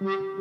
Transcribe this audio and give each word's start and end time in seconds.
Can't 0.00 0.38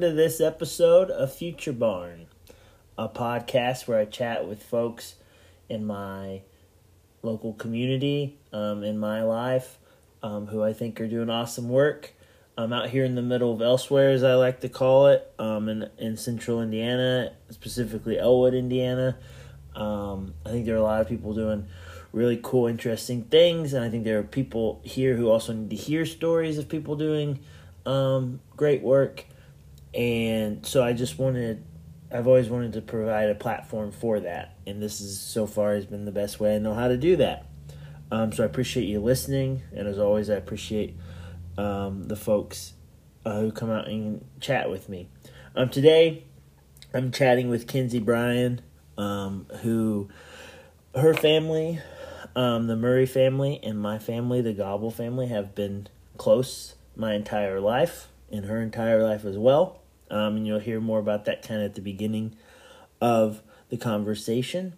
to 0.00 0.12
this 0.12 0.40
episode 0.40 1.10
of 1.10 1.30
Future 1.30 1.74
Barn, 1.74 2.26
a 2.96 3.06
podcast 3.06 3.86
where 3.86 3.98
I 3.98 4.06
chat 4.06 4.48
with 4.48 4.62
folks 4.62 5.16
in 5.68 5.84
my 5.84 6.40
local 7.22 7.52
community, 7.52 8.38
um, 8.50 8.82
in 8.82 8.98
my 8.98 9.22
life, 9.22 9.76
um, 10.22 10.46
who 10.46 10.62
I 10.62 10.72
think 10.72 10.98
are 11.02 11.06
doing 11.06 11.28
awesome 11.28 11.68
work. 11.68 12.14
I'm 12.56 12.72
out 12.72 12.88
here 12.88 13.04
in 13.04 13.14
the 13.14 13.20
middle 13.20 13.52
of 13.52 13.60
elsewhere, 13.60 14.10
as 14.12 14.24
I 14.24 14.36
like 14.36 14.60
to 14.60 14.70
call 14.70 15.08
it, 15.08 15.30
um, 15.38 15.68
in 15.68 15.90
in 15.98 16.16
central 16.16 16.62
Indiana, 16.62 17.32
specifically 17.50 18.18
Elwood, 18.18 18.54
Indiana. 18.54 19.18
Um, 19.76 20.32
I 20.46 20.48
think 20.48 20.64
there 20.64 20.76
are 20.76 20.78
a 20.78 20.82
lot 20.82 21.02
of 21.02 21.08
people 21.08 21.34
doing 21.34 21.66
really 22.10 22.40
cool, 22.42 22.68
interesting 22.68 23.24
things, 23.24 23.74
and 23.74 23.84
I 23.84 23.90
think 23.90 24.04
there 24.04 24.18
are 24.18 24.22
people 24.22 24.80
here 24.82 25.16
who 25.16 25.28
also 25.28 25.52
need 25.52 25.68
to 25.68 25.76
hear 25.76 26.06
stories 26.06 26.56
of 26.56 26.70
people 26.70 26.96
doing 26.96 27.40
um, 27.84 28.40
great 28.56 28.80
work. 28.82 29.26
And 29.94 30.64
so 30.64 30.84
I 30.84 30.92
just 30.92 31.18
wanted, 31.18 31.64
I've 32.12 32.26
always 32.26 32.48
wanted 32.48 32.74
to 32.74 32.80
provide 32.80 33.28
a 33.28 33.34
platform 33.34 33.90
for 33.90 34.20
that, 34.20 34.56
and 34.66 34.80
this 34.80 35.00
is 35.00 35.18
so 35.18 35.46
far 35.46 35.74
has 35.74 35.86
been 35.86 36.04
the 36.04 36.12
best 36.12 36.38
way 36.38 36.54
I 36.54 36.58
know 36.58 36.74
how 36.74 36.88
to 36.88 36.96
do 36.96 37.16
that. 37.16 37.46
Um, 38.12 38.32
so 38.32 38.42
I 38.42 38.46
appreciate 38.46 38.84
you 38.84 39.00
listening, 39.00 39.62
and 39.74 39.88
as 39.88 39.98
always, 39.98 40.30
I 40.30 40.34
appreciate 40.34 40.96
um, 41.58 42.04
the 42.04 42.16
folks 42.16 42.74
uh, 43.24 43.40
who 43.40 43.52
come 43.52 43.70
out 43.70 43.88
and 43.88 44.24
chat 44.40 44.70
with 44.70 44.88
me. 44.88 45.08
Um, 45.54 45.68
today, 45.68 46.24
I'm 46.94 47.12
chatting 47.12 47.48
with 47.48 47.66
Kinsey 47.66 47.98
Bryan, 47.98 48.60
um, 48.96 49.46
who 49.62 50.08
her 50.94 51.14
family, 51.14 51.80
um, 52.36 52.66
the 52.66 52.76
Murray 52.76 53.06
family, 53.06 53.60
and 53.62 53.78
my 53.78 53.98
family, 53.98 54.40
the 54.40 54.52
Gobble 54.52 54.90
family, 54.90 55.28
have 55.28 55.54
been 55.54 55.88
close 56.16 56.74
my 56.96 57.14
entire 57.14 57.60
life, 57.60 58.08
and 58.30 58.44
her 58.44 58.60
entire 58.60 59.02
life 59.02 59.24
as 59.24 59.36
well. 59.36 59.79
Um, 60.10 60.36
and 60.36 60.46
you'll 60.46 60.58
hear 60.58 60.80
more 60.80 60.98
about 60.98 61.24
that 61.26 61.42
kind 61.46 61.60
of 61.60 61.66
at 61.66 61.74
the 61.74 61.80
beginning 61.80 62.34
of 63.00 63.42
the 63.68 63.76
conversation. 63.76 64.74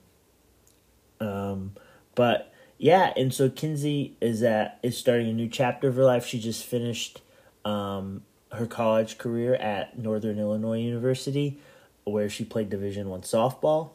Um, 1.21 1.73
but 2.15 2.53
yeah, 2.79 3.13
and 3.17 3.33
so 3.33 3.49
Kinsey 3.49 4.17
is 4.21 4.43
at 4.43 4.79
is 4.83 4.99
starting 4.99 5.29
a 5.29 5.33
new 5.33 5.49
chapter 5.49 5.89
of 5.89 5.97
her 5.97 6.05
life. 6.05 6.27
She 6.27 6.39
just 6.39 6.65
finished 6.65 7.23
um, 7.65 8.23
her 8.53 8.67
college 8.67 9.19
career 9.19 9.55
at 9.55 9.99
Northern 9.99 10.39
Illinois 10.39 10.81
University, 10.81 11.59
where 12.05 12.29
she 12.29 12.45
played 12.45 12.71
Division 12.71 13.09
One 13.09 13.23
softball, 13.23 13.91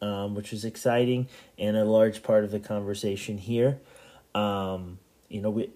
um, 0.00 0.34
which 0.34 0.50
was 0.50 0.64
exciting 0.64 1.28
and 1.58 1.76
a 1.76 1.84
large 1.84 2.22
part 2.22 2.44
of 2.44 2.50
the 2.50 2.60
conversation 2.60 3.38
here. 3.38 3.78
Um, 4.34 4.98
you 5.28 5.40
know, 5.40 5.50
we 5.50 5.70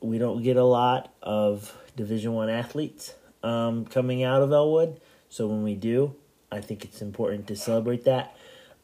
we 0.00 0.18
don't 0.18 0.42
get 0.42 0.56
a 0.56 0.64
lot 0.64 1.12
of 1.22 1.76
Division 1.96 2.32
One 2.32 2.48
athletes 2.48 3.14
um, 3.42 3.84
coming 3.84 4.22
out 4.22 4.42
of 4.42 4.52
Elwood, 4.52 5.00
so 5.28 5.46
when 5.46 5.62
we 5.62 5.74
do, 5.74 6.14
I 6.50 6.60
think 6.60 6.84
it's 6.84 7.02
important 7.02 7.46
to 7.48 7.56
celebrate 7.56 8.04
that 8.04 8.36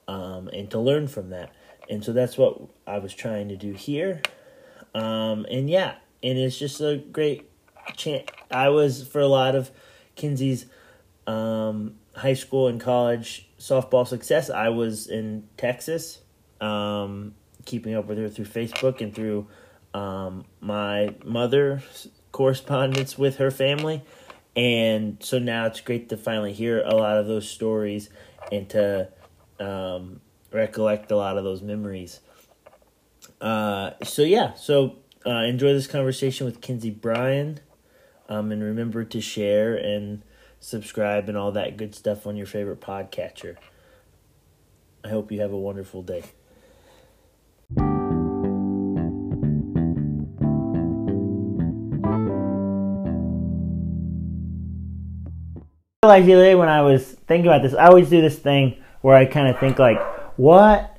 um, 0.09 0.49
and 0.49 0.71
to 0.71 0.79
learn 0.79 1.09
from 1.09 1.31
that. 1.31 1.53
And 1.89 2.05
so 2.05 2.13
that's 2.13 2.39
what 2.39 2.61
I 2.87 2.99
was 2.99 3.15
trying 3.15 3.49
to 3.49 3.57
do 3.57 3.73
here. 3.73 4.23
Um, 4.95 5.47
and 5.51 5.69
yeah, 5.69 5.95
and 6.23 6.39
it's 6.39 6.59
just 6.59 6.81
a 6.81 6.97
great 6.97 7.49
chance. 7.97 8.29
I 8.51 8.69
was 8.69 9.07
for 9.07 9.21
a 9.21 9.27
lot 9.27 9.55
of 9.55 9.71
Kinsey's 10.15 10.67
um, 11.27 11.97
high 12.15 12.35
school 12.35 12.69
and 12.69 12.81
college 12.81 13.49
softball 13.59 14.07
success. 14.07 14.51
I 14.51 14.69
was 14.69 15.07
in 15.07 15.49
Texas, 15.57 16.21
um, 16.61 17.35
keeping 17.65 17.95
up 17.95 18.07
with 18.07 18.19
her 18.19 18.29
through 18.29 18.47
Facebook 18.47 19.01
and 19.01 19.15
through 19.15 19.47
um, 19.95 20.45
my 20.61 21.15
mother's 21.25 22.09
correspondence 22.33 23.19
with 23.19 23.37
her 23.37 23.51
family. 23.51 24.03
And 24.55 25.17
so 25.21 25.39
now 25.39 25.67
it's 25.67 25.81
great 25.81 26.09
to 26.11 26.17
finally 26.17 26.53
hear 26.53 26.83
a 26.83 26.95
lot 26.95 27.17
of 27.17 27.27
those 27.27 27.49
stories 27.49 28.11
and 28.51 28.69
to 28.71 29.09
um, 29.59 30.21
recollect 30.53 31.11
a 31.11 31.17
lot 31.17 31.39
of 31.39 31.45
those 31.45 31.63
memories. 31.63 32.21
Uh, 33.41 33.93
so 34.03 34.23
yeah, 34.23 34.55
so 34.55 34.97
uh, 35.27 35.31
enjoy 35.31 35.73
this 35.73 35.87
conversation 35.87 36.47
with 36.47 36.61
Kinsey 36.61 36.91
Bryan, 36.91 37.61
um, 38.29 38.53
and 38.53 38.63
remember 38.63 39.05
to 39.05 39.21
share 39.21 39.75
and 39.75 40.23
subscribe 40.61 41.29
and 41.29 41.37
all 41.37 41.53
that 41.53 41.77
good 41.77 41.95
stuff 41.95 42.27
on 42.27 42.37
your 42.37 42.47
favorite 42.47 42.81
podcatcher. 42.81 43.57
I 45.05 45.09
hope 45.09 45.33
you 45.33 45.41
have 45.41 45.53
a 45.53 45.59
wonderful 45.59 46.03
day. 46.03 46.23
Like 56.05 56.25
the 56.25 56.35
other 56.35 56.43
day 56.43 56.57
when 56.57 56.69
I 56.69 56.83
was 56.83 57.13
thinking 57.29 57.47
about 57.47 57.63
this, 57.63 57.75
I 57.75 57.87
always 57.87 58.11
do 58.11 58.21
this 58.21 58.37
thing 58.37 58.83
where 59.03 59.15
I 59.15 59.25
kind 59.25 59.47
of 59.47 59.61
think 59.61 59.79
like, 59.79 60.01
what 60.37 60.99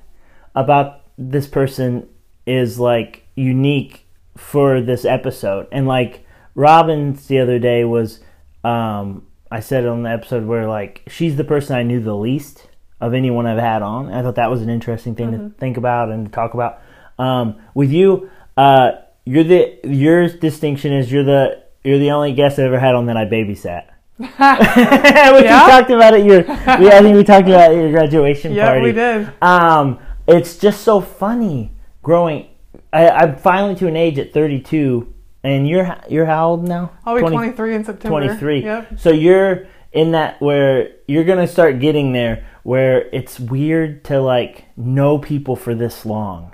about 0.56 1.02
this 1.18 1.46
person 1.46 2.08
is 2.46 2.80
like 2.80 3.28
unique 3.36 4.08
for 4.38 4.80
this 4.80 5.04
episode? 5.04 5.68
And 5.74 5.88
like 5.90 6.26
Robin's 6.56 7.28
the 7.28 7.40
other 7.40 7.60
day 7.60 7.84
was, 7.84 8.22
um, 8.64 9.28
I 9.52 9.60
said 9.60 9.86
on 9.86 10.04
the 10.04 10.10
episode 10.10 10.46
where 10.46 10.70
like 10.70 11.04
she's 11.10 11.36
the 11.36 11.44
person 11.44 11.76
I 11.76 11.84
knew 11.84 12.00
the 12.00 12.16
least 12.16 12.70
of 13.02 13.14
anyone 13.14 13.46
I've 13.46 13.60
had 13.60 13.82
on. 13.82 14.10
I 14.10 14.22
thought 14.22 14.36
that 14.36 14.50
was 14.50 14.62
an 14.62 14.70
interesting 14.70 15.16
thing 15.16 15.34
to 15.34 15.50
think 15.60 15.76
about 15.76 16.12
and 16.12 16.28
to 16.28 16.32
talk 16.32 16.54
about. 16.54 16.82
Um, 17.20 17.62
with 17.74 17.92
you, 17.92 18.30
uh, 18.56 18.92
you're 19.26 19.44
the 19.44 19.80
your 19.84 20.30
distinction 20.30 20.94
is 20.94 21.12
you're 21.12 21.26
the 21.26 21.62
you're 21.84 22.00
the 22.00 22.12
only 22.12 22.32
guest 22.32 22.58
I 22.58 22.64
ever 22.64 22.80
had 22.80 22.96
on 22.96 23.08
that 23.08 23.18
I 23.18 23.26
babysat. 23.26 23.90
we 24.20 24.26
Yeah? 24.28 25.66
talked 25.68 25.90
about 25.90 26.14
it. 26.14 26.26
Your, 26.26 26.42
yeah, 26.46 26.98
I 26.98 27.02
think 27.02 27.16
we 27.16 27.24
talked 27.24 27.48
about 27.48 27.72
your 27.72 27.92
graduation 27.92 28.54
Yep, 28.54 28.66
party. 28.68 28.92
Yeah, 28.92 29.18
we 29.18 29.24
did. 29.26 29.34
Um, 29.42 30.00
it's 30.28 30.58
just 30.58 30.82
so 30.84 31.02
funny 31.02 31.72
growing. 32.02 32.48
I, 32.92 33.10
I'm 33.10 33.36
finally 33.38 33.76
to 33.76 33.88
an 33.88 33.96
age 33.98 34.20
at 34.20 34.34
32, 34.34 35.12
and 35.44 35.68
you're 35.68 35.96
you're 36.10 36.26
how 36.26 36.50
old 36.50 36.68
now? 36.68 36.92
I'll 37.06 37.16
be 37.16 37.22
20 37.22 37.36
23 37.36 37.76
in 37.76 37.84
September. 37.84 38.20
23. 38.28 38.64
Yep. 38.64 39.00
So 39.00 39.10
you're 39.12 39.68
in 39.92 40.12
that 40.12 40.42
where 40.42 40.92
you're 41.08 41.24
gonna 41.24 41.48
start 41.48 41.80
getting 41.80 42.14
there 42.14 42.46
where 42.64 43.10
it's 43.10 43.40
weird 43.40 44.04
to 44.06 44.22
like 44.22 44.66
know 44.78 45.18
people 45.18 45.56
for 45.56 45.76
this 45.76 46.06
long. 46.06 46.54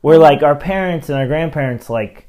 Where 0.00 0.18
like 0.18 0.42
our 0.42 0.56
parents 0.56 1.08
and 1.08 1.18
our 1.18 1.26
grandparents 1.26 1.88
like 1.90 2.28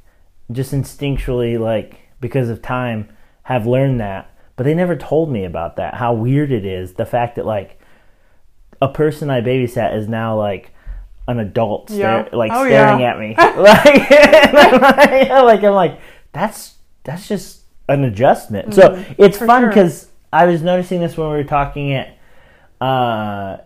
just 0.51 0.71
instinctually 0.73 1.59
like 1.59 1.99
because 2.21 2.49
of 2.49 2.61
time 2.61 3.09
have 3.43 3.65
learned 3.65 3.99
that, 4.01 4.29
but 4.57 4.63
they 4.63 4.73
never 4.73 4.95
told 4.97 5.31
me 5.31 5.45
about 5.45 5.77
that. 5.77 5.93
How 5.93 6.13
weird 6.13 6.51
it 6.51 6.65
is 6.65 6.93
the 6.95 7.05
fact 7.05 7.35
that 7.37 7.45
like 7.45 7.79
a 8.81 8.89
person 8.89 9.29
I 9.29 9.39
babysat 9.41 9.95
is 9.95 10.07
now 10.09 10.37
like 10.37 10.73
an 11.29 11.39
adult, 11.39 11.89
Yeah. 11.89 12.25
stare, 12.25 12.37
like 12.37 12.51
Oh, 12.53 12.65
staring 12.65 12.99
yeah. 12.99 13.11
at 13.11 13.19
me. 13.19 13.35
like, 13.37 14.09
like 15.29 15.63
I'm 15.63 15.73
like 15.73 15.99
that's 16.33 16.75
that's 17.03 17.27
just 17.27 17.61
an 17.89 18.03
adjustment. 18.03 18.73
so 18.73 18.93
it's 19.17 19.37
Mm-hmm. 19.37 19.39
for 19.39 19.45
fun 19.47 19.61
sure. 19.61 19.69
because 19.69 20.09
I 20.33 20.45
was 20.45 20.61
noticing 20.61 20.99
this 20.99 21.15
when 21.17 21.29
we 21.29 21.37
were 21.37 21.43
talking 21.45 21.93
at 21.93 22.17
uh, 22.81 23.57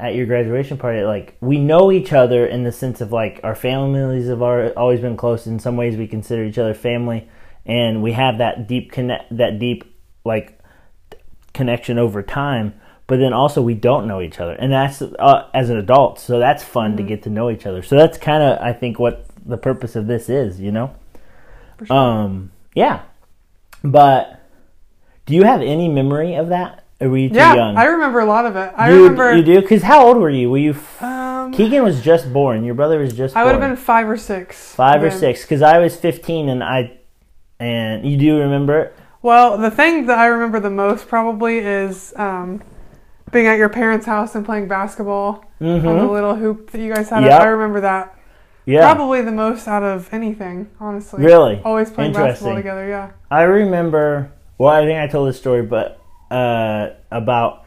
at 0.00 0.14
your 0.14 0.26
graduation 0.26 0.76
party. 0.78 1.02
Like 1.02 1.36
we 1.40 1.58
know 1.58 1.90
each 1.92 2.12
other 2.12 2.46
in 2.46 2.64
the 2.64 2.72
sense 2.72 3.00
of 3.00 3.12
like 3.12 3.40
our 3.44 3.54
families 3.54 4.28
have 4.28 4.42
al- 4.42 4.70
always 4.76 5.00
been 5.00 5.16
close. 5.16 5.46
In 5.46 5.58
some 5.58 5.76
ways, 5.76 5.96
we 5.96 6.06
consider 6.06 6.44
each 6.44 6.58
other 6.58 6.74
family, 6.74 7.28
and 7.66 8.02
we 8.02 8.12
have 8.12 8.38
that 8.38 8.66
deep 8.68 8.92
connect, 8.92 9.36
that 9.36 9.58
deep 9.58 9.84
like 10.28 10.60
connection 11.54 11.98
over 11.98 12.22
time. 12.22 12.74
But 13.08 13.16
then 13.18 13.32
also 13.32 13.62
we 13.62 13.72
don't 13.74 14.06
know 14.06 14.20
each 14.20 14.38
other, 14.38 14.52
and 14.52 14.70
that's 14.70 15.00
uh, 15.00 15.48
as 15.54 15.70
an 15.70 15.78
adult. 15.78 16.20
So 16.20 16.38
that's 16.38 16.62
fun 16.62 16.90
Mm-hmm. 16.90 16.96
to 16.98 17.02
get 17.04 17.22
to 17.22 17.30
know 17.30 17.50
each 17.50 17.64
other. 17.66 17.82
So 17.82 17.96
that's 17.96 18.18
kind 18.18 18.42
of 18.42 18.58
I 18.60 18.72
think 18.74 18.98
what 18.98 19.24
the 19.46 19.56
purpose 19.56 19.96
of 19.96 20.06
this 20.06 20.28
is. 20.28 20.60
You 20.60 20.70
know. 20.72 20.94
Sure. 21.84 21.96
Um. 21.96 22.52
Yeah. 22.74 23.02
But 23.82 24.40
do 25.26 25.34
you 25.34 25.44
have 25.44 25.62
any 25.62 25.88
memory 25.88 26.34
of 26.34 26.48
that? 26.50 26.84
Or 27.00 27.08
were 27.08 27.16
you 27.16 27.28
too 27.28 27.36
yeah, 27.36 27.54
young? 27.54 27.76
I 27.76 27.84
remember 27.84 28.18
a 28.18 28.24
lot 28.26 28.44
of 28.44 28.56
it. 28.56 28.72
I 28.76 28.90
you, 28.90 29.04
remember. 29.04 29.36
you 29.36 29.42
do 29.44 29.60
because 29.62 29.82
how 29.82 30.04
old 30.06 30.16
were 30.18 30.28
you? 30.30 30.50
Were 30.50 30.58
you? 30.58 30.72
F- 30.72 31.02
Um, 31.02 31.52
Keegan 31.52 31.82
was 31.84 32.02
just 32.02 32.30
born. 32.32 32.64
Your 32.64 32.74
brother 32.74 32.98
was 32.98 33.12
just. 33.14 33.36
I 33.36 33.44
would 33.44 33.52
have 33.52 33.60
been 33.60 33.76
five 33.76 34.08
or 34.10 34.16
six. 34.18 34.74
five 34.74 35.02
or 35.02 35.10
six 35.10 35.42
because 35.42 35.62
I 35.62 35.78
was 35.78 35.96
fifteen 35.96 36.48
and 36.50 36.62
I, 36.62 36.98
and 37.60 38.04
you 38.04 38.16
do 38.18 38.38
remember 38.40 38.80
it. 38.80 38.94
Well, 39.22 39.58
the 39.58 39.70
thing 39.70 40.06
that 40.06 40.18
I 40.18 40.26
remember 40.26 40.60
the 40.60 40.70
most 40.70 41.08
probably 41.08 41.58
is 41.58 42.12
um, 42.16 42.62
being 43.32 43.46
at 43.46 43.58
your 43.58 43.68
parents' 43.68 44.06
house 44.06 44.34
and 44.34 44.44
playing 44.44 44.68
basketball 44.68 45.44
on 45.60 45.66
the 45.66 45.66
Mm-hmm. 45.88 46.12
little 46.12 46.34
hoop 46.36 46.70
that 46.70 46.80
you 46.80 46.92
guys 46.94 47.10
had. 47.10 47.24
Yep. 47.24 47.40
I 47.40 47.46
remember 47.46 47.80
that. 47.80 48.14
Yeah. 48.64 48.80
Probably 48.92 49.22
the 49.22 49.32
most 49.32 49.66
out 49.66 49.82
of 49.82 50.12
anything, 50.12 50.70
honestly. 50.78 51.24
Really? 51.24 51.60
Always 51.64 51.90
playing 51.90 52.12
basketball 52.12 52.54
together, 52.54 52.86
yeah. 52.86 53.10
I 53.30 53.42
remember. 53.42 54.30
Well, 54.58 54.68
I 54.72 54.84
think 54.84 54.98
I 55.00 55.06
told 55.06 55.28
this 55.28 55.38
story, 55.38 55.62
but 55.62 56.00
uh, 56.30 56.90
about 57.10 57.64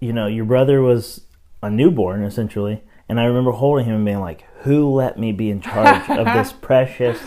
you 0.00 0.12
know 0.12 0.26
your 0.26 0.44
brother 0.44 0.82
was 0.82 1.20
a 1.62 1.70
newborn 1.70 2.24
essentially, 2.24 2.82
and 3.08 3.20
I 3.20 3.24
remember 3.24 3.52
holding 3.52 3.84
him 3.86 3.94
and 3.94 4.04
being 4.04 4.18
like, 4.20 4.42
"Who 4.62 4.90
let 4.90 5.18
me 5.18 5.30
be 5.32 5.50
in 5.50 5.60
charge 5.60 6.10
of 6.10 6.24
this 6.26 6.52
precious 6.60 7.20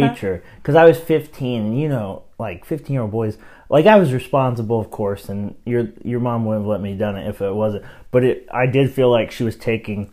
creature?" 0.00 0.42
Because 0.56 0.74
I 0.74 0.84
was 0.84 0.98
15, 0.98 1.66
and 1.66 1.80
you 1.80 1.88
know, 1.88 2.22
like 2.38 2.64
15 2.64 2.92
year 2.92 3.02
old 3.02 3.10
boys, 3.10 3.38
like 3.68 3.86
I 3.86 3.96
was 3.96 4.12
responsible, 4.12 4.80
of 4.80 4.90
course, 4.90 5.28
and 5.28 5.54
your 5.64 5.88
your 6.02 6.20
mom 6.20 6.44
wouldn't 6.44 6.64
have 6.64 6.68
let 6.68 6.80
me 6.80 6.94
done 6.94 7.16
it 7.16 7.28
if 7.28 7.40
it 7.40 7.54
wasn't. 7.54 7.84
But 8.10 8.24
it, 8.24 8.48
I 8.52 8.66
did 8.66 8.92
feel 8.92 9.10
like 9.10 9.30
she 9.30 9.44
was 9.44 9.56
taking, 9.56 10.12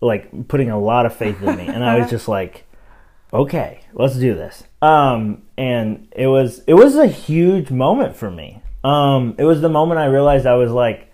like, 0.00 0.48
putting 0.48 0.70
a 0.70 0.78
lot 0.78 1.06
of 1.06 1.16
faith 1.16 1.42
in 1.42 1.56
me, 1.56 1.66
and 1.66 1.84
I 1.84 1.98
was 1.98 2.10
just 2.10 2.28
like 2.28 2.64
okay, 3.32 3.80
let's 3.92 4.16
do 4.16 4.34
this. 4.34 4.64
Um, 4.80 5.42
and 5.56 6.08
it 6.12 6.26
was 6.26 6.62
it 6.66 6.74
was 6.74 6.96
a 6.96 7.06
huge 7.06 7.70
moment 7.70 8.16
for 8.16 8.30
me. 8.30 8.62
Um, 8.84 9.34
it 9.38 9.44
was 9.44 9.60
the 9.60 9.68
moment 9.68 10.00
I 10.00 10.06
realized 10.06 10.46
I 10.46 10.54
was 10.54 10.70
like, 10.70 11.07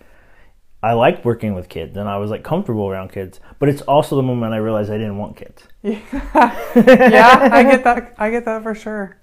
I 0.85 0.93
liked 0.93 1.25
working 1.25 1.55
with 1.55 1.71
kids, 1.71 1.97
and 1.97 2.07
I 2.07 2.19
was 2.19 2.31
like 2.31 2.45
comfortable 2.45 2.91
around 2.91 3.11
kids. 3.11 3.41
But 3.59 3.71
it's 3.71 3.81
also 3.83 4.17
the 4.17 4.23
moment 4.23 4.53
I 4.53 4.59
realized 4.59 4.91
I 4.91 4.99
didn't 4.99 5.17
want 5.17 5.35
kids. 5.35 5.63
yeah, 5.83 7.49
I 7.51 7.63
get 7.63 7.85
that. 7.85 8.15
I 8.19 8.31
get 8.31 8.45
that 8.45 8.63
for 8.63 8.75
sure. 8.75 9.17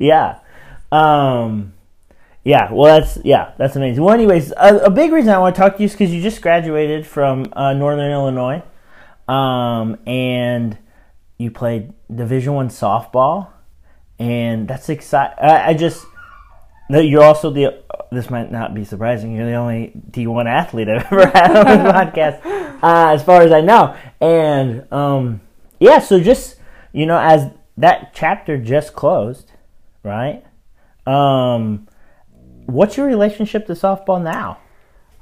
Yeah, 0.00 0.40
um, 0.90 1.72
yeah. 2.42 2.72
Well, 2.72 2.98
that's 2.98 3.18
yeah, 3.24 3.52
that's 3.58 3.76
amazing. 3.76 4.02
Well, 4.02 4.12
anyways, 4.12 4.50
a, 4.56 4.86
a 4.86 4.90
big 4.90 5.12
reason 5.12 5.30
I 5.30 5.38
want 5.38 5.54
to 5.54 5.60
talk 5.60 5.76
to 5.76 5.82
you 5.82 5.86
is 5.86 5.92
because 5.92 6.12
you 6.12 6.20
just 6.20 6.42
graduated 6.42 7.06
from 7.06 7.46
uh, 7.52 7.74
Northern 7.74 8.10
Illinois, 8.10 8.64
um, 9.28 9.96
and 10.08 10.76
you 11.38 11.52
played 11.52 11.92
Division 12.12 12.54
One 12.54 12.70
softball, 12.70 13.50
and 14.18 14.66
that's 14.66 14.88
exciting. 14.88 15.38
I, 15.38 15.74
just 15.74 16.04
you're 16.90 17.22
also 17.22 17.50
the. 17.50 17.83
This 18.14 18.30
might 18.30 18.50
not 18.50 18.74
be 18.74 18.84
surprising. 18.84 19.34
You're 19.34 19.46
the 19.46 19.54
only 19.54 19.92
D1 20.10 20.46
athlete 20.46 20.88
I've 20.88 21.04
ever 21.12 21.26
had 21.26 21.56
on 21.56 21.64
this 21.84 21.92
podcast, 21.92 22.44
uh, 22.82 23.12
as 23.14 23.22
far 23.22 23.42
as 23.42 23.52
I 23.52 23.60
know. 23.60 23.96
And 24.20 24.90
um, 24.92 25.40
yeah, 25.80 25.98
so 25.98 26.20
just 26.20 26.56
you 26.92 27.06
know, 27.06 27.18
as 27.18 27.50
that 27.76 28.12
chapter 28.14 28.56
just 28.56 28.94
closed, 28.94 29.50
right? 30.02 30.44
Um, 31.06 31.88
what's 32.66 32.96
your 32.96 33.06
relationship 33.06 33.66
to 33.66 33.72
softball 33.72 34.22
now? 34.22 34.58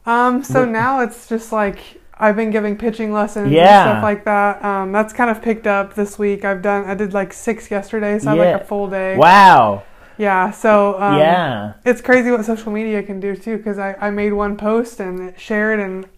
Um, 0.04 0.42
so 0.44 0.64
now 0.64 1.00
it's 1.00 1.28
just 1.28 1.52
like 1.52 1.78
I've 2.18 2.36
been 2.36 2.50
giving 2.50 2.76
pitching 2.76 3.12
lessons 3.12 3.50
Yeah. 3.50 3.82
and 3.82 3.90
stuff 3.96 4.02
like 4.02 4.24
that. 4.24 4.64
Um, 4.64 4.92
that's 4.92 5.12
kind 5.12 5.30
of 5.30 5.42
picked 5.42 5.66
up 5.66 5.94
this 5.94 6.18
week. 6.18 6.44
I've 6.44 6.62
done. 6.62 6.84
I 6.84 6.94
did 6.94 7.12
like 7.14 7.32
six 7.32 7.70
yesterday, 7.70 8.18
so 8.18 8.30
I 8.30 8.36
have 8.36 8.46
like 8.54 8.62
a 8.62 8.64
full 8.64 8.88
day. 8.88 9.16
Wow. 9.16 9.84
Yeah. 10.22 10.52
So 10.52 11.00
um, 11.00 11.18
yeah. 11.18 11.72
it's 11.84 12.00
crazy 12.00 12.30
what 12.30 12.44
social 12.44 12.70
media 12.70 13.02
can 13.02 13.18
do 13.18 13.34
too. 13.34 13.56
Because 13.56 13.78
I, 13.78 13.94
I 14.00 14.10
made 14.10 14.32
one 14.32 14.56
post 14.56 15.00
and 15.00 15.20
it 15.28 15.40
shared, 15.40 15.80
and 15.80 16.08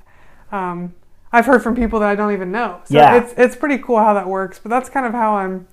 um, 0.52 0.94
I've 1.32 1.46
heard 1.46 1.62
from 1.62 1.74
people 1.74 2.00
that 2.00 2.08
I 2.10 2.14
don't 2.14 2.32
even 2.32 2.52
know. 2.52 2.80
So 2.84 2.94
Yeah. 2.98 3.16
it's 3.16 3.32
it's 3.36 3.56
pretty 3.56 3.78
cool 3.78 3.98
how 3.98 4.12
that 4.14 4.28
works. 4.28 4.58
But 4.62 4.68
that's 4.68 4.90
kind 4.90 5.06
of 5.06 5.12
how 5.12 5.36
I'm 5.36 5.66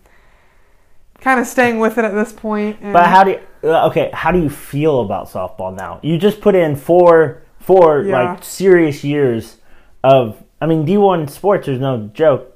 kind 1.20 1.40
of 1.42 1.46
staying 1.46 1.80
with 1.80 1.98
it 1.98 2.06
at 2.06 2.14
this 2.14 2.32
point. 2.32 2.78
And 2.82 2.94
But 2.94 3.06
how 3.08 3.24
do 3.26 3.32
you, 3.32 3.70
uh, 3.70 3.88
okay? 3.90 4.10
How 4.14 4.32
do 4.32 4.40
you 4.40 4.50
feel 4.50 5.02
about 5.02 5.28
softball 5.30 5.76
now? 5.76 6.00
You 6.02 6.18
just 6.18 6.40
put 6.42 6.56
in 6.56 6.76
four 6.76 7.44
four 7.60 8.02
Yeah. 8.04 8.32
like 8.32 8.44
serious 8.44 9.04
years 9.04 9.58
of. 10.04 10.42
I 10.64 10.68
mean, 10.68 10.86
D 10.86 10.96
one 10.96 11.28
sports 11.28 11.68
is 11.68 11.80
no 11.80 12.12
joke, 12.14 12.56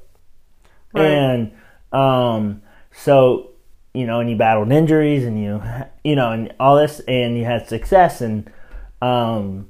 Right. 0.93 1.05
and 1.05 1.51
um, 1.91 2.61
so 2.91 3.49
you 3.95 4.05
know, 4.05 4.19
and 4.19 4.29
you 4.29 4.35
battled 4.35 4.71
injuries, 4.71 5.25
and 5.25 5.41
you 5.41 5.61
you 6.03 6.15
know, 6.15 6.31
and 6.31 6.53
all 6.59 6.75
this, 6.77 6.99
and 7.07 7.37
you 7.37 7.45
had 7.45 7.67
success, 7.67 8.21
and 8.21 8.51
um, 9.01 9.69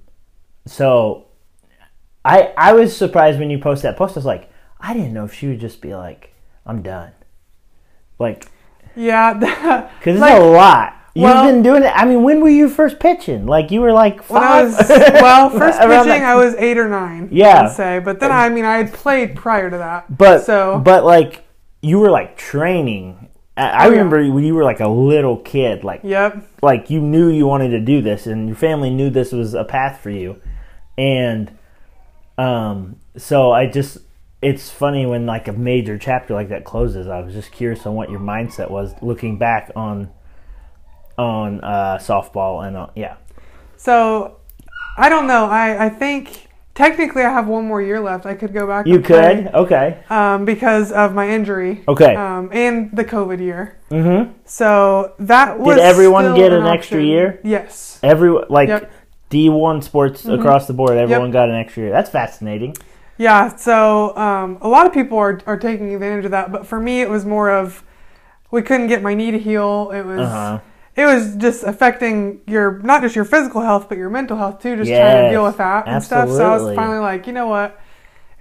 so 0.65 1.25
I 2.23 2.53
I 2.57 2.73
was 2.73 2.95
surprised 2.95 3.39
when 3.39 3.49
you 3.49 3.59
posted 3.59 3.89
that 3.91 3.97
post. 3.97 4.15
I 4.15 4.19
was 4.19 4.25
like, 4.25 4.49
I 4.79 4.93
didn't 4.93 5.13
know 5.13 5.25
if 5.25 5.33
she 5.33 5.47
would 5.47 5.59
just 5.59 5.81
be 5.81 5.93
like, 5.95 6.33
I'm 6.65 6.81
done, 6.81 7.11
like. 8.19 8.47
yeah. 8.95 9.33
Because 9.99 10.19
Like- 10.19 10.33
it's 10.33 10.41
a 10.43 10.45
lot. 10.45 10.93
You've 11.17 11.23
well- 11.23 11.45
been 11.45 11.61
doing 11.63 11.83
it. 11.83 11.93
I 11.95 12.03
mean, 12.05 12.23
when 12.23 12.41
were 12.41 12.49
you 12.49 12.67
first 12.67 12.99
pitching? 12.99 13.45
Like 13.45 13.71
you 13.71 13.79
were 13.79 13.93
like 13.93 14.29
When 14.29 14.43
I 14.43 14.69
five. 14.69 14.77
was 14.77 14.89
well, 15.21 15.49
first 15.49 15.79
pitching, 15.79 16.23
I 16.25 16.35
was 16.35 16.55
eight 16.55 16.77
or 16.77 16.89
nine. 16.89 17.29
Yeah. 17.31 17.63
I'd 17.67 17.71
say. 17.71 17.99
But 17.99 18.19
then 18.19 18.31
I 18.33 18.49
mean, 18.49 18.65
I 18.65 18.77
had 18.77 18.91
played 18.93 19.33
prior 19.35 19.69
to 19.69 19.77
that. 19.77 20.17
But 20.17 20.43
so 20.43 20.77
but 20.83 21.05
like 21.05 21.45
you 21.81 21.99
were 21.99 22.09
like 22.09 22.35
training. 22.37 23.24
I, 23.57 23.69
I 23.69 23.85
Oh, 23.87 23.89
remember 23.91 24.17
when 24.31 24.43
you 24.43 24.53
were 24.55 24.63
like 24.63 24.79
a 24.81 24.87
little 24.87 25.37
kid, 25.37 25.83
like 25.83 26.01
yep, 26.03 26.45
like 26.61 26.89
you 26.89 27.01
knew 27.01 27.29
you 27.29 27.47
wanted 27.47 27.69
to 27.69 27.79
do 27.79 28.01
this, 28.01 28.27
and 28.27 28.47
your 28.47 28.57
family 28.57 28.89
knew 28.89 29.09
this 29.09 29.31
was 29.31 29.53
a 29.53 29.63
path 29.63 30.01
for 30.01 30.09
you, 30.09 30.41
and 30.97 31.57
um, 32.37 32.97
so 33.17 33.51
I 33.51 33.67
just. 33.67 33.99
It's 34.41 34.69
funny 34.69 35.07
when 35.07 35.25
like 35.25 35.47
a 35.47 35.53
major 35.53 35.97
chapter 35.97 36.35
like 36.35 36.49
that 36.49 36.65
closes. 36.65 37.07
I 37.07 37.19
was 37.21 37.33
just 37.33 37.51
curious 37.51 37.85
on 37.87 37.95
what 37.95 38.11
your 38.11 38.19
mindset 38.19 38.69
was 38.69 38.93
looking 39.01 39.39
back 39.39 39.71
on 39.75 40.11
on 41.17 41.61
uh, 41.63 41.97
softball 41.99 42.67
and 42.67 42.77
uh, 42.77 42.87
yeah. 42.95 43.15
So 43.77 44.37
I 44.97 45.09
don't 45.09 45.25
know. 45.25 45.45
I 45.45 45.85
I 45.85 45.89
think 45.89 46.44
technically 46.75 47.23
I 47.23 47.31
have 47.31 47.47
one 47.47 47.65
more 47.65 47.81
year 47.81 47.99
left. 47.99 48.27
I 48.27 48.35
could 48.35 48.53
go 48.53 48.67
back. 48.67 48.85
You 48.85 48.95
and 48.95 49.05
play, 49.05 49.43
could 49.43 49.55
okay 49.55 50.03
um, 50.09 50.45
because 50.45 50.91
of 50.91 51.15
my 51.15 51.27
injury. 51.29 51.83
okay. 51.87 52.15
Um, 52.15 52.49
and 52.53 52.95
the 52.95 53.03
COVID 53.03 53.39
year. 53.39 53.77
mm-hmm. 53.89 54.31
So 54.45 55.13
that 55.19 55.57
was. 55.59 55.77
Did 55.77 55.83
everyone 55.83 56.35
get 56.35 56.53
an 56.53 56.67
extra 56.67 57.01
year? 57.01 57.39
Yes. 57.43 57.99
Every 58.03 58.29
like 58.49 58.69
Yep. 58.69 58.91
D 59.29 59.49
one 59.49 59.81
sports 59.81 60.25
across 60.25 60.67
the 60.67 60.73
board, 60.73 60.97
everyone 60.97 61.31
got 61.31 61.49
an 61.49 61.55
extra 61.55 61.83
year. 61.83 61.91
That's 61.91 62.11
fascinating. 62.11 62.75
Yeah, 63.17 63.55
so 63.55 64.15
um, 64.17 64.57
a 64.61 64.67
lot 64.67 64.85
of 64.85 64.93
people 64.93 65.17
are, 65.17 65.39
are 65.47 65.57
taking 65.57 65.93
advantage 65.93 66.25
of 66.25 66.31
that, 66.31 66.51
but 66.51 66.67
for 66.67 66.79
me, 66.79 67.01
it 67.01 67.09
was 67.09 67.25
more 67.25 67.49
of 67.49 67.81
we 68.51 68.61
couldn't 68.61 68.87
get 68.87 69.01
my 69.01 69.13
knee 69.13 69.31
to 69.31 69.39
heal. 69.39 69.91
It 69.93 70.03
was 70.03 70.19
Uh-huh. 70.19 70.59
It 70.95 71.05
was 71.05 71.35
just 71.35 71.63
affecting 71.63 72.41
your 72.47 72.79
not 72.79 73.01
just 73.01 73.15
your 73.15 73.25
physical 73.25 73.61
health, 73.61 73.89
but 73.89 73.97
your 73.97 74.09
mental 74.09 74.37
health 74.37 74.61
too. 74.61 74.75
Just 74.77 74.89
trying 74.89 75.25
to 75.25 75.29
deal 75.31 75.43
with 75.43 75.57
that 75.57 75.87
and 75.87 76.01
stuff. 76.03 76.29
So 76.29 76.45
I 76.45 76.57
was 76.57 76.75
finally 76.75 76.99
like, 76.99 77.27
you 77.27 77.33
know 77.33 77.47
what, 77.47 77.79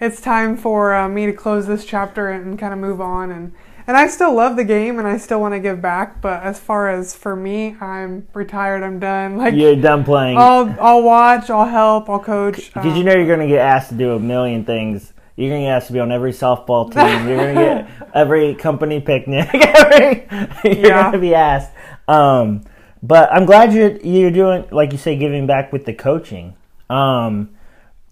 it's 0.01 0.21
time 0.21 0.57
for 0.57 0.95
uh, 0.95 1.09
me 1.09 1.27
to 1.27 1.33
close 1.33 1.67
this 1.67 1.85
chapter 1.85 2.31
and, 2.31 2.59
kind 2.59 2.73
of 2.73 2.79
move 2.79 3.01
on. 3.01 3.31
And 3.33 3.53
and 3.87 3.97
I 3.97 4.07
still 4.07 4.33
love 4.35 4.57
the 4.57 4.65
game 4.65 4.99
and 4.99 5.07
I 5.07 5.19
still 5.19 5.41
want 5.41 5.53
to 5.55 5.61
give 5.61 5.83
back, 5.83 6.23
but 6.23 6.43
as 6.43 6.59
far 6.61 6.89
as 6.89 7.15
for 7.15 7.35
me, 7.37 7.77
I'm 7.81 8.27
retired. 8.33 8.83
I'm 8.83 8.99
done. 8.99 9.37
Like 9.45 9.55
You're 9.55 9.77
done 9.77 10.05
playing. 10.05 10.39
I'll 10.39 10.75
I'll 10.81 11.03
watch, 11.03 11.51
I'll 11.51 11.67
help, 11.69 12.09
I'll 12.09 12.21
coach. 12.21 12.73
Did 12.73 12.77
um, 12.87 12.97
you 12.97 13.03
know 13.05 13.15
you're 13.15 13.27
going 13.27 13.41
to 13.41 13.49
get 13.49 13.61
asked 13.61 13.91
to 13.91 13.97
do 13.97 14.13
a 14.13 14.19
million 14.21 14.65
things? 14.65 15.13
You're 15.37 15.51
going 15.51 15.63
to 15.63 15.67
get 15.67 15.73
asked 15.73 15.89
to 15.89 15.93
be 15.93 15.99
on 15.99 16.13
every 16.13 16.33
softball 16.33 16.93
team. 16.93 17.27
You're 17.29 17.37
going 17.37 17.55
to 17.57 17.61
get 17.61 18.11
every 18.15 18.55
company 18.55 19.01
picnic. 19.01 19.49
every, 19.53 20.29
you're 20.65 20.87
Yeah. 20.87 21.01
going 21.03 21.13
to 21.13 21.19
be 21.19 21.35
asked. 21.35 21.73
Um, 22.09 22.65
but 23.03 23.33
I'm 23.33 23.45
glad 23.47 23.73
you're 23.73 23.97
you're 23.99 24.31
doing 24.31 24.67
like 24.71 24.93
you 24.93 24.99
say, 24.99 25.17
giving 25.17 25.47
back 25.47 25.73
with 25.73 25.85
the 25.85 25.95
coaching. 25.95 26.57
Um, 26.91 27.51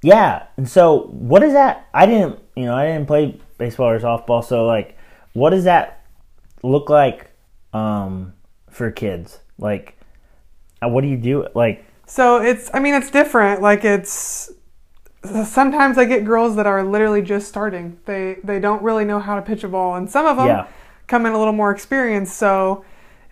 Yeah, 0.02 0.46
and 0.56 0.68
so 0.68 1.02
what 1.12 1.42
is 1.42 1.52
that? 1.52 1.86
I 1.94 2.06
didn't, 2.06 2.40
you 2.56 2.64
know, 2.64 2.74
I 2.74 2.86
didn't 2.86 3.06
play 3.06 3.38
baseball 3.58 3.88
or 3.90 4.00
softball, 4.00 4.44
so 4.44 4.66
like, 4.66 4.96
what 5.32 5.50
does 5.50 5.64
that 5.64 6.04
look 6.62 6.90
like 6.90 7.30
um, 7.72 8.32
for 8.68 8.90
kids? 8.90 9.38
Like, 9.58 9.96
uh, 10.82 10.88
what 10.88 11.02
do 11.02 11.08
you 11.08 11.16
do? 11.16 11.46
Like, 11.54 11.84
So 12.06 12.42
it's, 12.42 12.68
I 12.74 12.80
mean, 12.80 12.94
it's 12.94 13.10
different. 13.10 13.62
Like 13.62 13.84
it's, 13.84 14.50
sometimes 15.44 15.98
I 15.98 16.04
get 16.04 16.24
girls 16.24 16.56
that 16.56 16.66
are 16.66 16.82
literally 16.82 17.22
just 17.22 17.46
starting. 17.48 17.98
They 18.06 18.38
they 18.42 18.58
don't 18.58 18.82
really 18.82 19.04
know 19.04 19.20
how 19.20 19.36
to 19.36 19.42
pitch 19.42 19.62
a 19.62 19.68
ball, 19.68 19.94
and 19.94 20.10
some 20.10 20.26
of 20.26 20.36
them 20.36 20.46
yeah, 20.48 20.66
come 21.06 21.26
in 21.26 21.32
a 21.32 21.38
little 21.38 21.52
more 21.52 21.70
experienced. 21.70 22.36
So 22.36 22.84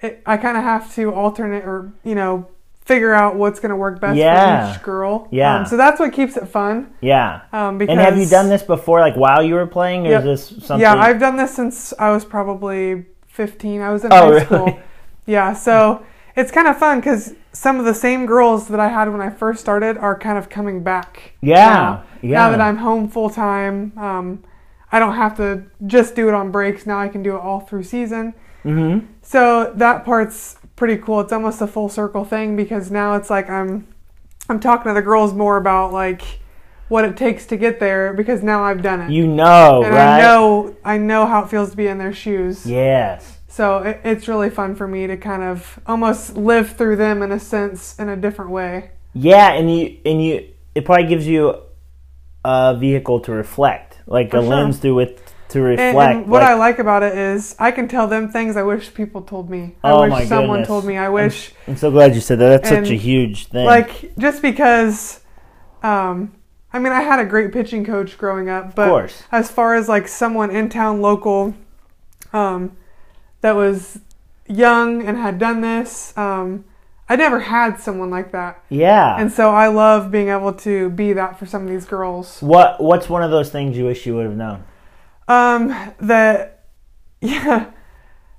it, 0.03 0.23
I 0.27 0.37
kind 0.37 0.57
of 0.57 0.63
have 0.65 0.95
to 0.95 1.13
alternate 1.13 1.65
or 1.65 1.93
you 2.05 2.15
know 2.15 2.49
figure 2.85 3.13
out 3.13 3.37
what's 3.37 3.61
going 3.61 3.71
to 3.71 3.77
work 3.77 4.01
best 4.01 4.17
Yeah. 4.17 4.73
for 4.73 4.77
each 4.79 4.83
girl. 4.83 5.29
Yeah. 5.31 5.59
Um, 5.61 5.67
so 5.67 5.77
that's 5.77 6.01
what 6.01 6.13
keeps 6.13 6.37
it 6.37 6.47
fun. 6.49 6.93
yeah. 7.01 7.43
Um, 7.53 7.79
because 7.79 7.93
And 7.93 8.01
have 8.01 8.19
you 8.19 8.27
done 8.27 8.49
this 8.49 8.63
before, 8.65 8.99
like 9.01 9.15
while 9.15 9.43
you 9.45 9.55
were 9.55 9.67
playing, 9.67 10.07
or 10.09 10.11
Yep. 10.11 10.25
is 10.25 10.49
this 10.51 10.67
something? 10.67 10.81
Yeah, 10.81 10.95
I've 10.97 11.21
done 11.21 11.37
this 11.37 11.55
since 11.55 11.95
I 12.01 12.11
was 12.11 12.25
probably 12.25 13.05
15. 13.29 13.81
I 13.81 13.91
was 13.93 14.05
in 14.05 14.13
Oh, 14.13 14.17
high 14.17 14.29
really? 14.29 14.45
school. 14.45 14.79
Yeah, 15.27 15.53
so 15.53 16.03
it's 16.35 16.51
kind 16.51 16.67
of 16.67 16.79
fun 16.79 16.99
because 16.99 17.35
some 17.53 17.79
of 17.79 17.85
the 17.85 17.95
same 17.95 18.27
girls 18.27 18.67
that 18.69 18.81
I 18.81 18.89
had 18.89 19.09
when 19.13 19.21
I 19.21 19.31
first 19.31 19.61
started 19.61 19.97
are 19.99 20.19
kind 20.19 20.37
of 20.39 20.49
coming 20.49 20.83
back. 20.83 21.35
Yeah, 21.41 21.57
Now, 21.69 22.05
yeah. 22.23 22.31
now 22.39 22.51
that 22.51 22.61
I'm 22.61 22.79
home 22.79 23.07
full 23.09 23.31
time, 23.31 23.93
um, 23.97 24.43
I 24.91 24.99
don't 24.99 25.15
have 25.15 25.37
to 25.37 25.63
just 25.87 26.17
do 26.17 26.27
it 26.27 26.35
on 26.35 26.51
breaks. 26.51 26.87
Now 26.87 26.99
I 26.99 27.07
can 27.09 27.23
do 27.23 27.37
it 27.37 27.41
all 27.41 27.61
through 27.61 27.85
season. 27.85 28.35
Mm-hmm. 28.65 29.07
So 29.31 29.73
that 29.77 30.05
part's 30.05 30.57
pretty 30.75 30.97
cool. 30.97 31.21
It's 31.21 31.33
almost 31.33 31.61
a 31.61 31.69
full 31.69 31.89
circle 31.89 32.25
thing 32.25 32.57
because 32.57 32.91
now 32.91 33.15
it's 33.15 33.31
like 33.31 33.49
I'm 33.49 33.87
I'm 34.49 34.59
talking 34.59 34.91
to 34.91 34.93
the 34.93 35.03
girls 35.03 35.33
more 35.33 35.57
about 35.57 35.93
like 35.93 36.41
what 36.89 37.05
it 37.05 37.17
takes 37.17 37.47
to 37.47 37.57
get 37.57 37.79
there 37.79 38.13
because 38.13 38.43
now 38.43 38.65
I've 38.65 38.83
done 38.83 39.03
it. 39.03 39.13
You 39.13 39.29
know, 39.29 39.85
and 39.85 39.95
right? 39.95 40.17
I 40.17 40.21
know 40.21 40.77
I 40.85 40.99
know 40.99 41.27
how 41.27 41.45
it 41.45 41.49
feels 41.49 41.71
to 41.71 41.77
be 41.77 41.87
in 41.87 41.99
their 41.99 42.13
shoes. 42.13 42.67
Yes. 42.67 43.39
So 43.47 43.79
it, 43.79 44.01
it's 44.03 44.27
really 44.27 44.51
fun 44.51 44.75
for 44.75 44.89
me 44.89 45.07
to 45.07 45.17
kind 45.17 45.45
of 45.45 45.79
almost 45.87 46.35
live 46.37 46.77
through 46.77 46.97
them 46.97 47.23
in 47.23 47.31
a 47.31 47.39
sense 47.39 47.97
in 48.01 48.09
a 48.09 48.17
different 48.17 48.51
way. 48.51 48.91
Yeah, 49.15 49.53
and 49.53 49.73
you 49.73 49.97
and 50.05 50.25
you 50.25 50.49
it 50.75 50.85
probably 50.85 51.07
gives 51.07 51.29
you 51.29 51.55
a 52.45 52.77
vehicle 52.77 53.21
to 53.21 53.31
reflect, 53.31 54.01
like 54.09 54.33
For 54.33 54.39
a 54.39 54.41
sure. 54.41 54.51
lens 54.51 54.79
through 54.79 54.99
it 54.99 55.23
to 55.51 55.59
And, 55.59 55.67
reflect. 55.67 56.15
and 56.17 56.27
what 56.29 56.43
like, 56.43 56.51
I 56.51 56.55
like 56.55 56.79
about 56.79 57.03
it 57.03 57.17
is 57.17 57.55
I 57.59 57.71
can 57.71 57.89
tell 57.89 58.07
them 58.07 58.29
things 58.31 58.57
I 58.57 58.63
wish 58.63 58.93
people 58.95 59.23
told 59.23 59.51
me. 59.51 59.77
I 59.85 59.91
Oh 59.91 60.03
wish 60.03 60.11
my 60.11 60.25
someone 60.25 60.49
goodness. 60.59 60.69
told 60.69 60.85
me. 60.85 60.97
I 60.97 61.09
wish 61.09 61.53
I'm 61.67 61.77
so 61.77 61.91
glad 61.91 62.15
you 62.15 62.21
said 62.21 62.39
that. 62.39 62.49
That's 62.63 62.69
such 62.69 62.91
a 62.91 62.95
huge 62.95 63.47
thing. 63.49 63.67
like 63.67 64.17
just 64.19 64.43
because 64.43 65.21
um 65.83 66.33
I 66.73 66.79
mean 66.79 66.93
I 66.93 67.01
had 67.03 67.19
a 67.21 67.25
great 67.25 67.53
pitching 67.53 67.85
coach 67.85 68.17
growing 68.19 68.49
up, 68.49 68.75
but 68.75 69.13
as 69.33 69.51
far 69.51 69.75
as 69.75 69.89
like 69.89 70.07
someone 70.09 70.51
in 70.51 70.69
town 70.69 71.01
local 71.01 71.55
um 72.33 72.77
that 73.41 73.57
was 73.57 73.99
young 74.47 75.03
and 75.07 75.17
had 75.17 75.39
done 75.39 75.61
this, 75.61 76.17
um 76.17 76.65
I 77.09 77.17
never 77.17 77.41
had 77.41 77.81
someone 77.81 78.09
like 78.09 78.31
that. 78.31 78.63
Yeah. 78.69 79.17
And 79.21 79.33
so 79.33 79.51
I 79.51 79.67
love 79.67 80.13
being 80.13 80.29
able 80.29 80.53
to 80.53 80.91
be 80.91 81.13
that 81.15 81.41
for 81.41 81.45
some 81.47 81.65
of 81.65 81.69
these 81.69 81.85
girls. 81.85 82.39
what 82.41 82.81
What's 82.81 83.09
one 83.09 83.25
of 83.25 83.33
those 83.33 83.51
things 83.51 83.77
you 83.77 83.87
wish 83.87 84.07
you 84.07 84.15
would 84.15 84.27
have 84.27 84.37
known? 84.37 84.63
Um, 85.31 85.69
that, 86.01 86.65
yeah, 87.21 87.71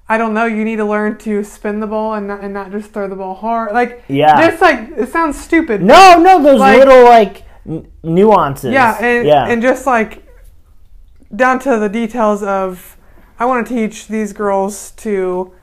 I 0.09 0.17
don't 0.17 0.33
know. 0.33 0.45
You 0.45 0.63
need 0.65 0.75
to 0.77 0.85
learn 0.85 1.17
to 1.19 1.43
spin 1.43 1.79
the 1.79 1.87
ball 1.87 2.13
and 2.15 2.27
not, 2.27 2.41
and 2.43 2.53
not 2.53 2.71
just 2.71 2.91
throw 2.91 3.07
the 3.07 3.15
ball 3.15 3.33
hard. 3.35 3.71
Like, 3.73 4.03
Yeah. 4.07 4.49
just 4.49 4.61
like, 4.61 4.89
it 4.97 5.09
sounds 5.09 5.39
stupid. 5.39 5.81
no, 5.81 6.19
no, 6.19 6.41
those 6.43 6.59
Like- 6.59 6.79
little 6.79 7.03
like 7.05 7.43
n- 7.67 7.87
nuances. 8.03 8.73
Yeah, 8.73 8.97
and, 8.99 9.25
yeah. 9.27 9.47
and 9.47 9.61
just 9.61 9.85
like 9.87 10.23
down 11.33 11.59
to 11.59 11.77
the 11.79 11.87
details 11.87 12.43
of, 12.43 12.97
I 13.39 13.45
want 13.45 13.65
to 13.67 13.73
teach 13.73 14.07
these 14.09 14.33
girls 14.33 14.91
to 14.97 15.53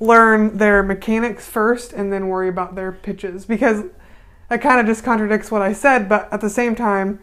learn 0.00 0.58
their 0.58 0.82
mechanics 0.82 1.46
first 1.48 1.92
and 1.92 2.12
then 2.12 2.26
worry 2.26 2.48
about 2.48 2.74
their 2.74 2.90
pitches 2.90 3.44
because 3.46 3.84
that 4.48 4.60
kind 4.60 4.80
of 4.80 4.86
just 4.86 5.04
contradicts 5.04 5.48
what 5.52 5.62
I 5.62 5.72
said, 5.72 6.08
but 6.08 6.28
at 6.32 6.40
the 6.40 6.50
same 6.50 6.74
time, 6.74 7.20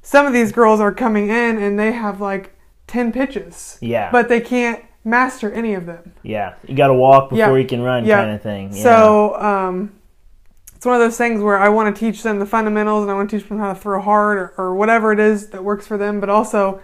some 0.00 0.24
of 0.24 0.32
these 0.32 0.50
girls 0.50 0.80
are 0.80 0.92
coming 0.92 1.28
in 1.28 1.58
and 1.58 1.78
they 1.78 1.92
have 1.92 2.20
like 2.22 2.55
10 2.86 3.12
pitches, 3.12 3.78
yeah. 3.80 4.10
but 4.10 4.28
they 4.28 4.40
can't 4.40 4.84
master 5.04 5.52
any 5.52 5.74
of 5.74 5.86
them. 5.86 6.12
yeah. 6.22 6.54
You 6.66 6.74
got 6.74 6.88
to 6.88 6.94
walk 6.94 7.30
before 7.30 7.56
Yeah. 7.56 7.62
you 7.62 7.68
can 7.68 7.82
run, 7.82 8.04
Yeah. 8.04 8.22
kind 8.22 8.34
of 8.34 8.42
thing. 8.42 8.72
Yeah. 8.72 8.82
So 8.82 9.40
um, 9.40 9.92
it's 10.74 10.84
one 10.84 10.94
of 10.96 11.00
those 11.00 11.16
things 11.16 11.40
where 11.42 11.58
I 11.58 11.68
want 11.68 11.94
to 11.94 11.98
teach 11.98 12.22
them 12.22 12.38
the 12.38 12.46
fundamentals 12.46 13.02
and 13.02 13.10
I 13.10 13.14
want 13.14 13.30
to 13.30 13.38
teach 13.38 13.48
them 13.48 13.58
how 13.58 13.72
to 13.72 13.78
throw 13.78 14.00
hard 14.00 14.38
or, 14.38 14.54
or 14.58 14.74
whatever 14.74 15.12
it 15.12 15.20
is 15.20 15.48
that 15.50 15.62
works 15.62 15.86
for 15.86 15.96
them. 15.96 16.20
But 16.20 16.28
also, 16.28 16.80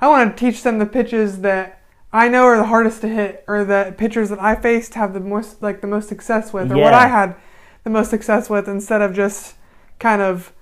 I 0.00 0.08
want 0.08 0.36
to 0.36 0.40
teach 0.40 0.62
them 0.62 0.78
the 0.78 0.86
pitches 0.86 1.40
that 1.40 1.80
I 2.12 2.28
know 2.28 2.44
are 2.44 2.56
the 2.56 2.66
hardest 2.66 3.00
to 3.00 3.08
hit 3.08 3.44
or 3.48 3.64
the 3.64 3.92
pitchers 3.98 4.28
that 4.30 4.40
I 4.40 4.54
faced 4.54 4.94
have 4.94 5.12
the 5.12 5.20
most 5.20 5.60
like 5.60 5.80
the 5.80 5.88
most 5.88 6.08
success 6.08 6.52
with 6.52 6.70
or 6.70 6.76
what 6.76 6.94
I 6.94 7.08
had 7.08 7.34
the 7.82 7.90
most 7.90 8.08
success 8.08 8.48
with 8.48 8.68
instead 8.68 9.02
of 9.02 9.14
just 9.14 9.56
kind 9.98 10.22
of 10.22 10.52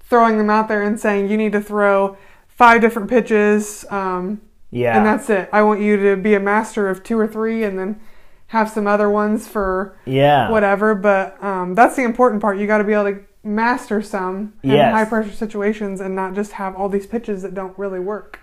throwing 0.00 0.36
them 0.36 0.50
out 0.50 0.68
there 0.68 0.82
and 0.82 1.00
saying 1.00 1.30
you 1.30 1.38
need 1.38 1.52
to 1.52 1.60
throw 1.60 2.18
five 2.54 2.80
different 2.80 3.08
pitches. 3.08 3.84
Um, 3.90 4.40
yeah. 4.70 4.96
and 4.96 5.06
that's 5.06 5.30
it. 5.30 5.48
I 5.52 5.62
want 5.62 5.80
you 5.80 5.96
to 5.96 6.16
be 6.16 6.34
a 6.34 6.40
master 6.40 6.88
of 6.88 7.02
two 7.02 7.18
or 7.18 7.26
three, 7.28 7.62
and 7.64 7.78
then 7.78 8.00
have 8.48 8.68
some 8.70 8.86
other 8.86 9.08
ones 9.08 9.46
for 9.48 9.96
yeah. 10.04 10.50
whatever. 10.50 10.94
But 10.94 11.42
um, 11.42 11.74
that's 11.74 11.96
the 11.96 12.04
important 12.04 12.42
part. 12.42 12.58
You 12.58 12.66
got 12.66 12.78
to 12.78 12.84
be 12.84 12.92
able 12.92 13.12
to 13.12 13.20
master 13.42 14.00
some 14.00 14.54
in 14.62 14.70
Yes. 14.70 14.92
high 14.92 15.04
pressure 15.04 15.32
situations, 15.32 16.00
and 16.00 16.14
not 16.14 16.34
just 16.34 16.52
have 16.52 16.74
all 16.76 16.88
these 16.88 17.06
pitches 17.06 17.42
that 17.42 17.54
don't 17.54 17.76
really 17.78 18.00
work. 18.00 18.40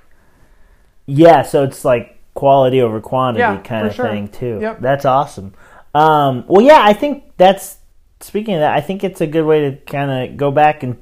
Yeah, 1.05 1.41
so 1.41 1.63
it's 1.63 1.83
like 1.83 2.19
quality 2.33 2.81
over 2.81 3.01
quantity 3.01 3.39
Yeah, 3.41 3.59
kind 3.61 3.87
of 3.87 3.93
sure. 3.93 4.07
thing 4.07 4.27
too. 4.27 4.59
Yep. 4.61 4.81
That's 4.81 5.05
awesome. 5.05 5.53
Um, 5.93 6.45
well, 6.47 6.65
yeah, 6.65 6.81
I 6.81 6.93
think 6.93 7.23
that's 7.37 7.77
speaking 8.21 8.53
of 8.53 8.61
that. 8.61 8.73
I 8.73 8.81
think 8.81 9.03
it's 9.03 9.19
a 9.19 9.27
good 9.27 9.43
way 9.43 9.71
to 9.71 9.77
kind 9.77 10.31
of 10.31 10.37
go 10.37 10.51
back 10.51 10.83
and 10.83 11.01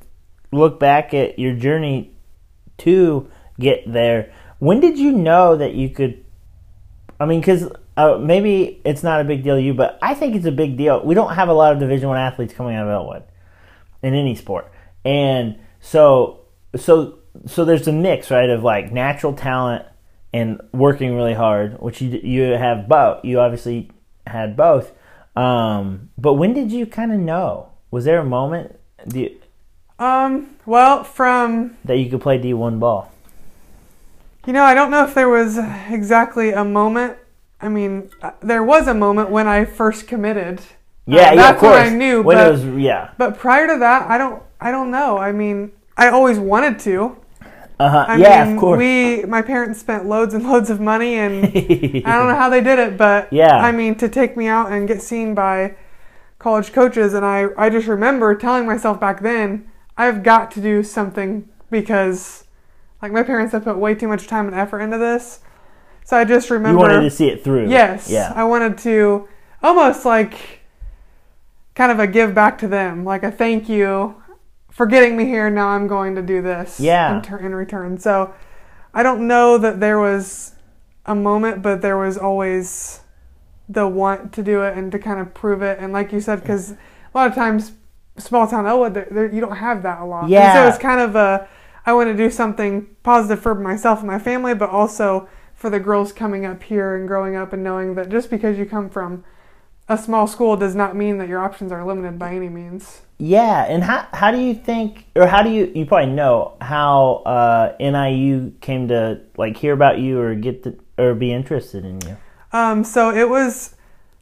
look 0.51 0.80
back 0.80 1.13
at 1.13 1.38
your 1.38 1.54
journey 1.54 2.12
to 2.79 3.29
get 3.59 3.91
there. 3.91 4.31
When 4.59 4.79
did 4.79 4.98
you 4.98 5.12
know 5.12 5.55
that 5.55 5.74
you 5.74 5.89
could? 5.89 6.24
I 7.19 7.25
mean, 7.25 7.41
because 7.41 7.69
uh, 7.98 8.17
maybe 8.17 8.81
it's 8.86 9.03
not 9.03 9.21
a 9.21 9.24
big 9.24 9.43
deal 9.43 9.55
to 9.55 9.62
you, 9.62 9.74
but 9.74 10.00
I 10.01 10.13
think 10.13 10.36
it's 10.36 10.45
a 10.45 10.51
big 10.51 10.77
deal. 10.77 11.03
We 11.03 11.15
don't 11.15 11.36
have 11.36 11.50
a 11.50 11.53
lot 11.53 11.74
of 11.74 11.79
Division 11.79 12.07
One 12.07 12.17
athletes 12.17 12.53
coming 12.53 12.75
out 12.75 12.88
of 12.88 12.93
Elwood 12.93 13.24
in 14.01 14.13
any 14.13 14.36
sport, 14.36 14.71
and 15.03 15.59
so 15.79 16.41
so 16.75 17.19
so 17.45 17.65
there's 17.65 17.88
a 17.88 17.93
mix, 17.93 18.31
right, 18.31 18.50
of 18.50 18.63
like 18.63 18.91
natural 18.91 19.33
talent 19.33 19.86
and 20.33 20.62
working 20.74 21.15
really 21.15 21.33
hard, 21.33 21.79
which 21.81 22.01
you 22.01 22.19
you 22.24 22.43
have 22.43 22.88
both. 22.88 23.24
You 23.25 23.39
obviously 23.39 23.91
had 24.27 24.55
both. 24.55 24.91
Um, 25.36 26.09
but 26.17 26.33
when 26.33 26.53
did 26.53 26.71
you 26.71 26.86
kind 26.86 27.12
of 27.12 27.19
know? 27.19 27.71
Was 27.91 28.05
there 28.05 28.19
a 28.19 28.25
moment 28.25 28.79
you, 29.13 29.38
Um, 30.00 30.56
well, 30.65 31.03
from 31.03 31.77
that 31.86 31.98
you 31.98 32.10
could 32.10 32.22
play 32.22 32.38
D 32.38 32.53
one 32.53 32.79
ball? 32.79 33.12
you 34.48 34.53
know, 34.53 34.63
I 34.63 34.74
don't 34.74 34.89
know 34.89 35.03
if 35.03 35.13
there 35.13 35.29
was 35.29 35.58
exactly 35.89 36.51
a 36.51 36.63
moment. 36.63 37.18
I 37.62 37.68
mean, 37.70 38.10
uh, 38.22 38.32
there 38.41 38.63
was 38.63 38.88
a 38.88 38.94
moment 38.94 39.29
when 39.29 39.48
I 39.48 39.65
first 39.65 40.08
committed. 40.08 40.62
Yeah, 41.06 41.32
Uh, 41.32 41.34
yeah, 41.34 41.36
that's 41.36 41.56
of 41.56 41.60
course. 41.60 41.74
when 41.84 41.94
I 41.94 41.96
knew. 41.96 42.22
when 42.22 42.38
but, 42.38 42.51
was 42.51 42.65
yeah. 42.65 43.12
but 43.18 43.38
prior 43.38 43.68
to 43.68 43.77
that, 43.79 44.10
I 44.10 44.18
don't. 44.18 44.41
I 44.62 44.72
don't 44.72 44.91
know. 44.91 45.18
I 45.18 45.32
mean, 45.32 45.72
I 45.98 46.10
always 46.10 46.39
wanted 46.39 46.79
to. 46.79 47.18
Uh 47.79 47.89
huh. 47.89 48.06
I 48.08 48.18
Yeah, 48.18 48.44
mean, 48.46 48.53
of 48.56 48.60
course. 48.60 48.77
we 48.77 49.24
my 49.25 49.41
parents 49.41 49.79
spent 49.79 50.06
loads 50.06 50.34
and 50.34 50.44
loads 50.46 50.70
of 50.70 50.79
money, 50.79 51.15
and 51.15 51.46
I 52.06 52.15
don't 52.18 52.27
know 52.29 52.36
how 52.36 52.50
they 52.50 52.62
did 52.62 52.79
it, 52.79 52.98
but 52.98 53.32
Yeah. 53.32 53.56
I 53.58 53.72
mean, 53.72 53.96
to 53.96 54.10
take 54.10 54.36
me 54.38 54.48
out 54.48 54.72
and 54.72 54.88
get 54.88 55.01
seen 55.01 55.34
by 55.36 55.75
college 56.39 56.72
coaches, 56.74 57.13
and 57.13 57.25
I 57.25 57.48
I 57.58 57.70
just 57.70 57.88
remember 57.88 58.36
telling 58.36 58.65
myself 58.65 59.00
back 59.00 59.22
then, 59.22 59.68
I've 60.00 60.24
got 60.24 60.50
to 60.51 60.62
do 60.62 60.82
something 60.82 61.50
because, 61.70 62.46
like, 63.01 63.12
my 63.12 63.22
parents 63.22 63.51
have 63.51 63.65
put 63.65 63.77
way 63.77 63.94
too 63.96 64.08
much 64.08 64.27
time 64.27 64.48
and 64.48 64.56
effort 64.56 64.79
into 64.79 64.98
this. 64.98 65.41
So 66.06 66.15
I 66.18 66.24
just 66.24 66.50
remember. 66.50 66.79
you 66.79 66.88
wanted 66.88 67.01
to 67.01 67.12
see 67.12 67.27
it 67.27 67.44
through. 67.44 67.70
Yes. 67.70 68.10
Yeah. 68.10 68.32
I 68.34 68.46
wanted 68.46 68.77
to 68.79 69.27
almost 69.62 70.06
like 70.06 70.62
kind 71.75 71.91
of 71.91 72.00
a 72.00 72.08
give 72.08 72.34
back 72.34 72.58
to 72.60 72.68
them, 72.68 73.03
like 73.03 73.24
a 73.24 73.29
thank 73.29 73.68
you 73.68 74.15
for 74.72 74.86
getting 74.86 75.18
me 75.18 75.25
here. 75.25 75.50
Now 75.50 75.68
I'm 75.68 75.88
going 75.88 76.15
to 76.15 76.22
do 76.22 76.41
this. 76.41 76.79
Yeah. 76.79 77.18
In, 77.18 77.22
tur- 77.22 77.38
in 77.38 77.53
return. 77.53 78.00
So 78.00 78.34
I 78.94 79.03
don't 79.03 79.27
know 79.27 79.58
that 79.58 79.82
there 79.82 80.00
was 80.00 80.56
a 81.06 81.13
moment, 81.13 81.62
but 81.62 81.82
there 81.82 81.98
was 81.98 82.18
always 82.18 83.01
the 83.68 83.86
want 83.86 84.32
to 84.34 84.41
do 84.41 84.62
it 84.63 84.77
and 84.77 84.91
to 84.94 84.98
kind 84.98 85.20
of 85.20 85.34
prove 85.34 85.62
it. 85.62 85.77
And 85.77 85.91
like 85.91 86.13
you 86.13 86.22
said, 86.22 86.41
because 86.41 86.72
a 86.72 86.77
lot 87.13 87.27
of 87.27 87.36
times, 87.36 87.74
small 88.19 88.47
town 88.47 88.65
Elwood, 88.65 88.93
there, 88.93 89.07
there, 89.09 89.33
you 89.33 89.41
don't 89.41 89.57
have 89.57 89.83
that 89.83 90.01
a 90.01 90.05
lot. 90.05 90.25
And 90.25 90.33
Yeah. 90.33 90.53
so 90.53 90.67
it's 90.67 90.77
kind 90.77 90.99
of 90.99 91.15
a, 91.15 91.47
I 91.85 91.93
want 91.93 92.09
to 92.09 92.15
do 92.17 92.29
something 92.29 92.88
positive 93.03 93.41
for 93.41 93.55
myself 93.55 93.99
and 93.99 94.07
my 94.07 94.19
family, 94.19 94.53
but 94.53 94.69
also 94.69 95.27
for 95.55 95.69
the 95.69 95.79
girls 95.79 96.13
coming 96.13 96.45
up 96.45 96.63
here 96.63 96.95
and 96.95 97.07
growing 97.07 97.35
up 97.35 97.53
and 97.53 97.63
knowing 97.63 97.95
that 97.95 98.09
just 98.09 98.29
because 98.29 98.57
you 98.57 98.65
come 98.65 98.89
from 98.89 99.23
a 99.89 99.97
small 99.97 100.27
school 100.27 100.55
does 100.55 100.75
not 100.75 100.95
mean 100.95 101.17
that 101.17 101.27
your 101.27 101.39
options 101.39 101.71
are 101.71 101.83
limited 101.83 102.19
by 102.19 102.33
any 102.33 102.47
means. 102.47 103.01
Yeah, 103.17 103.65
and 103.67 103.83
how 103.83 104.07
how 104.13 104.31
do 104.31 104.39
you 104.39 104.53
think, 104.53 105.07
or 105.15 105.27
how 105.27 105.41
do 105.43 105.49
you 105.49 105.69
you 105.75 105.85
probably 105.85 106.13
know 106.13 106.55
how 106.61 107.23
uh, 107.25 107.75
NIU 107.79 108.53
came 108.61 108.88
to 108.88 109.21
like 109.35 109.57
hear 109.57 109.73
about 109.73 109.99
you 109.99 110.21
or 110.21 110.35
get 110.35 110.63
the, 110.63 110.79
or 110.97 111.13
be 111.15 111.33
interested 111.33 111.83
in 111.83 111.99
you? 112.01 112.17
Um, 112.53 112.85
so 112.85 113.11
it 113.13 113.27
was 113.27 113.75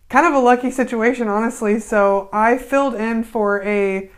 kind 0.10 0.26
of 0.26 0.34
a 0.34 0.40
lucky 0.40 0.72
situation, 0.72 1.28
honestly. 1.28 1.80
So 1.80 2.30
I 2.32 2.58
filled 2.58 2.96
in 2.96 3.24
for 3.24 3.64
a 3.64 4.10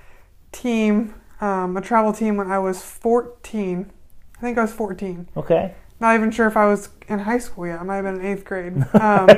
team, 0.52 1.14
um, 1.42 1.78
a 1.78 1.82
travel 1.82 2.14
team 2.14 2.38
when 2.38 2.52
I 2.52 2.60
was 2.60 2.82
14. 2.82 3.92
I 4.38 4.42
think 4.42 4.58
I 4.58 4.62
was 4.62 4.74
14. 4.74 5.30
Okay. 5.36 5.74
Not 6.00 6.16
even 6.16 6.32
sure 6.32 6.48
if 6.48 6.56
I 6.56 6.66
was 6.66 6.90
in 7.10 7.20
high 7.20 7.40
school 7.40 7.68
yet. 7.68 7.82
I 7.82 7.84
might 7.84 7.98
have 7.98 8.06
been 8.06 8.22
in 8.22 8.26
eighth 8.26 8.46
grade. 8.46 8.74
Um, 8.94 9.30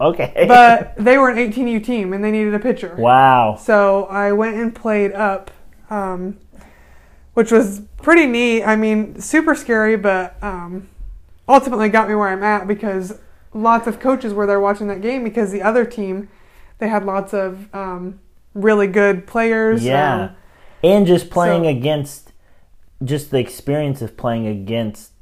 okay. 0.00 0.44
but 0.46 0.94
they 0.96 1.16
were 1.16 1.30
an 1.30 1.38
18U 1.38 1.82
team 1.84 2.12
and 2.12 2.22
they 2.22 2.30
needed 2.30 2.54
a 2.54 2.58
pitcher. 2.58 2.94
wow. 2.96 3.56
So 3.56 4.04
I 4.06 4.32
went 4.32 4.56
and 4.56 4.74
played 4.74 5.12
up, 5.12 5.50
um, 5.90 6.38
which 7.34 7.50
was 7.50 7.80
pretty 8.02 8.26
neat. 8.26 8.64
I 8.64 8.76
mean, 8.76 9.18
super 9.20 9.54
scary, 9.54 9.96
but 9.96 10.36
um, 10.42 10.88
ultimately 11.48 11.88
got 11.88 12.08
me 12.08 12.14
where 12.14 12.28
I'm 12.28 12.42
at 12.42 12.66
because 12.66 13.18
lots 13.54 13.86
of 13.86 14.00
coaches 14.00 14.34
were 14.34 14.46
there 14.46 14.60
watching 14.60 14.88
that 14.88 15.00
game 15.00 15.24
because 15.24 15.50
the 15.52 15.62
other 15.62 15.84
team, 15.84 16.28
they 16.78 16.88
had 16.88 17.04
lots 17.06 17.32
of 17.32 17.72
um, 17.74 18.20
really 18.52 18.86
good 18.86 19.26
players. 19.26 19.82
Yeah. 19.84 20.14
um, 20.24 20.30
and 20.82 21.06
just 21.06 21.30
playing 21.30 21.62
so- 21.64 21.68
against, 21.70 22.32
just 23.02 23.30
the 23.30 23.38
experience 23.38 24.02
of 24.02 24.16
playing 24.16 24.46
against. 24.46 25.12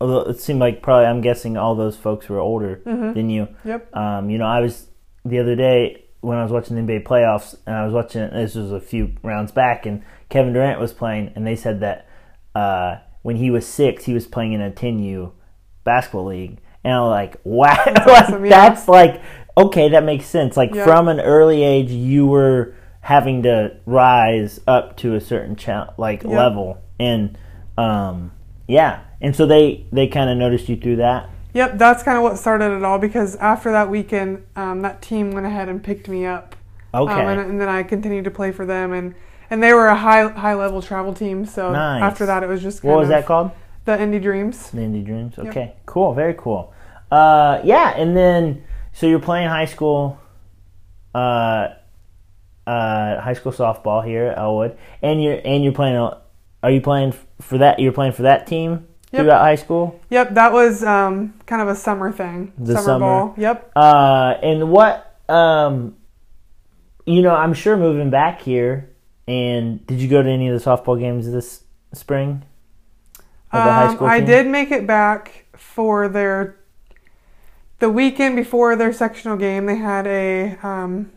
Although 0.00 0.22
it 0.30 0.38
seemed 0.40 0.60
like 0.60 0.82
probably 0.82 1.06
I'm 1.06 1.20
guessing 1.20 1.56
all 1.56 1.74
those 1.74 1.96
folks 1.96 2.28
were 2.28 2.38
older 2.38 2.80
Mhm. 2.86 3.14
than 3.14 3.30
you. 3.30 3.48
Yep. 3.64 3.96
Um, 3.96 4.28
you 4.30 4.38
know, 4.38 4.46
I 4.46 4.60
was 4.60 4.88
the 5.24 5.38
other 5.38 5.56
day 5.56 6.04
when 6.20 6.36
I 6.38 6.42
was 6.42 6.52
watching 6.52 6.76
the 6.76 6.82
NBA 6.82 7.04
playoffs, 7.04 7.56
and 7.66 7.74
I 7.76 7.84
was 7.84 7.92
watching. 7.94 8.28
This 8.30 8.54
was 8.54 8.72
a 8.72 8.80
few 8.80 9.12
rounds 9.22 9.52
back, 9.52 9.84
and 9.86 10.02
Kevin 10.28 10.52
Durant 10.52 10.80
was 10.80 10.92
playing, 10.92 11.32
and 11.34 11.46
they 11.46 11.56
said 11.56 11.80
that 11.80 12.06
uh, 12.54 12.96
when 13.22 13.36
he 13.36 13.50
was 13.50 13.66
six, 13.66 14.04
he 14.04 14.14
was 14.14 14.26
playing 14.26 14.52
in 14.52 14.60
a 14.60 14.70
10U 14.70 15.32
basketball 15.84 16.26
league, 16.26 16.58
and 16.84 16.92
I'm 16.94 17.06
like, 17.08 17.36
wow, 17.44 17.74
That's 17.84 18.06
like, 18.06 18.22
awesome, 18.24 18.44
yeah. 18.44 18.50
that's 18.50 18.88
like 18.88 19.22
okay, 19.56 19.88
that 19.90 20.04
makes 20.04 20.26
sense. 20.26 20.56
Like 20.56 20.74
Yeah. 20.74 20.84
from 20.84 21.08
an 21.08 21.20
early 21.20 21.62
age, 21.62 21.90
you 21.90 22.26
were 22.26 22.74
having 23.00 23.42
to 23.44 23.76
rise 23.86 24.60
up 24.66 24.96
to 24.98 25.14
a 25.14 25.20
certain 25.20 25.56
cha- 25.56 25.92
like 25.96 26.22
Yep. 26.22 26.32
level, 26.32 26.78
and 26.98 27.36
um, 27.78 28.32
yeah, 28.68 29.00
and 29.20 29.34
so 29.34 29.46
they 29.46 29.86
they 29.92 30.06
kind 30.08 30.30
of 30.30 30.36
noticed 30.36 30.68
you 30.68 30.76
through 30.76 30.96
that. 30.96 31.30
Yep, 31.54 31.78
that's 31.78 32.02
kind 32.02 32.16
of 32.18 32.24
what 32.24 32.36
started 32.36 32.76
it 32.76 32.82
all 32.82 32.98
because 32.98 33.36
after 33.36 33.70
that 33.70 33.88
weekend, 33.88 34.44
um, 34.56 34.82
that 34.82 35.00
team 35.00 35.30
went 35.30 35.46
ahead 35.46 35.68
and 35.68 35.82
picked 35.82 36.08
me 36.08 36.26
up. 36.26 36.56
Okay. 36.92 37.12
Um, 37.12 37.20
and, 37.28 37.40
and 37.40 37.60
then 37.60 37.68
I 37.68 37.84
continued 37.84 38.24
to 38.24 38.30
play 38.32 38.50
for 38.50 38.66
them, 38.66 38.92
and, 38.92 39.14
and 39.50 39.62
they 39.62 39.72
were 39.72 39.86
a 39.86 39.94
high 39.96 40.26
high 40.28 40.54
level 40.54 40.82
travel 40.82 41.14
team. 41.14 41.46
So 41.46 41.70
Nice. 41.72 42.02
after 42.02 42.26
that, 42.26 42.42
it 42.42 42.48
was 42.48 42.60
just 42.62 42.82
what 42.82 42.98
was 42.98 43.08
that 43.08 43.24
called? 43.26 43.52
the 43.84 43.92
Indie 43.92 44.20
Dreams. 44.20 44.70
The 44.70 44.78
Indie 44.80 45.04
Dreams. 45.04 45.34
Yep. 45.36 45.46
Okay, 45.48 45.74
cool, 45.86 46.12
very 46.14 46.34
cool. 46.36 46.72
Uh, 47.14 47.60
yeah, 47.64 47.90
and 47.96 48.16
then 48.16 48.64
so 48.92 49.06
you're 49.06 49.20
playing 49.20 49.48
high 49.48 49.66
school, 49.66 50.18
uh, 51.14 51.68
uh, 52.66 53.20
high 53.20 53.34
school 53.34 53.52
softball 53.52 54.04
here 54.04 54.26
at 54.26 54.38
Elwood, 54.38 54.76
and 55.00 55.22
you're 55.22 55.40
and 55.44 55.62
you're 55.62 55.72
playing. 55.72 55.96
Are 56.62 56.70
you 56.70 56.80
playing 56.80 57.14
for 57.40 57.58
that? 57.58 57.78
You're 57.78 57.92
playing 57.92 58.12
for 58.12 58.22
that 58.22 58.46
team 58.46 58.88
Yep. 59.12 59.22
throughout 59.22 59.42
high 59.42 59.54
school. 59.54 60.00
Yep, 60.10 60.34
that 60.34 60.52
was 60.52 60.82
um, 60.82 61.34
kind 61.46 61.62
of 61.62 61.68
a 61.68 61.76
summer 61.76 62.10
thing. 62.10 62.52
The 62.58 62.72
summer, 62.72 62.82
summer. 62.84 62.98
ball. 63.06 63.34
Yep. 63.36 63.70
Uh, 63.76 64.34
and 64.42 64.70
what? 64.70 65.14
Um, 65.28 65.96
you 67.06 67.22
know, 67.22 67.32
I'm 67.34 67.54
sure 67.54 67.76
moving 67.76 68.10
back 68.10 68.40
here. 68.42 68.90
And 69.28 69.86
did 69.86 70.00
you 70.00 70.08
go 70.08 70.20
to 70.20 70.28
any 70.28 70.48
of 70.48 70.58
the 70.60 70.68
softball 70.68 70.98
games 70.98 71.30
this 71.30 71.62
spring? 71.92 72.42
Of 73.52 73.64
the 73.64 73.72
high 73.72 73.86
Um, 73.86 73.94
school 73.94 74.08
I 74.08 74.18
did 74.20 74.48
make 74.48 74.72
it 74.72 74.84
back 74.84 75.44
for 75.56 76.08
their 76.08 76.56
the 77.84 77.90
weekend 77.90 78.34
before 78.34 78.76
their 78.76 78.94
sectional 78.94 79.36
game. 79.36 79.66
They 79.66 79.76
had 79.76 80.06
a 80.06 80.56
um, 80.62 81.10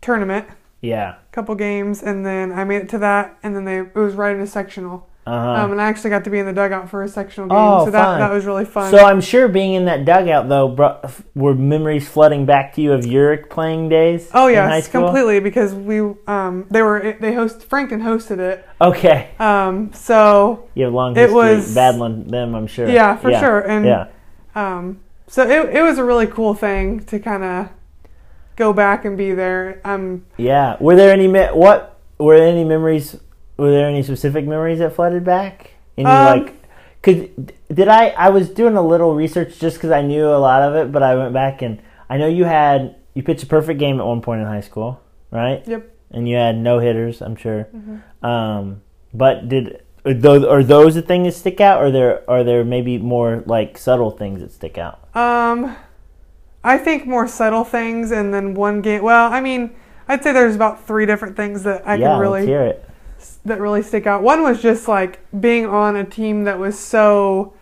tournament, 0.00 0.46
Yeah. 0.80 1.14
a 1.16 1.32
couple 1.32 1.52
games, 1.56 2.00
and 2.00 2.24
then 2.24 2.52
I 2.52 2.62
made 2.62 2.82
it 2.82 2.88
to 2.90 2.98
that, 2.98 3.36
and 3.42 3.56
then 3.56 3.64
they 3.64 3.80
it 3.80 3.94
was 3.96 4.14
right 4.14 4.32
into 4.34 4.46
sectional. 4.46 5.08
Uh 5.26 5.30
huh. 5.56 5.64
Um, 5.64 5.72
and 5.72 5.80
I 5.82 5.88
actually 5.88 6.10
got 6.10 6.22
to 6.24 6.30
be 6.30 6.38
in 6.38 6.46
the 6.46 6.52
dugout 6.54 6.88
for 6.88 7.02
a 7.02 7.08
sectional 7.08 7.48
game, 7.48 7.58
Oh, 7.58 7.84
so 7.84 7.90
that 7.90 8.02
fun. 8.04 8.20
that 8.20 8.32
was 8.32 8.46
really 8.46 8.64
fun. 8.64 8.90
So 8.92 9.04
I'm 9.04 9.20
sure 9.20 9.46
being 9.48 9.74
in 9.74 9.84
that 9.86 10.04
dugout 10.06 10.48
though, 10.48 10.68
bro, 10.68 11.00
were 11.34 11.54
memories 11.56 12.08
flooding 12.08 12.46
back 12.46 12.72
to 12.74 12.80
you 12.80 12.92
of 12.92 13.04
Uric 13.04 13.50
playing 13.50 13.88
days? 13.90 14.30
oh 14.32 14.46
in 14.46 14.54
yes, 14.54 14.86
completely 14.88 15.40
because 15.40 15.74
we 15.74 16.00
um, 16.28 16.66
they 16.70 16.80
were 16.82 17.16
they 17.20 17.34
host 17.34 17.62
Frankton 17.64 18.00
hosted 18.00 18.38
it. 18.38 18.66
Okay, 18.80 19.30
Um, 19.40 19.92
so 19.92 20.68
you 20.74 20.84
have 20.84 20.92
a 20.94 20.96
long 20.96 21.12
It 21.16 21.20
history 21.22 21.34
was- 21.34 21.74
battling 21.74 22.28
them. 22.28 22.54
I'm 22.54 22.68
sure. 22.68 22.88
yeah, 22.88 23.16
for 23.16 23.30
sure, 23.32 23.58
and 23.68 23.84
yeah, 23.84 24.06
Um, 24.54 25.00
so 25.28 25.48
it, 25.48 25.76
it 25.76 25.82
was 25.82 25.98
a 25.98 26.04
really 26.04 26.26
cool 26.26 26.54
thing 26.54 27.00
to 27.06 27.18
kind 27.20 27.44
of 27.44 27.68
go 28.56 28.72
back 28.72 29.04
and 29.04 29.16
be 29.16 29.32
there. 29.32 29.80
Um, 29.84 30.24
yeah. 30.36 30.76
Were 30.80 30.96
there 30.96 31.12
any 31.12 31.28
me- 31.28 31.46
what? 31.52 31.98
Were 32.18 32.36
there 32.38 32.48
any 32.48 32.64
memories? 32.64 33.16
Were 33.56 33.70
there 33.70 33.88
any 33.88 34.02
specific 34.02 34.46
memories 34.46 34.78
that 34.80 34.94
flooded 34.94 35.24
back? 35.24 35.72
And 35.96 36.06
you 36.08 36.12
Um, 36.12 36.26
like, 36.40 36.54
could 37.02 37.52
did 37.72 37.88
I? 37.88 38.08
I 38.10 38.30
was 38.30 38.48
doing 38.50 38.76
a 38.76 38.82
little 38.82 39.14
research 39.14 39.58
just 39.58 39.76
because 39.76 39.90
I 39.90 40.02
knew 40.02 40.26
a 40.26 40.38
lot 40.38 40.62
of 40.62 40.74
it, 40.74 40.90
but 40.92 41.02
I 41.02 41.14
went 41.16 41.32
back 41.32 41.62
and 41.62 41.80
I 42.10 42.16
know 42.18 42.26
you 42.26 42.44
had 42.44 42.96
you 43.14 43.22
pitched 43.22 43.42
a 43.42 43.46
perfect 43.46 43.78
game 43.78 44.00
at 44.00 44.06
one 44.06 44.20
point 44.22 44.40
in 44.40 44.46
high 44.46 44.60
school, 44.60 45.00
right? 45.30 45.62
Yep. 45.66 45.94
And 46.10 46.28
you 46.28 46.36
had 46.36 46.56
no 46.56 46.78
hitters, 46.78 47.20
I'm 47.20 47.36
sure. 47.36 47.68
Mhm. 47.74 48.02
Um, 48.26 48.80
but 49.12 49.48
did 49.48 49.82
are 50.08 50.14
those, 50.14 50.44
are 50.44 50.62
those 50.62 50.94
the 50.94 51.02
things 51.02 51.26
that 51.26 51.38
stick 51.38 51.60
out, 51.60 51.82
or 51.82 51.90
there 51.90 52.28
are 52.28 52.42
there 52.42 52.64
maybe 52.64 52.98
more 52.98 53.42
like 53.46 53.76
subtle 53.78 54.10
things 54.10 54.40
that 54.40 54.52
stick 54.52 54.78
out? 54.78 55.00
um, 55.14 55.76
I 56.64 56.78
think 56.78 57.06
more 57.06 57.28
subtle 57.28 57.64
things, 57.64 58.10
and 58.10 58.32
then 58.32 58.54
one 58.54 58.80
game. 58.82 59.02
Well, 59.02 59.32
I 59.32 59.40
mean, 59.40 59.74
I'd 60.08 60.22
say 60.22 60.32
there's 60.32 60.56
about 60.56 60.86
three 60.86 61.06
different 61.06 61.36
things 61.36 61.62
that 61.62 61.86
I 61.86 61.94
yeah, 61.94 62.08
can 62.08 62.20
really 62.20 62.46
hear 62.46 62.62
it. 62.62 62.88
that 63.44 63.60
really 63.60 63.82
stick 63.82 64.06
out. 64.06 64.22
One 64.22 64.42
was 64.42 64.60
just 64.60 64.88
like 64.88 65.20
being 65.40 65.66
on 65.66 65.96
a 65.96 66.04
team 66.04 66.44
that 66.44 66.58
was 66.58 66.78
so 66.78 67.54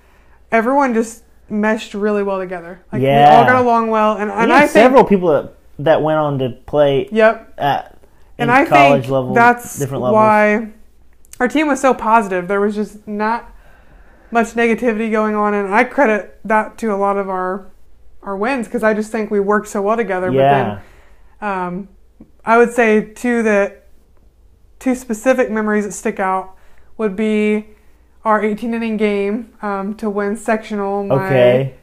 everyone 0.50 0.94
just 0.94 1.24
meshed 1.48 1.94
really 1.94 2.22
well 2.22 2.38
together. 2.38 2.80
Like 2.92 3.02
we 3.02 3.08
all 3.08 3.44
got 3.44 3.56
along 3.56 3.90
well, 3.90 4.16
and 4.16 4.30
and 4.30 4.50
You 4.50 4.56
I 4.56 4.60
think 4.60 4.70
several 4.70 5.04
people 5.04 5.28
that, 5.30 5.54
that 5.80 6.02
went 6.02 6.18
on 6.18 6.38
to 6.38 6.50
play 6.50 7.08
yep. 7.12 7.52
at 7.58 7.98
in 8.38 8.42
and 8.44 8.50
I 8.50 8.64
college 8.66 9.02
think 9.02 9.12
level, 9.12 9.34
that's 9.34 9.78
different 9.78 10.02
levels. 10.02 10.14
why 10.14 10.72
our 11.40 11.48
team 11.48 11.68
was 11.68 11.80
so 11.80 11.94
positive. 11.94 12.48
There 12.48 12.60
was 12.60 12.74
just 12.74 13.06
not 13.06 13.52
much 14.30 14.48
negativity 14.48 15.10
going 15.10 15.34
on, 15.34 15.54
and 15.54 15.74
I 15.74 15.84
credit 15.84 16.38
that 16.44 16.78
to 16.78 16.92
a 16.92 16.96
lot 16.96 17.16
of 17.16 17.28
our 17.28 17.70
our 18.22 18.36
wins 18.36 18.66
because 18.66 18.82
I 18.82 18.92
just 18.92 19.12
think 19.12 19.30
we 19.30 19.38
worked 19.38 19.68
so 19.68 19.80
well 19.82 19.96
together. 19.96 20.30
yeah, 20.32 20.82
But 21.40 21.46
then, 21.46 21.52
um, 21.52 21.88
I 22.44 22.58
would 22.58 22.72
say 22.72 23.12
two 23.12 23.42
that 23.44 23.86
two 24.78 24.94
specific 24.94 25.50
memories 25.50 25.84
that 25.84 25.92
stick 25.92 26.18
out 26.18 26.56
would 26.96 27.16
be 27.16 27.68
our 28.24 28.42
18 28.42 28.74
inning 28.74 28.96
game 28.96 29.52
um, 29.62 29.94
to 29.96 30.10
win 30.10 30.36
sectional 30.36 31.04
my 31.04 31.26
okay. 31.26 31.74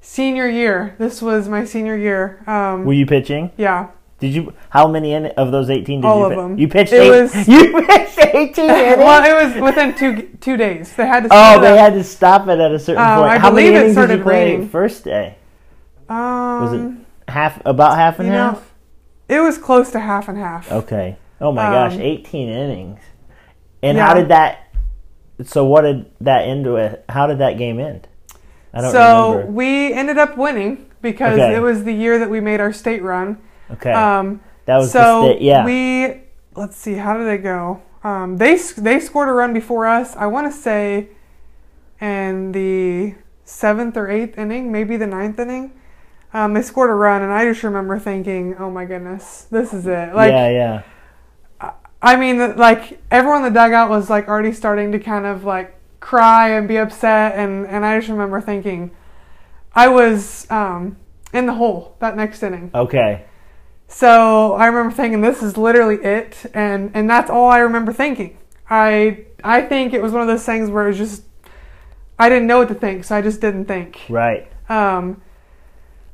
senior 0.00 0.48
year. 0.48 0.96
This 0.98 1.20
was 1.20 1.48
my 1.48 1.64
senior 1.64 1.96
year. 1.96 2.42
Um, 2.46 2.84
Were 2.84 2.94
you 2.94 3.06
pitching? 3.06 3.52
yeah. 3.56 3.88
Did 4.20 4.34
you? 4.34 4.52
How 4.68 4.86
many 4.86 5.12
in, 5.14 5.26
of 5.26 5.50
those 5.50 5.70
eighteen 5.70 6.02
did 6.02 6.06
All 6.06 6.18
you? 6.18 6.24
of 6.26 6.30
pi- 6.32 6.42
them. 6.42 6.58
You 6.58 6.68
pitched. 6.68 6.92
It 6.92 7.02
eight, 7.02 7.10
was- 7.22 7.48
You 7.48 7.82
pitched 7.86 8.18
eighteen 8.18 8.70
innings. 8.70 8.98
well, 8.98 9.24
it 9.24 9.44
was 9.54 9.62
within 9.62 9.94
two 9.94 10.28
two 10.40 10.56
days. 10.56 10.94
They 10.94 11.06
had 11.06 11.24
to. 11.24 11.28
oh, 11.32 11.58
it 11.58 11.62
they 11.62 11.72
up. 11.72 11.78
had 11.78 11.92
to 11.94 12.04
stop 12.04 12.46
it 12.48 12.60
at 12.60 12.70
a 12.72 12.78
certain 12.78 13.02
Um, 13.02 13.18
point. 13.20 13.30
I 13.32 13.38
How 13.38 13.50
many 13.50 13.68
it 13.68 13.70
innings 13.74 13.82
did 13.82 13.86
you 13.88 13.92
started 13.94 14.22
play 14.22 14.52
raining. 14.52 14.68
first 14.68 15.04
day? 15.04 15.36
Um, 16.08 16.60
Was 16.62 16.72
it 16.72 17.30
half? 17.32 17.62
About 17.64 17.96
half 17.96 18.18
and 18.18 18.28
you 18.28 18.32
know, 18.34 18.50
half. 18.50 18.70
It 19.28 19.40
was 19.40 19.58
close 19.58 19.90
to 19.92 20.00
half 20.00 20.28
and 20.28 20.36
half. 20.38 20.70
Okay. 20.70 21.16
Oh 21.40 21.52
my 21.52 21.66
Um, 21.66 21.72
gosh, 21.72 21.96
18 21.98 22.48
innings. 22.48 23.00
And 23.82 23.96
yeah. 23.96 24.06
how 24.06 24.14
did 24.14 24.28
that? 24.28 24.66
So 25.44 25.64
what 25.64 25.82
did 25.82 26.10
that 26.20 26.42
end 26.46 26.70
with? 26.70 26.98
How 27.08 27.26
did 27.26 27.38
that 27.38 27.56
game 27.56 27.78
end? 27.80 28.06
I 28.74 28.82
don't 28.82 28.92
so 28.92 29.30
remember. 29.32 29.52
we 29.52 29.92
ended 29.94 30.18
up 30.18 30.36
winning 30.36 30.86
because 31.00 31.38
Okay. 31.38 31.56
it 31.56 31.60
was 31.60 31.84
the 31.84 31.92
year 31.94 32.18
that 32.18 32.28
we 32.28 32.40
made 32.40 32.60
our 32.60 32.72
state 32.72 33.02
run. 33.02 33.38
Okay, 33.72 33.92
Um, 33.92 34.40
that 34.66 34.78
was 34.78 34.90
so 34.90 35.28
the 35.28 35.42
yeah. 35.42 35.64
we 35.64 36.22
let's 36.54 36.76
see, 36.76 36.94
how 36.94 37.16
did 37.16 37.28
it 37.28 37.42
go? 37.42 37.82
Um, 38.02 38.36
they 38.36 38.56
they 38.76 39.00
scored 39.00 39.28
a 39.28 39.32
run 39.32 39.52
before 39.52 39.86
us. 39.86 40.16
I 40.16 40.26
want 40.26 40.52
to 40.52 40.58
say 40.58 41.08
in 42.00 42.52
the 42.52 43.14
seventh 43.44 43.96
or 43.96 44.08
eighth 44.08 44.38
inning, 44.38 44.72
maybe 44.72 44.96
the 44.96 45.06
ninth 45.06 45.38
inning. 45.38 45.72
Um, 46.32 46.54
they 46.54 46.62
scored 46.62 46.90
a 46.90 46.94
run, 46.94 47.22
and 47.22 47.32
I 47.32 47.44
just 47.44 47.62
remember 47.62 47.98
thinking, 47.98 48.54
"Oh 48.58 48.70
my 48.70 48.84
goodness, 48.84 49.46
this 49.50 49.74
is 49.74 49.86
it!" 49.86 50.14
Like, 50.14 50.30
yeah, 50.30 50.48
yeah. 50.48 50.82
I 52.02 52.16
mean, 52.16 52.56
like 52.56 53.00
everyone 53.10 53.44
in 53.44 53.52
the 53.52 53.58
dugout 53.58 53.90
was 53.90 54.08
like 54.08 54.28
already 54.28 54.52
starting 54.52 54.92
to 54.92 54.98
kind 54.98 55.26
of 55.26 55.44
like 55.44 55.74
cry 56.00 56.50
and 56.50 56.66
be 56.66 56.78
upset, 56.78 57.34
and 57.34 57.66
and 57.66 57.84
I 57.84 57.98
just 57.98 58.08
remember 58.08 58.40
thinking, 58.40 58.90
I 59.74 59.88
was 59.88 60.50
um, 60.50 60.96
in 61.32 61.46
the 61.46 61.54
hole 61.54 61.96
that 61.98 62.16
next 62.16 62.42
inning. 62.42 62.70
Okay. 62.74 63.26
So 63.92 64.54
I 64.54 64.66
remember 64.66 64.94
thinking, 64.94 65.20
this 65.20 65.42
is 65.42 65.56
literally 65.56 65.96
it, 65.96 66.46
and 66.54 66.92
and 66.94 67.10
that's 67.10 67.28
all 67.28 67.50
I 67.50 67.58
remember 67.58 67.92
thinking. 67.92 68.38
I 68.70 69.26
I 69.42 69.62
think 69.62 69.92
it 69.92 70.00
was 70.00 70.12
one 70.12 70.22
of 70.22 70.28
those 70.28 70.44
things 70.44 70.70
where 70.70 70.84
it 70.84 70.88
was 70.88 70.98
just 70.98 71.24
I 72.18 72.28
didn't 72.28 72.46
know 72.46 72.58
what 72.58 72.68
to 72.68 72.74
think, 72.74 73.04
so 73.04 73.16
I 73.16 73.20
just 73.20 73.40
didn't 73.40 73.64
think. 73.64 74.00
Right. 74.08 74.50
Um, 74.68 75.20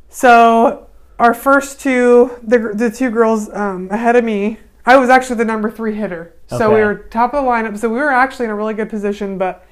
so 0.08 0.88
our 1.18 1.34
first 1.34 1.78
two, 1.78 2.30
the 2.42 2.72
the 2.74 2.90
two 2.90 3.10
girls 3.10 3.50
um, 3.52 3.88
ahead 3.90 4.16
of 4.16 4.24
me, 4.24 4.58
I 4.86 4.96
was 4.96 5.10
actually 5.10 5.36
the 5.36 5.44
number 5.44 5.70
three 5.70 5.94
hitter. 5.94 6.34
So 6.46 6.72
we 6.72 6.80
were 6.80 6.94
top 6.94 7.34
of 7.34 7.44
the 7.44 7.50
lineup. 7.50 7.76
So 7.76 7.90
we 7.90 7.96
were 7.96 8.10
actually 8.10 8.46
in 8.46 8.52
a 8.52 8.54
really 8.54 8.74
good 8.74 8.88
position, 8.88 9.36
but 9.36 9.66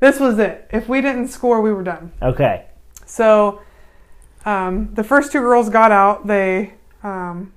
this 0.00 0.18
was 0.18 0.38
it. 0.38 0.66
If 0.70 0.88
we 0.88 1.02
didn't 1.02 1.28
score, 1.28 1.60
we 1.60 1.72
were 1.72 1.82
done. 1.82 2.12
Okay. 2.22 2.66
So 3.04 3.60
um, 4.46 4.94
the 4.94 5.04
first 5.04 5.30
two 5.30 5.40
girls 5.40 5.68
got 5.68 5.92
out. 5.92 6.26
They 6.26 6.74
um, 7.02 7.52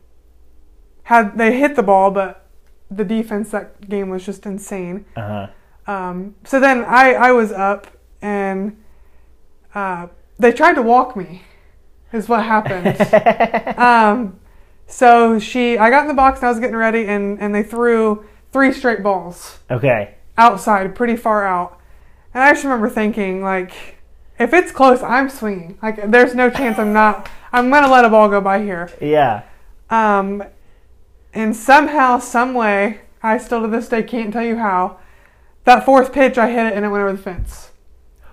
had 1.04 1.38
they 1.38 1.58
hit 1.60 1.76
the 1.76 1.84
ball, 1.84 2.12
but 2.12 2.46
the 2.90 3.04
defense 3.04 3.52
that 3.52 3.90
game 3.90 4.10
was 4.10 4.26
just 4.26 4.46
insane. 4.46 5.06
Uh 5.16 5.48
huh. 5.86 5.92
Um, 5.92 6.36
so 6.46 6.60
then 6.60 6.86
I, 6.86 7.14
I 7.14 7.32
was 7.34 7.52
up 7.52 7.88
and 8.22 8.82
uh, 9.76 10.08
they 10.40 10.52
tried 10.54 10.76
to 10.76 10.82
walk 10.82 11.16
me, 11.18 11.42
is 12.14 12.30
what 12.30 12.44
happened. 12.46 12.96
um, 13.78 14.40
so 14.88 15.40
she, 15.40 15.78
I 15.78 15.90
got 15.90 16.04
in 16.04 16.08
the 16.08 16.14
box 16.14 16.40
and 16.40 16.48
I 16.48 16.52
was 16.52 16.60
getting 16.60 16.76
ready 16.78 17.06
and, 17.08 17.38
and 17.42 17.54
they 17.54 17.64
threw 17.64 18.26
three 18.54 18.72
straight 18.72 19.04
balls 19.04 19.60
Okay. 19.70 20.16
outside, 20.38 20.96
pretty 20.96 21.16
far 21.18 21.46
out. 21.46 21.80
And 22.34 22.44
I 22.44 22.54
just 22.54 22.64
remember 22.64 22.90
thinking, 22.90 23.44
like, 23.44 23.98
if 24.40 24.54
it's 24.54 24.72
close, 24.72 25.04
I'm 25.04 25.30
swinging. 25.30 25.78
Like, 25.82 26.10
there's 26.12 26.34
no 26.34 26.50
chance 26.50 26.80
I'm 26.80 26.94
not, 26.94 27.30
I'm 27.54 27.70
going 27.70 27.84
to 27.84 27.90
let 27.90 28.04
a 28.04 28.10
ball 28.10 28.28
go 28.28 28.42
by 28.42 28.62
here. 28.62 28.92
Yeah. 29.00 29.44
Um, 29.90 30.44
and 31.34 31.56
somehow, 31.56 32.18
some 32.20 32.56
way, 32.56 33.02
I 33.22 33.38
still 33.38 33.62
to 33.62 33.68
this 33.68 33.88
day 33.88 34.04
can't 34.04 34.34
tell 34.34 34.44
you 34.44 34.58
how. 34.58 35.00
That 35.66 35.86
fourth 35.86 36.12
pitch, 36.12 36.38
I 36.38 36.50
hit 36.50 36.66
it 36.66 36.74
and 36.74 36.84
it 36.84 36.90
went 36.90 37.04
over 37.04 37.14
the 37.14 37.22
fence. 37.22 37.72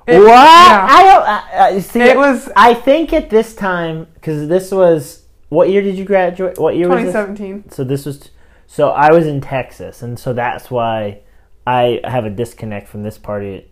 It- 0.06 0.18
what? 0.18 0.26
Yeah. 0.26 0.86
I 0.90 1.02
don't. 1.02 1.28
I, 1.28 1.76
I, 1.76 1.80
see, 1.80 2.00
It 2.00 2.16
was 2.16 2.50
I 2.56 2.74
think 2.74 3.12
at 3.12 3.30
this 3.30 3.54
time, 3.54 4.08
because 4.14 4.48
this 4.48 4.72
was 4.72 5.26
what 5.50 5.68
year 5.68 5.82
did 5.82 5.96
you 5.96 6.04
graduate? 6.04 6.58
What 6.58 6.76
year 6.76 6.88
was 6.88 6.98
2017. 7.04 7.70
So 7.70 7.84
this 7.84 8.06
was. 8.06 8.30
So 8.66 8.90
I 8.90 9.12
was 9.12 9.26
in 9.26 9.40
Texas, 9.40 10.02
and 10.02 10.18
so 10.18 10.32
that's 10.32 10.70
why 10.70 11.20
I 11.66 12.00
have 12.04 12.24
a 12.24 12.30
disconnect 12.30 12.88
from 12.88 13.02
this 13.02 13.18
party 13.18 13.70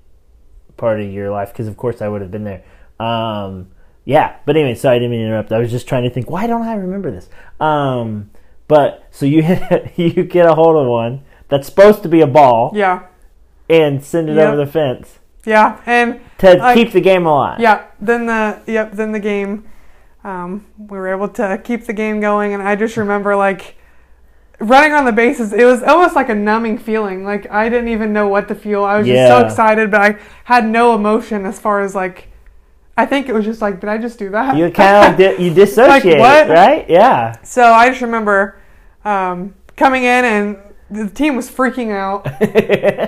part 0.77 1.01
of 1.01 1.11
your 1.11 1.31
life, 1.31 1.53
because 1.53 1.69
of 1.69 1.77
course 1.77 2.03
I 2.03 2.09
would 2.09 2.21
have 2.21 2.31
been 2.31 2.45
there. 2.45 2.65
Um, 3.01 3.71
yeah, 4.09 4.37
but 4.47 4.57
anyway, 4.57 4.75
so 4.75 4.91
I 4.91 4.95
didn't 4.95 5.11
mean 5.11 5.21
to 5.21 5.27
interrupt. 5.27 5.53
I 5.53 5.59
was 5.59 5.71
just 5.71 5.87
trying 5.87 6.05
to 6.05 6.11
think, 6.11 6.31
why 6.31 6.47
don't 6.47 6.63
I 6.63 6.75
remember 6.75 7.11
this? 7.11 7.29
Um, 7.61 8.31
but 8.67 9.07
so 9.11 9.27
you 9.27 9.43
you 9.97 10.25
get 10.25 10.47
a 10.47 10.55
hold 10.55 10.77
of 10.77 10.87
one 10.89 11.23
that's 11.49 11.67
supposed 11.67 12.03
to 12.05 12.09
be 12.09 12.23
a 12.23 12.27
ball 12.27 12.73
Yeah, 12.75 13.03
and 13.69 14.03
send 14.03 14.31
it 14.31 14.37
Yep. 14.37 14.47
over 14.49 14.57
the 14.57 14.67
fence 14.67 15.19
yeah, 15.45 15.81
and 15.87 16.21
to 16.39 16.55
Like- 16.55 16.75
keep 16.77 16.93
the 16.93 17.01
game 17.01 17.27
alive. 17.27 17.61
yeah. 17.61 17.83
Then 18.01 18.27
the 18.27 18.59
yep. 18.67 18.93
Then 18.93 19.13
the 19.13 19.21
game, 19.21 19.65
um, 20.25 20.65
we 20.79 20.99
were 20.99 21.09
able 21.09 21.29
to 21.29 21.59
keep 21.63 21.85
the 21.87 21.93
game 21.93 22.21
going, 22.21 22.53
and 22.55 22.63
I 22.63 22.77
just 22.77 22.97
remember 22.97 23.37
like 23.37 23.77
running 24.59 24.93
on 24.93 25.05
the 25.05 25.13
bases. 25.13 25.53
It 25.53 25.65
was 25.65 25.83
almost 25.83 26.17
like 26.17 26.29
a 26.29 26.35
numbing 26.35 26.79
feeling. 26.79 27.25
Like 27.25 27.51
I 27.51 27.69
didn't 27.69 27.89
even 27.89 28.13
know 28.13 28.27
what 28.29 28.49
to 28.49 28.55
feel. 28.55 28.85
I 28.85 28.99
was 28.99 29.07
just 29.07 29.29
so 29.29 29.39
excited, 29.47 29.91
but 29.91 30.01
I 30.01 30.17
had 30.45 30.67
no 30.67 30.95
emotion 30.95 31.45
as 31.47 31.59
far 31.61 31.81
as 31.83 31.95
like. 31.95 32.28
I 32.99 33.07
think 33.07 33.29
it 33.29 33.33
was 33.33 33.45
just 33.45 33.63
like, 33.63 33.81
did 33.81 33.89
I 33.89 33.97
just 33.99 34.19
do 34.19 34.29
that? 34.31 34.57
You 34.57 34.71
kind 34.71 35.13
of 35.13 35.19
di- 35.19 35.43
you 35.45 35.55
dissociate, 35.55 36.19
what? 36.19 36.49
right? 36.49 36.85
Yeah. 36.91 37.41
So 37.43 37.63
I 37.63 37.89
just 37.91 38.01
remember 38.03 38.59
um, 39.05 39.55
coming 39.77 40.03
in 40.03 40.25
and 40.25 40.57
the 40.91 41.09
team 41.09 41.37
was 41.37 41.49
freaking 41.51 41.91
out. 41.93 42.27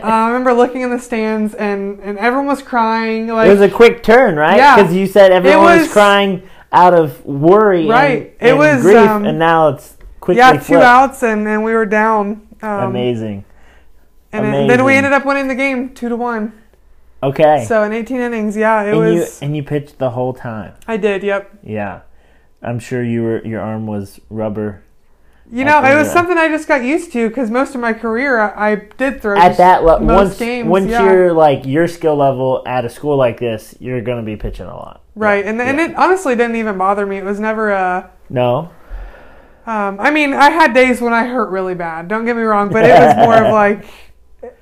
Uh, 0.00 0.06
I 0.06 0.26
remember 0.28 0.52
looking 0.54 0.80
in 0.82 0.90
the 0.90 0.98
stands 0.98 1.52
and, 1.54 1.98
and 2.00 2.16
everyone 2.18 2.46
was 2.46 2.62
crying. 2.62 3.26
Like 3.28 3.48
it 3.48 3.52
was 3.52 3.60
a 3.60 3.68
quick 3.68 4.02
turn, 4.02 4.36
right? 4.36 4.56
Yeah. 4.56 4.76
Because 4.76 4.94
you 4.94 5.06
said 5.06 5.30
everyone 5.32 5.64
was, 5.64 5.80
was- 5.82 5.92
crying 5.92 6.48
out 6.72 6.94
of 6.94 7.22
worry 7.26 7.86
Right. 7.86 8.36
and, 8.40 8.48
It 8.48 8.50
and 8.50 8.58
was, 8.58 8.82
grief, 8.82 8.96
um, 8.96 9.24
and 9.26 9.38
now 9.38 9.68
it's 9.70 9.96
quickly 10.20 10.38
yeah, 10.38 10.52
two 10.52 10.58
flipped. 10.60 10.84
outs 10.84 11.22
and, 11.24 11.46
and 11.48 11.64
we 11.64 11.72
were 11.74 11.84
down. 11.84 12.46
Um, 12.62 12.90
Amazing. 12.90 13.44
And 14.32 14.44
then, 14.46 14.68
then 14.68 14.84
we 14.84 14.94
ended 14.94 15.12
up 15.12 15.26
winning 15.26 15.48
the 15.48 15.54
game 15.56 15.92
two 15.94 16.08
to 16.08 16.16
one. 16.16 16.52
Okay. 17.22 17.64
So 17.68 17.82
in 17.82 17.92
18 17.92 18.20
innings, 18.20 18.56
yeah, 18.56 18.82
it 18.82 18.90
and 18.90 18.98
was. 18.98 19.14
you 19.40 19.46
and 19.46 19.56
you 19.56 19.62
pitched 19.62 19.98
the 19.98 20.10
whole 20.10 20.32
time. 20.32 20.74
I 20.86 20.96
did. 20.96 21.22
Yep. 21.22 21.58
Yeah. 21.62 22.00
I'm 22.62 22.78
sure 22.78 23.02
you 23.02 23.22
were 23.22 23.44
your 23.44 23.60
arm 23.60 23.86
was 23.86 24.20
rubber 24.30 24.82
You 25.50 25.64
know, 25.64 25.82
it 25.82 25.94
was 25.96 26.10
something 26.10 26.36
I 26.38 26.48
just 26.48 26.68
got 26.68 26.82
used 26.82 27.12
to 27.12 27.28
because 27.28 27.50
most 27.50 27.74
of 27.74 27.80
my 27.80 27.92
career 27.92 28.38
I, 28.38 28.72
I 28.72 28.74
did 28.96 29.20
throw 29.20 29.38
at 29.38 29.56
that 29.56 29.82
level. 29.84 30.06
most 30.06 30.16
Once 30.28 30.38
games. 30.38 30.68
once 30.68 30.90
yeah. 30.90 31.02
you're 31.04 31.32
like 31.32 31.64
your 31.66 31.88
skill 31.88 32.16
level 32.16 32.62
at 32.66 32.84
a 32.84 32.88
school 32.90 33.16
like 33.16 33.38
this, 33.40 33.74
you're 33.80 34.00
gonna 34.02 34.22
be 34.22 34.36
pitching 34.36 34.66
a 34.66 34.74
lot. 34.74 35.02
right, 35.14 35.44
Yeah. 35.44 35.50
and 35.50 35.60
and 35.60 35.78
Yeah. 35.78 35.84
it 35.90 35.96
honestly 35.96 36.36
didn't 36.36 36.56
even 36.56 36.78
bother 36.78 37.04
me. 37.06 37.16
It 37.18 37.24
was 37.24 37.40
never 37.40 37.70
a. 37.70 38.10
no. 38.28 38.70
Um, 39.66 40.00
I 40.00 40.10
mean, 40.10 40.32
I 40.32 40.50
had 40.50 40.72
days 40.74 41.00
when 41.00 41.12
I 41.12 41.26
hurt 41.26 41.50
really 41.50 41.74
bad. 41.74 42.08
Don't 42.08 42.24
get 42.24 42.34
me 42.34 42.42
wrong, 42.42 42.70
but 42.70 42.82
it 42.84 42.92
was 42.98 43.14
more 43.16 43.34
of 43.44 43.52
like, 43.62 43.84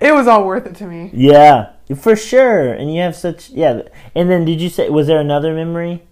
it 0.01 0.12
was 0.12 0.27
all 0.27 0.44
worth 0.44 0.66
it 0.66 0.75
to 0.77 0.87
me. 0.87 1.11
Yeah, 1.14 1.71
for 1.96 2.16
sure. 2.16 2.72
And 2.72 2.92
you 2.94 3.01
have 3.03 3.16
such 3.16 3.51
yeah. 3.51 3.83
And 4.14 4.31
then 4.31 4.44
did 4.44 4.61
you 4.61 4.68
say 4.68 4.88
was 4.88 5.07
there 5.07 5.20
another 5.20 5.55
memory? 5.55 6.03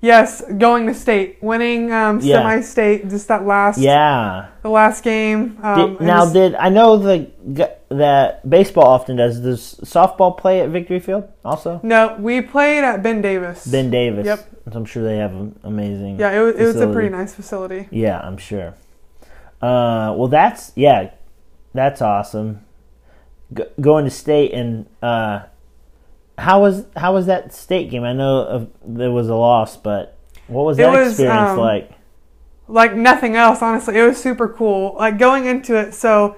Yes, 0.00 0.42
going 0.58 0.86
to 0.86 0.92
state, 0.92 1.38
winning 1.40 1.90
um, 1.90 2.20
Yeah. 2.20 2.42
semi-state, 2.42 3.08
just 3.08 3.26
that 3.28 3.46
last, 3.46 3.78
Yeah. 3.78 4.48
the 4.62 4.68
last 4.68 5.02
game. 5.02 5.56
Um, 5.62 5.96
Did, 5.96 6.00
now 6.02 6.24
was- 6.24 6.32
did 6.34 6.54
I 6.56 6.68
know 6.68 6.98
the 6.98 7.30
that 7.88 8.48
baseball 8.50 8.84
often 8.86 9.16
does 9.16 9.40
does 9.40 9.76
softball 9.82 10.36
play 10.36 10.60
at 10.60 10.68
Victory 10.68 11.00
Field 11.00 11.24
also? 11.42 11.80
no, 11.82 12.16
we 12.18 12.42
played 12.42 12.84
at 12.84 13.02
Ben 13.02 13.22
Davis. 13.22 13.66
Ben 13.66 13.90
Davis. 13.90 14.26
Yep. 14.26 14.50
I'm 14.74 14.84
sure 14.84 15.02
they 15.02 15.16
have 15.16 15.32
an 15.32 15.58
amazing. 15.64 16.18
Yeah, 16.18 16.32
it 16.32 16.40
was, 16.40 16.54
it 16.56 16.64
was 16.66 16.80
a 16.80 16.88
pretty 16.92 17.08
nice 17.08 17.34
facility. 17.34 17.88
Yeah, 17.90 18.18
I'm 18.20 18.36
sure. 18.36 18.74
Uh, 19.62 20.12
well, 20.18 20.28
that's 20.28 20.72
yeah, 20.74 21.12
that's 21.72 22.02
awesome. 22.02 22.60
G- 23.54 23.64
going 23.80 24.04
to 24.04 24.10
state 24.10 24.52
and 24.52 24.86
uh, 25.02 25.42
how 26.38 26.60
was 26.60 26.86
how 26.96 27.14
was 27.14 27.26
that 27.26 27.52
state 27.52 27.90
game? 27.90 28.04
I 28.04 28.12
know 28.12 28.38
uh, 28.40 28.66
there 28.84 29.10
was 29.10 29.28
a 29.28 29.34
loss, 29.34 29.76
but 29.76 30.18
what 30.46 30.64
was 30.64 30.78
It 30.78 30.82
that 30.82 30.92
was, 30.92 31.12
experience 31.12 31.50
um, 31.50 31.58
like? 31.58 31.90
Like 32.66 32.94
nothing 32.94 33.36
else, 33.36 33.62
honestly. 33.62 33.98
It 33.98 34.02
was 34.02 34.16
super 34.20 34.48
cool. 34.48 34.96
Like 34.98 35.18
going 35.18 35.46
into 35.46 35.76
it, 35.76 35.94
so 35.94 36.36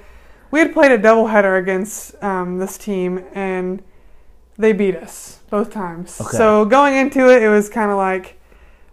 we 0.50 0.58
had 0.60 0.72
played 0.72 0.90
a 0.90 0.98
doubleheader 0.98 1.58
against 1.58 2.20
um, 2.22 2.58
this 2.58 2.76
team, 2.76 3.24
and 3.32 3.82
they 4.58 4.72
beat 4.72 4.96
us 4.96 5.40
both 5.50 5.70
times. 5.70 6.20
Okay. 6.20 6.36
So 6.36 6.64
going 6.64 6.96
into 6.96 7.30
it, 7.30 7.42
it 7.42 7.48
was 7.48 7.68
kind 7.68 7.90
of 7.90 7.96
like 7.96 8.40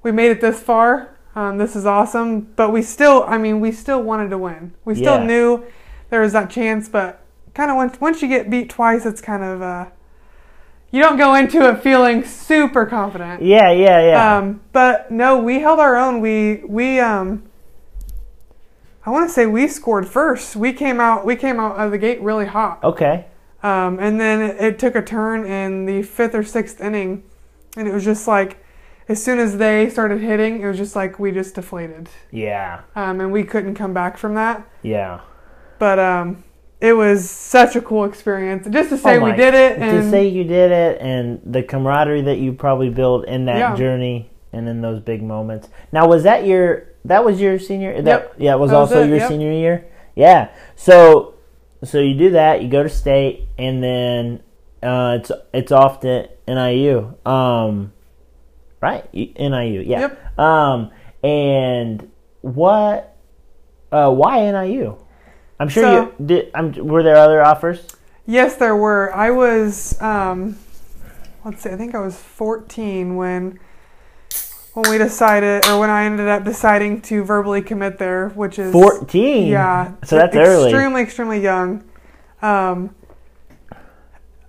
we 0.04 0.12
made 0.12 0.30
it 0.32 0.42
this 0.42 0.62
far. 0.62 1.18
Um, 1.36 1.58
this 1.58 1.76
is 1.76 1.88
awesome, 1.88 2.42
but 2.56 2.72
we 2.72 2.84
still, 2.84 3.24
I 3.28 3.40
mean, 3.40 3.60
we 3.60 3.72
still 3.72 4.04
wanted 4.04 4.30
to 4.30 4.38
win. 4.38 4.74
We 4.86 4.94
still 4.94 5.18
Yeah. 5.18 5.26
knew 5.26 5.64
there 6.12 6.22
was 6.22 6.34
that 6.34 6.52
chance, 6.52 6.88
but 6.88 7.23
kind 7.54 7.70
of 7.72 7.76
once 7.78 8.00
once 8.02 8.22
you 8.22 8.28
get 8.28 8.50
beat 8.50 8.70
twice, 8.70 9.06
it's 9.06 9.22
kind 9.22 9.44
of 9.44 9.62
uh, 9.62 9.86
you 10.92 11.02
don't 11.02 11.18
go 11.18 11.34
into 11.36 11.68
it 11.70 11.82
feeling 11.82 12.24
super 12.24 12.86
confident. 12.86 13.42
Yeah, 13.42 13.72
yeah, 13.72 14.02
yeah. 14.02 14.38
Um, 14.38 14.62
but 14.72 15.12
no, 15.12 15.38
we 15.39 15.60
held 15.60 15.80
our 15.80 15.96
own. 15.96 16.20
We 16.22 16.63
we 16.68 17.00
um, 17.00 17.44
I 19.06 19.10
want 19.10 19.28
to 19.28 19.34
say 19.34 19.46
we 19.46 19.68
scored 19.68 20.08
first. 20.08 20.56
We 20.56 20.72
came 20.74 21.00
out 21.00 21.26
we 21.26 21.36
came 21.36 21.60
out 21.60 21.78
of 21.78 21.92
the 21.92 21.98
gate 21.98 22.22
really 22.22 22.46
hot. 22.46 22.84
okay. 22.84 23.26
Um, 23.62 23.98
and 24.00 24.20
then 24.20 24.42
it, 24.42 24.58
it 24.62 24.80
took 24.80 24.94
a 24.94 25.02
turn 25.02 25.46
in 25.46 25.86
the 25.86 26.04
fifth 26.04 26.36
or 26.36 26.44
sixth 26.44 26.82
inning, 26.82 27.24
and 27.78 27.88
it 27.88 27.94
was 27.94 28.04
just 28.04 28.28
like, 28.28 28.62
as 29.08 29.24
soon 29.24 29.39
as 29.39 29.58
they 29.58 29.89
started 29.89 30.20
hitting, 30.20 30.60
it 30.62 30.68
was 30.68 30.76
just 30.78 30.98
like 30.98 31.18
we 31.18 31.32
just 31.32 31.56
deflated, 31.56 32.10
Yeah, 32.30 32.82
um, 32.94 33.22
and 33.22 33.32
we 33.32 33.46
couldn't 33.46 33.76
come 33.76 33.94
back 33.94 34.18
from 34.18 34.36
that. 34.36 34.68
yeah. 34.82 35.22
But 35.80 35.98
um, 35.98 36.44
it 36.84 36.91
was 36.91 37.30
such 37.30 37.78
a 37.78 37.82
cool 37.82 38.04
experience. 38.04 38.67
Just 38.69 38.89
to 38.89 38.98
say 38.98 39.17
Oh 39.17 39.24
we 39.24 39.32
did 39.32 39.54
it, 39.54 39.78
to 39.78 39.82
and 39.84 40.12
say 40.12 40.28
you 40.28 40.43
did 40.43 40.69
it 40.72 41.00
and 41.02 41.39
the 41.46 41.63
camaraderie 41.63 42.24
that 42.24 42.39
you 42.39 42.52
probably 42.52 42.89
built 42.89 43.26
in 43.26 43.46
that 43.46 43.58
Yeah. 43.58 43.76
journey 43.76 44.30
and 44.52 44.67
in 44.67 44.82
those 44.82 45.00
big 45.00 45.24
moments. 45.24 45.69
Now, 45.93 46.08
was 46.10 46.24
that 46.24 46.46
your 46.46 46.89
that 47.06 47.24
was 47.24 47.39
your 47.39 47.58
senior? 47.58 48.02
That, 48.02 48.06
Yep. 48.06 48.34
Yeah, 48.38 48.54
it 48.56 48.60
was 48.60 48.72
That 48.72 48.80
was 48.80 48.91
also 48.91 49.04
it, 49.04 49.08
your 49.08 49.17
yep. 49.19 49.30
senior 49.30 49.52
year. 49.54 49.86
Yeah. 50.13 50.50
So 50.76 51.36
so 51.86 52.00
you 52.00 52.15
do 52.15 52.32
that. 52.32 52.62
You 52.62 52.67
go 52.67 52.84
to 52.84 52.89
state, 52.89 53.48
and 53.58 53.82
then 53.82 54.43
uh, 54.84 55.19
it's 55.22 55.32
it's 55.54 55.72
off 55.72 56.02
to 56.02 56.28
NIU. 56.50 57.13
Um, 57.26 57.93
right? 58.82 59.06
NIU. 59.13 59.82
Yeah. 59.82 60.00
Yep. 60.02 60.38
Um, 60.39 60.91
and 61.24 62.12
what? 62.41 63.15
Uh, 63.89 64.12
why 64.12 64.39
NIU? 64.52 64.98
I'm 65.60 65.70
sure 65.70 65.84
So- 65.84 66.13
you 66.20 66.26
did. 66.26 66.52
I'm, 66.54 66.72
were 66.74 67.04
there 67.04 67.16
other 67.18 67.44
offers? 67.44 67.86
Yes, 68.26 68.56
there 68.56 68.76
were. 68.76 69.13
I 69.13 69.32
was, 69.32 70.02
um, 70.02 70.58
let's 71.44 71.62
see, 71.63 71.70
I 71.70 71.76
think 71.76 71.94
I 71.94 72.00
was 72.00 72.16
14 72.16 73.16
when 73.16 73.60
when 74.74 74.89
we 74.89 74.98
decided, 74.98 75.68
or 75.68 75.80
when 75.80 75.92
I 75.92 76.06
ended 76.06 76.28
up 76.28 76.44
deciding 76.44 77.02
to 77.02 77.24
verbally 77.24 77.62
commit 77.62 78.00
there, 78.00 78.30
which 78.30 78.58
is 78.58 78.72
14. 78.72 79.46
Yeah, 79.48 79.92
So 80.04 80.16
that's 80.16 80.36
extremely, 80.36 80.50
early. 80.56 80.70
extremely, 80.72 81.02
extremely 81.04 81.42
young. 81.42 81.84
Um, 82.42 82.96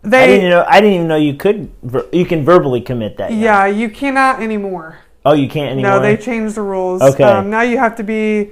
I 0.02 0.26
didn't 0.26 0.50
know. 0.50 0.64
I 0.68 0.80
didn't 0.80 0.94
even 0.94 1.08
know 1.08 1.16
you 1.16 1.34
could. 1.34 1.70
You 2.12 2.24
can 2.26 2.44
verbally 2.44 2.80
commit 2.80 3.16
that. 3.18 3.30
young. 3.32 3.40
yeah, 3.40 3.66
you 3.66 3.88
cannot 3.90 4.40
anymore. 4.40 4.98
Oh, 5.26 5.32
you 5.32 5.48
can't 5.48 5.72
anymore. 5.72 5.92
No, 5.92 6.00
they 6.00 6.16
changed 6.16 6.54
the 6.54 6.62
rules. 6.62 7.00
Okay. 7.02 7.24
Um, 7.24 7.50
now 7.50 7.62
you 7.62 7.78
have 7.78 7.96
to 7.96 8.02
be. 8.02 8.50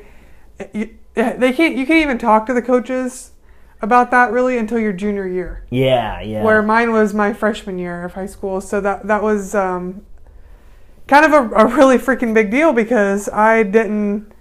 You, 0.72 0.94
they 1.14 1.52
can't. 1.52 1.76
You 1.76 1.86
can't 1.86 2.02
even 2.02 2.18
talk 2.18 2.46
to 2.46 2.54
the 2.54 2.62
coaches 2.62 3.32
about 3.80 4.10
that 4.12 4.30
really 4.30 4.56
until 4.56 4.78
your 4.78 4.92
junior 4.92 5.26
year. 5.26 5.66
Yeah, 5.70 6.20
yeah. 6.20 6.42
Where 6.42 6.62
mine 6.62 6.92
was 6.92 7.12
my 7.12 7.32
freshman 7.32 7.78
year 7.78 8.04
of 8.04 8.14
high 8.14 8.26
school, 8.26 8.60
so 8.60 8.80
that 8.80 9.06
that 9.08 9.22
was 9.22 9.54
um, 9.54 10.06
kind 11.08 11.24
of 11.24 11.32
a, 11.32 11.54
a 11.54 11.66
really 11.66 11.98
freaking 11.98 12.32
big 12.32 12.50
deal 12.50 12.72
because 12.72 13.28
I 13.28 13.62
didn't. 13.62 14.32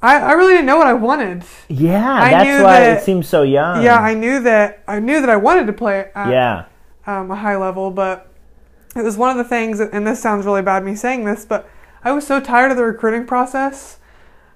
I, 0.00 0.16
I 0.18 0.32
really 0.32 0.54
didn't 0.54 0.66
know 0.66 0.78
what 0.78 0.88
I 0.88 0.94
wanted. 0.94 1.44
yeah, 1.68 2.12
I 2.12 2.30
that's 2.30 2.62
why 2.62 2.80
that- 2.80 2.98
it 2.98 3.04
seems 3.04 3.28
so 3.28 3.42
young. 3.42 3.84
yeah, 3.84 4.00
I 4.00 4.14
knew 4.14 4.40
that 4.40 4.82
I 4.88 4.98
knew 4.98 5.20
that 5.20 5.30
I 5.30 5.36
wanted 5.36 5.66
to 5.68 5.72
play 5.72 6.10
at 6.14 6.30
yeah. 6.30 6.64
um, 7.06 7.30
a 7.30 7.36
high 7.36 7.56
level, 7.56 7.92
but 7.92 8.32
it 8.96 9.02
was 9.02 9.16
one 9.16 9.30
of 9.30 9.36
the 9.36 9.48
things, 9.48 9.78
and 9.78 10.04
this 10.06 10.20
sounds 10.20 10.44
really 10.44 10.62
bad 10.62 10.84
me 10.84 10.96
saying 10.96 11.24
this, 11.24 11.44
but 11.44 11.68
I 12.02 12.10
was 12.10 12.26
so 12.26 12.40
tired 12.40 12.72
of 12.72 12.76
the 12.76 12.84
recruiting 12.84 13.26
process. 13.26 13.98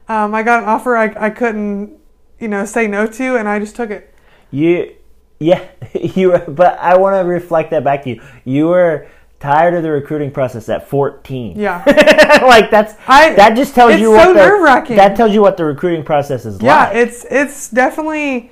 Um, 0.08 0.34
I 0.34 0.42
got 0.42 0.62
an 0.62 0.68
offer 0.68 0.96
I, 0.96 1.12
I 1.16 1.30
couldn't, 1.30 1.92
you 2.38 2.48
know, 2.48 2.64
say 2.64 2.86
no 2.86 3.06
to, 3.06 3.36
and 3.36 3.48
I 3.48 3.58
just 3.58 3.74
took 3.76 3.90
it. 3.90 4.14
You, 4.50 4.94
yeah, 5.40 5.66
you. 5.94 6.30
Were, 6.30 6.38
but 6.48 6.78
I 6.78 6.96
want 6.96 7.14
to 7.16 7.28
reflect 7.28 7.70
that 7.72 7.82
back 7.84 8.04
to 8.04 8.10
you. 8.10 8.22
You 8.44 8.66
were 8.68 9.08
tired 9.40 9.74
of 9.74 9.82
the 9.82 9.90
recruiting 9.90 10.30
process 10.30 10.68
at 10.68 10.88
14. 10.88 11.58
Yeah. 11.58 11.82
like 12.46 12.70
that's 12.70 12.94
I- 13.06 13.34
that 13.34 13.54
just 13.56 13.74
tells 13.74 14.00
you 14.00 14.10
what 14.12 14.28
the 14.28 14.34
nerve-wracking. 14.34 14.96
that 14.96 15.16
tells 15.16 15.32
you 15.34 15.42
what 15.42 15.56
the 15.56 15.64
recruiting 15.64 16.04
process 16.04 16.46
is 16.46 16.60
Yeah, 16.62 16.84
like. 16.86 16.96
it's 16.96 17.26
it's 17.30 17.68
definitely, 17.68 18.50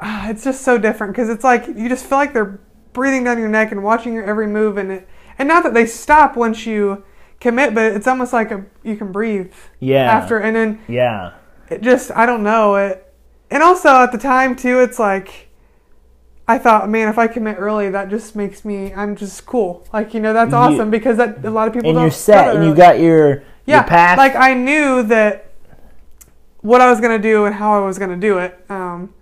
ah, 0.00 0.28
it's 0.28 0.44
just 0.44 0.62
so 0.62 0.76
different 0.76 1.12
because 1.14 1.28
it's 1.30 1.44
like 1.44 1.66
you 1.68 1.88
just 1.88 2.04
feel 2.04 2.18
like 2.18 2.32
they're 2.34 2.60
breathing 2.92 3.24
down 3.24 3.38
your 3.38 3.48
neck 3.48 3.72
and 3.72 3.82
watching 3.82 4.12
your 4.12 4.24
every 4.24 4.46
move, 4.46 4.76
and 4.76 4.90
it, 4.92 5.08
and 5.38 5.48
not 5.48 5.62
that 5.64 5.72
they 5.74 5.86
stop 5.86 6.36
once 6.36 6.66
you 6.66 7.02
commit, 7.44 7.74
but 7.74 7.92
it's 7.92 8.06
almost 8.08 8.32
like 8.32 8.50
a, 8.50 8.64
you 8.82 8.96
can 8.96 9.12
breathe 9.12 9.52
yeah. 9.78 10.10
after, 10.10 10.38
and 10.38 10.56
then 10.56 10.80
Yeah. 10.88 11.32
it 11.70 11.80
just 11.82 12.10
I 12.10 12.26
don't 12.26 12.42
know 12.42 12.74
it, 12.76 13.12
and 13.50 13.62
also 13.62 13.90
at 13.90 14.10
the 14.10 14.18
time 14.18 14.56
too, 14.56 14.80
it's 14.80 14.98
like 14.98 15.48
I 16.48 16.58
thought, 16.58 16.88
man, 16.90 17.08
if 17.08 17.16
I 17.18 17.26
commit 17.26 17.56
early, 17.58 17.88
that 17.90 18.10
just 18.10 18.34
makes 18.34 18.64
me 18.64 18.92
I'm 18.92 19.14
just 19.14 19.46
cool. 19.46 19.86
Like 19.92 20.12
you 20.14 20.20
know, 20.20 20.32
that's 20.32 20.50
You- 20.50 20.56
awesome 20.56 20.90
because 20.90 21.16
that 21.18 21.44
a 21.44 21.50
lot 21.50 21.68
of 21.68 21.74
people 21.74 21.90
And 21.90 21.96
don't 21.96 22.02
you're 22.04 22.10
set, 22.10 22.56
and 22.56 22.64
you 22.66 22.74
got 22.74 22.98
your 22.98 23.42
yeah, 23.66 23.76
your 23.76 23.84
path. 23.84 24.18
like 24.18 24.34
I 24.34 24.54
knew 24.54 25.02
that 25.04 25.50
what 26.60 26.80
I 26.80 26.90
was 26.90 27.00
gonna 27.00 27.18
do 27.18 27.44
and 27.44 27.54
how 27.54 27.72
I 27.80 27.86
was 27.86 27.98
gonna 27.98 28.16
do 28.16 28.38
it. 28.38 28.58
Um, 28.70 29.12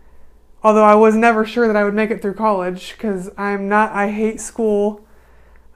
although 0.63 0.85
I 0.85 0.95
was 0.95 1.15
never 1.17 1.45
sure 1.45 1.67
that 1.67 1.77
I 1.77 1.85
would 1.85 1.95
make 1.95 2.11
it 2.11 2.23
through 2.23 2.35
college 2.35 2.93
because 2.97 3.31
I'm 3.37 3.69
not. 3.69 3.91
I 3.93 4.11
hate 4.11 4.41
school. 4.41 5.01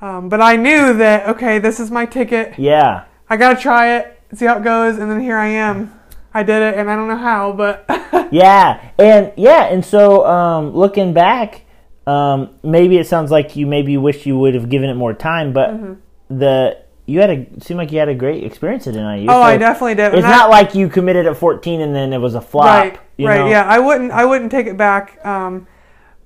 Um, 0.00 0.28
but 0.28 0.40
I 0.40 0.56
knew 0.56 0.92
that 0.94 1.28
okay, 1.30 1.58
this 1.58 1.80
is 1.80 1.90
my 1.90 2.06
ticket. 2.06 2.58
yeah. 2.58 3.04
I 3.28 3.36
gotta 3.36 3.60
try 3.60 3.96
it, 3.96 4.20
see 4.34 4.44
how 4.46 4.58
it 4.58 4.62
goes, 4.64 4.98
and 4.98 5.10
then 5.10 5.20
here 5.20 5.36
I 5.36 5.48
am. 5.48 5.92
I 6.34 6.42
did 6.42 6.62
it, 6.62 6.78
and 6.78 6.90
I 6.90 6.94
don't 6.96 7.08
know 7.08 7.16
how, 7.16 7.52
but 7.52 7.84
Yeah, 8.30 8.90
and 8.98 9.32
yeah, 9.36 9.64
and 9.64 9.84
so 9.84 10.24
um, 10.26 10.74
looking 10.74 11.12
back, 11.14 11.62
um, 12.06 12.50
maybe 12.62 12.98
it 12.98 13.06
sounds 13.06 13.30
like 13.30 13.56
you 13.56 13.66
maybe 13.66 13.96
wish 13.96 14.26
you 14.26 14.38
would 14.38 14.54
have 14.54 14.68
given 14.68 14.90
it 14.90 14.94
more 14.94 15.12
time, 15.14 15.52
but 15.52 15.70
Mm-hmm. 15.70 16.38
the 16.38 16.78
you 17.06 17.20
had 17.20 17.30
a 17.30 17.46
seemed 17.60 17.78
like 17.78 17.90
you 17.92 17.98
had 18.00 18.08
a 18.08 18.14
great 18.14 18.44
experience 18.44 18.86
at 18.86 18.94
NIU. 18.94 19.26
oh, 19.30 19.34
so 19.34 19.42
I 19.42 19.56
definitely 19.56 19.94
did. 19.94 20.06
It's 20.06 20.14
And 20.16 20.22
not 20.24 20.46
I- 20.46 20.48
like 20.48 20.74
you 20.74 20.88
committed 20.88 21.26
at 21.26 21.36
14 21.36 21.80
and 21.80 21.94
then 21.94 22.12
it 22.12 22.18
was 22.18 22.34
a 22.34 22.40
flop. 22.40 22.64
right, 22.66 22.98
right, 23.18 23.38
know? 23.38 23.46
yeah. 23.48 23.64
I 23.64 23.78
wouldn't, 23.78 24.10
I 24.12 24.24
wouldn't 24.24 24.50
take 24.50 24.66
it 24.66 24.76
back. 24.76 25.24
Um, 25.24 25.66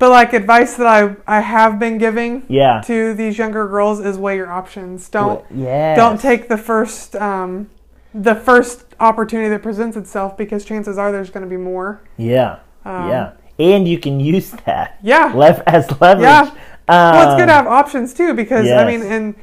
but 0.00 0.10
like 0.10 0.32
advice 0.32 0.74
that 0.74 0.86
I 0.88 1.14
I 1.28 1.40
have 1.40 1.78
been 1.78 1.98
giving 1.98 2.42
Yeah. 2.48 2.80
to 2.86 3.14
these 3.14 3.38
younger 3.38 3.68
girls 3.68 4.00
is 4.00 4.18
weigh 4.18 4.34
your 4.36 4.50
options. 4.50 5.08
Don't 5.08 5.44
Yes. 5.54 5.96
don't 5.96 6.18
take 6.20 6.48
the 6.48 6.56
first 6.58 7.14
um, 7.14 7.68
the 8.12 8.34
first 8.34 8.84
opportunity 8.98 9.48
that 9.50 9.62
presents 9.62 9.96
itself 9.96 10.36
because 10.36 10.64
chances 10.64 10.98
are 10.98 11.12
there's 11.12 11.30
going 11.30 11.44
to 11.44 11.48
be 11.48 11.56
more. 11.56 12.00
Yeah. 12.16 12.56
Um, 12.84 13.08
yeah. 13.08 13.30
And 13.60 13.86
you 13.86 13.98
can 13.98 14.18
use 14.18 14.50
that 14.66 14.98
Yeah. 15.02 15.32
lef- 15.34 15.62
as 15.66 15.88
leverage. 16.00 16.24
Yeah. 16.24 16.50
Um, 16.88 17.12
well, 17.14 17.30
it's 17.32 17.40
good 17.40 17.46
to 17.46 17.52
have 17.52 17.66
options 17.68 18.12
too 18.14 18.34
because 18.34 18.68
I 18.68 18.84
mean, 18.84 19.02
and 19.02 19.34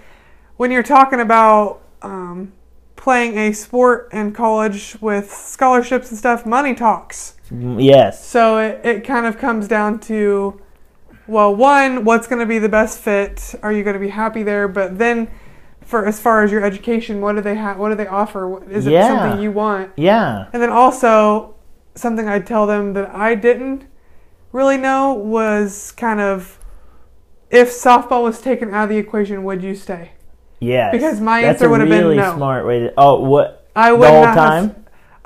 when 0.58 0.72
you're 0.72 0.84
talking 0.84 1.22
about 1.22 1.80
um, 2.02 2.52
playing 2.98 3.38
a 3.38 3.54
sport 3.54 4.10
in 4.12 4.32
college 4.34 4.98
with 5.00 5.32
scholarships 5.32 6.10
and 6.10 6.18
stuff, 6.18 6.46
money 6.46 6.74
talks. 6.76 7.36
Yes. 7.52 8.26
So 8.26 8.58
it, 8.58 8.82
it 8.86 9.04
kind 9.04 9.26
of 9.26 9.38
comes 9.38 9.68
down 9.68 10.00
to, 10.02 10.62
well, 11.28 11.56
one, 11.56 12.04
what's 12.04 12.28
going 12.28 12.40
to 12.40 12.46
be 12.46 12.60
the 12.60 12.70
best 12.70 13.00
fit? 13.00 13.56
Are 13.64 13.72
you 13.72 13.84
going 13.84 13.94
to 13.96 14.00
be 14.00 14.10
happy 14.10 14.44
there? 14.44 14.68
But 14.68 14.98
then, 14.98 15.30
for 15.82 16.06
as 16.06 16.20
far 16.20 16.44
as 16.44 16.52
your 16.52 16.64
education, 16.64 17.22
what 17.22 17.36
do 17.36 17.42
they 17.42 17.56
have? 17.56 17.78
What 17.78 17.90
do 17.90 17.96
they 17.96 18.08
offer? 18.08 18.64
Is 18.70 18.88
it 18.88 18.92
Yeah. 18.92 19.08
something 19.08 19.42
you 19.42 19.52
want? 19.52 19.92
Yeah. 19.96 20.48
And 20.54 20.62
then 20.62 20.70
also, 20.70 21.56
something 21.96 22.28
I'd 22.28 22.46
tell 22.46 22.68
them 22.68 22.94
that 22.94 23.14
I 23.16 23.36
didn't 23.36 23.86
really 24.52 24.78
know 24.78 25.14
was 25.14 25.92
kind 25.94 26.20
of 26.20 26.60
if 27.50 27.70
softball 27.70 28.24
was 28.24 28.42
taken 28.42 28.74
out 28.74 28.84
of 28.84 28.90
the 28.90 28.98
equation, 28.98 29.44
would 29.44 29.64
you 29.64 29.76
stay? 29.76 30.12
Yes. 30.60 30.92
Because 30.92 31.22
my 31.22 31.42
That's 31.42 31.62
answer 31.62 31.70
would 31.70 31.80
have 31.80 31.90
been 31.90 32.04
really 32.04 32.18
no. 32.18 32.36
smart 32.36 32.66
way 32.66 32.80
to. 32.82 32.94
Oh, 32.98 33.22
what? 33.22 33.70
I 33.76 33.92
the 33.92 33.98
would 33.98 34.10
whole 34.10 34.24
not 34.24 34.34
time? 34.34 34.64
Have, 34.70 34.76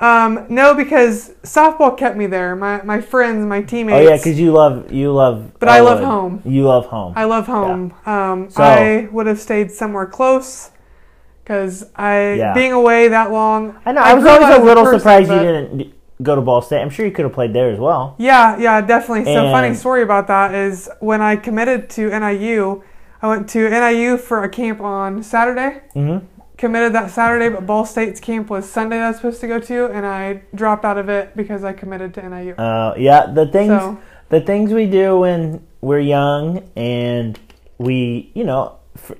um, 0.02 0.46
no, 0.48 0.74
because 0.74 1.30
softball 1.44 1.96
kept 1.96 2.16
me 2.16 2.26
there. 2.26 2.56
My 2.56 2.82
my 2.82 3.00
friends, 3.00 3.46
my 3.46 3.62
teammates. 3.62 3.96
Oh 4.06 4.10
yeah, 4.10 4.16
because 4.16 4.38
you 4.38 4.52
love 4.52 4.90
you 4.92 5.12
love. 5.12 5.52
But 5.60 5.68
I 5.68 5.80
love 5.80 5.98
Elwood. 6.00 6.08
home. 6.08 6.42
You 6.44 6.64
love 6.66 6.86
home. 6.86 7.12
I 7.16 7.24
love 7.24 7.46
home. 7.46 7.94
Um, 8.04 8.50
So- 8.50 8.62
I 8.62 9.08
would 9.12 9.26
have 9.26 9.38
stayed 9.38 9.70
somewhere 9.70 10.06
close 10.06 10.70
because 11.44 11.86
I 11.96 12.34
Yeah. 12.34 12.52
being 12.52 12.72
away 12.72 13.08
that 13.08 13.30
long. 13.30 13.76
I 13.86 13.92
know. 13.92 14.00
I, 14.00 14.14
was 14.14 14.24
always 14.24 14.48
a 14.54 14.60
little 14.60 14.84
person, 14.84 15.00
surprised 15.00 15.30
you 15.30 15.38
didn't 15.38 15.92
go 16.22 16.34
to 16.34 16.40
Ball 16.42 16.62
State. 16.62 16.80
I'm 16.80 16.90
sure 16.90 17.06
you 17.06 17.12
could 17.12 17.24
have 17.24 17.32
played 17.34 17.52
there 17.52 17.70
as 17.70 17.78
well. 17.78 18.14
Yeah, 18.18 18.56
yeah, 18.58 18.80
definitely. 18.80 19.24
So 19.32 19.50
funny 19.50 19.74
story 19.74 20.02
about 20.02 20.26
that 20.28 20.54
is 20.54 20.88
when 21.00 21.20
I 21.20 21.36
committed 21.36 21.88
to 21.90 22.10
NIU, 22.10 22.82
I 23.22 23.28
went 23.28 23.48
to 23.50 23.68
NIU 23.70 24.16
for 24.16 24.42
a 24.42 24.48
camp 24.48 24.80
on 24.80 25.22
Saturday. 25.22 25.80
hmm 25.94 26.18
Committed 26.62 26.92
that 26.92 27.10
Saturday, 27.10 27.48
but 27.48 27.66
Ball 27.66 27.84
State's 27.84 28.20
camp 28.20 28.48
was 28.48 28.70
Sunday 28.70 28.96
that 28.98 29.04
I 29.06 29.08
was 29.08 29.16
supposed 29.16 29.40
to 29.40 29.48
go 29.48 29.58
to, 29.58 29.86
and 29.86 30.06
I 30.06 30.42
dropped 30.54 30.84
out 30.84 30.96
of 30.96 31.08
it 31.08 31.36
because 31.36 31.64
I 31.64 31.72
committed 31.72 32.14
to 32.14 32.22
NIU. 32.22 32.54
Uh, 32.54 32.94
yeah, 32.96 33.26
the 33.26 33.48
things 33.48 33.82
So- 33.82 33.98
the 34.28 34.40
things 34.40 34.72
we 34.72 34.86
do 34.86 35.18
when 35.18 35.66
we're 35.80 35.98
young 35.98 36.62
and 36.76 37.36
we, 37.78 38.30
you 38.34 38.44
know, 38.44 38.76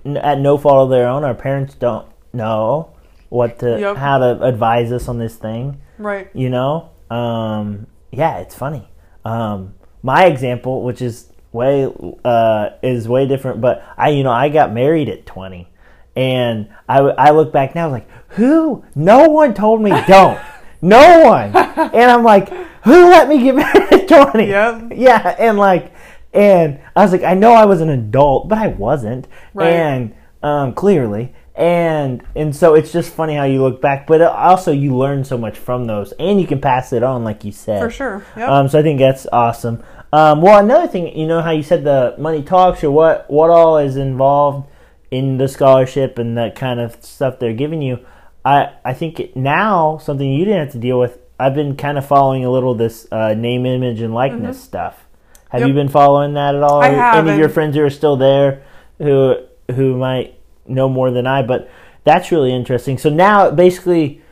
at 0.07 0.38
no 0.38 0.57
fault 0.57 0.85
of 0.85 0.90
their 0.90 1.09
own, 1.09 1.24
our 1.24 1.35
parents 1.35 1.74
don't 1.74 2.07
know 2.33 2.90
what 3.28 3.59
to 3.59 3.81
Yep. 3.81 3.96
how 3.96 4.18
to 4.18 4.40
advise 4.44 4.92
us 4.92 5.09
on 5.09 5.18
this 5.18 5.35
thing. 5.35 5.78
Right. 5.98 6.28
you 6.35 6.48
know 6.48 6.90
um 7.11 7.87
yeah 8.12 8.38
it's 8.38 8.55
funny 8.55 8.88
um 9.24 9.74
my 10.02 10.26
example 10.26 10.83
which 10.83 11.02
is 11.02 11.26
way 11.52 11.92
uh 12.24 12.70
is 12.83 13.09
way 13.09 13.26
different 13.26 13.61
but 13.61 13.85
i 13.98 14.09
you 14.11 14.22
know 14.24 14.33
i 14.33 14.48
got 14.48 14.72
married 14.72 15.09
at 15.09 15.26
20 15.26 15.68
and 16.16 16.68
i 16.88 16.98
i 16.98 17.31
look 17.31 17.53
back 17.53 17.75
now 17.75 17.88
like 17.90 18.09
who 18.31 18.85
no 18.94 19.29
one 19.29 19.55
told 19.55 19.81
me 19.81 19.90
don't 20.07 20.38
no 20.83 21.22
one 21.25 21.55
and 21.94 22.11
i'm 22.11 22.22
like 22.22 22.48
who 22.85 22.92
let 23.11 23.29
me 23.29 23.42
get 23.42 23.55
married 23.57 23.92
at 23.92 24.09
20 24.09 24.46
Yep. 24.48 24.92
yeah 24.94 25.35
and 25.38 25.57
like 25.59 25.92
and 26.35 26.79
i 26.96 27.03
was 27.03 27.12
like 27.12 27.22
i 27.22 27.35
know 27.35 27.53
i 27.53 27.64
was 27.64 27.81
an 27.81 27.88
adult 27.90 28.48
but 28.48 28.59
i 28.59 28.66
wasn't 28.68 29.27
Right. 29.55 29.72
and 29.72 30.14
um 30.42 30.75
clearly 30.75 31.35
and 31.55 32.22
and 32.35 32.55
so 32.57 32.75
it's 32.75 32.92
just 32.92 33.12
funny 33.12 33.35
how 33.35 33.44
you 33.44 33.62
look 33.62 33.81
back 33.83 34.07
but 34.07 34.20
also 34.22 34.72
you 34.72 34.96
learn 34.96 35.22
so 35.25 35.37
much 35.37 35.57
from 35.59 35.87
those 35.87 36.12
and 36.12 36.40
you 36.40 36.46
can 36.46 36.61
pass 36.61 36.92
it 36.92 37.03
on 37.03 37.25
like 37.25 37.44
you 37.44 37.53
said 37.53 37.81
For 37.83 37.90
sure. 37.90 38.25
Yep. 38.37 38.48
um, 38.48 38.68
so 38.68 38.79
I 38.79 38.83
think 38.83 38.98
that's 38.98 39.27
awesome. 39.33 39.83
Um, 40.14 40.40
well, 40.42 40.59
another 40.62 40.87
thing, 40.88 41.16
you 41.16 41.27
know 41.27 41.40
how 41.42 41.51
you 41.53 41.62
said 41.62 41.85
the 41.85 42.14
money 42.18 42.42
talks, 42.42 42.83
or 42.85 42.90
what 42.90 43.31
what 43.31 43.48
all 43.51 43.77
is 43.79 43.96
involved 43.96 44.66
in 45.12 45.37
the 45.37 45.46
scholarship 45.46 46.18
and 46.18 46.37
that 46.38 46.57
kind 46.57 46.81
of 46.81 47.05
stuff 47.05 47.38
they're 47.38 47.53
giving 47.53 47.83
you. 47.83 47.98
I 48.44 48.72
I 48.85 48.94
think 48.94 49.37
now 49.37 49.98
something 49.98 50.29
you 50.29 50.44
didn't 50.44 50.64
have 50.64 50.72
to 50.72 50.79
deal 50.79 50.98
with. 50.98 51.18
I've 51.38 51.55
been 51.55 51.77
kind 51.77 51.98
of 51.98 52.07
following 52.07 52.44
a 52.44 52.51
little 52.51 52.75
this 52.75 53.07
uh, 53.12 53.35
name, 53.35 53.66
image, 53.66 54.01
and 54.01 54.14
likeness 54.14 54.61
stuff. 54.62 55.05
Have 55.51 55.61
Mm-hmm. 55.61 55.61
Yep. 55.61 55.68
you 55.68 55.75
been 55.75 55.88
following 55.88 56.35
that 56.35 56.55
at 56.55 56.62
all? 56.62 56.81
I 56.83 56.88
have, 56.88 57.16
Any 57.27 57.33
of 57.33 57.38
your 57.38 57.48
friends 57.51 57.77
who 57.77 57.83
are 57.83 57.90
still 57.90 58.16
there, 58.16 58.62
who 58.98 59.37
who 59.75 59.96
might 59.96 60.38
know 60.66 60.88
more 60.88 61.11
than 61.11 61.27
I, 61.27 61.42
but 61.42 61.68
that's 62.05 62.33
really 62.33 62.55
interesting. 62.55 62.96
So 62.98 63.11
now, 63.11 63.51
basically, 63.51 64.22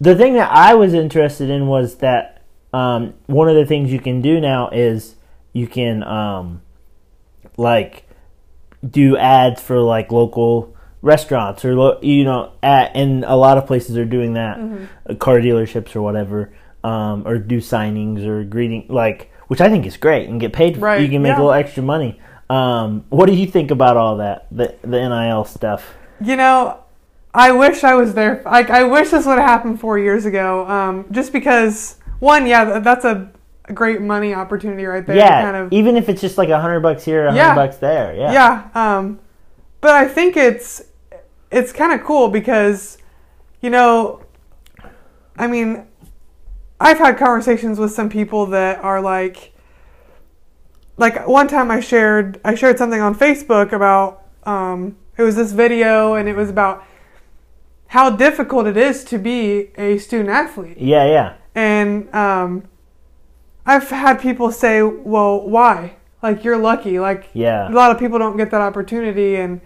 the 0.00 0.14
thing 0.14 0.34
that 0.34 0.50
I 0.52 0.74
was 0.74 0.94
interested 0.94 1.50
in 1.50 1.66
was 1.66 1.96
that 1.96 2.42
um, 2.72 3.14
one 3.26 3.48
of 3.48 3.56
the 3.56 3.66
things 3.66 3.90
you 3.92 4.00
can 4.00 4.20
do 4.22 4.40
now 4.40 4.68
is 4.70 5.16
you 5.52 5.66
can 5.66 6.02
um, 6.04 6.62
like 7.56 8.04
do 8.88 9.16
ads 9.16 9.60
for 9.60 9.80
like 9.80 10.10
local 10.12 10.74
restaurants 11.02 11.64
or 11.64 11.74
lo- 11.74 11.98
you 12.02 12.24
know 12.24 12.52
at 12.62 12.94
and 12.94 13.24
a 13.24 13.34
lot 13.36 13.56
of 13.58 13.66
places 13.66 13.96
are 13.96 14.04
doing 14.04 14.34
that 14.34 14.58
Mm-hmm. 14.58 14.84
uh, 15.10 15.14
car 15.14 15.38
dealerships 15.40 15.96
or 15.96 16.02
whatever 16.02 16.52
um, 16.84 17.26
or 17.26 17.38
do 17.38 17.58
signings 17.58 18.24
or 18.26 18.44
greeting 18.44 18.86
like 18.88 19.30
which 19.48 19.60
I 19.60 19.68
think 19.68 19.86
is 19.86 19.96
great 19.96 20.28
and 20.28 20.40
get 20.40 20.52
paid 20.52 20.76
Right, 20.78 21.00
you 21.00 21.08
can 21.08 21.22
make 21.22 21.30
yeah. 21.30 21.36
a 21.36 21.40
little 21.40 21.52
extra 21.52 21.82
money 21.82 22.20
um, 22.50 23.04
what 23.10 23.26
do 23.26 23.32
you 23.32 23.46
think 23.46 23.70
about 23.70 23.96
all 23.96 24.16
that 24.18 24.46
the 24.50 24.74
the 24.82 24.98
NIL 25.08 25.44
stuff 25.44 25.94
You 26.20 26.36
know, 26.36 26.78
I 27.32 27.52
wish 27.52 27.84
I 27.84 27.94
was 27.94 28.14
there. 28.14 28.42
Like, 28.44 28.70
I 28.70 28.82
wish 28.84 29.10
this 29.10 29.24
would 29.24 29.38
have 29.38 29.48
happened 29.48 29.78
four 29.80 29.98
years 30.00 30.26
ago. 30.26 30.66
Um, 30.66 31.06
just 31.12 31.32
because, 31.32 31.96
one, 32.18 32.44
yeah, 32.48 32.80
that's 32.80 33.04
a 33.04 33.30
a 33.70 33.72
great 33.72 34.00
money 34.02 34.34
opportunity 34.34 34.84
right 34.84 35.06
there. 35.06 35.16
yeah 35.16 35.42
Kind 35.42 35.56
of, 35.56 35.72
even 35.72 35.96
if 35.96 36.08
it's 36.08 36.20
just 36.20 36.36
like 36.36 36.48
a 36.48 36.60
hundred 36.60 36.80
bucks 36.80 37.04
here 37.04 37.22
a 37.26 37.30
hundred 37.30 37.38
Yeah. 37.40 37.54
bucks 37.54 37.76
there 37.76 38.14
yeah 38.14 38.32
yeah. 38.32 38.68
Um, 38.98 39.20
but 39.80 39.92
I 39.92 40.06
think 40.06 40.36
it's 40.36 40.82
it's 41.50 41.72
kind 41.72 41.92
of 41.98 42.04
cool 42.06 42.28
because, 42.28 42.98
you 43.60 43.70
know, 43.70 44.22
I 45.36 45.46
mean, 45.46 45.86
I've 46.78 46.98
had 46.98 47.16
conversations 47.18 47.78
with 47.78 47.90
some 47.92 48.08
people 48.08 48.46
that 48.46 48.78
are 48.84 49.00
like, 49.00 49.52
like 50.96 51.26
one 51.26 51.48
time 51.48 51.70
I 51.70 51.80
shared 51.80 52.40
I 52.44 52.54
shared 52.54 52.76
something 52.78 53.00
on 53.00 53.14
Facebook 53.14 53.72
about 53.72 54.22
um, 54.44 54.96
it 55.16 55.22
was 55.22 55.36
this 55.36 55.52
video 55.52 56.14
and 56.14 56.28
it 56.28 56.36
was 56.36 56.50
about 56.50 56.84
how 57.88 58.10
difficult 58.10 58.66
it 58.66 58.76
is 58.76 59.02
to 59.04 59.18
be 59.18 59.70
a 59.76 59.98
student 59.98 60.28
athlete 60.30 60.78
yeah 60.78 61.04
yeah 61.06 61.34
and 61.54 62.14
um, 62.14 62.64
I've 63.66 63.88
had 63.90 64.20
people 64.20 64.50
say, 64.50 64.82
"Well, 64.82 65.48
why? 65.48 65.96
Like 66.22 66.44
you're 66.44 66.58
lucky. 66.58 66.98
Like 66.98 67.28
yeah 67.32 67.68
a 67.68 67.72
lot 67.72 67.90
of 67.90 67.98
people 67.98 68.18
don't 68.18 68.36
get 68.36 68.50
that 68.50 68.60
opportunity, 68.60 69.36
and 69.36 69.60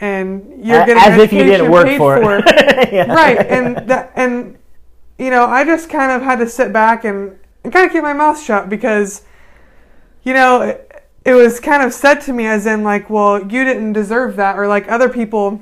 and 0.00 0.64
you're 0.64 0.82
A- 0.82 0.86
getting 0.86 1.02
as 1.02 1.18
if 1.18 1.32
you 1.32 1.44
didn't 1.44 1.70
work 1.70 1.86
paid 1.86 1.98
for 1.98 2.18
it 2.18 2.44
Yeah. 2.92 3.12
right? 3.12 3.38
And 3.38 3.88
that 3.88 4.12
and 4.14 4.58
you 5.18 5.30
know, 5.30 5.44
I 5.46 5.64
just 5.64 5.88
kind 5.88 6.12
of 6.12 6.22
had 6.22 6.38
to 6.40 6.48
sit 6.48 6.72
back 6.72 7.04
and, 7.04 7.38
and 7.62 7.72
kind 7.72 7.86
of 7.86 7.92
keep 7.92 8.02
my 8.02 8.12
mouth 8.12 8.42
shut 8.42 8.68
because 8.68 9.22
you 10.22 10.34
know 10.34 10.62
it, 10.62 11.04
it 11.24 11.34
was 11.34 11.60
kind 11.60 11.82
of 11.82 11.92
said 11.92 12.20
to 12.22 12.32
me 12.32 12.46
as 12.46 12.66
in 12.66 12.82
like, 12.82 13.08
well, 13.10 13.40
you 13.40 13.64
didn't 13.64 13.92
deserve 13.92 14.36
that, 14.36 14.58
or 14.58 14.66
like 14.66 14.88
other 14.88 15.08
people 15.08 15.60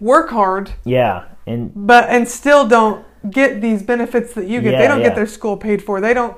work 0.00 0.28
hard 0.28 0.70
yeah 0.84 1.24
and 1.46 1.72
but 1.74 2.04
and 2.10 2.28
still 2.28 2.68
don't 2.68 3.04
get 3.30 3.60
these 3.60 3.82
benefits 3.82 4.34
that 4.34 4.46
you 4.46 4.60
get. 4.60 4.72
Yeah, 4.72 4.80
they 4.82 4.88
don't 4.88 5.00
yeah. 5.00 5.08
get 5.08 5.16
their 5.16 5.26
school 5.26 5.56
paid 5.56 5.82
for. 5.82 6.00
They 6.00 6.14
don't 6.14 6.36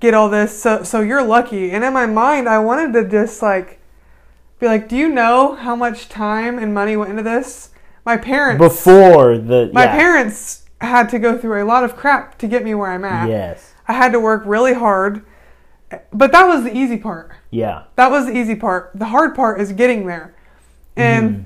get 0.00 0.14
all 0.14 0.28
this. 0.28 0.60
So 0.62 0.82
so 0.82 1.00
you're 1.00 1.22
lucky. 1.22 1.70
And 1.70 1.84
in 1.84 1.92
my 1.92 2.06
mind, 2.06 2.48
I 2.48 2.58
wanted 2.58 2.92
to 2.94 3.08
just 3.08 3.42
like 3.42 3.80
be 4.58 4.66
like, 4.66 4.88
do 4.88 4.96
you 4.96 5.08
know 5.08 5.54
how 5.54 5.74
much 5.76 6.08
time 6.08 6.58
and 6.58 6.74
money 6.74 6.96
went 6.96 7.10
into 7.10 7.22
this? 7.22 7.70
My 8.04 8.16
parents 8.16 8.58
before 8.62 9.38
the 9.38 9.70
my 9.72 9.84
yeah. 9.84 9.96
parents 9.96 10.64
had 10.80 11.08
to 11.10 11.18
go 11.18 11.36
through 11.36 11.62
a 11.62 11.66
lot 11.66 11.84
of 11.84 11.94
crap 11.96 12.38
to 12.38 12.48
get 12.48 12.64
me 12.64 12.74
where 12.74 12.90
I'm 12.90 13.04
at. 13.04 13.28
yes 13.28 13.74
I 13.86 13.92
had 13.92 14.12
to 14.12 14.20
work 14.20 14.42
really 14.46 14.72
hard. 14.74 15.24
But 16.12 16.30
that 16.32 16.46
was 16.46 16.62
the 16.64 16.76
easy 16.76 16.96
part. 16.96 17.32
yeah 17.50 17.84
That 17.96 18.10
was 18.10 18.26
the 18.26 18.36
easy 18.36 18.54
part. 18.54 18.92
The 18.94 19.06
hard 19.06 19.34
part 19.34 19.60
is 19.60 19.72
getting 19.72 20.06
there. 20.06 20.34
And 20.96 21.30
Mm-hmm. 21.30 21.42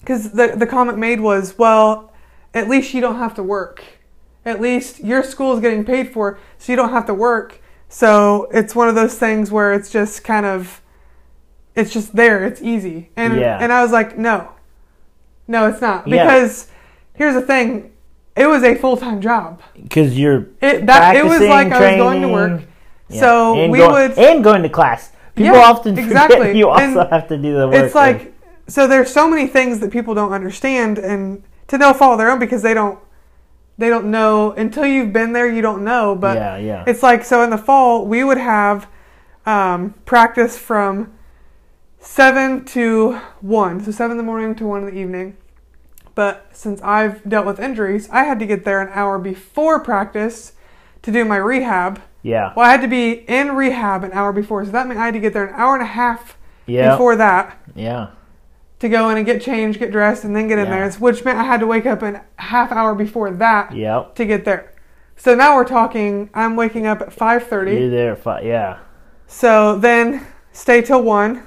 because 0.00 0.30
the, 0.32 0.54
the 0.56 0.66
comment 0.66 0.98
made 0.98 1.20
was, 1.20 1.58
well, 1.58 2.12
at 2.54 2.68
least 2.68 2.94
you 2.94 3.00
don't 3.00 3.16
have 3.18 3.34
to 3.34 3.42
work. 3.42 3.82
At 4.44 4.60
least 4.60 5.00
your 5.00 5.22
school 5.22 5.52
is 5.54 5.60
getting 5.60 5.84
paid 5.84 6.12
for, 6.12 6.38
so 6.58 6.72
you 6.72 6.76
don't 6.76 6.90
have 6.90 7.06
to 7.06 7.14
work. 7.14 7.60
So 7.88 8.48
it's 8.52 8.74
one 8.74 8.88
of 8.88 8.94
those 8.94 9.16
things 9.18 9.50
where 9.50 9.72
it's 9.72 9.90
just 9.90 10.24
kind 10.24 10.44
of, 10.46 10.80
it's 11.74 11.92
just 11.92 12.14
there. 12.14 12.44
It's 12.44 12.60
easy. 12.62 13.10
And 13.16 13.36
Yeah. 13.36 13.58
and 13.60 13.72
I 13.72 13.82
was 13.82 13.92
like, 13.92 14.18
no, 14.18 14.48
no, 15.46 15.68
it's 15.68 15.80
not. 15.80 16.06
Yeah. 16.06 16.24
Because 16.24 16.68
here's 17.14 17.34
the 17.34 17.40
thing, 17.42 17.92
it 18.36 18.46
was 18.46 18.62
a 18.62 18.74
full 18.74 18.96
time 18.96 19.20
job. 19.20 19.60
because 19.74 20.18
you're 20.18 20.46
It 20.60 20.86
that 20.86 21.16
it 21.16 21.24
was 21.24 21.40
like 21.40 21.72
I 21.72 21.92
was 21.92 21.96
going 21.98 22.22
to 22.22 22.28
work. 22.28 22.48
training. 22.50 22.66
Yeah. 23.08 23.20
So 23.20 23.54
and 23.58 23.72
we 23.72 23.78
go- 23.78 23.92
would 23.92 24.18
and 24.18 24.44
going 24.44 24.62
to 24.62 24.68
class. 24.68 25.12
People 25.34 25.54
Yeah, 25.56 25.62
often 25.62 25.94
forget 25.96 26.10
exactly. 26.10 26.58
you 26.58 26.68
also 26.68 27.00
And 27.00 27.10
have 27.10 27.28
to 27.28 27.36
do 27.38 27.56
the 27.56 27.68
work. 27.68 27.76
it's 27.76 27.94
like 27.94 28.34
so 28.66 28.86
there's 28.86 29.10
so 29.10 29.28
many 29.30 29.46
things 29.46 29.80
that 29.80 29.90
people 29.90 30.14
don't 30.14 30.32
understand 30.32 30.98
and 30.98 31.42
to 31.68 31.78
no 31.78 31.94
fault 31.94 32.12
of 32.12 32.18
their 32.18 32.30
own 32.30 32.38
because 32.38 32.60
they 32.62 32.74
don't 32.74 32.98
they 33.78 33.88
don't 33.88 34.10
know. 34.10 34.52
Until 34.52 34.86
you've 34.86 35.12
been 35.12 35.32
there 35.32 35.50
you 35.50 35.62
don't 35.62 35.84
know 35.84 36.14
but 36.14 36.36
yeah, 36.36 36.56
yeah, 36.56 36.84
it's 36.86 37.02
like 37.02 37.24
so 37.24 37.42
in 37.42 37.50
the 37.50 37.58
fall 37.58 38.04
we 38.04 38.24
would 38.24 38.38
have 38.38 38.88
um, 39.46 39.94
practice 40.04 40.58
from 40.58 41.12
seven 42.00 42.64
to 42.66 43.14
one. 43.40 43.82
So 43.82 43.90
seven 43.90 44.12
in 44.12 44.16
the 44.18 44.22
morning 44.22 44.54
to 44.56 44.66
one 44.66 44.86
in 44.86 44.94
the 44.94 45.00
evening. 45.00 45.36
But 46.14 46.48
since 46.52 46.82
i've 46.82 47.22
dealt 47.28 47.46
with 47.46 47.60
injuries 47.60 48.08
i 48.10 48.24
had 48.24 48.40
to 48.40 48.46
get 48.46 48.64
there 48.64 48.80
an 48.80 48.88
hour 48.92 49.20
before 49.20 49.78
practice 49.78 50.52
to 51.02 51.12
do 51.12 51.24
my 51.24 51.36
rehab. 51.36 52.02
Yeah, 52.22 52.52
well 52.56 52.66
i 52.66 52.70
had 52.70 52.80
to 52.82 52.88
be 52.88 53.12
in 53.28 53.54
rehab 53.54 54.04
an 54.04 54.12
hour 54.12 54.32
before. 54.32 54.64
So 54.64 54.72
that 54.72 54.86
meant 54.88 54.98
i 54.98 55.04
had 55.06 55.14
to 55.14 55.20
get 55.20 55.32
there 55.32 55.46
an 55.46 55.54
hour 55.54 55.74
and 55.74 55.82
a 55.82 55.86
half 55.86 56.36
yeah, 56.66 56.90
before 56.90 57.16
that. 57.16 57.58
Yeah, 57.74 58.10
to 58.80 58.88
go 58.88 59.08
in 59.10 59.16
and 59.16 59.26
get 59.26 59.42
changed, 59.42 59.78
get 59.78 59.90
dressed, 59.90 60.24
and 60.24 60.34
then 60.36 60.46
get 60.48 60.58
in 60.58 60.66
Yeah. 60.66 60.88
there, 60.88 60.90
which 60.92 61.24
meant 61.24 61.38
I 61.38 61.44
had 61.44 61.60
to 61.60 61.66
wake 61.66 61.86
up 61.86 62.02
an 62.02 62.20
half 62.36 62.70
hour 62.72 62.94
before 62.94 63.30
that 63.30 63.74
yep. 63.74 64.14
to 64.14 64.24
get 64.24 64.44
there. 64.44 64.72
So 65.16 65.34
now 65.34 65.56
we're 65.56 65.64
talking. 65.64 66.30
I'm 66.32 66.54
waking 66.54 66.86
up 66.86 67.00
at 67.00 67.10
5:30. 67.12 67.72
You're 67.80 67.90
there, 67.90 68.14
fi- 68.16 68.42
yeah, 68.42 68.78
So 69.26 69.76
then 69.76 70.24
stay 70.52 70.80
till 70.80 71.02
one. 71.02 71.42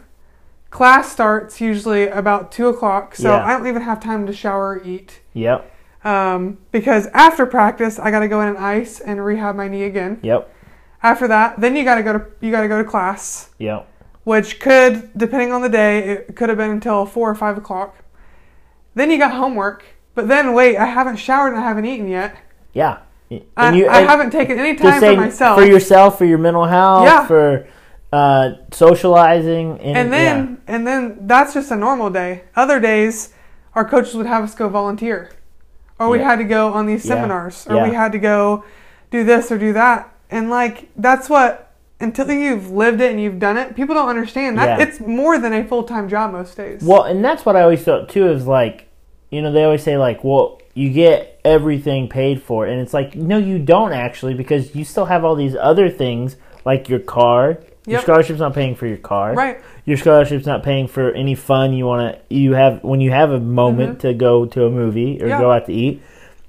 Class 0.71 1.11
starts 1.11 1.59
usually 1.61 2.07
about 2.07 2.51
two 2.51 2.67
o'clock. 2.67 3.15
So 3.15 3.29
Yeah. 3.29 3.45
I 3.45 3.51
don't 3.57 3.67
even 3.67 3.81
have 3.81 3.99
time 3.99 4.25
to 4.27 4.33
shower 4.33 4.71
or 4.71 4.81
eat. 4.83 5.19
yep, 5.33 5.69
Um, 6.03 6.57
because 6.71 7.07
after 7.13 7.45
practice, 7.45 7.97
I 7.99 8.09
got 8.11 8.19
to 8.21 8.27
go 8.27 8.41
in 8.41 8.47
and 8.49 8.57
ice 8.57 8.99
and 8.99 9.23
rehab 9.23 9.55
my 9.55 9.67
knee 9.67 9.83
again. 9.83 10.19
yep, 10.21 10.49
After 11.03 11.27
that, 11.27 11.59
then 11.59 11.75
you 11.75 11.83
got 11.83 11.95
to 11.95 12.03
go 12.03 12.13
to 12.13 12.25
you 12.41 12.51
got 12.51 12.61
to 12.61 12.67
go 12.67 12.77
to 12.77 12.83
class. 12.87 13.49
yep, 13.57 13.87
which 14.23 14.59
could, 14.59 15.09
depending 15.17 15.51
on 15.51 15.61
the 15.61 15.69
day, 15.69 15.99
it 16.09 16.35
could 16.35 16.49
have 16.49 16.57
been 16.57 16.69
until 16.71 17.05
four 17.05 17.29
or 17.29 17.35
five 17.35 17.57
o'clock. 17.57 17.95
Then 18.95 19.09
you 19.09 19.17
got 19.17 19.31
homework, 19.33 19.83
but 20.15 20.27
then 20.27 20.53
wait, 20.53 20.77
I 20.77 20.85
haven't 20.85 21.15
showered 21.17 21.49
and 21.53 21.57
I 21.57 21.61
haven't 21.67 21.85
eaten 21.85 22.07
yet. 22.07 22.35
yeah. 22.73 22.99
And 23.29 23.43
I, 23.55 23.71
you- 23.73 23.87
I 23.87 24.01
haven't 24.01 24.31
taken 24.31 24.59
any 24.59 24.75
time 24.75 24.99
for 24.99 25.15
myself. 25.15 25.57
for 25.57 25.65
yourself, 25.65 26.17
for 26.17 26.25
your 26.25 26.37
mental 26.37 26.65
health, 26.65 27.05
Yeah. 27.05 27.25
for 27.25 27.65
uh, 28.11 28.55
socializing, 28.73 29.79
and, 29.79 29.97
and 29.97 30.11
then, 30.13 30.61
and 30.67 30.85
then 30.85 31.17
that's 31.27 31.53
just 31.53 31.71
a 31.71 31.77
normal 31.77 32.09
day. 32.09 32.43
Other 32.57 32.81
days, 32.81 33.33
our 33.73 33.85
coaches 33.87 34.15
would 34.15 34.25
have 34.25 34.43
us 34.43 34.53
go 34.53 34.67
volunteer, 34.67 35.31
or 35.97 36.09
we 36.09 36.17
Yeah. 36.19 36.25
had 36.25 36.35
to 36.39 36.43
go 36.43 36.73
on 36.73 36.87
these 36.87 37.05
Yeah. 37.05 37.15
seminars, 37.15 37.65
or 37.69 37.77
Yeah. 37.77 37.87
we 37.87 37.95
had 37.95 38.11
to 38.11 38.19
go 38.19 38.65
do 39.11 39.23
this 39.23 39.49
or 39.49 39.57
do 39.57 39.71
that. 39.71 40.09
And 40.29 40.49
like 40.49 40.89
that's 40.97 41.29
what 41.29 41.70
until 42.01 42.31
you've 42.31 42.71
lived 42.71 43.01
it 43.01 43.11
and 43.11 43.21
you've 43.21 43.39
done 43.39 43.57
it, 43.57 43.75
people 43.75 43.95
don't 43.95 44.09
understand 44.09 44.57
that 44.57 44.79
Yeah. 44.79 44.85
it's 44.85 44.99
more 44.99 45.37
than 45.39 45.53
a 45.53 45.63
full 45.63 45.83
time 45.83 46.09
job 46.09 46.31
most 46.31 46.55
days. 46.57 46.81
Well, 46.83 47.03
and 47.03 47.23
that's 47.23 47.45
what 47.45 47.55
I 47.55 47.61
always 47.61 47.83
thought 47.83 48.09
too. 48.09 48.27
Is 48.29 48.47
like, 48.47 48.87
you 49.29 49.41
know, 49.41 49.51
they 49.51 49.63
always 49.63 49.83
say 49.83 49.97
like, 49.97 50.23
well, 50.23 50.59
you 50.73 50.89
get 50.89 51.39
everything 51.43 52.07
paid 52.07 52.41
for, 52.41 52.65
and 52.65 52.79
it's 52.81 52.93
like, 52.93 53.15
no, 53.15 53.37
you 53.37 53.59
don't 53.59 53.93
actually, 53.93 54.33
because 54.33 54.73
you 54.75 54.83
still 54.85 55.05
have 55.05 55.23
all 55.25 55.35
these 55.35 55.55
other 55.55 55.89
things 55.89 56.35
like 56.65 56.87
your 56.89 56.99
car. 56.99 57.57
Your 57.87 57.93
Yep. 57.95 58.01
scholarship's 58.03 58.39
not 58.39 58.53
paying 58.53 58.75
for 58.75 58.85
your 58.85 58.97
car. 58.97 59.33
right. 59.33 59.59
Your 59.85 59.97
scholarship's 59.97 60.45
not 60.45 60.61
paying 60.61 60.87
for 60.87 61.11
any 61.13 61.33
fun 61.33 61.73
you 61.73 61.87
want 61.87 62.15
to. 62.29 62.35
You 62.35 62.53
have 62.53 62.83
when 62.83 63.01
you 63.01 63.09
have 63.11 63.31
a 63.31 63.39
moment 63.39 64.01
to 64.01 64.13
go 64.13 64.45
to 64.45 64.65
a 64.65 64.69
movie 64.69 65.19
or 65.21 65.27
Mm-hmm. 65.27 65.41
Go 65.41 65.51
out 65.51 65.65
to 65.65 65.73
eat. 65.73 66.01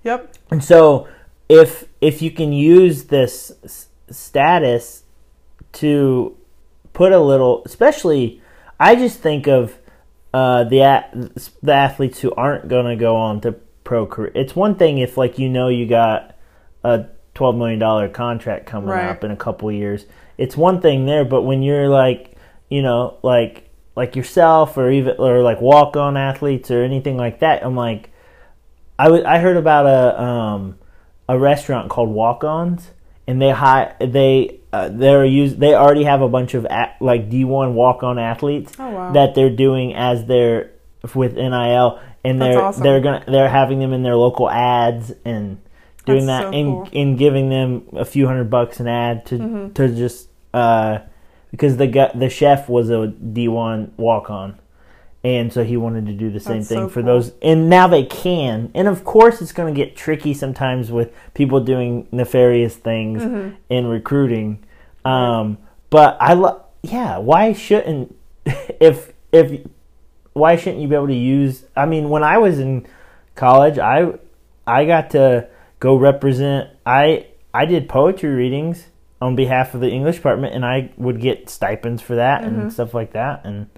Yep. 0.04 0.34
And 0.50 0.62
so, 0.62 1.08
if 1.48 1.86
if 2.02 2.20
you 2.20 2.30
can 2.30 2.52
use 2.52 3.04
this 3.04 3.52
status 4.10 5.01
to 5.74 6.36
put 6.92 7.12
a 7.12 7.20
little, 7.20 7.62
especially, 7.64 8.40
I 8.78 8.94
just 8.96 9.18
think 9.20 9.46
of 9.46 9.78
uh, 10.34 10.64
the 10.64 10.80
a- 10.80 11.30
the 11.62 11.72
athletes 11.72 12.20
who 12.20 12.32
aren't 12.34 12.68
going 12.68 12.86
to 12.86 12.96
go 12.96 13.16
on 13.16 13.40
to 13.42 13.52
pro 13.84 14.06
career. 14.06 14.32
It's 14.34 14.54
one 14.56 14.76
thing 14.76 14.98
if 14.98 15.16
like 15.16 15.38
you 15.38 15.48
know 15.48 15.68
you 15.68 15.86
got 15.86 16.34
a 16.84 17.06
twelve 17.34 17.56
million 17.56 17.78
dollar 17.78 18.08
contract 18.08 18.66
coming 18.66 18.88
Right. 18.90 19.06
up 19.08 19.24
in 19.24 19.30
a 19.30 19.36
couple 19.36 19.70
years. 19.72 20.06
It's 20.38 20.56
one 20.56 20.80
thing 20.80 21.06
there, 21.06 21.24
but 21.24 21.42
when 21.42 21.62
you're 21.62 21.88
like 21.88 22.36
you 22.70 22.82
know 22.82 23.18
like 23.22 23.68
like 23.94 24.16
yourself 24.16 24.76
or 24.78 24.90
even 24.90 25.16
or 25.18 25.42
like 25.42 25.60
walk 25.60 25.96
on 25.96 26.16
athletes 26.16 26.70
or 26.70 26.82
anything 26.82 27.16
like 27.16 27.40
that, 27.40 27.64
I'm 27.64 27.76
like. 27.76 28.10
I 28.98 29.08
I 29.22 29.38
heard 29.38 29.56
about 29.56 29.86
a 29.86 30.22
um 30.22 30.78
a 31.28 31.38
restaurant 31.38 31.88
called 31.90 32.10
Walk 32.10 32.44
Ons, 32.44 32.90
and 33.26 33.40
they 33.40 33.50
hi 33.50 33.94
they 34.00 34.60
uh, 34.72 34.88
they're 34.88 35.24
use 35.24 35.56
they 35.56 35.74
already 35.74 36.04
have 36.04 36.22
a 36.22 36.28
bunch 36.28 36.54
of 36.54 36.64
a, 36.66 36.94
like 37.00 37.28
D 37.28 37.44
one 37.44 37.74
walk 37.74 38.02
on 38.02 38.18
athletes 38.18 38.72
Oh 38.78 38.90
wow. 38.90 39.12
that 39.12 39.34
they're 39.34 39.54
doing 39.54 39.94
as 39.94 40.24
their 40.26 40.70
with 41.14 41.34
NIL, 41.34 42.00
and 42.24 42.40
That's 42.40 42.54
they're 42.54 42.62
awesome. 42.62 42.82
they're 42.82 43.00
gonna 43.00 43.24
they're 43.26 43.48
having 43.48 43.78
them 43.80 43.92
in 43.92 44.02
their 44.02 44.16
local 44.16 44.48
ads 44.48 45.12
and 45.24 45.58
doing 46.06 46.26
That's 46.26 46.44
that 46.44 46.52
so 46.52 46.58
and 46.58 46.88
cool. 46.90 47.00
and 47.00 47.18
giving 47.18 47.48
them 47.50 47.82
a 47.92 48.04
few 48.04 48.26
hundred 48.26 48.50
bucks 48.50 48.80
an 48.80 48.88
ad 48.88 49.26
to 49.26 49.38
Mhm. 49.38 49.74
to 49.74 49.88
just 49.88 50.28
uh 50.54 50.98
because 51.50 51.76
the 51.76 52.10
the 52.14 52.28
chef 52.30 52.68
was 52.68 52.88
a 52.90 53.08
D 53.08 53.48
one 53.48 53.92
walk 53.96 54.30
on. 54.30 54.58
And 55.24 55.52
so 55.52 55.62
he 55.64 55.76
wanted 55.76 56.06
to 56.06 56.12
do 56.12 56.30
the 56.30 56.40
same 56.40 56.58
That's 56.58 56.68
thing 56.68 56.78
so 56.84 56.88
for 56.88 57.00
cool. 57.02 57.04
those. 57.06 57.32
And 57.42 57.68
now 57.70 57.86
they 57.86 58.04
can, 58.04 58.70
and 58.74 58.88
of 58.88 59.04
course, 59.04 59.40
it's 59.40 59.52
going 59.52 59.72
to 59.72 59.76
get 59.78 59.94
tricky 59.96 60.34
sometimes 60.34 60.90
with 60.90 61.12
people 61.34 61.60
doing 61.60 62.08
nefarious 62.10 62.74
things 62.76 63.22
Mm-hmm. 63.22 63.54
in 63.68 63.86
recruiting. 63.86 64.64
Um, 65.04 65.58
but 65.90 66.16
I 66.20 66.34
love, 66.34 66.62
yeah. 66.82 67.18
Why 67.18 67.52
shouldn't 67.52 68.16
if 68.46 69.12
if 69.32 69.66
why 70.32 70.56
shouldn't 70.56 70.80
you 70.82 70.88
be 70.88 70.94
able 70.94 71.08
to 71.08 71.14
use? 71.14 71.64
I 71.76 71.86
mean, 71.86 72.08
when 72.08 72.24
I 72.24 72.38
was 72.38 72.58
in 72.58 72.86
college, 73.34 73.78
I 73.78 74.12
I 74.66 74.84
got 74.86 75.10
to 75.10 75.48
go 75.80 75.96
represent. 75.96 76.70
I 76.86 77.26
I 77.54 77.66
did 77.66 77.88
poetry 77.88 78.30
readings 78.30 78.86
on 79.20 79.36
behalf 79.36 79.74
of 79.74 79.80
the 79.80 79.88
English 79.90 80.16
department, 80.16 80.54
and 80.54 80.64
I 80.64 80.90
would 80.96 81.20
get 81.20 81.48
stipends 81.48 82.02
for 82.02 82.16
that 82.16 82.42
Mm-hmm. 82.42 82.60
and 82.60 82.72
stuff 82.72 82.94
like 82.94 83.12
that. 83.12 83.44
And 83.44 83.68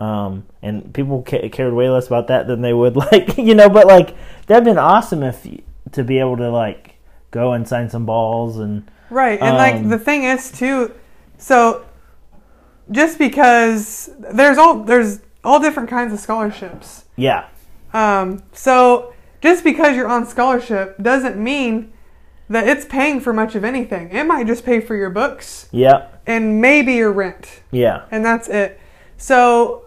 um, 0.00 0.44
and 0.62 0.92
people 0.92 1.22
ca- 1.26 1.48
cared 1.50 1.72
way 1.72 1.88
less 1.88 2.06
about 2.08 2.26
that 2.28 2.46
than 2.46 2.60
they 2.62 2.72
would 2.72 2.96
like 3.12 3.36
you 3.38 3.54
know. 3.54 3.68
But 3.68 3.86
like 3.86 4.14
that'd 4.46 4.64
been 4.64 4.78
awesome 4.78 5.22
if 5.22 5.46
to 5.92 6.04
be 6.04 6.18
able 6.18 6.36
to 6.38 6.50
like 6.50 6.94
go 7.30 7.52
and 7.52 7.66
sign 7.68 7.88
some 7.90 8.06
balls 8.06 8.58
and 8.58 8.90
Right. 9.10 9.40
And 9.40 9.56
like 9.56 9.74
Um, 9.76 9.88
the 9.90 9.98
thing 9.98 10.24
is 10.24 10.50
too 10.50 10.92
so 11.38 11.84
just 12.90 13.18
because 13.18 14.10
there's 14.18 14.58
all 14.58 14.82
there's 14.84 15.20
all 15.44 15.60
different 15.60 15.88
kinds 15.88 16.12
of 16.12 16.18
scholarships. 16.20 17.04
yeah, 17.16 17.46
Um 17.92 18.42
so 18.52 19.12
just 19.42 19.62
because 19.62 19.94
you're 19.96 20.08
on 20.08 20.26
scholarship 20.26 20.96
doesn't 21.02 21.36
mean 21.36 21.92
that 22.48 22.66
it's 22.68 22.84
paying 22.84 23.20
for 23.20 23.32
much 23.32 23.54
of 23.54 23.64
anything. 23.64 24.10
It 24.10 24.24
might 24.24 24.46
just 24.46 24.64
pay 24.64 24.80
for 24.80 24.94
your 24.96 25.10
books 25.10 25.68
yeah, 25.70 26.08
and 26.26 26.60
maybe 26.60 26.94
your 26.94 27.12
rent. 27.12 27.60
yeah, 27.70 28.04
And 28.10 28.24
that's 28.24 28.48
it. 28.48 28.80
So 29.16 29.83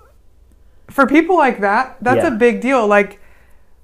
for 0.90 1.06
people 1.08 1.38
like 1.38 1.60
that, 1.62 1.98
that's 2.02 2.24
Yeah. 2.24 2.34
a 2.34 2.38
big 2.38 2.62
deal. 2.62 2.88
Like 2.88 3.20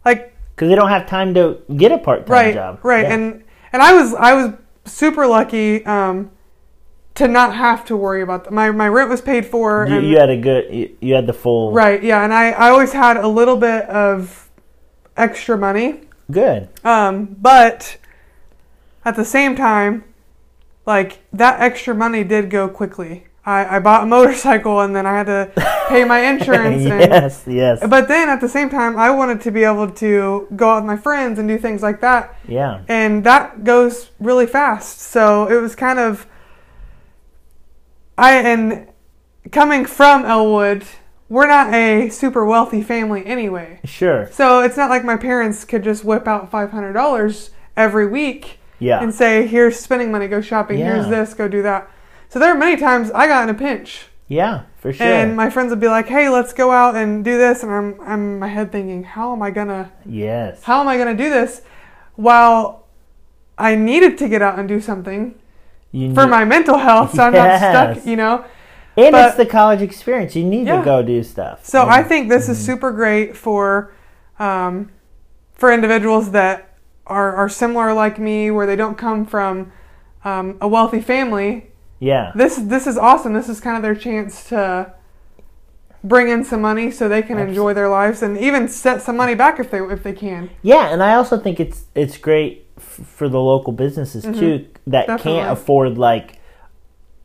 like 0.05 0.33
because 0.55 0.69
they 0.69 0.75
don't 0.75 0.89
have 0.89 1.07
time 1.07 1.33
to 1.33 1.57
get 1.77 1.91
a 1.91 1.97
part 1.97 2.25
time 2.27 2.33
right 2.33 2.53
job. 2.53 2.79
right 2.83 3.03
Yeah. 3.05 3.13
and 3.13 3.43
and 3.71 3.81
i 3.81 3.91
was 3.93 4.13
i 4.13 4.33
was 4.33 4.53
super 4.85 5.25
lucky 5.25 5.83
um 5.85 6.29
to 7.15 7.27
not 7.27 7.55
have 7.55 7.85
to 7.85 7.95
worry 7.97 8.21
about 8.21 8.43
that 8.43 8.53
my 8.53 8.69
my 8.71 8.87
rent 8.87 9.09
was 9.09 9.21
paid 9.21 9.45
for 9.45 9.87
you, 9.87 9.95
and, 9.95 10.07
you 10.07 10.17
had 10.19 10.29
a 10.29 10.37
good 10.37 10.71
you, 10.73 10.95
you 10.99 11.15
had 11.15 11.25
the 11.25 11.33
full 11.33 11.71
right 11.71 12.03
yeah 12.03 12.23
and 12.23 12.33
i 12.33 12.51
i 12.51 12.69
always 12.69 12.91
had 12.93 13.17
a 13.17 13.27
little 13.27 13.55
bit 13.57 13.85
of 13.85 14.49
extra 15.17 15.57
money 15.57 16.01
good 16.31 16.69
um 16.83 17.25
but 17.41 17.97
at 19.05 19.15
the 19.15 19.25
same 19.25 19.55
time 19.55 20.03
like 20.85 21.19
that 21.31 21.59
extra 21.61 21.95
money 21.95 22.23
did 22.23 22.49
go 22.49 22.67
quickly 22.67 23.25
i 23.45 23.77
i 23.77 23.79
bought 23.79 24.03
a 24.03 24.05
motorcycle 24.05 24.79
and 24.81 24.95
then 24.95 25.05
i 25.05 25.13
had 25.13 25.25
to 25.25 25.51
pay 25.89 26.03
my 26.03 26.19
insurance 26.31 26.85
and 26.85 26.99
yes 26.99 27.43
yes 27.47 27.79
but 27.87 28.07
then 28.07 28.29
at 28.29 28.39
the 28.41 28.49
same 28.49 28.69
time 28.69 28.97
i 28.97 29.09
wanted 29.09 29.41
to 29.41 29.51
be 29.51 29.63
able 29.63 29.89
to 29.89 30.47
go 30.55 30.69
out 30.69 30.83
with 30.83 30.85
my 30.85 30.97
friends 30.97 31.39
and 31.39 31.47
do 31.47 31.57
things 31.57 31.81
like 31.81 32.01
that 32.01 32.37
yeah 32.47 32.83
and 32.87 33.23
that 33.23 33.63
goes 33.63 34.11
really 34.19 34.47
fast. 34.47 34.99
So 34.99 35.47
it 35.47 35.61
was 35.61 35.75
kind 35.75 35.99
of 35.99 36.25
I 38.17 38.35
and 38.35 38.87
coming 39.51 39.85
from 39.85 40.25
Elwood, 40.25 40.83
we're 41.29 41.47
not 41.47 41.73
a 41.73 42.09
super 42.09 42.45
wealthy 42.45 42.81
family 42.81 43.25
anyway. 43.25 43.79
sure 43.83 44.29
So 44.31 44.61
it's 44.61 44.77
not 44.77 44.89
like 44.89 45.03
my 45.03 45.17
parents 45.17 45.65
could 45.65 45.83
just 45.83 46.03
whip 46.03 46.27
out 46.27 46.51
five 46.51 46.71
hundred 46.71 46.93
dollars 46.93 47.51
every 47.75 48.07
week 48.07 48.59
yeah 48.79 49.01
and 49.01 49.13
say, 49.13 49.47
"Here's 49.47 49.79
spending 49.79 50.11
money, 50.11 50.27
go 50.27 50.41
shopping. 50.41 50.77
Here's 50.77 51.07
this, 51.07 51.33
go 51.33 51.47
do 51.47 51.61
that." 51.63 51.89
So 52.33 52.39
there 52.39 52.49
are 52.49 52.57
many 52.57 52.77
times 52.77 53.11
I 53.11 53.27
got 53.27 53.47
in 53.47 53.53
a 53.53 53.57
pinch, 53.57 54.07
yeah 54.27 54.63
for 54.79 54.91
sure 54.91 55.05
and 55.05 55.35
my 55.37 55.51
friends 55.51 55.69
would 55.69 55.79
be 55.79 55.87
like, 55.87 56.07
"Hey, 56.07 56.29
let's 56.29 56.51
go 56.51 56.71
out 56.71 56.95
and 56.95 57.23
do 57.23 57.37
this," 57.37 57.61
and 57.61 57.71
I'm 57.71 58.01
I'm 58.01 58.19
in 58.33 58.39
my 58.39 58.47
head 58.47 58.71
thinking, 58.71 59.03
"How 59.03 59.33
am 59.33 59.43
I 59.43 59.51
gonna?" 59.51 59.91
yes 60.03 60.63
how 60.63 60.81
am 60.81 60.87
I 60.87 60.97
to 60.97 61.13
do 61.13 61.29
this? 61.29 61.61
While 62.15 62.87
I 63.55 63.75
needed 63.75 64.17
to 64.17 64.27
get 64.27 64.41
out 64.41 64.57
and 64.57 64.67
do 64.67 64.81
something 64.81 65.35
you 65.91 66.11
for 66.15 66.23
need- 66.23 66.31
my 66.31 66.43
mental 66.43 66.79
health, 66.79 67.13
so 67.13 67.21
I'm 67.21 67.33
not 67.33 67.59
stuck, 67.59 68.03
you 68.03 68.15
know? 68.15 68.43
and 68.97 69.11
but- 69.11 69.27
it's 69.27 69.37
the 69.37 69.45
college 69.45 69.83
experience 69.83 70.35
you 70.35 70.43
need 70.43 70.65
Yeah. 70.65 70.79
to 70.79 70.83
go 70.85 71.03
do 71.03 71.21
stuff 71.21 71.63
So 71.63 71.83
And- 71.83 71.91
I 71.91 72.01
think 72.01 72.29
this 72.29 72.49
is 72.49 72.57
super 72.57 72.91
great 72.91 73.37
for 73.37 73.91
um, 74.39 74.89
for 75.53 75.71
individuals 75.71 76.31
that 76.31 76.77
are, 77.05 77.35
are 77.35 77.47
similar 77.49 77.93
like 77.93 78.17
me, 78.17 78.49
where 78.49 78.65
they 78.65 78.75
don't 78.75 78.97
come 78.97 79.23
from 79.23 79.71
um, 80.25 80.57
a 80.59 80.67
wealthy 80.67 80.99
family. 80.99 81.69
Yeah 82.09 82.31
This 82.35 82.55
this 82.73 82.85
is 82.91 82.97
awesome. 82.97 83.33
This 83.39 83.49
is 83.53 83.59
kind 83.65 83.75
of 83.77 83.83
their 83.87 83.95
chance 84.07 84.49
to 84.49 84.93
bring 86.03 86.27
in 86.27 86.43
some 86.43 86.61
money 86.61 86.91
so 86.91 87.07
they 87.07 87.21
can 87.21 87.37
Abs- 87.37 87.49
enjoy 87.49 87.73
their 87.73 87.87
lives 87.89 88.21
and 88.21 88.37
even 88.37 88.67
set 88.67 89.01
some 89.01 89.15
money 89.23 89.35
back 89.35 89.59
if 89.63 89.67
they 89.71 89.79
if 89.95 90.01
they 90.03 90.13
can. 90.25 90.49
yeah 90.61 90.91
and 90.93 91.01
i 91.01 91.11
also 91.19 91.35
think 91.39 91.59
it's 91.65 91.79
it's 91.95 92.17
great 92.17 92.53
f- 92.77 92.99
for 93.17 93.29
the 93.29 93.39
local 93.39 93.71
businesses 93.73 94.23
too 94.23 94.67
that 94.85 95.07
Mm-hmm. 95.07 95.15
Definitely. 95.15 95.23
can't 95.31 95.51
afford 95.57 95.97
like 95.97 96.27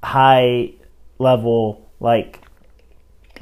high 0.04 0.74
level 1.18 1.90
like 1.98 2.40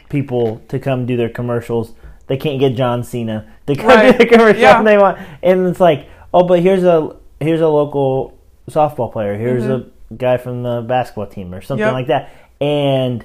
people 0.09 0.63
to 0.69 0.79
come 0.79 1.05
do 1.07 1.17
their 1.17 1.29
commercials 1.29 1.93
they 2.29 2.37
can't 2.39 2.59
get 2.61 2.75
john 2.75 3.03
cena 3.05 3.47
to 3.67 3.75
come 3.77 3.87
Right. 3.89 4.13
do 4.13 4.19
the 4.19 4.27
commercial 4.27 4.63
Yeah. 4.63 4.83
they 4.83 4.97
want 4.97 5.19
and 5.43 5.67
it's 5.67 5.81
like 5.81 6.09
oh 6.33 6.45
but 6.47 6.61
here's 6.61 6.85
a 6.85 7.15
here's 7.41 7.61
a 7.61 7.69
local 7.69 8.39
softball 8.71 9.13
player 9.13 9.37
here's 9.37 9.67
a 9.67 9.85
guy 10.17 10.37
from 10.37 10.63
the 10.63 10.85
basketball 10.87 11.27
team 11.27 11.55
or 11.55 11.61
something. 11.61 11.87
Yep. 11.87 11.93
like 11.93 12.07
that 12.09 12.31
and 12.61 13.25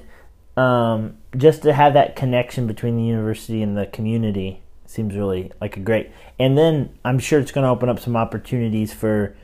um, 0.56 1.16
just 1.36 1.62
to 1.62 1.72
have 1.72 1.94
that 1.94 2.16
connection 2.16 2.66
between 2.66 2.96
the 2.96 3.04
university 3.04 3.62
and 3.62 3.76
the 3.76 3.86
community 3.86 4.60
seems 4.86 5.16
really 5.16 5.50
like 5.60 5.78
a 5.78 5.80
great 5.80 6.10
and 6.38 6.58
then 6.58 6.90
i'm 7.02 7.18
sure 7.18 7.40
it's 7.40 7.50
going 7.50 7.64
to 7.64 7.70
open 7.70 7.88
up 7.88 7.98
some 7.98 8.14
opportunities 8.14 8.92
for 8.92 9.34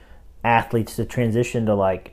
athletes 0.44 0.96
to 0.96 1.06
transition 1.06 1.64
to 1.64 1.74
like 1.74 2.12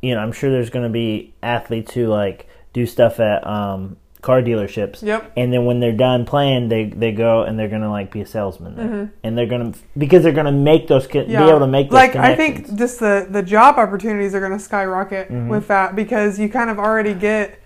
you 0.00 0.14
know 0.14 0.20
i'm 0.20 0.30
sure 0.30 0.48
there's 0.48 0.70
going 0.70 0.84
to 0.84 0.90
be 0.90 1.34
athletes 1.42 1.92
who 1.94 2.06
like 2.06 2.48
do 2.72 2.86
stuff 2.86 3.18
at 3.18 3.44
um, 3.44 3.96
car 4.20 4.42
dealerships 4.42 5.00
Yep. 5.02 5.32
and 5.36 5.52
then 5.52 5.64
when 5.64 5.78
they're 5.78 5.92
done 5.92 6.24
playing 6.24 6.68
they 6.68 6.86
they 6.86 7.12
go 7.12 7.42
and 7.44 7.56
they're 7.58 7.68
going 7.68 7.82
to 7.82 7.88
like 7.90 8.10
be 8.10 8.20
a 8.20 8.26
salesman 8.26 8.74
there. 8.76 9.12
and 9.22 9.38
they're 9.38 9.46
going 9.46 9.72
to 9.72 9.78
because 9.96 10.24
they're 10.24 10.32
going 10.32 10.46
to 10.46 10.52
make 10.52 10.88
those 10.88 11.06
co- 11.06 11.24
be 11.24 11.34
able 11.34 11.60
to 11.60 11.66
make 11.68 11.88
those 11.88 11.94
like 11.94 12.16
I 12.16 12.34
think 12.34 12.74
just 12.76 12.98
the 12.98 13.26
the 13.30 13.42
job 13.42 13.76
opportunities 13.78 14.34
are 14.34 14.40
going 14.40 14.52
to 14.52 14.58
skyrocket 14.58 15.28
Mm-hmm. 15.30 15.48
with 15.48 15.68
that 15.68 15.94
because 15.94 16.38
you 16.38 16.48
kind 16.48 16.68
of 16.68 16.78
already 16.80 17.14
get 17.14 17.60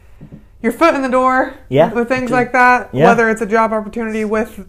your 0.62 0.72
foot 0.72 0.94
in 0.94 1.00
the 1.02 1.08
door 1.08 1.54
Yeah. 1.70 1.92
with 1.92 2.08
things 2.08 2.30
like 2.30 2.52
that 2.52 2.90
Yeah. 2.92 3.06
whether 3.06 3.30
it's 3.30 3.40
a 3.40 3.46
job 3.46 3.72
opportunity 3.72 4.24
with 4.26 4.68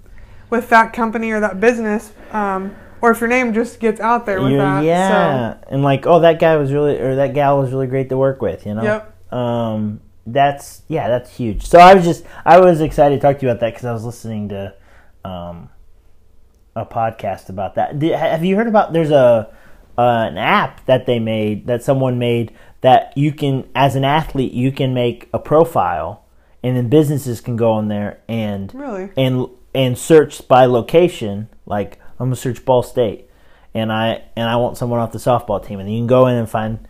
with 0.49 0.69
that 0.69 0.93
company 0.93 1.31
or 1.31 1.39
that 1.41 1.59
business 1.59 2.13
um, 2.31 2.75
or 3.01 3.11
if 3.11 3.19
your 3.19 3.27
name 3.27 3.53
just 3.53 3.81
gets 3.81 3.99
out 3.99 4.25
there 4.25 4.41
with 4.41 4.51
You- 4.53 4.57
that 4.59 4.83
yeah, 4.85 5.55
and 5.67 5.83
like, 5.83 6.07
oh, 6.07 6.21
that 6.21 6.39
guy 6.39 6.55
was 6.55 6.71
really, 6.71 6.97
or 6.97 7.15
that 7.17 7.33
gal 7.33 7.59
was 7.59 7.71
really 7.73 7.87
great 7.87 8.07
to 8.07 8.17
work 8.17 8.41
with. 8.41 8.65
You 8.65 8.75
know. 8.75 8.83
Yep. 8.83 9.33
Um, 9.33 9.99
that's 10.25 10.83
yeah, 10.87 11.07
that's 11.07 11.35
huge. 11.35 11.65
So 11.65 11.79
I 11.79 11.93
was 11.93 12.05
just, 12.05 12.25
I 12.45 12.59
was 12.59 12.81
excited 12.81 13.15
to 13.15 13.21
talk 13.21 13.39
to 13.39 13.45
you 13.45 13.51
about 13.51 13.59
that 13.61 13.73
because 13.73 13.85
I 13.85 13.93
was 13.93 14.05
listening 14.05 14.49
to, 14.49 14.73
um, 15.25 15.69
a 16.75 16.85
podcast 16.85 17.49
about 17.49 17.75
that. 17.75 17.99
Did, 17.99 18.15
have 18.15 18.43
you 18.43 18.55
heard 18.55 18.67
about? 18.67 18.93
There's 18.93 19.11
a 19.11 19.53
uh, 19.97 20.25
an 20.27 20.37
app 20.37 20.85
that 20.85 21.05
they 21.05 21.19
made 21.19 21.67
that 21.67 21.83
someone 21.83 22.17
made 22.17 22.51
that 22.81 23.15
you 23.15 23.31
can, 23.31 23.69
as 23.75 23.95
an 23.95 24.03
athlete, 24.03 24.53
you 24.53 24.71
can 24.71 24.93
make 24.93 25.29
a 25.33 25.39
profile, 25.39 26.25
and 26.63 26.75
then 26.75 26.89
businesses 26.89 27.41
can 27.41 27.55
go 27.55 27.77
in 27.79 27.87
there 27.87 28.21
and 28.27 28.73
really 28.73 29.11
and 29.15 29.47
and 29.73 29.97
search 29.97 30.47
by 30.47 30.65
location. 30.65 31.49
Like 31.65 31.99
I'm 32.19 32.27
gonna 32.27 32.35
search 32.35 32.65
Ball 32.65 32.83
State, 32.83 33.29
and 33.73 33.91
I 33.91 34.23
and 34.35 34.49
I 34.49 34.55
want 34.55 34.77
someone 34.77 34.99
off 34.99 35.11
the 35.11 35.19
softball 35.19 35.65
team, 35.65 35.79
and 35.79 35.91
you 35.91 35.99
can 35.99 36.07
go 36.07 36.27
in 36.27 36.35
and 36.35 36.49
find 36.49 36.87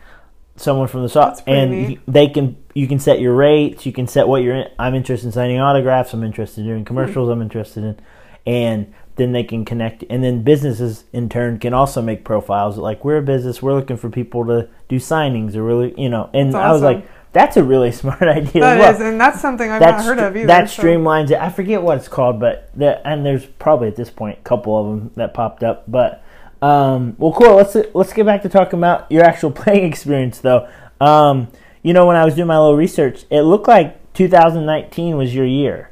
someone 0.64 0.88
from 0.88 1.02
the 1.02 1.08
That's 1.08 1.40
soft, 1.40 1.48
and 1.48 1.72
neat. 1.72 2.00
they 2.08 2.28
can 2.28 2.58
you 2.74 2.88
can 2.88 3.00
set 3.00 3.20
your 3.20 3.34
rates, 3.36 3.86
you 3.86 3.94
can 3.94 4.08
set 4.08 4.28
what 4.28 4.44
you're. 4.44 4.56
In. 4.56 4.68
I'm 4.80 4.96
interested 4.96 5.28
in 5.28 5.32
signing 5.32 5.60
autographs. 5.60 6.14
I'm 6.14 6.24
interested 6.24 6.62
in 6.62 6.68
doing 6.68 6.80
hmm. 6.80 6.86
commercials. 6.86 7.30
I'm 7.30 7.42
interested 7.42 7.84
in, 7.84 8.00
and 8.46 8.94
then 9.16 9.32
they 9.32 9.44
can 9.44 9.64
connect, 9.66 10.04
and 10.10 10.24
then 10.24 10.44
businesses 10.44 11.04
in 11.14 11.30
turn 11.30 11.60
can 11.60 11.74
also 11.74 12.02
make 12.02 12.24
profiles. 12.24 12.78
Like 12.78 13.06
we're 13.06 13.18
a 13.18 13.22
business, 13.22 13.62
we're 13.62 13.76
looking 13.76 13.98
for 13.98 14.10
people 14.10 14.46
to 14.48 14.68
do 14.88 14.98
signings, 14.98 15.56
or 15.56 15.64
really, 15.64 15.94
you 16.02 16.10
know. 16.10 16.30
And 16.34 16.54
That's 16.54 16.64
I 16.64 16.72
was 16.72 16.82
like, 16.82 17.08
that's 17.32 17.58
a 17.58 17.64
really 17.64 17.92
smart 18.02 18.24
idea. 18.24 18.62
that 18.62 18.80
well 18.80 18.94
is 18.94 19.02
and 19.02 19.20
that's 19.20 19.42
something 19.42 19.70
I've 19.70 19.82
that 19.82 19.98
not 19.98 20.06
heard 20.06 20.20
of 20.20 20.36
either 20.36 20.48
That 20.48 20.70
so- 20.70 20.82
streamlines 20.82 21.32
it. 21.32 21.40
I 21.40 21.50
forget 21.50 21.82
what 21.82 21.98
it's 21.98 22.08
called, 22.08 22.40
but 22.40 22.70
the, 22.76 23.06
and 23.06 23.26
there's 23.26 23.46
probably 23.46 23.90
at 23.90 23.96
this 23.96 24.10
point 24.10 24.40
a 24.40 24.44
couple 24.44 24.80
of 24.80 24.88
them 24.88 25.12
that 25.16 25.34
popped 25.34 25.64
up. 25.64 25.84
But 25.88 26.23
um, 26.64 27.16
well, 27.18 27.34
cool. 27.34 27.56
Let's 27.56 27.76
let's 27.94 28.14
get 28.14 28.26
back 28.26 28.42
to 28.44 28.50
talking 28.50 28.80
about 28.80 29.12
your 29.12 29.24
actual 29.24 29.52
playing 29.62 29.84
experience, 29.86 30.40
though. 30.40 30.70
Um, 31.02 31.50
you 31.82 31.94
know, 31.94 32.06
when 32.06 32.16
I 32.16 32.24
was 32.24 32.36
doing 32.36 32.48
my 32.48 32.58
little 32.58 32.78
research, 32.78 33.26
it 33.30 33.42
looked 33.42 33.68
like 33.68 34.14
2019 34.14 35.18
was 35.18 35.36
your 35.36 35.46
year. 35.46 35.92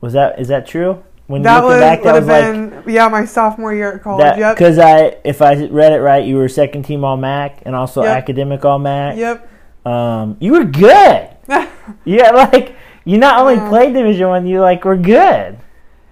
Was 0.00 0.12
that 0.12 0.38
is 0.38 0.48
that 0.48 0.66
true? 0.66 1.02
When 1.26 1.42
that 1.42 1.62
you 1.62 1.66
was 1.66 1.80
back, 1.80 2.02
that 2.04 2.14
was 2.14 2.28
have 2.28 2.74
like 2.76 2.86
yeah 2.86 3.08
my 3.08 3.24
sophomore 3.24 3.74
year 3.74 3.94
at 3.94 4.02
college 4.04 4.22
that 4.22 4.38
yep 4.38 4.54
because 4.54 4.78
I 4.78 5.16
if 5.24 5.42
I 5.42 5.54
read 5.66 5.92
it 5.92 5.98
right, 5.98 6.24
you 6.24 6.36
were 6.36 6.48
second 6.48 6.84
team 6.84 7.02
All 7.04 7.16
MAC 7.16 7.62
and 7.66 7.74
also 7.74 8.04
Yep. 8.04 8.16
academic 8.16 8.64
All 8.64 8.78
MAC. 8.78 9.16
yep 9.16 9.50
Um, 9.84 10.36
you 10.40 10.52
were 10.52 10.64
good. 10.64 11.30
Yeah, 12.04 12.30
like 12.30 12.76
You 13.04 13.18
not 13.18 13.40
only 13.40 13.56
played 13.68 13.94
Division 13.94 14.28
One, 14.28 14.46
you 14.46 14.60
like 14.60 14.84
were 14.84 14.96
good. 14.96 15.58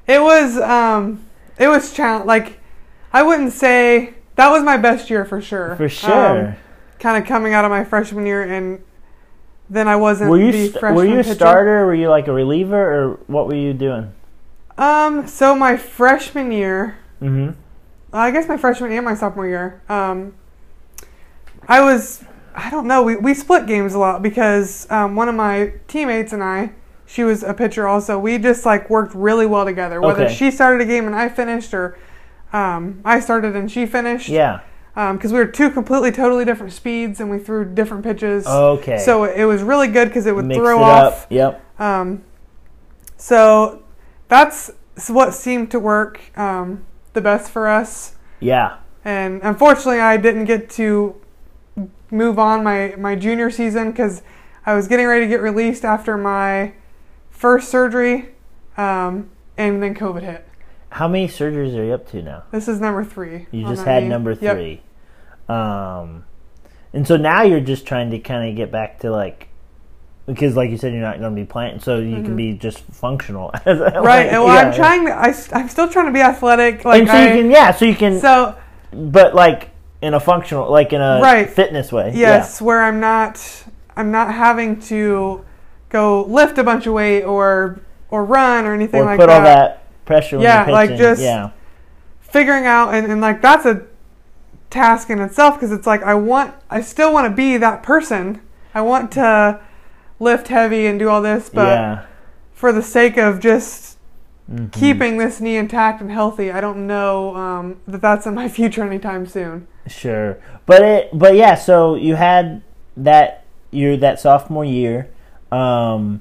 It 0.09 0.21
was 0.21 0.57
um 0.59 1.25
it 1.59 1.69
was 1.69 1.93
challenge 1.93 2.27
like 2.27 2.59
I 3.15 3.23
wouldn't 3.23 3.53
say 3.53 4.15
that 4.37 4.51
was 4.51 4.63
my 4.63 4.77
best 4.77 5.09
year 5.09 5.25
for 5.25 5.41
sure. 5.41 5.77
For 5.77 5.89
sure. 5.89 6.57
kind 6.99 7.17
of 7.23 7.27
coming 7.29 7.55
out 7.55 7.65
of 7.65 7.71
my 7.71 7.85
freshman 7.85 8.27
year 8.27 8.43
and 8.43 8.83
then 9.71 9.89
I 9.89 9.97
wasn't 9.97 10.31
were 10.31 10.39
you 10.39 10.53
st- 10.69 10.83
were 10.95 11.05
you 11.05 11.21
a 11.21 11.23
pitcher. 11.23 11.35
starter? 11.35 11.87
Were 11.87 11.95
you 11.95 12.09
like 12.11 12.29
a 12.29 12.33
reliever, 12.33 12.77
or 12.95 13.15
what 13.29 13.47
were 13.47 13.55
you 13.55 13.73
doing? 13.73 14.13
Um 14.77 15.27
so 15.27 15.55
my 15.55 15.77
freshman 15.77 16.51
year, 16.53 16.99
Mm-hmm. 17.23 17.53
I 18.13 18.31
guess 18.31 18.47
my 18.49 18.57
freshman 18.57 18.93
and 18.93 19.05
my 19.05 19.15
sophomore 19.15 19.47
year, 19.49 19.81
um 19.89 20.35
I 21.69 21.81
was 21.81 22.25
I 22.55 22.71
don't 22.71 22.87
know, 22.87 23.03
we 23.03 23.17
we 23.17 23.33
split 23.35 23.67
games 23.67 23.95
a 23.95 23.99
lot 23.99 24.23
because 24.23 24.87
um, 24.91 25.17
one 25.17 25.29
of 25.29 25.35
my 25.35 25.73
teammates 25.89 26.33
and 26.33 26.43
I 26.43 26.73
she 27.07 27.23
was 27.25 27.43
a 27.43 27.53
pitcher 27.55 27.87
also. 27.89 28.19
We 28.19 28.39
just 28.39 28.65
like 28.67 28.89
worked 28.91 29.15
really 29.15 29.47
well 29.47 29.65
together. 29.65 30.01
Whether 30.01 30.25
Okay. 30.25 30.35
she 30.35 30.51
started 30.51 30.81
a 30.81 30.85
game 30.87 31.07
and 31.07 31.15
I 31.17 31.29
finished 31.29 31.73
or 31.75 31.97
um, 32.55 33.01
I 33.05 33.21
started 33.21 33.57
and 33.57 33.71
she 33.71 33.85
finished. 33.85 34.29
Yeah. 34.29 34.61
because 34.95 35.33
we 35.33 35.39
were 35.39 35.47
two 35.47 35.71
completely, 35.71 36.13
totally 36.13 36.45
different 36.45 36.73
speeds 36.73 37.21
and 37.21 37.29
we 37.29 37.39
threw 37.39 37.65
different 37.65 38.05
pitches. 38.05 38.47
Okay. 38.47 38.99
So 38.99 39.25
it 39.25 39.45
was 39.45 39.63
really 39.63 39.89
good 39.89 40.09
because 40.09 40.27
it 40.27 40.35
would 40.35 40.53
throw 40.53 40.79
it 40.79 40.83
off. 40.83 41.25
up. 41.25 41.33
Yep. 41.33 41.81
Um, 41.81 42.25
so 43.17 43.83
that's 44.29 44.71
what 45.09 45.35
seemed 45.35 45.71
to 45.73 45.81
work 45.81 46.21
um, 46.39 46.85
the 47.13 47.21
best 47.21 47.51
for 47.51 47.67
us. 47.67 48.15
Yeah. 48.39 48.79
And 49.05 49.41
unfortunately, 49.43 50.01
I 50.01 50.17
didn't 50.17 50.45
get 50.45 50.71
to 50.71 51.21
move 52.11 52.39
on 52.39 52.63
my, 52.63 52.95
my 52.97 53.17
junior 53.17 53.51
season 53.51 53.91
because 53.91 54.23
I 54.65 54.75
was 54.75 54.87
getting 54.87 55.07
ready 55.07 55.25
to 55.25 55.29
get 55.29 55.41
released 55.41 55.85
after 55.85 56.17
my 56.17 56.73
first 57.31 57.69
surgery, 57.69 58.31
um, 58.77 59.31
and 59.59 59.83
then 59.83 59.95
COVID 59.95 60.23
hit. 60.23 60.49
How 60.95 61.09
many 61.09 61.27
surgeries 61.27 61.77
are 61.77 61.83
you 61.83 61.93
up 61.93 62.09
to 62.13 62.23
now? 62.23 62.45
This 62.53 62.69
is 62.69 62.81
number 62.81 63.03
three. 63.05 63.49
You 63.51 63.67
just 63.67 63.85
had 63.85 64.05
knee. 64.05 64.09
number 64.11 64.31
Yep. 64.31 64.57
three. 64.57 64.81
Um, 65.49 66.23
and 66.93 67.05
so 67.05 67.17
now 67.17 67.43
you're 67.43 67.59
just 67.59 67.85
trying 67.85 68.13
to 68.13 68.21
kind 68.21 68.49
of 68.49 68.55
get 68.55 68.71
back 68.71 69.01
to 69.01 69.11
like, 69.11 69.49
because 70.27 70.55
like 70.55 70.71
you 70.71 70.77
said, 70.77 70.93
you're 70.93 71.03
not 71.03 71.19
going 71.19 71.35
to 71.35 71.43
be 71.43 71.45
playing, 71.45 71.81
so 71.81 71.99
you 71.99 72.23
can 72.23 72.37
be 72.37 72.53
just 72.53 72.79
functional. 72.85 73.51
Mm-hmm. 73.67 74.05
Right. 74.05 74.27
and 74.29 74.45
well, 74.45 74.67
I'm 74.67 74.73
trying 74.73 75.07
to. 75.07 75.13
I, 75.13 75.35
am 75.61 75.69
still 75.69 75.89
trying 75.89 76.07
to 76.07 76.13
be 76.13 76.21
athletic. 76.21 76.85
Like 76.85 77.01
and 77.01 77.09
so 77.11 77.17
I, 77.17 77.23
you 77.35 77.43
can, 77.43 77.51
yeah, 77.51 77.73
so 77.73 77.87
you 77.87 77.97
can, 77.97 78.21
so 78.21 78.57
but 78.93 79.35
like 79.35 79.71
in 80.01 80.15
a 80.15 80.21
functional, 80.21 80.71
like 80.71 80.93
in 80.93 81.01
a 81.01 81.19
Right. 81.21 81.51
fitness 81.51 81.91
way. 81.91 82.13
yes, 82.15 82.63
where 82.63 82.81
I'm 82.81 83.01
not. 83.01 83.65
I'm 83.97 84.13
not 84.13 84.33
having 84.33 84.81
to 84.83 85.45
go 85.89 86.25
lift 86.27 86.59
a 86.59 86.63
bunch 86.63 86.87
of 86.87 86.93
weight 86.95 87.25
or 87.25 87.81
or 88.11 88.25
run 88.25 88.65
or 88.65 88.75
anything 88.75 89.01
Or 89.01 89.07
like 89.07 89.19
put 89.19 89.27
that. 89.27 89.84
Pressure 90.05 90.39
Yeah, 90.41 90.65
like 90.71 90.97
just- 90.97 91.23
yeah. 91.23 91.51
Figuring 92.21 92.67
out 92.67 92.93
and, 92.95 93.11
and 93.11 93.21
like 93.21 93.41
that's 93.41 93.65
a 93.65 93.83
task 94.71 95.09
in 95.09 95.21
itself 95.21 95.55
because 95.55 95.71
it's 95.71 95.87
like 95.87 96.03
I 96.03 96.15
want. 96.15 96.53
I 96.69 96.81
still 96.81 97.13
want 97.13 97.31
to 97.31 97.35
be 97.35 97.57
that 97.59 97.83
person. 97.85 98.41
I 98.75 98.81
want 98.81 99.13
to 99.13 99.61
lift 100.19 100.49
heavy 100.49 100.87
and 100.87 100.99
do 100.99 101.09
all 101.09 101.23
this, 101.23 101.49
but 101.49 101.69
yeah. 101.69 102.07
for 102.53 102.73
the 102.73 102.83
sake 102.83 103.17
of 103.17 103.39
just 103.41 103.99
Mhm. 104.51 104.73
keeping 104.73 105.17
this 105.17 105.41
knee 105.41 105.57
intact 105.57 106.01
and 106.01 106.11
healthy, 106.11 106.51
I 106.51 106.61
don't 106.61 106.87
know 106.87 107.35
um, 107.37 107.77
that 107.87 108.03
that's 108.03 108.27
in 108.27 108.35
my 108.35 108.49
future 108.59 108.83
anytime 108.83 109.27
soon. 109.27 109.67
Sure, 109.87 110.39
but 110.67 110.83
it, 110.83 111.11
but 111.13 111.35
yeah. 111.37 111.55
So 111.55 111.95
you 111.95 112.17
had 112.17 112.63
that 112.97 113.45
year, 113.71 113.97
that 113.99 114.19
sophomore 114.19 114.65
year, 114.65 115.09
um, 115.53 116.21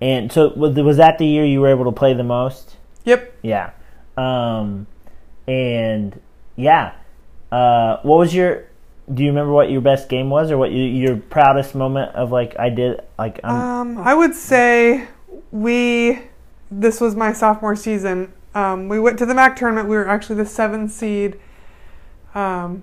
and 0.00 0.30
so 0.30 0.52
was 0.54 0.96
that 0.98 1.16
the 1.18 1.26
year 1.26 1.44
you 1.46 1.60
were 1.62 1.68
able 1.68 1.84
to 1.86 1.92
play 1.92 2.12
the 2.12 2.22
most? 2.24 2.76
Yep. 3.08 3.38
Yeah, 3.42 3.70
um, 4.16 4.86
and 5.46 6.20
yeah. 6.56 6.92
Uh, 7.50 7.98
what 8.02 8.18
was 8.18 8.34
your? 8.34 8.66
Do 9.12 9.22
you 9.22 9.30
remember 9.30 9.52
what 9.52 9.70
your 9.70 9.80
best 9.80 10.08
game 10.10 10.28
was, 10.28 10.50
or 10.50 10.58
what 10.58 10.70
you, 10.70 10.82
your 10.82 11.16
proudest 11.16 11.74
moment 11.74 12.14
of 12.14 12.30
like 12.30 12.54
I 12.58 12.68
did? 12.68 13.00
Like 13.18 13.40
I'm, 13.42 13.96
Um, 13.96 13.98
I 13.98 14.14
would 14.14 14.34
say 14.34 15.08
we. 15.50 16.20
This 16.70 17.00
was 17.00 17.16
my 17.16 17.32
sophomore 17.32 17.74
season. 17.76 18.32
Um, 18.54 18.88
we 18.90 19.00
went 19.00 19.18
to 19.20 19.26
the 19.26 19.34
MAC 19.34 19.56
tournament. 19.56 19.88
We 19.88 19.96
were 19.96 20.06
actually 20.06 20.36
the 20.36 20.44
seventh 20.46 20.92
seed. 20.92 21.38
Um, 22.34 22.82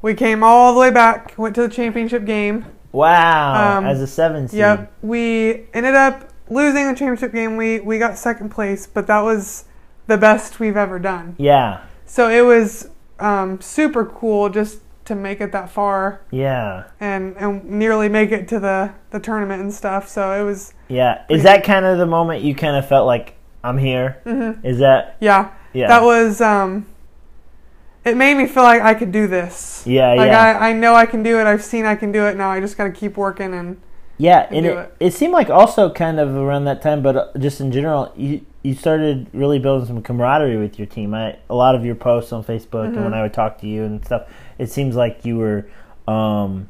we 0.00 0.14
came 0.14 0.42
all 0.42 0.74
the 0.74 0.80
way 0.80 0.90
back. 0.90 1.34
Went 1.38 1.54
to 1.54 1.62
the 1.62 1.68
championship 1.68 2.24
game. 2.24 2.64
wow, 2.90 3.78
um, 3.78 3.86
as 3.86 4.00
a 4.00 4.06
seven 4.08 4.48
seed. 4.48 4.58
Yep. 4.58 4.92
We 5.02 5.66
ended 5.72 5.94
up 5.94 6.31
losing 6.52 6.86
the 6.88 6.94
championship 6.94 7.32
game. 7.32 7.56
We 7.56 7.80
we 7.80 7.98
got 7.98 8.18
second 8.18 8.50
place, 8.50 8.86
but 8.86 9.06
that 9.06 9.20
was 9.20 9.64
the 10.06 10.18
best 10.18 10.60
we've 10.60 10.76
ever 10.76 10.98
done. 10.98 11.34
Yeah, 11.38 11.84
So 12.06 12.28
it 12.28 12.42
was 12.42 12.90
um, 13.18 13.60
super 13.60 14.04
cool 14.04 14.48
just 14.48 14.80
to 15.04 15.14
make 15.14 15.40
it 15.40 15.50
that 15.50 15.68
far 15.68 16.20
yeah, 16.30 16.84
and 17.00 17.36
and 17.36 17.64
nearly 17.64 18.08
make 18.08 18.30
it 18.30 18.46
to 18.48 18.60
the 18.60 18.92
the 19.10 19.18
tournament 19.18 19.62
and 19.62 19.72
stuff. 19.72 20.08
So 20.08 20.32
it 20.32 20.44
was 20.44 20.74
yeah. 20.88 21.24
Is 21.28 21.42
that 21.42 21.64
kind 21.64 21.84
of 21.84 21.98
the 21.98 22.06
moment 22.06 22.42
you 22.42 22.54
kind 22.54 22.76
of 22.76 22.88
felt 22.88 23.06
like 23.06 23.34
I'm 23.64 23.78
here? 23.78 24.20
Mm-hmm. 24.24 24.64
Is 24.66 24.78
that 24.78 25.16
yeah. 25.20 25.52
yeah? 25.72 25.88
That 25.88 26.02
was 26.02 26.40
um 26.40 26.86
it 28.04 28.16
made 28.16 28.36
me 28.36 28.46
feel 28.46 28.64
like 28.64 28.82
I 28.82 28.94
could 28.94 29.12
do 29.12 29.26
this. 29.26 29.84
yeah, 29.86 30.14
Like 30.14 30.30
yeah. 30.30 30.58
I, 30.58 30.70
I 30.70 30.72
know 30.72 30.94
I 30.94 31.06
can 31.06 31.22
do 31.22 31.38
it. 31.38 31.46
I've 31.46 31.62
seen 31.62 31.84
I 31.86 31.94
can 31.94 32.10
do 32.10 32.26
it. 32.26 32.36
Now 32.36 32.50
I 32.50 32.60
just 32.60 32.76
got 32.76 32.84
to 32.84 32.90
keep 32.90 33.16
working 33.16 33.54
and 33.54 33.80
Yeah, 34.18 34.46
and 34.50 34.56
and 34.58 34.66
do 34.66 34.78
it, 34.78 34.96
it 35.00 35.12
seemed 35.14 35.32
like 35.32 35.50
also 35.50 35.90
kind 35.90 36.20
of 36.20 36.34
around 36.36 36.64
that 36.64 36.80
time, 36.82 37.02
but 37.02 37.16
uh, 37.16 37.28
just 37.38 37.60
in 37.60 37.72
general, 37.72 38.12
you 38.16 38.44
you 38.62 38.74
started 38.74 39.26
really 39.32 39.58
building 39.58 39.86
some 39.86 40.02
camaraderie 40.02 40.56
with 40.56 40.78
your 40.78 40.86
team. 40.86 41.14
I, 41.14 41.36
a 41.50 41.54
lot 41.54 41.74
of 41.74 41.84
your 41.84 41.96
posts 41.96 42.32
on 42.32 42.44
Facebook 42.44 42.84
and 42.86 42.94
Mm-hmm. 42.94 43.04
when 43.04 43.14
I 43.14 43.22
would 43.22 43.32
talk 43.34 43.58
to 43.60 43.66
you 43.66 43.82
and 43.82 44.04
stuff, 44.04 44.28
it 44.58 44.70
seems 44.70 44.94
like 44.94 45.24
you 45.24 45.36
were, 45.36 45.66
um, 46.06 46.68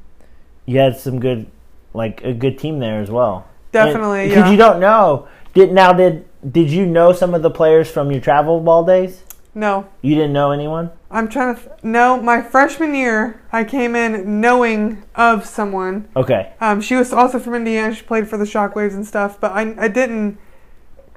you 0.64 0.78
had 0.78 0.96
some 0.98 1.20
good, 1.20 1.46
like 1.92 2.22
a 2.24 2.32
good 2.32 2.58
team 2.58 2.78
there 2.78 3.00
as 3.02 3.10
well. 3.10 3.46
definitely 3.72 4.28
because 4.28 4.44
yeah. 4.46 4.50
you 4.50 4.56
don't 4.56 4.80
know. 4.80 5.28
Did 5.52 5.72
now 5.72 5.92
did 5.92 6.24
did 6.50 6.70
you 6.70 6.86
know 6.86 7.12
some 7.12 7.34
of 7.34 7.42
the 7.42 7.50
players 7.50 7.90
from 7.90 8.10
your 8.10 8.20
travel 8.20 8.60
ball 8.60 8.84
days? 8.84 9.22
no, 9.54 9.86
You 10.00 10.14
didn't 10.14 10.32
know 10.32 10.50
anyone. 10.52 10.90
I'm 11.12 11.28
trying 11.28 11.54
to 11.54 11.60
th- 11.60 11.72
no. 11.82 12.20
My 12.20 12.40
freshman 12.42 12.94
year, 12.94 13.42
I 13.52 13.64
came 13.64 13.94
in 13.94 14.40
knowing 14.40 15.02
of 15.14 15.44
someone. 15.46 16.08
Okay, 16.16 16.52
Um, 16.60 16.80
she 16.80 16.94
was 16.96 17.12
also 17.12 17.38
from 17.38 17.54
Indiana. 17.54 17.94
She 17.94 18.02
played 18.02 18.28
for 18.28 18.36
the 18.38 18.44
Shockwaves 18.44 18.94
and 18.94 19.06
stuff, 19.06 19.38
but 19.38 19.52
I 19.52 19.74
I 19.78 19.88
didn't 19.88 20.38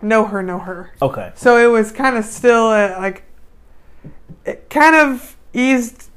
know 0.01 0.25
her. 0.25 0.43
Know 0.43 0.59
her. 0.59 0.91
okay, 1.01 1.31
So 1.35 1.57
it 1.57 1.71
was 1.71 1.91
kind 1.91 2.17
of 2.17 2.25
still 2.25 2.67
uh, 2.67 2.95
like 2.99 3.23
it 4.45 4.69
kind 4.69 4.95
of 4.95 5.35
eased 5.53 6.09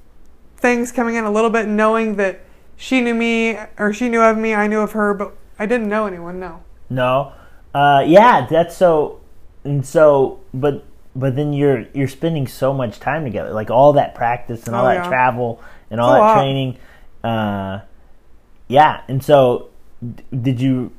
things 0.56 0.90
coming 0.92 1.14
in 1.14 1.24
a 1.24 1.30
little 1.30 1.50
bit, 1.50 1.66
knowing 1.68 2.16
that 2.16 2.40
she 2.76 3.00
knew 3.00 3.14
me 3.14 3.56
or 3.78 3.92
she 3.92 4.08
knew 4.08 4.20
of 4.20 4.36
me, 4.36 4.54
I 4.54 4.66
knew 4.66 4.80
of 4.80 4.92
her, 4.92 5.14
but 5.14 5.34
I 5.58 5.66
didn't 5.66 5.88
know 5.88 6.06
anyone. 6.06 6.38
No. 6.40 6.62
No. 6.90 7.32
Uh, 7.74 8.02
yeah, 8.06 8.46
that's 8.50 8.76
so. 8.76 9.20
And 9.64 9.84
so, 9.86 10.40
but 10.54 10.84
but 11.16 11.36
then 11.36 11.52
you're 11.52 11.86
you're 11.94 12.08
spending 12.08 12.46
so 12.46 12.72
much 12.72 13.00
time 13.00 13.24
together, 13.24 13.50
like 13.52 13.70
all 13.70 13.92
that 13.94 14.14
practice 14.14 14.66
and 14.66 14.74
all 14.76 14.84
Oh, 14.84 14.88
that 14.88 15.04
yeah. 15.04 15.08
travel 15.08 15.62
and 15.90 16.00
all 16.00 16.14
a 16.14 16.18
that 16.18 16.34
training. 16.34 16.76
Uh, 17.24 17.80
yeah, 18.68 19.02
and 19.08 19.22
so 19.22 19.68
did 20.42 20.60
you? 20.60 20.92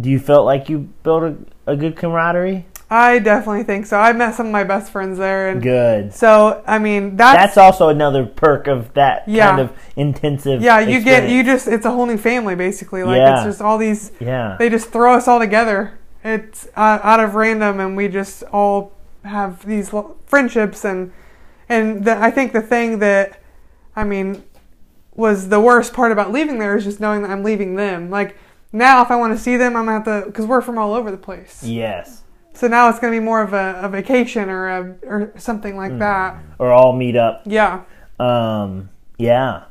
Do 0.00 0.08
you 0.08 0.18
felt 0.20 0.46
like 0.46 0.68
you 0.68 0.88
built 1.02 1.22
a, 1.24 1.36
a 1.66 1.76
good 1.76 1.96
camaraderie? 1.96 2.66
I 2.90 3.18
definitely 3.18 3.64
think 3.64 3.84
so. 3.84 3.98
I 3.98 4.12
met 4.14 4.34
some 4.34 4.46
of 4.46 4.52
my 4.52 4.64
best 4.64 4.90
friends 4.92 5.18
there, 5.18 5.48
and 5.50 5.60
Good. 5.60 6.14
so 6.14 6.62
I 6.66 6.78
mean 6.78 7.16
that's, 7.16 7.36
That's 7.36 7.56
also 7.58 7.88
another 7.88 8.24
perk 8.24 8.66
of 8.66 8.94
that 8.94 9.28
Yeah. 9.28 9.48
kind 9.48 9.60
of 9.60 9.72
intensive. 9.96 10.62
yeah. 10.62 10.78
You 10.78 11.02
get 11.02 11.28
you 11.28 11.42
just 11.44 11.68
it's 11.68 11.84
a 11.84 11.90
whole 11.90 12.06
new 12.06 12.16
family 12.16 12.54
basically. 12.54 13.02
Like 13.02 13.18
Yeah. 13.18 13.34
it's 13.38 13.44
just 13.44 13.60
all 13.60 13.76
these 13.76 14.12
Yeah. 14.20 14.56
they 14.58 14.70
just 14.70 14.90
throw 14.90 15.14
us 15.14 15.28
all 15.28 15.38
together. 15.38 15.98
It's 16.24 16.66
uh, 16.76 16.98
out 17.02 17.20
of 17.20 17.34
random, 17.34 17.78
and 17.80 17.94
we 17.96 18.08
just 18.08 18.42
all 18.52 18.92
have 19.24 19.64
these 19.66 19.90
friendships, 20.26 20.84
and 20.84 21.12
and 21.68 22.04
the, 22.04 22.16
I 22.16 22.30
think 22.30 22.52
the 22.52 22.62
thing 22.62 22.98
that, 23.00 23.40
I 23.94 24.04
mean, 24.04 24.42
was 25.14 25.48
the 25.48 25.60
worst 25.60 25.92
part 25.92 26.12
about 26.12 26.32
leaving 26.32 26.58
there 26.58 26.76
is 26.76 26.84
just 26.84 27.00
knowing 27.00 27.22
that 27.22 27.30
I'm 27.30 27.42
leaving 27.44 27.74
them. 27.74 28.10
Like 28.10 28.36
now, 28.72 29.02
if 29.02 29.10
I 29.10 29.16
want 29.16 29.36
to 29.36 29.38
see 29.42 29.56
them, 29.56 29.76
I'm 29.76 29.84
gonna 29.86 29.92
have 30.04 30.04
to 30.04 30.26
because 30.26 30.46
we're 30.46 30.60
from 30.62 30.78
all 30.78 30.94
over 30.94 31.10
the 31.10 31.16
place. 31.18 31.62
yes. 31.64 32.22
So 32.54 32.66
now 32.66 32.88
it's 32.88 32.98
gonna 32.98 33.12
be 33.12 33.20
more 33.20 33.40
of 33.40 33.52
a, 33.52 33.78
a 33.82 33.88
vacation 33.88 34.48
or 34.50 34.66
a 34.68 34.96
or 35.04 35.32
something 35.36 35.76
like 35.76 35.92
Mm. 35.92 35.98
that. 36.00 36.36
Or 36.58 36.72
all 36.72 36.92
meet 36.92 37.14
up. 37.14 37.42
Yeah, 37.46 37.82
Um, 38.18 38.88
yeah. 39.16 39.64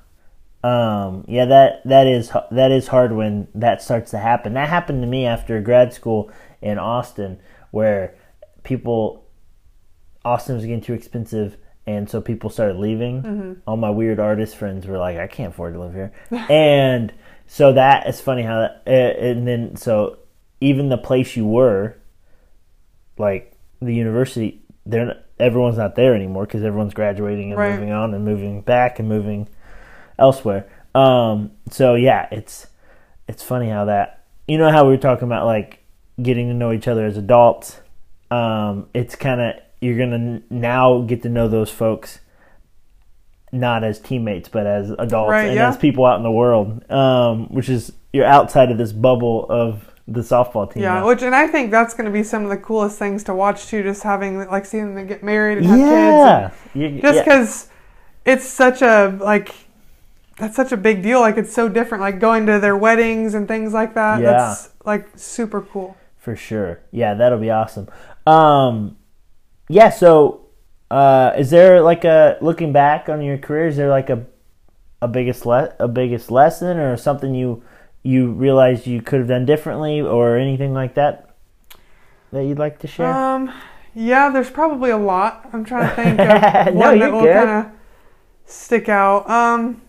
Um, 0.63 1.25
yeah, 1.27 1.45
that 1.45 1.81
that 1.85 2.07
is 2.07 2.31
that 2.51 2.71
is 2.71 2.87
hard 2.87 3.11
when 3.13 3.47
that 3.55 3.81
starts 3.81 4.11
to 4.11 4.17
happen. 4.19 4.53
That 4.53 4.69
happened 4.69 5.01
to 5.01 5.07
me 5.07 5.25
after 5.25 5.59
grad 5.61 5.93
school 5.93 6.31
in 6.61 6.77
Austin, 6.79 7.39
where 7.71 8.15
people 8.63 9.23
Austin 10.27 10.55
was 10.55 10.65
getting 10.65 10.81
too 10.81 10.93
expensive, 10.93 11.57
and 11.85 12.09
so 12.09 12.19
people 12.21 12.49
started 12.49 12.77
leaving. 12.77 13.23
Mm-hmm. 13.23 13.53
All 13.65 13.77
my 13.77 13.89
weird 13.89 14.19
artist 14.19 14.55
friends 14.57 14.85
were 14.85 14.97
like, 14.97 15.17
"I 15.17 15.27
can't 15.27 15.53
afford 15.53 15.73
to 15.73 15.79
live 15.79 15.93
here," 15.93 16.11
and 16.49 17.13
so 17.47 17.73
that 17.73 18.07
is 18.07 18.19
funny 18.19 18.43
how 18.43 18.59
that. 18.59 18.83
Uh, 18.85 18.91
and 19.25 19.47
then 19.47 19.75
so 19.77 20.17
even 20.59 20.89
the 20.89 20.97
place 20.97 21.35
you 21.35 21.45
were, 21.45 21.95
like 23.17 23.53
the 23.81 23.93
university, 23.93 24.61
they're 24.85 25.05
not, 25.05 25.17
everyone's 25.39 25.77
not 25.77 25.95
there 25.95 26.13
anymore 26.15 26.45
because 26.45 26.63
everyone's 26.63 26.93
graduating 26.93 27.51
and 27.51 27.59
Right. 27.59 27.73
moving 27.73 27.91
on 27.91 28.13
and 28.13 28.25
moving 28.25 28.61
back 28.61 28.99
and 28.99 29.07
moving 29.07 29.47
elsewhere. 30.19 30.67
Um, 30.95 31.51
so 31.69 31.95
yeah, 31.95 32.27
it's 32.31 32.67
it's 33.27 33.43
funny 33.43 33.69
how 33.69 33.85
that 33.85 34.23
you 34.47 34.57
know 34.57 34.71
how 34.71 34.83
we 34.85 34.91
were 34.91 34.97
talking 34.97 35.27
about 35.27 35.45
like 35.45 35.79
getting 36.21 36.47
to 36.47 36.53
know 36.53 36.71
each 36.73 36.87
other 36.87 37.05
as 37.05 37.17
adults. 37.17 37.79
Um, 38.31 38.87
it's 38.93 39.15
kind 39.15 39.39
of 39.39 39.53
you're 39.81 39.97
gonna 39.97 40.41
now 40.49 41.01
get 41.01 41.21
to 41.23 41.29
know 41.29 41.47
those 41.47 41.69
folks 41.69 42.19
not 43.51 43.83
as 43.83 43.99
teammates 43.99 44.49
but 44.49 44.67
as 44.67 44.89
adults 44.91 45.29
Right, 45.31 45.47
and 45.47 45.55
yeah. 45.55 45.69
as 45.69 45.77
people 45.77 46.05
out 46.05 46.17
in 46.17 46.23
the 46.23 46.31
world, 46.31 46.89
um, 46.91 47.47
which 47.53 47.69
is 47.69 47.93
you're 48.11 48.25
outside 48.25 48.71
of 48.71 48.77
this 48.77 48.91
bubble 48.91 49.45
of 49.49 49.89
the 50.07 50.21
softball 50.21 50.71
team. 50.71 50.83
Yeah, 50.83 50.95
now. 50.99 51.07
which 51.07 51.21
and 51.21 51.33
I 51.35 51.47
think 51.47 51.71
that's 51.71 51.93
going 51.93 52.05
to 52.05 52.11
be 52.11 52.23
some 52.23 52.43
of 52.43 52.49
the 52.49 52.57
coolest 52.57 52.97
things 52.99 53.23
to 53.25 53.33
watch 53.33 53.67
too. 53.67 53.83
Just 53.83 54.03
having 54.03 54.37
like 54.49 54.65
seeing 54.65 54.95
them 54.95 55.07
get 55.07 55.23
married 55.23 55.59
and 55.59 55.67
have 55.67 55.77
kids. 55.77 55.87
yeah, 55.89 56.51
You- 56.73 56.87
And 56.87 57.01
just 57.01 57.15
yeah. 57.15 57.23
because 57.23 57.69
it's 58.25 58.45
such 58.47 58.81
a 58.81 59.17
like 59.21 59.53
that's 60.37 60.55
such 60.55 60.71
a 60.71 60.77
big 60.77 61.01
deal. 61.01 61.19
Like 61.21 61.37
it's 61.37 61.53
so 61.53 61.67
different. 61.69 62.01
Like 62.01 62.19
going 62.19 62.45
to 62.47 62.59
their 62.59 62.75
weddings 62.77 63.33
and 63.33 63.47
things 63.47 63.73
like 63.73 63.93
that. 63.95 64.19
Yeah. 64.21 64.31
That's 64.31 64.69
like 64.85 65.07
super 65.15 65.61
cool. 65.61 65.95
For 66.17 66.35
sure. 66.35 66.79
Yeah, 66.91 67.13
that'll 67.13 67.39
be 67.39 67.49
awesome. 67.51 67.87
Um, 68.25 68.96
yeah. 69.69 69.89
So, 69.89 70.45
uh, 70.89 71.33
is 71.37 71.49
there 71.49 71.81
like 71.81 72.05
a 72.05 72.37
looking 72.41 72.71
back 72.73 73.09
on 73.09 73.21
your 73.21 73.37
career? 73.37 73.67
Is 73.67 73.77
there 73.77 73.89
like 73.89 74.09
a 74.09 74.25
a 75.01 75.07
biggest 75.07 75.45
le- 75.45 75.73
a 75.79 75.87
biggest 75.87 76.31
lesson 76.31 76.77
or 76.77 76.97
something 76.97 77.35
you 77.35 77.63
you 78.03 78.31
realized 78.31 78.87
you 78.87 79.01
could 79.01 79.19
have 79.19 79.27
done 79.27 79.45
differently 79.45 80.01
or 80.01 80.37
anything 80.37 80.73
like 80.73 80.95
that 80.95 81.35
that 82.31 82.43
you'd 82.43 82.59
like 82.59 82.79
to 82.79 82.87
share? 82.87 83.11
Um, 83.11 83.51
yeah, 83.93 84.29
there's 84.29 84.49
probably 84.49 84.91
a 84.91 84.97
lot. 84.97 85.49
I'm 85.51 85.65
trying 85.65 85.89
to 85.89 85.95
think 85.95 86.19
of 86.19 86.73
No, 86.73 86.79
one 86.79 86.99
that 86.99 87.11
will 87.11 87.23
kind 87.25 87.49
of 87.49 87.71
stick 88.45 88.89
out. 88.89 89.29
Um, 89.29 89.81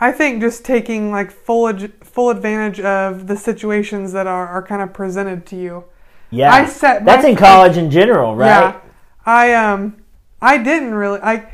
I 0.00 0.12
think 0.12 0.40
just 0.40 0.64
taking 0.64 1.10
like 1.10 1.30
full 1.30 1.68
ad- 1.68 1.92
full 2.04 2.30
advantage 2.30 2.80
of 2.80 3.26
the 3.26 3.36
situations 3.36 4.12
that 4.12 4.26
are, 4.26 4.46
are 4.46 4.62
kind 4.62 4.82
of 4.82 4.92
presented 4.92 5.44
to 5.46 5.56
you. 5.56 5.84
Yeah, 6.30 6.52
I 6.52 6.66
set 6.66 7.04
that's 7.04 7.24
in 7.24 7.36
college 7.36 7.76
in 7.76 7.90
general, 7.90 8.36
right? 8.36 8.46
Yeah, 8.46 8.80
I 9.24 9.54
um, 9.54 10.02
I 10.40 10.58
didn't 10.58 10.94
really. 10.94 11.20
I, 11.20 11.52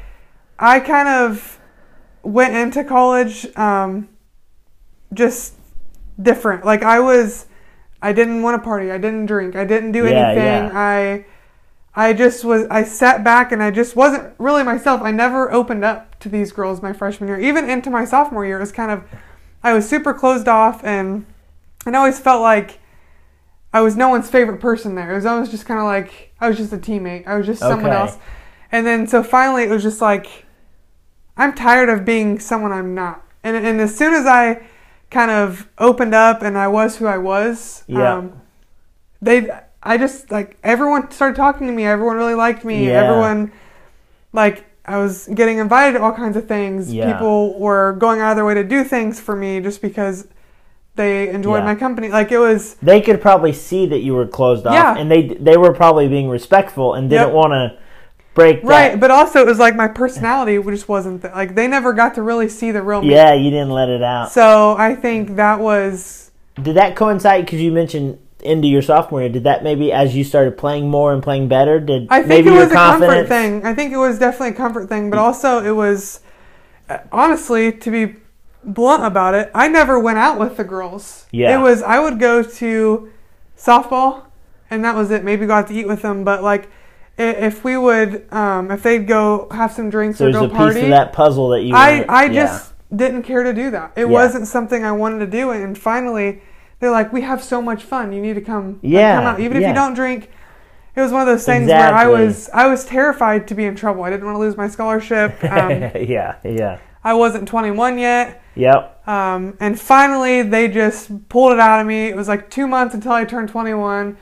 I 0.58 0.80
kind 0.80 1.08
of 1.08 1.58
went 2.22 2.54
into 2.54 2.84
college 2.84 3.46
um, 3.56 4.08
just 5.12 5.54
different. 6.20 6.64
Like 6.64 6.82
I 6.82 7.00
was, 7.00 7.46
I 8.02 8.12
didn't 8.12 8.42
want 8.42 8.60
to 8.60 8.64
party. 8.64 8.90
I 8.90 8.98
didn't 8.98 9.26
drink. 9.26 9.56
I 9.56 9.64
didn't 9.64 9.92
do 9.92 10.04
Yeah, 10.04 10.28
anything. 10.28 10.44
yeah. 10.44 10.70
I, 10.74 11.26
I 11.94 12.12
just 12.12 12.44
was. 12.44 12.66
I 12.70 12.82
sat 12.84 13.22
back 13.24 13.52
and 13.52 13.62
I 13.62 13.70
just 13.70 13.94
wasn't 13.96 14.34
really 14.38 14.62
myself. 14.62 15.00
I 15.02 15.10
never 15.12 15.52
opened 15.52 15.84
up 15.84 16.18
to 16.20 16.28
these 16.28 16.52
girls 16.52 16.82
my 16.82 16.92
freshman 16.92 17.28
year, 17.28 17.38
even 17.40 17.70
into 17.70 17.90
my 17.90 18.04
sophomore 18.04 18.44
year. 18.44 18.56
It 18.56 18.60
was 18.60 18.72
kind 18.72 18.90
of, 18.90 19.04
I 19.62 19.72
was 19.72 19.88
super 19.88 20.12
closed 20.12 20.48
off 20.48 20.82
and, 20.84 21.26
and 21.86 21.94
I 21.96 21.98
always 22.00 22.18
felt 22.18 22.42
like. 22.42 22.80
I 23.74 23.80
was 23.80 23.96
no 23.96 24.08
one's 24.08 24.30
favorite 24.30 24.60
person 24.60 24.94
there. 24.94 25.10
It 25.12 25.16
was 25.16 25.26
always 25.26 25.50
just 25.50 25.66
kind 25.66 25.80
of 25.80 25.84
like 25.84 26.32
I 26.40 26.48
was 26.48 26.56
just 26.56 26.72
a 26.72 26.78
teammate. 26.78 27.26
I 27.26 27.36
was 27.36 27.44
just 27.44 27.58
someone 27.60 27.90
Okay. 27.90 27.96
else. 27.96 28.16
And 28.72 28.86
then 28.86 29.06
so 29.06 29.22
finally 29.22 29.64
it 29.64 29.70
was 29.70 29.82
just 29.82 30.00
like 30.00 30.46
I'm 31.36 31.52
tired 31.54 31.88
of 31.88 32.04
being 32.04 32.38
someone 32.38 32.70
I'm 32.72 32.94
not. 32.94 33.22
And 33.42 33.56
and 33.56 33.80
as 33.80 33.94
soon 33.94 34.14
as 34.14 34.26
I 34.26 34.62
kind 35.10 35.30
of 35.30 35.68
opened 35.78 36.14
up 36.14 36.40
and 36.42 36.56
I 36.56 36.68
was 36.68 36.96
who 36.96 37.06
I 37.06 37.18
was, 37.18 37.82
Yeah. 37.88 38.14
um, 38.14 38.40
they 39.20 39.50
I 39.82 39.98
just 39.98 40.30
like 40.30 40.56
everyone 40.62 41.10
started 41.10 41.36
talking 41.36 41.66
to 41.66 41.72
me. 41.72 41.84
Everyone 41.84 42.16
really 42.16 42.34
liked 42.36 42.64
me. 42.64 42.86
Yeah. 42.86 43.02
Everyone 43.02 43.50
like 44.32 44.64
I 44.86 44.98
was 44.98 45.26
getting 45.34 45.58
invited 45.58 45.98
to 45.98 46.04
all 46.04 46.12
kinds 46.12 46.36
of 46.36 46.46
things. 46.46 46.92
Yeah. 46.92 47.12
People 47.12 47.58
were 47.58 47.94
going 47.94 48.20
out 48.20 48.30
of 48.30 48.36
their 48.36 48.44
way 48.44 48.54
to 48.54 48.62
do 48.64 48.84
things 48.84 49.18
for 49.18 49.34
me 49.34 49.60
just 49.60 49.82
because 49.82 50.28
they 50.96 51.28
enjoyed 51.28 51.60
Yeah. 51.60 51.64
my 51.72 51.74
company. 51.74 52.08
Like 52.08 52.30
it 52.32 52.38
was 52.38 52.74
They 52.82 53.00
could 53.00 53.20
probably 53.20 53.52
see 53.52 53.86
that 53.86 54.00
you 54.00 54.14
were 54.14 54.26
closed 54.26 54.66
off, 54.66 54.74
Yeah. 54.74 54.96
and 54.96 55.10
they 55.10 55.36
they 55.40 55.56
were 55.56 55.72
probably 55.72 56.08
being 56.08 56.28
respectful 56.28 56.94
and 56.94 57.10
didn't 57.10 57.28
Yep. 57.28 57.34
want 57.34 57.52
to 57.52 57.72
break 58.34 58.62
that. 58.62 58.68
right, 58.68 59.00
but 59.00 59.10
also 59.10 59.40
it 59.40 59.46
was 59.46 59.58
like 59.58 59.76
my 59.76 59.86
personality 59.88 60.60
just 60.70 60.88
wasn't 60.88 61.22
th- 61.22 61.34
like 61.34 61.54
they 61.54 61.68
never 61.68 61.92
got 61.92 62.14
to 62.16 62.22
really 62.22 62.48
see 62.48 62.70
the 62.72 62.82
real 62.82 63.00
me. 63.02 63.12
Yeah, 63.12 63.32
you 63.34 63.50
didn't 63.50 63.70
let 63.70 63.88
it 63.88 64.02
out. 64.02 64.30
So 64.32 64.74
I 64.78 64.94
think 64.94 65.36
that 65.36 65.60
was 65.60 66.30
Did 66.62 66.76
that 66.76 66.94
coincide? 66.96 67.44
Because 67.44 67.60
you 67.60 67.72
mentioned 67.72 68.18
into 68.42 68.68
your 68.68 68.82
sophomore 68.82 69.20
year. 69.22 69.30
Did 69.30 69.44
that 69.44 69.64
maybe 69.64 69.90
as 69.90 70.14
you 70.14 70.22
started 70.22 70.56
playing 70.58 70.88
more 70.90 71.12
and 71.12 71.22
playing 71.22 71.48
better? 71.48 71.80
Did 71.80 72.06
I 72.10 72.18
think 72.18 72.28
maybe 72.28 72.50
it 72.50 72.60
was 72.60 72.70
a 72.70 72.74
comfort 72.74 73.26
thing. 73.26 73.64
I 73.64 73.72
think 73.74 73.92
it 73.92 73.96
was 73.96 74.18
definitely 74.18 74.50
a 74.50 74.52
comfort 74.52 74.88
thing, 74.88 75.10
but 75.10 75.18
also 75.18 75.64
it 75.64 75.70
was 75.74 76.20
uh, 76.90 76.98
honestly 77.10 77.72
to 77.72 77.90
be 77.90 78.16
blunt 78.66 79.04
about 79.04 79.34
it. 79.34 79.50
I 79.54 79.68
never 79.68 79.98
went 79.98 80.18
out 80.18 80.38
with 80.38 80.56
the 80.56 80.64
girls. 80.64 81.26
Yeah. 81.30 81.58
it 81.58 81.62
was 81.62 81.82
I 81.82 81.98
would 81.98 82.18
go 82.18 82.42
to 82.42 83.10
softball, 83.56 84.24
and 84.70 84.84
that 84.84 84.94
was 84.94 85.10
it. 85.10 85.24
Maybe 85.24 85.46
go 85.46 85.54
out 85.54 85.68
to 85.68 85.74
eat 85.74 85.86
with 85.86 86.02
them, 86.02 86.24
but 86.24 86.42
like 86.42 86.68
if 87.16 87.62
we 87.62 87.76
would, 87.76 88.26
um, 88.32 88.70
if 88.70 88.82
they'd 88.82 89.06
go 89.06 89.46
have 89.52 89.72
some 89.72 89.88
drinks 89.88 90.18
So 90.18 90.26
or 90.28 90.32
there's 90.32 90.46
go 90.48 90.52
a 90.52 90.56
party, 90.56 90.74
piece 90.74 90.84
of 90.84 90.90
that 90.90 91.12
puzzle 91.12 91.48
that 91.50 91.62
you. 91.62 91.74
I 91.74 92.04
I 92.08 92.24
yeah. 92.24 92.32
just 92.32 92.72
didn't 92.94 93.22
care 93.22 93.42
to 93.42 93.52
do 93.52 93.70
that. 93.70 93.92
It 93.96 94.02
Yeah. 94.02 94.06
wasn't 94.06 94.46
something 94.48 94.84
I 94.84 94.92
wanted 94.92 95.20
to 95.20 95.26
do, 95.26 95.50
and 95.50 95.76
finally, 95.78 96.42
they're 96.80 96.90
like, 96.90 97.12
"We 97.12 97.22
have 97.22 97.42
so 97.42 97.62
much 97.62 97.82
fun. 97.84 98.12
You 98.12 98.20
need 98.20 98.34
to 98.34 98.40
come, 98.40 98.74
like, 98.74 98.78
Yeah, 98.82 99.16
come 99.16 99.26
out, 99.26 99.40
even 99.40 99.56
if 99.56 99.66
you 99.68 99.74
don't 99.74 99.94
drink." 99.94 100.30
It 100.96 101.00
was 101.00 101.10
one 101.10 101.22
of 101.22 101.26
those 101.26 101.44
things 101.44 101.68
where 101.68 101.92
I 101.94 102.06
was 102.06 102.48
I 102.54 102.66
was 102.66 102.84
terrified 102.84 103.48
to 103.48 103.54
be 103.54 103.64
in 103.64 103.74
trouble. 103.74 104.04
I 104.04 104.10
didn't 104.10 104.26
want 104.26 104.36
to 104.36 104.40
lose 104.40 104.56
my 104.56 104.68
scholarship. 104.68 105.34
Um, 105.42 105.70
yeah, 105.96 106.36
yeah, 106.44 106.78
I 107.02 107.14
wasn't 107.14 107.48
21 107.48 107.98
yet, 107.98 108.42
yep. 108.54 109.06
um, 109.08 109.56
and 109.60 109.78
finally 109.80 110.42
they 110.42 110.68
just 110.68 111.28
pulled 111.28 111.52
it 111.52 111.58
out 111.60 111.80
of 111.80 111.86
me. 111.86 112.06
It 112.08 112.16
was 112.16 112.28
like 112.28 112.50
two 112.50 112.66
months 112.66 112.94
until 112.94 113.12
I 113.12 113.24
turned 113.24 113.48
21. 113.48 114.16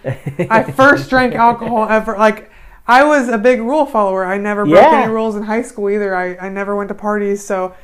I 0.51 0.63
first 0.77 1.09
drank 1.11 1.35
alcohol 1.35 1.87
ever. 1.89 2.17
Like 2.17 2.51
I 2.87 3.05
was 3.05 3.29
a 3.29 3.39
big 3.39 3.61
rule 3.61 3.87
follower. 3.87 4.25
I 4.25 4.39
never 4.39 4.65
broke 4.65 4.83
Yeah. 4.83 5.03
any 5.03 5.13
rules 5.13 5.37
in 5.37 5.43
high 5.45 5.63
school 5.63 5.89
either. 5.91 6.15
I, 6.15 6.37
I 6.37 6.49
never 6.49 6.75
went 6.77 6.89
to 6.89 6.95
parties, 6.95 7.45
so 7.45 7.75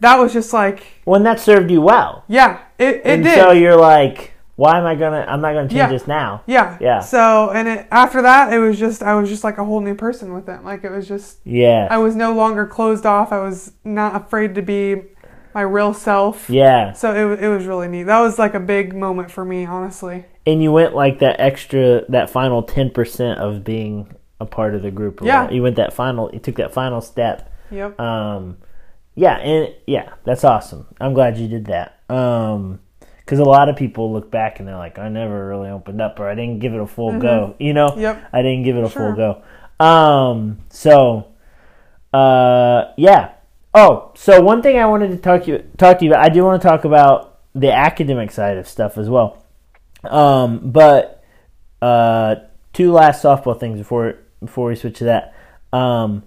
that 0.00 0.18
was 0.18 0.32
just 0.32 0.52
like 0.52 0.82
When 1.04 1.22
that 1.22 1.38
served 1.38 1.70
you 1.70 1.80
well, 1.80 2.24
yeah, 2.28 2.60
it, 2.78 2.96
it 2.96 3.02
and 3.04 3.22
did. 3.24 3.36
so 3.36 3.52
you're 3.52 3.76
like, 3.76 4.32
why 4.56 4.78
am 4.78 4.84
I 4.84 4.96
gonna? 4.96 5.24
I'm 5.28 5.40
not 5.40 5.52
gonna 5.54 5.68
change 5.68 5.78
Yeah. 5.78 5.88
this 5.88 6.06
now. 6.08 6.42
yeah, 6.46 6.76
Yeah. 6.80 7.00
So 7.00 7.50
and 7.50 7.68
it, 7.68 7.86
after 7.92 8.20
that, 8.22 8.52
it 8.52 8.58
was 8.58 8.78
just 8.80 9.02
I 9.02 9.14
was 9.14 9.28
just 9.28 9.44
like 9.44 9.58
a 9.58 9.64
whole 9.64 9.80
new 9.80 9.94
person 9.94 10.34
with 10.34 10.48
it. 10.48 10.64
Like 10.64 10.82
it 10.84 10.90
was 10.90 11.06
just 11.06 11.38
Yeah, 11.44 11.86
I 11.90 11.98
was 11.98 12.16
no 12.16 12.34
longer 12.34 12.66
closed 12.66 13.06
off. 13.06 13.30
I 13.32 13.38
was 13.38 13.72
not 13.84 14.14
afraid 14.16 14.54
to 14.56 14.62
be 14.62 15.02
my 15.54 15.62
real 15.62 15.92
self. 15.94 16.48
yeah. 16.50 16.92
So 16.92 17.32
it, 17.32 17.42
it 17.44 17.48
was 17.48 17.66
really 17.66 17.88
neat. 17.88 18.04
That 18.04 18.20
was 18.20 18.38
like 18.38 18.54
a 18.54 18.60
big 18.60 18.94
moment 18.94 19.30
for 19.30 19.44
me, 19.44 19.64
honestly. 19.66 20.24
And 20.46 20.62
you 20.62 20.72
went 20.72 20.94
like 20.94 21.18
that 21.20 21.40
extra, 21.40 22.04
that 22.10 22.30
final 22.30 22.62
ten 22.62 22.90
percent 22.90 23.38
of 23.38 23.62
being 23.64 24.14
a 24.40 24.46
part 24.46 24.74
of 24.74 24.82
the 24.82 24.90
group. 24.90 25.20
Yeah. 25.22 25.50
You 25.50 25.62
went 25.62 25.76
that 25.76 25.92
final. 25.92 26.30
You 26.32 26.38
took 26.40 26.56
that 26.56 26.72
final 26.74 27.00
step. 27.00 27.52
Yep. 27.70 27.98
Um, 28.00 28.56
yeah, 29.14 29.36
and 29.38 29.74
yeah, 29.86 30.14
that's 30.24 30.42
awesome. 30.44 30.86
I'm 31.00 31.12
glad 31.14 31.36
you 31.38 31.46
did 31.48 31.66
that. 31.66 32.00
Um, 32.08 32.80
because 33.20 33.38
a 33.38 33.44
lot 33.44 33.68
of 33.68 33.76
people 33.76 34.12
look 34.12 34.30
back 34.30 34.58
and 34.58 34.66
they're 34.66 34.76
like, 34.76 34.98
I 34.98 35.08
never 35.08 35.46
really 35.48 35.70
opened 35.70 36.00
up, 36.00 36.18
or 36.18 36.28
I 36.28 36.34
didn't 36.34 36.58
give 36.58 36.74
it 36.74 36.80
a 36.80 36.86
full 36.86 37.18
go. 37.20 37.54
You 37.60 37.72
know, 37.72 37.90
Mm-hmm. 37.90 38.00
Yep. 38.00 38.28
I 38.32 38.42
didn't 38.42 38.64
give 38.64 38.76
it 38.76 38.84
a 38.84 38.90
Sure. 38.90 39.14
full 39.14 39.42
go. 39.78 39.84
Um, 39.84 40.58
so, 40.70 41.28
uh, 42.12 42.92
yeah. 42.96 43.31
Oh, 43.74 44.12
so 44.14 44.40
one 44.42 44.62
thing 44.62 44.78
I 44.78 44.86
wanted 44.86 45.08
to 45.12 45.16
talk 45.16 45.44
to 45.44 45.50
you 45.50 45.58
talk 45.78 45.98
to 45.98 46.04
you 46.04 46.10
about, 46.10 46.24
I 46.24 46.28
do 46.28 46.44
want 46.44 46.60
to 46.60 46.68
talk 46.68 46.84
about 46.84 47.40
the 47.54 47.72
academic 47.72 48.30
side 48.30 48.58
of 48.58 48.68
stuff 48.68 48.98
as 48.98 49.08
well. 49.08 49.44
Um, 50.04 50.70
but 50.72 51.22
uh, 51.80 52.36
two 52.72 52.92
last 52.92 53.22
softball 53.24 53.58
things 53.58 53.78
before 53.78 54.16
before 54.40 54.68
we 54.68 54.76
switch 54.76 54.98
to 54.98 55.04
that. 55.04 55.34
Um, 55.72 56.24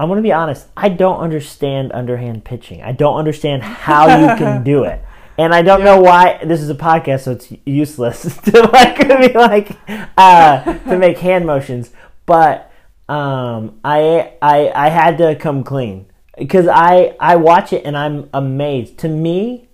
I'm 0.00 0.08
going 0.08 0.16
to 0.16 0.22
be 0.22 0.32
honest. 0.32 0.66
I 0.76 0.88
don't 0.88 1.20
understand 1.20 1.92
underhand 1.92 2.44
pitching. 2.44 2.82
I 2.82 2.92
don't 2.92 3.16
understand 3.16 3.62
how 3.62 4.06
you 4.06 4.36
can 4.36 4.64
do 4.64 4.84
it, 4.84 5.04
and 5.38 5.54
I 5.54 5.62
don't 5.62 5.84
know 5.84 6.00
why. 6.00 6.42
This 6.44 6.60
is 6.60 6.70
a 6.70 6.74
podcast, 6.74 7.22
so 7.22 7.32
it's 7.32 7.52
useless 7.64 8.36
to 8.44 8.62
like 8.62 8.98
be 8.98 9.32
like 9.32 9.76
uh, 10.16 10.64
to 10.88 10.98
make 10.98 11.18
hand 11.18 11.46
motions. 11.46 11.90
But 12.26 12.72
um, 13.08 13.78
I 13.84 14.32
I 14.42 14.72
I 14.74 14.88
had 14.88 15.18
to 15.18 15.36
come 15.36 15.62
clean 15.62 16.09
because 16.40 16.66
I 16.66 17.14
I 17.20 17.36
watch 17.36 17.72
it 17.72 17.84
and 17.84 17.96
I'm 17.96 18.28
amazed. 18.34 18.98
To 18.98 19.08
me, 19.08 19.68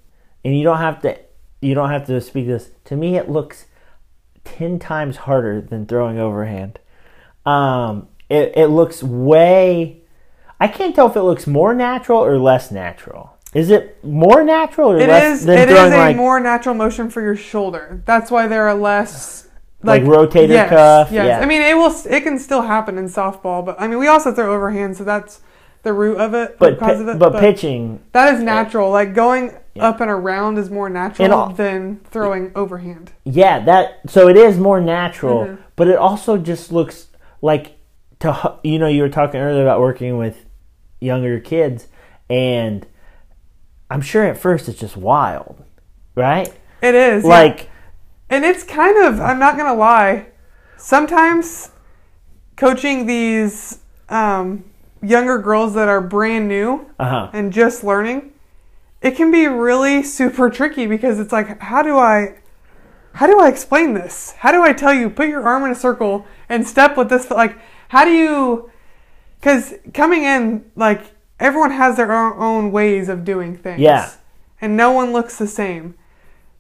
and 0.45 0.57
you 0.57 0.65
don't 0.65 0.79
have 0.79 1.01
to 1.03 1.17
you 1.63 1.75
don't 1.75 1.89
have 1.91 2.07
to 2.09 2.21
speak 2.21 2.47
this. 2.47 2.71
To 2.87 2.97
me, 2.97 3.17
it 3.17 3.31
looks 3.31 3.67
ten 4.45 4.79
times 4.79 5.17
harder 5.17 5.61
than 5.63 5.87
throwing 5.87 6.19
overhand. 6.19 6.79
Um, 7.47 8.09
it 8.29 8.53
it 8.57 8.67
looks 8.67 9.03
way. 9.03 10.03
I 10.61 10.69
can't 10.69 10.95
tell 10.95 11.07
if 11.09 11.17
it 11.17 11.23
looks 11.23 11.47
more 11.47 11.75
natural 11.75 12.19
or 12.19 12.39
less 12.39 12.71
natural. 12.71 13.37
Is 13.55 13.71
it 13.71 14.03
more 14.05 14.43
natural 14.45 14.93
or 14.93 14.99
It 14.99 15.09
less 15.09 15.39
is. 15.41 15.47
than 15.47 15.59
It 15.59 15.69
is 15.71 15.75
throwing 15.77 15.93
a 15.93 15.97
like 15.97 16.17
more 16.17 16.41
natural 16.41 16.75
motion 16.75 17.09
for 17.11 17.23
your 17.23 17.37
shoulder. 17.37 18.03
That's 18.05 18.31
why 18.31 18.49
there 18.49 18.69
are 18.69 18.75
less 18.75 19.49
Like 19.83 20.03
rotator 20.03 20.49
yes, 20.49 20.69
cuff, 20.69 21.13
Yes. 21.13 21.27
yeah. 21.27 21.41
I 21.41 21.47
mean, 21.47 21.63
it 21.63 21.75
will. 21.77 21.95
It 22.11 22.23
can 22.23 22.39
still 22.39 22.63
happen 22.63 22.99
in 22.99 23.07
softball, 23.07 23.65
but 23.65 23.81
I 23.81 23.87
mean, 23.87 23.99
we 23.99 24.09
also 24.09 24.33
throw 24.35 24.53
overhand, 24.53 24.97
so 24.97 25.05
that's 25.05 25.41
the 25.87 25.93
root 25.93 26.19
of 26.19 26.35
it, 26.35 26.59
but 26.59 26.75
the 26.75 26.77
cause 26.81 26.97
pi- 26.97 27.03
of 27.03 27.09
it. 27.09 27.19
but 27.19 27.39
pitching 27.41 28.01
that 28.13 28.35
is 28.35 28.43
natural. 28.43 28.91
Like 28.91 29.15
going 29.15 29.53
Yeah. 29.75 29.89
up 29.89 30.01
and 30.01 30.11
around 30.11 30.59
is 30.59 30.69
more 30.71 30.91
natural 30.91 31.33
all- 31.33 31.49
than 31.51 32.01
throwing 32.11 32.51
overhand. 32.55 33.13
Yeah, 33.25 33.61
that 33.65 34.01
so 34.09 34.29
it 34.29 34.37
is 34.37 34.59
more 34.59 34.81
natural, 34.81 35.45
Mm-hmm. 35.45 35.63
but 35.77 35.87
it 35.89 35.97
also 35.97 36.37
just 36.39 36.73
looks 36.73 37.07
like 37.41 37.77
to 38.19 38.59
you 38.65 38.79
know 38.79 38.89
you 38.89 39.03
were 39.03 39.09
talking 39.09 39.41
earlier 39.41 39.63
about 39.63 39.81
working 39.81 40.19
with 40.19 40.45
younger 41.01 41.39
kids, 41.41 41.87
and 42.29 42.87
I'm 43.91 44.01
sure 44.01 44.25
at 44.25 44.37
first 44.39 44.69
it's 44.69 44.81
just 44.81 44.97
wild, 44.97 45.63
right? 46.17 46.53
It 46.83 46.95
is 46.97 47.23
yeah. 47.23 47.31
Like 47.31 47.69
And 48.29 48.45
it's 48.45 48.65
kind 48.65 48.97
of, 49.07 49.21
I'm 49.21 49.39
not 49.39 49.57
going 49.57 49.69
to 49.73 49.79
lie, 49.79 50.27
sometimes 50.79 51.71
coaching 52.57 53.07
these 53.07 53.79
um, 54.09 54.65
younger 55.03 55.39
girls 55.39 55.75
that 55.75 55.89
are 55.89 56.01
brand 56.01 56.49
new 56.49 56.87
uh 56.99 57.09
huh, 57.09 57.31
and 57.33 57.53
just 57.53 57.85
learning, 57.85 58.33
it 59.03 59.17
can 59.17 59.31
be 59.31 59.47
really 59.47 60.03
super 60.03 60.51
tricky 60.51 60.87
because 60.87 61.19
it's 61.19 61.33
like, 61.33 61.61
how 61.61 61.83
do 61.83 61.97
I. 61.99 62.37
How 63.13 63.27
do 63.27 63.41
I 63.41 63.49
explain 63.49 63.95
this? 63.95 64.33
How 64.33 64.53
do 64.53 64.63
I 64.63 64.75
tell 64.75 64.93
you 64.93 65.09
put 65.09 65.29
your 65.29 65.43
arm 65.43 65.65
in 65.65 65.71
a 65.71 65.75
circle 65.75 66.27
and 66.51 66.69
step 66.69 66.99
with 66.99 67.09
this? 67.09 67.31
Like, 67.31 67.57
how 67.89 68.05
do 68.05 68.11
you? 68.11 68.71
Because 69.41 69.73
coming 69.95 70.25
in, 70.25 70.71
like 70.77 71.01
everyone 71.41 71.71
has 71.71 71.97
their 71.97 72.13
own, 72.13 72.35
own 72.37 72.73
ways 72.73 73.09
of 73.09 73.25
doing 73.25 73.57
things. 73.57 73.81
Yeah. 73.81 74.11
And 74.61 74.77
no 74.77 74.93
one 74.93 75.13
looks 75.15 75.39
the 75.39 75.47
same. 75.47 75.95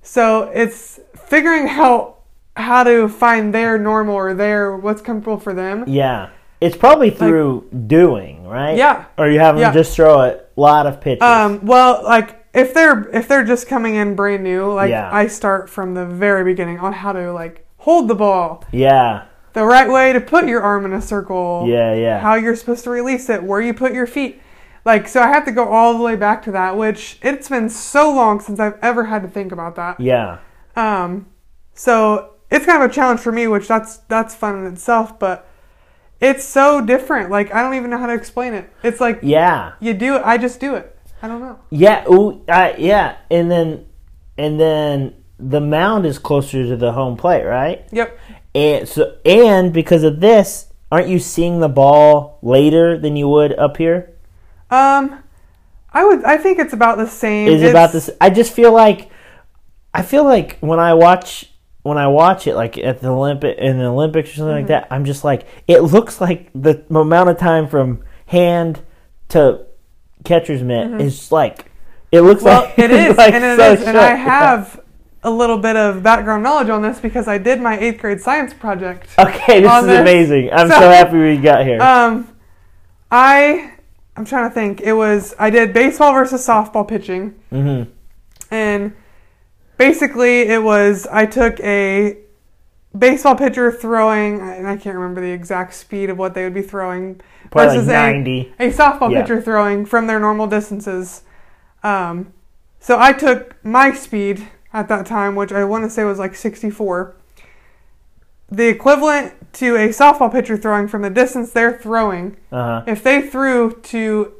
So 0.00 0.44
it's 0.54 0.98
figuring 1.14 1.68
out 1.68 2.20
how 2.56 2.84
to 2.84 3.08
find 3.08 3.52
their 3.52 3.76
normal 3.78 4.14
or 4.14 4.32
their 4.32 4.76
what's 4.76 5.02
comfortable 5.02 5.38
for 5.38 5.52
them. 5.52 5.84
yeah, 5.86 6.30
it's 6.60 6.76
probably 6.76 7.10
through 7.10 7.68
doing, 7.86 8.46
right? 8.46 8.76
Yeah. 8.76 9.04
or 9.18 9.28
you 9.28 9.38
have 9.40 9.56
them 9.56 9.62
Yeah. 9.62 9.72
just 9.72 9.94
throw 9.94 10.20
a 10.20 10.40
lot 10.56 10.86
of 10.86 11.00
pitches. 11.00 11.22
Um, 11.22 11.64
well, 11.66 12.02
like 12.04 12.44
if 12.54 12.72
they're 12.72 13.08
if 13.14 13.28
they're 13.28 13.44
just 13.44 13.68
coming 13.68 13.94
in 13.94 14.14
brand 14.14 14.42
new, 14.42 14.72
like 14.72 14.90
Yeah. 14.90 15.10
I 15.12 15.26
start 15.26 15.68
from 15.68 15.94
the 15.94 16.06
very 16.06 16.44
beginning 16.44 16.78
on 16.78 16.92
how 16.94 17.12
to 17.12 17.32
like 17.32 17.66
hold 17.78 18.08
the 18.08 18.14
ball, 18.14 18.64
yeah, 18.72 19.24
the 19.52 19.64
right 19.64 19.88
way 19.88 20.12
to 20.12 20.20
put 20.20 20.46
your 20.46 20.62
arm 20.62 20.84
in 20.86 20.92
a 20.92 21.02
circle, 21.02 21.64
yeah, 21.68 21.94
yeah, 21.94 22.18
how 22.20 22.34
you're 22.34 22.56
supposed 22.56 22.84
to 22.84 22.90
release 22.90 23.28
it, 23.28 23.42
where 23.42 23.60
you 23.60 23.74
put 23.74 23.92
your 23.92 24.06
feet. 24.06 24.40
Like 24.84 25.08
so 25.08 25.20
I 25.20 25.26
have 25.28 25.44
to 25.46 25.52
go 25.52 25.68
all 25.68 25.96
the 25.98 26.02
way 26.02 26.16
back 26.16 26.42
to 26.44 26.52
that, 26.52 26.76
which 26.76 27.18
it's 27.22 27.48
been 27.48 27.68
so 27.68 28.10
long 28.10 28.40
since 28.40 28.58
I've 28.60 28.78
ever 28.82 29.04
had 29.04 29.22
to 29.22 29.28
think 29.28 29.52
about 29.52 29.74
that. 29.76 30.00
yeah, 30.00 30.38
Um, 30.76 31.26
so 31.74 32.30
it's 32.50 32.64
kind 32.64 32.82
of 32.82 32.90
a 32.90 32.92
challenge 32.94 33.20
for 33.20 33.32
me, 33.32 33.46
which 33.48 33.68
that's 33.68 33.98
that's 34.08 34.34
fun 34.34 34.56
in 34.64 34.72
itself, 34.72 35.18
but 35.18 35.46
it's 36.20 36.44
so 36.44 36.80
different. 36.80 37.30
Like 37.30 37.54
I 37.54 37.62
don't 37.62 37.74
even 37.74 37.90
know 37.90 37.98
how 37.98 38.06
to 38.06 38.14
explain 38.14 38.54
it. 38.54 38.70
It's 38.82 39.00
like 39.00 39.20
yeah. 39.22 39.72
you 39.80 39.94
do 39.94 40.16
it, 40.16 40.22
I 40.24 40.38
just 40.38 40.60
do 40.60 40.74
it. 40.74 40.96
I 41.22 41.28
don't 41.28 41.40
know. 41.40 41.58
Yeah, 41.70 42.06
ooh, 42.08 42.44
uh, 42.48 42.74
yeah, 42.78 43.16
and 43.30 43.50
then 43.50 43.86
and 44.36 44.60
then 44.60 45.14
the 45.38 45.60
mound 45.60 46.06
is 46.06 46.18
closer 46.18 46.64
to 46.64 46.76
the 46.76 46.92
home 46.92 47.16
plate, 47.16 47.44
right? 47.44 47.86
Yep. 47.92 48.18
And 48.54 48.88
so 48.88 49.16
and 49.24 49.72
because 49.72 50.02
of 50.02 50.20
this, 50.20 50.72
aren't 50.90 51.08
you 51.08 51.18
seeing 51.18 51.60
the 51.60 51.68
ball 51.68 52.38
later 52.42 52.98
than 52.98 53.16
you 53.16 53.28
would 53.28 53.52
up 53.58 53.76
here? 53.76 54.14
Um, 54.70 55.22
I 55.92 56.04
would. 56.04 56.24
I 56.24 56.36
think 56.36 56.58
it's 56.58 56.72
about 56.72 56.98
the 56.98 57.06
same. 57.06 57.48
Is 57.48 57.62
it 57.62 57.70
about 57.70 57.92
this? 57.92 58.10
I 58.20 58.30
just 58.30 58.52
feel 58.52 58.72
like 58.72 59.10
I 59.94 60.02
feel 60.02 60.24
like 60.24 60.58
when 60.60 60.78
I 60.78 60.94
watch 60.94 61.50
when 61.86 61.98
I 61.98 62.08
watch 62.08 62.46
it, 62.46 62.54
like 62.54 62.76
at 62.78 63.00
the 63.00 63.08
Olympic 63.08 63.56
in 63.58 63.78
the 63.78 63.86
Olympics 63.86 64.30
or 64.30 64.34
something 64.34 64.48
Mm-hmm. 64.54 64.58
like 64.62 64.66
that, 64.68 64.88
I'm 64.90 65.04
just 65.04 65.24
like 65.24 65.46
it 65.66 65.80
looks 65.80 66.20
like 66.20 66.50
the 66.54 66.84
amount 66.90 67.30
of 67.30 67.38
time 67.38 67.68
from 67.68 68.02
hand 68.26 68.80
to 69.28 69.64
catcher's 70.24 70.62
mitt 70.62 71.00
is 71.00 71.30
like 71.32 71.66
it 72.12 72.20
looks 72.22 72.42
Mm-hmm. 72.42 72.46
Well, 72.46 72.62
like 72.64 72.78
it 72.78 72.90
is, 73.10 73.16
like 73.16 73.34
and 73.34 73.44
it 73.44 73.56
so 73.58 73.72
is, 73.72 73.82
and 73.82 73.96
I 73.96 74.08
short. 74.10 74.18
have 74.20 74.80
a 75.22 75.30
little 75.30 75.58
bit 75.58 75.74
of 75.76 76.02
background 76.02 76.42
knowledge 76.44 76.68
on 76.68 76.82
this 76.82 77.00
because 77.00 77.26
I 77.26 77.38
did 77.38 77.60
my 77.60 77.76
eighth 77.78 78.00
grade 78.00 78.20
science 78.20 78.54
project. 78.54 79.08
Okay, 79.18 79.60
this 79.60 79.72
is 79.80 79.86
this. 79.86 80.00
amazing. 80.00 80.50
I'm 80.52 80.68
so, 80.68 80.74
So- 80.74 80.88
happy 80.90 81.16
we 81.18 81.36
got 81.36 81.64
here. 81.64 81.80
Um, 81.82 82.28
I 83.10 83.72
I'm 84.16 84.24
trying 84.24 84.48
to 84.48 84.54
think. 84.54 84.80
It 84.80 84.92
was 84.92 85.34
I 85.38 85.50
did 85.50 85.72
baseball 85.72 86.12
versus 86.12 86.46
softball 86.46 86.86
pitching, 86.86 87.30
hmm 87.50 87.82
and 88.50 88.92
basically 89.78 90.42
it 90.42 90.62
was 90.62 91.06
I 91.06 91.26
took 91.26 91.60
a 91.60 92.18
baseball 92.96 93.34
pitcher 93.36 93.70
throwing, 93.70 94.40
and 94.40 94.66
I 94.66 94.76
can't 94.76 94.96
remember 94.96 95.20
the 95.20 95.30
exact 95.30 95.74
speed 95.74 96.10
of 96.10 96.18
what 96.18 96.34
they 96.34 96.44
would 96.44 96.54
be 96.54 96.62
throwing, 96.62 97.20
Probably 97.50 97.76
like 97.78 97.86
versus 97.86 97.88
a 97.88 98.52
a 98.58 98.70
softball 98.72 99.10
Yeah. 99.12 99.22
pitcher 99.22 99.40
throwing 99.42 99.84
from 99.84 100.06
their 100.06 100.18
normal 100.18 100.46
distances. 100.46 101.22
Um, 101.82 102.32
so 102.80 102.98
I 102.98 103.12
took 103.12 103.62
my 103.64 103.92
speed 103.92 104.48
at 104.72 104.88
that 104.88 105.06
time, 105.06 105.34
which 105.34 105.52
I 105.52 105.64
want 105.64 105.84
to 105.84 105.90
say 105.90 106.04
was 106.04 106.18
like 106.18 106.34
64. 106.34 107.14
The 108.48 108.68
equivalent 108.68 109.34
to 109.54 109.74
a 109.76 109.88
softball 109.88 110.30
pitcher 110.30 110.56
throwing 110.56 110.86
from 110.88 111.02
the 111.02 111.10
distance 111.10 111.50
they're 111.52 111.76
throwing, 111.78 112.36
Uh 112.52 112.56
huh. 112.80 112.82
if 112.86 113.02
they 113.02 113.20
threw 113.22 113.72
to 113.82 114.32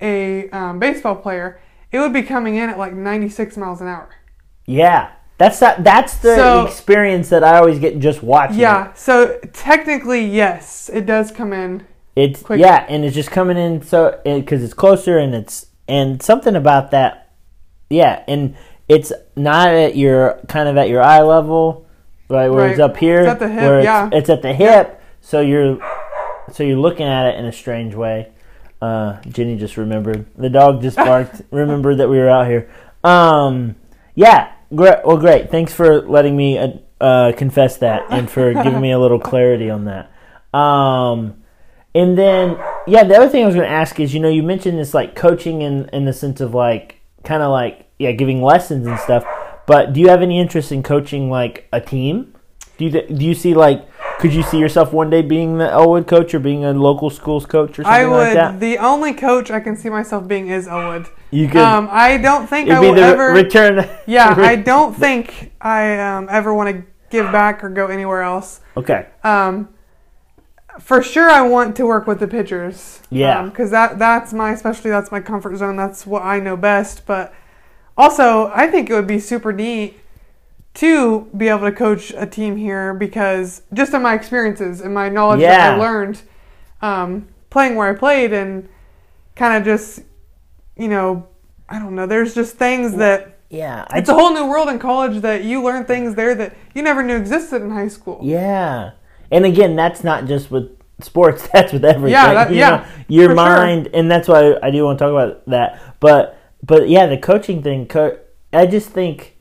a 0.00 0.48
um, 0.50 0.78
baseball 0.78 1.16
player, 1.16 1.60
it 1.90 1.98
would 1.98 2.12
be 2.12 2.22
coming 2.22 2.54
in 2.56 2.70
at 2.70 2.78
like 2.78 2.92
96 2.94 3.56
miles 3.56 3.80
an 3.80 3.88
hour. 3.88 4.10
Yeah, 4.68 5.08
that's 5.38 5.58
that. 5.60 5.82
That's 5.82 6.16
the 6.18 6.36
So- 6.36 6.66
experience 6.66 7.30
that 7.30 7.42
I 7.42 7.58
always 7.58 7.78
get 7.78 7.98
just 7.98 8.22
watching. 8.22 8.58
Yeah, 8.58 8.92
so 8.92 9.38
technically, 9.54 10.24
yes, 10.26 10.90
it 10.92 11.06
does 11.06 11.30
come 11.32 11.52
in. 11.54 11.80
it. 12.14 12.30
it's 12.30 12.42
quicker. 12.42 12.60
yeah, 12.60 12.84
and 12.88 13.04
it's 13.04 13.14
just 13.14 13.30
coming 13.30 13.56
in 13.56 13.80
so 13.82 14.20
because 14.24 14.62
it's 14.62 14.74
closer 14.74 15.16
and 15.18 15.34
it's 15.34 15.66
and 15.88 16.22
something 16.22 16.54
about 16.54 16.90
that. 16.90 17.30
Yeah, 17.88 18.22
and 18.28 18.54
it's 18.88 19.10
not 19.36 19.68
at 19.70 19.96
your 19.96 20.38
kind 20.48 20.68
of 20.68 20.76
at 20.76 20.90
your 20.90 21.02
eye 21.02 21.22
level, 21.22 21.86
right? 22.28 22.48
Where 22.50 22.68
it's 22.68 22.78
up 22.80 22.98
here, 22.98 23.20
It's 23.20 23.28
at 23.30 23.38
the 23.38 23.48
hip, 23.48 23.62
where 23.62 23.78
it's, 23.78 23.84
yeah. 23.86 24.10
it's 24.12 24.28
at 24.28 24.42
the 24.42 24.52
hip. 24.52 25.00
So 25.22 25.40
you're 25.40 25.78
so 26.52 26.62
you're 26.62 26.76
looking 26.76 27.06
at 27.06 27.26
it 27.26 27.38
in 27.38 27.46
a 27.46 27.52
strange 27.52 27.94
way. 27.94 28.28
Uh, 28.82 29.20
Jenny 29.22 29.56
just 29.56 29.78
remembered. 29.78 30.26
The 30.36 30.50
dog 30.50 30.82
just 30.82 30.96
barked. 30.98 31.40
remembered 31.50 31.98
that 31.98 32.08
we 32.10 32.18
were 32.18 32.28
out 32.28 32.46
here. 32.46 32.68
Um, 33.02 33.76
yeah, 34.14 34.52
great. 34.74 35.04
Well, 35.04 35.16
great. 35.16 35.50
Thanks 35.50 35.72
for 35.72 36.02
letting 36.02 36.36
me 36.36 36.58
uh, 36.58 36.68
uh, 37.00 37.32
confess 37.32 37.78
that 37.78 38.06
and 38.10 38.30
for 38.30 38.52
giving 38.62 38.80
me 38.80 38.92
a 38.92 38.98
little 38.98 39.18
clarity 39.18 39.70
on 39.70 39.84
that. 39.86 40.10
Um, 40.58 41.42
and 41.94 42.16
then, 42.16 42.58
yeah, 42.86 43.04
the 43.04 43.16
other 43.16 43.28
thing 43.28 43.42
I 43.42 43.46
was 43.46 43.54
going 43.54 43.68
to 43.68 43.74
ask 43.74 43.98
is, 43.98 44.14
you 44.14 44.20
know, 44.20 44.28
you 44.28 44.42
mentioned 44.42 44.78
this 44.78 44.94
like 44.94 45.14
coaching 45.14 45.62
in 45.62 45.88
in 45.92 46.04
the 46.04 46.12
sense 46.12 46.40
of 46.40 46.54
like 46.54 47.00
kind 47.24 47.42
of 47.42 47.50
like 47.50 47.88
yeah, 47.98 48.12
giving 48.12 48.42
lessons 48.42 48.86
and 48.86 48.98
stuff. 49.00 49.24
But 49.66 49.92
do 49.92 50.00
you 50.00 50.08
have 50.08 50.22
any 50.22 50.40
interest 50.40 50.72
in 50.72 50.82
coaching 50.82 51.30
like 51.30 51.68
a 51.72 51.80
team? 51.80 52.34
Do 52.78 52.84
you 52.84 52.90
do 52.90 53.24
you 53.24 53.34
see 53.34 53.54
like 53.54 53.88
could 54.18 54.32
you 54.32 54.42
see 54.42 54.58
yourself 54.58 54.92
one 54.92 55.10
day 55.10 55.22
being 55.22 55.58
the 55.58 55.70
Elwood 55.70 56.06
coach 56.06 56.34
or 56.34 56.40
being 56.40 56.64
a 56.64 56.72
local 56.72 57.10
schools 57.10 57.46
coach 57.46 57.78
or 57.78 57.84
something 57.84 57.92
I 57.92 58.06
would. 58.06 58.16
like 58.16 58.34
that? 58.34 58.60
The 58.60 58.78
only 58.78 59.12
coach 59.12 59.50
I 59.50 59.60
can 59.60 59.76
see 59.76 59.88
myself 59.88 60.26
being 60.26 60.48
is 60.48 60.66
Elwood. 60.66 61.06
You 61.30 61.48
could. 61.48 61.60
Um, 61.60 61.88
I 61.90 62.16
don't 62.16 62.46
think 62.46 62.70
I 62.70 62.80
will 62.80 62.98
ever. 62.98 63.32
return. 63.32 63.88
yeah, 64.06 64.34
I 64.36 64.56
don't 64.56 64.94
think 64.94 65.52
I 65.60 65.98
um, 65.98 66.28
ever 66.30 66.54
want 66.54 66.74
to 66.74 66.84
give 67.10 67.30
back 67.32 67.62
or 67.62 67.70
go 67.70 67.86
anywhere 67.86 68.22
else. 68.22 68.60
Okay. 68.76 69.06
Um, 69.22 69.68
for 70.80 71.02
sure, 71.02 71.28
I 71.28 71.42
want 71.42 71.76
to 71.76 71.86
work 71.86 72.06
with 72.06 72.20
the 72.20 72.28
pitchers. 72.28 73.00
Yeah. 73.10 73.44
because 73.44 73.70
that 73.70 73.98
that's 73.98 74.32
my 74.32 74.52
especially 74.52 74.90
that's 74.90 75.10
my 75.10 75.20
comfort 75.20 75.56
zone. 75.56 75.76
That's 75.76 76.06
what 76.06 76.22
I 76.22 76.40
know 76.40 76.56
best. 76.56 77.06
But 77.06 77.34
also, 77.96 78.50
I 78.54 78.68
think 78.68 78.88
it 78.90 78.94
would 78.94 79.06
be 79.06 79.18
super 79.18 79.52
neat 79.52 79.98
to 80.74 81.28
be 81.36 81.48
able 81.48 81.62
to 81.68 81.72
coach 81.72 82.12
a 82.16 82.24
team 82.26 82.56
here 82.56 82.94
because 82.94 83.62
just 83.72 83.92
in 83.92 84.02
my 84.02 84.14
experiences 84.14 84.80
and 84.80 84.94
my 84.94 85.08
knowledge 85.08 85.40
that 85.40 85.72
I 85.72 85.76
learned 85.76 86.22
um, 86.80 87.28
playing 87.50 87.74
where 87.74 87.88
I 87.88 87.94
played 87.98 88.32
and 88.32 88.68
kind 89.34 89.56
of 89.56 89.64
just 89.64 90.02
you 90.78 90.88
know 90.88 91.26
I 91.68 91.78
don't 91.78 91.94
know. 91.94 92.06
There's 92.06 92.34
just 92.34 92.56
things 92.56 92.96
that 92.96 93.38
Yeah. 93.50 93.84
I 93.90 93.98
it's 93.98 94.08
a 94.08 94.14
whole 94.14 94.32
new 94.32 94.46
world 94.48 94.68
in 94.70 94.78
college 94.78 95.20
that 95.22 95.44
you 95.44 95.62
learn 95.62 95.84
things 95.84 96.14
there 96.14 96.34
that 96.34 96.56
you 96.74 96.82
never 96.82 97.02
knew 97.02 97.16
existed 97.16 97.60
in 97.62 97.70
high 97.70 97.88
school. 97.88 98.18
Yeah, 98.22 98.92
and 99.30 99.44
again, 99.44 99.76
that's 99.76 100.02
not 100.02 100.26
just 100.26 100.50
with 100.50 100.70
sports. 101.00 101.46
That's 101.52 101.72
with 101.72 101.84
everything. 101.84 102.12
Yeah, 102.12 102.34
that- 102.34 102.50
you 102.50 102.56
yeah, 102.58 102.70
know, 102.70 102.84
your 103.08 103.28
for 103.30 103.30
sure. 103.30 103.34
mind, 103.36 103.88
and 103.94 104.10
that's 104.10 104.26
why 104.28 104.56
I 104.62 104.70
do 104.70 104.84
want 104.84 104.98
to 104.98 105.04
talk 105.04 105.12
about 105.12 105.46
that. 105.46 105.80
But 106.00 106.38
but 106.62 106.88
yeah, 106.88 107.06
the 107.06 107.18
coaching 107.18 107.62
thing. 107.62 107.86
Co- 107.86 108.18
I 108.52 108.66
just 108.66 108.88
think 108.90 109.36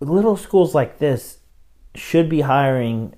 little 0.00 0.36
schools 0.36 0.74
like 0.74 0.98
this 0.98 1.38
should 1.94 2.28
be 2.28 2.40
hiring 2.40 3.14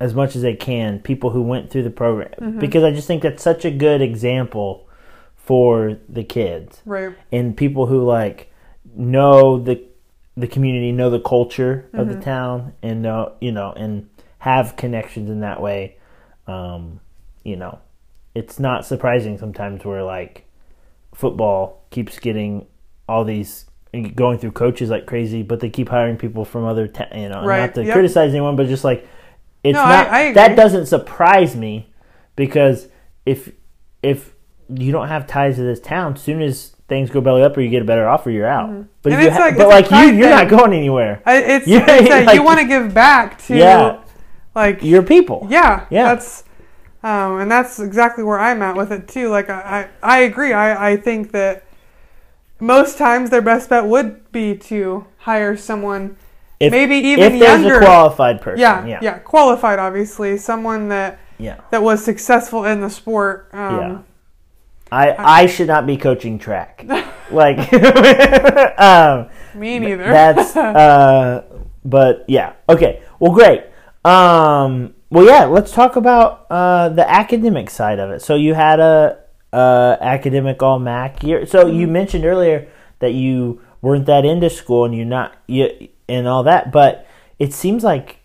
as 0.00 0.14
much 0.14 0.36
as 0.36 0.42
they 0.42 0.54
can 0.54 1.00
people 1.00 1.30
who 1.30 1.42
went 1.42 1.70
through 1.70 1.82
the 1.82 1.90
program 1.90 2.30
Mm-hmm. 2.40 2.58
because 2.60 2.84
I 2.84 2.92
just 2.92 3.06
think 3.08 3.22
that's 3.22 3.42
such 3.42 3.64
a 3.64 3.70
good 3.70 4.00
example 4.00 4.87
for 5.48 5.96
the 6.10 6.22
kids 6.22 6.82
Right. 6.84 7.14
and 7.32 7.56
people 7.56 7.86
who 7.86 8.04
like 8.04 8.52
know 8.94 9.58
the 9.58 9.82
the 10.36 10.46
community, 10.46 10.92
know 10.92 11.08
the 11.08 11.20
culture 11.20 11.88
of 11.94 12.06
the 12.08 12.20
town, 12.20 12.74
and 12.82 13.00
know 13.00 13.32
you 13.40 13.50
know 13.50 13.72
and 13.74 14.10
have 14.40 14.76
connections 14.76 15.30
in 15.30 15.40
that 15.40 15.60
way. 15.62 15.96
Um, 16.46 17.00
you 17.44 17.56
know, 17.56 17.78
it's 18.34 18.58
not 18.60 18.84
surprising 18.84 19.38
sometimes 19.38 19.84
where 19.86 20.02
like 20.04 20.44
football 21.14 21.82
keeps 21.90 22.18
getting 22.18 22.66
all 23.08 23.24
these 23.24 23.64
going 24.14 24.38
through 24.38 24.52
coaches 24.52 24.90
like 24.90 25.06
crazy, 25.06 25.42
but 25.42 25.60
they 25.60 25.70
keep 25.70 25.88
hiring 25.88 26.18
people 26.18 26.44
from 26.44 26.64
other 26.66 26.86
ta- 26.86 27.08
you 27.14 27.30
know 27.30 27.42
Right, 27.42 27.60
not 27.60 27.74
to 27.76 27.84
yep. 27.84 27.94
criticize 27.94 28.32
anyone, 28.32 28.54
but 28.54 28.66
just 28.68 28.84
like 28.84 29.08
it's 29.64 29.74
No, 29.74 29.82
not 29.82 30.08
I- 30.08 30.28
I 30.28 30.32
that 30.34 30.56
doesn't 30.56 30.86
surprise 30.86 31.56
me 31.56 31.88
because 32.36 32.88
if 33.24 33.50
if 34.02 34.34
you 34.68 34.92
don't 34.92 35.08
have 35.08 35.26
ties 35.26 35.56
to 35.56 35.62
this 35.62 35.80
town, 35.80 36.14
As 36.14 36.22
soon 36.22 36.42
as 36.42 36.72
things 36.88 37.10
go 37.10 37.20
belly 37.20 37.42
up 37.42 37.56
or 37.56 37.60
you 37.60 37.68
get 37.70 37.82
a 37.82 37.84
better 37.84 38.08
offer, 38.08 38.30
you're 38.30 38.46
out. 38.46 38.68
But 39.02 39.12
Mm-hmm. 39.12 39.12
And 39.12 39.14
if 39.14 39.20
you 39.20 39.26
it's 39.28 39.36
ha- 39.36 39.44
like- 39.44 39.56
but 39.56 39.68
like 39.68 39.90
you, 39.90 40.18
you're 40.18 40.30
not 40.30 40.48
going 40.48 40.72
anywhere. 40.72 41.22
I, 41.26 41.36
it's, 41.38 41.66
it's 41.68 42.26
like- 42.26 42.34
you 42.34 42.42
want 42.42 42.60
to 42.60 42.66
give 42.66 42.92
back 42.94 43.38
to 43.44 43.56
Yeah. 43.56 44.00
like 44.54 44.82
Your 44.82 45.02
people. 45.02 45.46
Yeah, 45.50 45.86
Yeah. 45.90 46.14
That's 46.14 46.44
um, 47.02 47.38
and 47.40 47.50
that's 47.50 47.78
exactly 47.78 48.24
where 48.24 48.40
I'm 48.40 48.60
at 48.60 48.74
with 48.76 48.90
it 48.92 49.06
too. 49.06 49.28
Like 49.28 49.48
I, 49.48 49.88
I, 50.02 50.16
I 50.16 50.18
agree. 50.20 50.52
I, 50.52 50.92
I 50.92 50.96
think 50.96 51.30
that 51.32 51.64
most 52.60 52.98
times 52.98 53.30
their 53.30 53.40
best 53.42 53.68
bet 53.70 53.86
would 53.86 54.30
be 54.32 54.56
to 54.56 55.06
hire 55.18 55.56
someone, 55.56 56.16
If, 56.58 56.72
maybe 56.72 56.96
even 56.96 57.32
if 57.34 57.38
there's 57.38 57.60
younger. 57.62 57.78
a 57.80 57.84
qualified 57.84 58.40
person. 58.42 58.60
yeah, 58.60 58.84
yeah, 58.84 58.98
yeah, 59.00 59.18
qualified, 59.18 59.78
obviously, 59.78 60.36
someone 60.38 60.88
that 60.88 61.20
yeah. 61.38 61.60
that 61.70 61.82
was 61.84 62.04
successful 62.04 62.64
in 62.64 62.80
the 62.80 62.90
sport. 62.90 63.48
Um, 63.52 63.78
Yeah. 63.78 63.98
I 64.90 65.42
I 65.42 65.46
should 65.46 65.68
not 65.68 65.86
be 65.86 65.96
coaching 65.96 66.38
track. 66.38 66.84
like, 67.30 67.58
um, 68.80 69.28
Me 69.54 69.78
neither. 69.78 70.04
that's 70.04 70.56
uh, 70.56 71.44
but 71.84 72.24
yeah. 72.28 72.54
Okay. 72.68 73.02
Well, 73.20 73.32
great. 73.32 73.64
Um, 74.04 74.94
well, 75.10 75.24
yeah. 75.26 75.44
Let's 75.44 75.72
talk 75.72 75.96
about 75.96 76.46
uh, 76.50 76.88
the 76.90 77.08
academic 77.08 77.70
side 77.70 77.98
of 77.98 78.10
it. 78.10 78.22
So 78.22 78.34
you 78.34 78.54
had 78.54 78.80
a, 78.80 79.18
uh 79.52 79.96
academic 80.00 80.62
all 80.62 80.78
MAC 80.78 81.22
year. 81.22 81.46
So 81.46 81.66
you 81.66 81.84
Mm-hmm. 81.84 81.92
mentioned 81.92 82.24
earlier 82.26 82.68
that 83.00 83.14
you 83.14 83.62
weren't 83.80 84.04
that 84.06 84.24
into 84.26 84.50
school 84.50 84.84
and 84.84 84.94
you're 84.94 85.06
not 85.06 85.32
you 85.46 85.88
and 86.08 86.28
all 86.28 86.42
that, 86.44 86.70
but 86.72 87.06
it 87.38 87.52
seems 87.54 87.82
like 87.84 88.18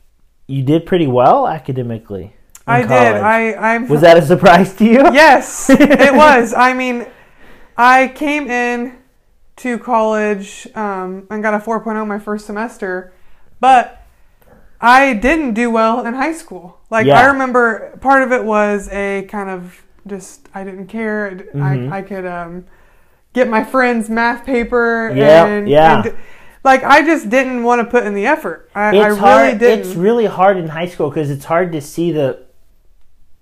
you 0.47 0.63
did 0.63 0.85
pretty 0.85 1.07
well 1.07 1.47
academically. 1.47 2.35
In 2.67 2.73
I 2.73 2.81
did. 2.81 2.91
I 2.91 3.73
I'm 3.73 3.87
was 3.87 4.01
that 4.01 4.17
a 4.17 4.21
surprise 4.21 4.73
to 4.75 4.85
you? 4.85 5.01
Yes, 5.13 5.69
it 5.69 6.13
was. 6.15 6.53
I 6.53 6.73
mean, 6.73 7.05
I 7.77 8.07
came 8.09 8.47
in 8.49 8.97
to 9.57 9.77
college 9.77 10.67
um, 10.75 11.27
and 11.29 11.43
got 11.43 11.53
a 11.53 11.59
4.0 11.59 12.07
my 12.07 12.19
first 12.19 12.45
semester, 12.45 13.13
but 13.59 14.03
I 14.81 15.13
didn't 15.13 15.53
do 15.53 15.69
well 15.71 16.05
in 16.05 16.13
high 16.13 16.33
school. 16.33 16.79
Like 16.89 17.05
Yeah. 17.05 17.19
I 17.21 17.25
remember 17.25 17.97
part 18.01 18.23
of 18.23 18.31
it 18.31 18.43
was 18.43 18.89
a 18.89 19.23
kind 19.29 19.49
of 19.49 19.83
just 20.07 20.47
I 20.53 20.63
didn't 20.63 20.87
care. 20.87 21.31
Mhm. 21.53 21.91
I 21.91 21.97
I 21.97 22.01
could 22.01 22.25
um, 22.25 22.65
get 23.33 23.47
my 23.49 23.63
friend's 23.63 24.09
math 24.09 24.45
paper 24.45 25.11
Yeah, 25.15 25.45
and 25.45 25.69
yeah. 25.69 26.03
and- 26.03 26.15
like 26.65 26.83
I 26.83 27.03
just 27.03 27.29
didn't 27.29 27.63
want 27.63 27.81
to 27.81 27.85
put 27.85 28.05
in 28.05 28.13
the 28.13 28.25
effort. 28.25 28.69
I, 28.73 28.97
I 28.97 29.07
really 29.07 29.19
hard. 29.19 29.59
didn't. 29.59 29.79
It's 29.85 29.95
really 29.95 30.25
hard 30.25 30.55
in 30.57 30.69
high 30.69 30.87
school 30.87 31.09
because 31.09 31.29
it's 31.29 31.43
hard 31.45 31.71
to 31.73 31.81
see 31.81 32.11
the 32.13 32.42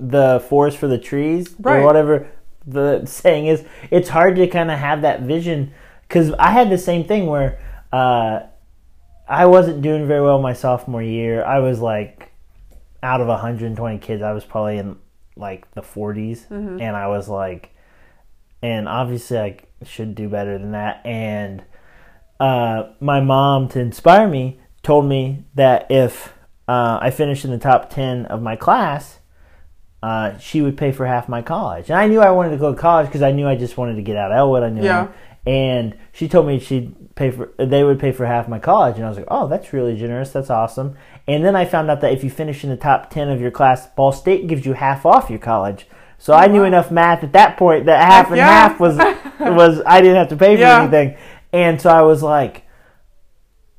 the 0.09 0.43
forest 0.49 0.77
for 0.77 0.87
the 0.87 0.97
trees 0.97 1.55
Right. 1.59 1.77
or 1.79 1.85
whatever 1.85 2.27
the 2.65 3.05
saying 3.05 3.45
is. 3.47 3.63
It's 3.91 4.09
hard 4.09 4.35
to 4.37 4.47
kind 4.47 4.71
of 4.71 4.79
have 4.79 5.01
that 5.03 5.21
vision 5.21 5.73
because 6.07 6.31
I 6.33 6.51
had 6.51 6.69
the 6.69 6.77
same 6.77 7.03
thing 7.05 7.27
where 7.27 7.59
uh, 7.93 8.41
I 9.27 9.45
wasn't 9.45 9.81
doing 9.81 10.07
very 10.07 10.21
well 10.21 10.41
my 10.41 10.53
sophomore 10.53 11.03
year. 11.03 11.43
I 11.43 11.59
was 11.59 11.79
like 11.79 12.31
out 13.03 13.21
of 13.21 13.27
120 13.27 13.97
kids, 13.99 14.21
I 14.21 14.31
was 14.33 14.43
probably 14.43 14.77
in 14.77 14.97
like 15.35 15.69
the 15.73 15.81
40s, 15.81 16.47
Mm-hmm. 16.49 16.81
and 16.81 16.95
I 16.95 17.07
was 17.07 17.29
like, 17.29 17.69
and 18.61 18.87
obviously 18.87 19.37
I 19.39 19.57
should 19.83 20.13
do 20.15 20.27
better 20.29 20.57
than 20.57 20.71
that, 20.71 21.01
and 21.05 21.63
uh, 22.39 22.89
my 22.99 23.21
mom, 23.21 23.67
to 23.69 23.79
inspire 23.79 24.27
me, 24.27 24.59
told 24.83 25.05
me 25.05 25.45
that 25.55 25.85
if 25.89 26.33
uh, 26.67 26.97
I 27.01 27.09
finished 27.11 27.45
in 27.45 27.51
the 27.51 27.57
top 27.59 27.89
10 27.91 28.25
of 28.25 28.41
my 28.41 28.55
class, 28.55 29.19
uh, 30.03 30.37
she 30.39 30.61
would 30.61 30.77
pay 30.77 30.91
for 30.91 31.05
half 31.05 31.29
my 31.29 31.41
college. 31.41 31.89
And 31.89 31.97
I 31.99 32.07
knew 32.07 32.19
I 32.19 32.31
wanted 32.31 32.51
to 32.51 32.57
go 32.57 32.73
to 32.73 32.79
college 32.79 33.07
because 33.07 33.21
I 33.21 33.31
knew 33.31 33.47
I 33.47 33.55
just 33.55 33.77
wanted 33.77 33.95
to 33.95 34.01
get 34.01 34.17
out 34.17 34.31
of 34.31 34.37
Elwood. 34.37 34.63
I 34.63 34.69
knew. 34.69 34.83
Yeah. 34.83 35.07
and 35.45 35.95
she 36.11 36.27
told 36.27 36.45
me 36.47 36.59
she'd 36.59 37.15
pay 37.15 37.29
for, 37.31 37.51
they 37.57 37.83
would 37.83 37.99
pay 37.99 38.11
for 38.11 38.25
half 38.25 38.47
my 38.47 38.59
college. 38.59 38.95
And 38.95 39.05
I 39.05 39.09
was 39.09 39.17
like, 39.17 39.27
oh, 39.29 39.47
that's 39.47 39.73
really 39.73 39.95
generous. 39.97 40.31
That's 40.31 40.49
awesome. 40.49 40.95
And 41.27 41.45
then 41.45 41.55
I 41.55 41.65
found 41.65 41.89
out 41.91 42.01
that 42.01 42.13
if 42.13 42.23
you 42.23 42.29
finish 42.29 42.63
in 42.63 42.69
the 42.69 42.77
top 42.77 43.09
10 43.11 43.29
of 43.29 43.39
your 43.41 43.51
class, 43.51 43.87
Ball 43.87 44.11
State 44.11 44.47
gives 44.47 44.65
you 44.65 44.73
half 44.73 45.05
off 45.05 45.29
your 45.29 45.39
college. 45.39 45.87
So 46.17 46.33
I 46.33 46.47
knew 46.47 46.63
enough 46.63 46.91
math 46.91 47.23
at 47.23 47.33
that 47.33 47.57
point 47.57 47.85
that 47.87 48.03
half 48.03 48.27
and 48.27 48.37
Yeah. 48.37 48.45
half 48.47 48.79
was 48.79 48.97
was 49.39 49.81
I 49.85 50.01
didn't 50.01 50.17
have 50.17 50.29
to 50.29 50.35
pay 50.35 50.55
for 50.55 50.61
Yeah. 50.61 50.81
anything. 50.83 51.17
And 51.53 51.81
so 51.81 51.89
I 51.89 52.01
was 52.03 52.21
like, 52.23 52.63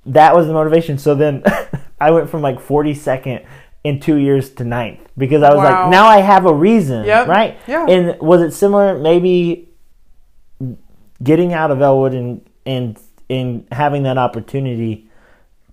that 0.06 0.34
was 0.34 0.46
the 0.46 0.52
motivation. 0.52 0.98
So 0.98 1.14
then 1.14 1.42
I 2.00 2.10
went 2.10 2.28
from 2.28 2.42
like 2.42 2.58
42nd 2.60 3.46
in 3.84 3.98
two 4.00 4.16
years 4.16 4.50
to 4.50 4.64
ninth 4.64 5.00
because 5.18 5.42
I 5.42 5.50
was 5.50 5.58
Wow. 5.58 5.82
like, 5.82 5.90
now 5.90 6.06
I 6.06 6.18
have 6.20 6.46
a 6.46 6.54
reason, 6.54 7.04
Yep. 7.04 7.28
right? 7.28 7.56
Yeah. 7.66 7.86
And 7.88 8.20
was 8.20 8.40
it 8.42 8.52
similar? 8.52 8.96
Maybe 8.98 9.68
getting 11.22 11.52
out 11.52 11.70
of 11.70 11.80
Elwood 11.80 12.14
and 12.14 12.40
and 12.66 12.98
and 13.30 13.66
having 13.72 14.02
that 14.04 14.18
opportunity 14.18 15.08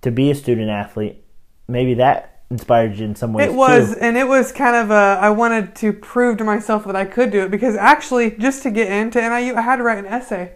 to 0.02 0.10
be 0.10 0.30
a 0.30 0.34
student 0.34 0.70
athlete. 0.70 1.22
Maybe 1.68 1.94
that 1.94 2.40
inspired 2.50 2.96
you 2.96 3.04
in 3.04 3.14
some 3.14 3.32
ways. 3.32 3.48
It 3.48 3.54
was, 3.54 3.94
too. 3.94 4.00
and 4.00 4.16
it 4.16 4.26
was 4.26 4.50
kind 4.50 4.74
of 4.74 4.90
a. 4.90 5.18
I 5.20 5.30
wanted 5.30 5.74
to 5.76 5.92
prove 5.92 6.38
to 6.38 6.44
myself 6.44 6.84
that 6.86 6.96
I 6.96 7.04
could 7.04 7.30
do 7.30 7.42
it 7.44 7.50
because 7.50 7.76
actually, 7.76 8.32
just 8.32 8.62
to 8.64 8.70
get 8.70 8.90
into 8.90 9.20
NIU, 9.20 9.54
I 9.54 9.60
had 9.60 9.76
to 9.76 9.82
write 9.84 9.98
an 9.98 10.06
essay 10.06 10.52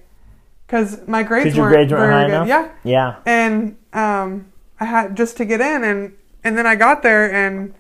because 0.66 1.06
my 1.06 1.22
grades 1.22 1.56
weren't 1.56 1.72
grades 1.72 1.92
weren't 1.92 2.00
very 2.02 2.12
high 2.12 2.26
good. 2.26 2.34
enough. 2.34 2.48
Yeah, 2.48 2.68
Yeah. 2.82 3.14
and 3.26 3.76
um, 3.92 4.46
I 4.80 4.86
had 4.86 5.16
just 5.16 5.36
to 5.36 5.44
get 5.44 5.60
in, 5.60 5.84
and 5.84 6.12
and 6.44 6.56
then 6.56 6.66
I 6.66 6.76
got 6.76 7.02
there, 7.02 7.32
and 7.32 7.74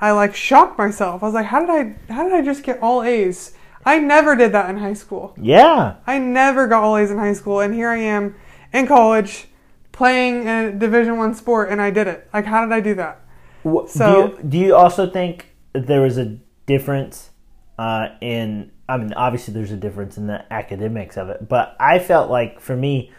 I 0.00 0.12
like 0.12 0.34
shocked 0.34 0.78
myself. 0.78 1.22
I 1.22 1.26
was 1.26 1.34
like, 1.34 1.46
how 1.46 1.60
did 1.60 1.70
I? 1.70 2.12
How 2.12 2.22
did 2.24 2.32
I 2.32 2.42
just 2.42 2.62
get 2.62 2.80
all 2.80 3.02
A's? 3.02 3.54
I 3.84 3.98
never 3.98 4.36
did 4.36 4.52
that 4.52 4.68
in 4.70 4.76
high 4.76 4.92
school. 4.94 5.34
Yeah. 5.40 5.96
I 6.06 6.18
never 6.18 6.66
got 6.66 6.82
all 6.82 6.96
A's 6.96 7.10
in 7.10 7.18
high 7.18 7.32
school, 7.32 7.60
and 7.60 7.74
here 7.74 7.88
I 7.88 7.96
am 7.96 8.34
in 8.72 8.86
college 8.86 9.46
playing 9.92 10.48
a 10.48 10.72
Division 10.72 11.16
One 11.16 11.34
sport, 11.34 11.70
and 11.70 11.80
I 11.80 11.90
did 11.90 12.06
it. 12.06 12.28
Like, 12.32 12.44
how 12.44 12.64
did 12.64 12.72
I 12.72 12.80
do 12.80 12.94
that? 12.94 13.20
So- 13.62 13.88
do 14.28 14.36
you, 14.36 14.42
do 14.48 14.58
you 14.58 14.74
also 14.76 15.08
think 15.08 15.46
there 15.72 16.02
was 16.02 16.18
a 16.18 16.38
difference 16.66 17.30
uh, 17.78 18.08
in? 18.20 18.70
I 18.88 18.96
mean, 18.96 19.12
obviously, 19.14 19.54
there's 19.54 19.70
a 19.70 19.76
difference 19.76 20.18
in 20.18 20.26
the 20.26 20.44
academics 20.52 21.16
of 21.16 21.28
it, 21.28 21.48
but 21.48 21.76
I 21.78 22.00
felt 22.00 22.30
like 22.30 22.60
for 22.60 22.76
me, 22.76 23.12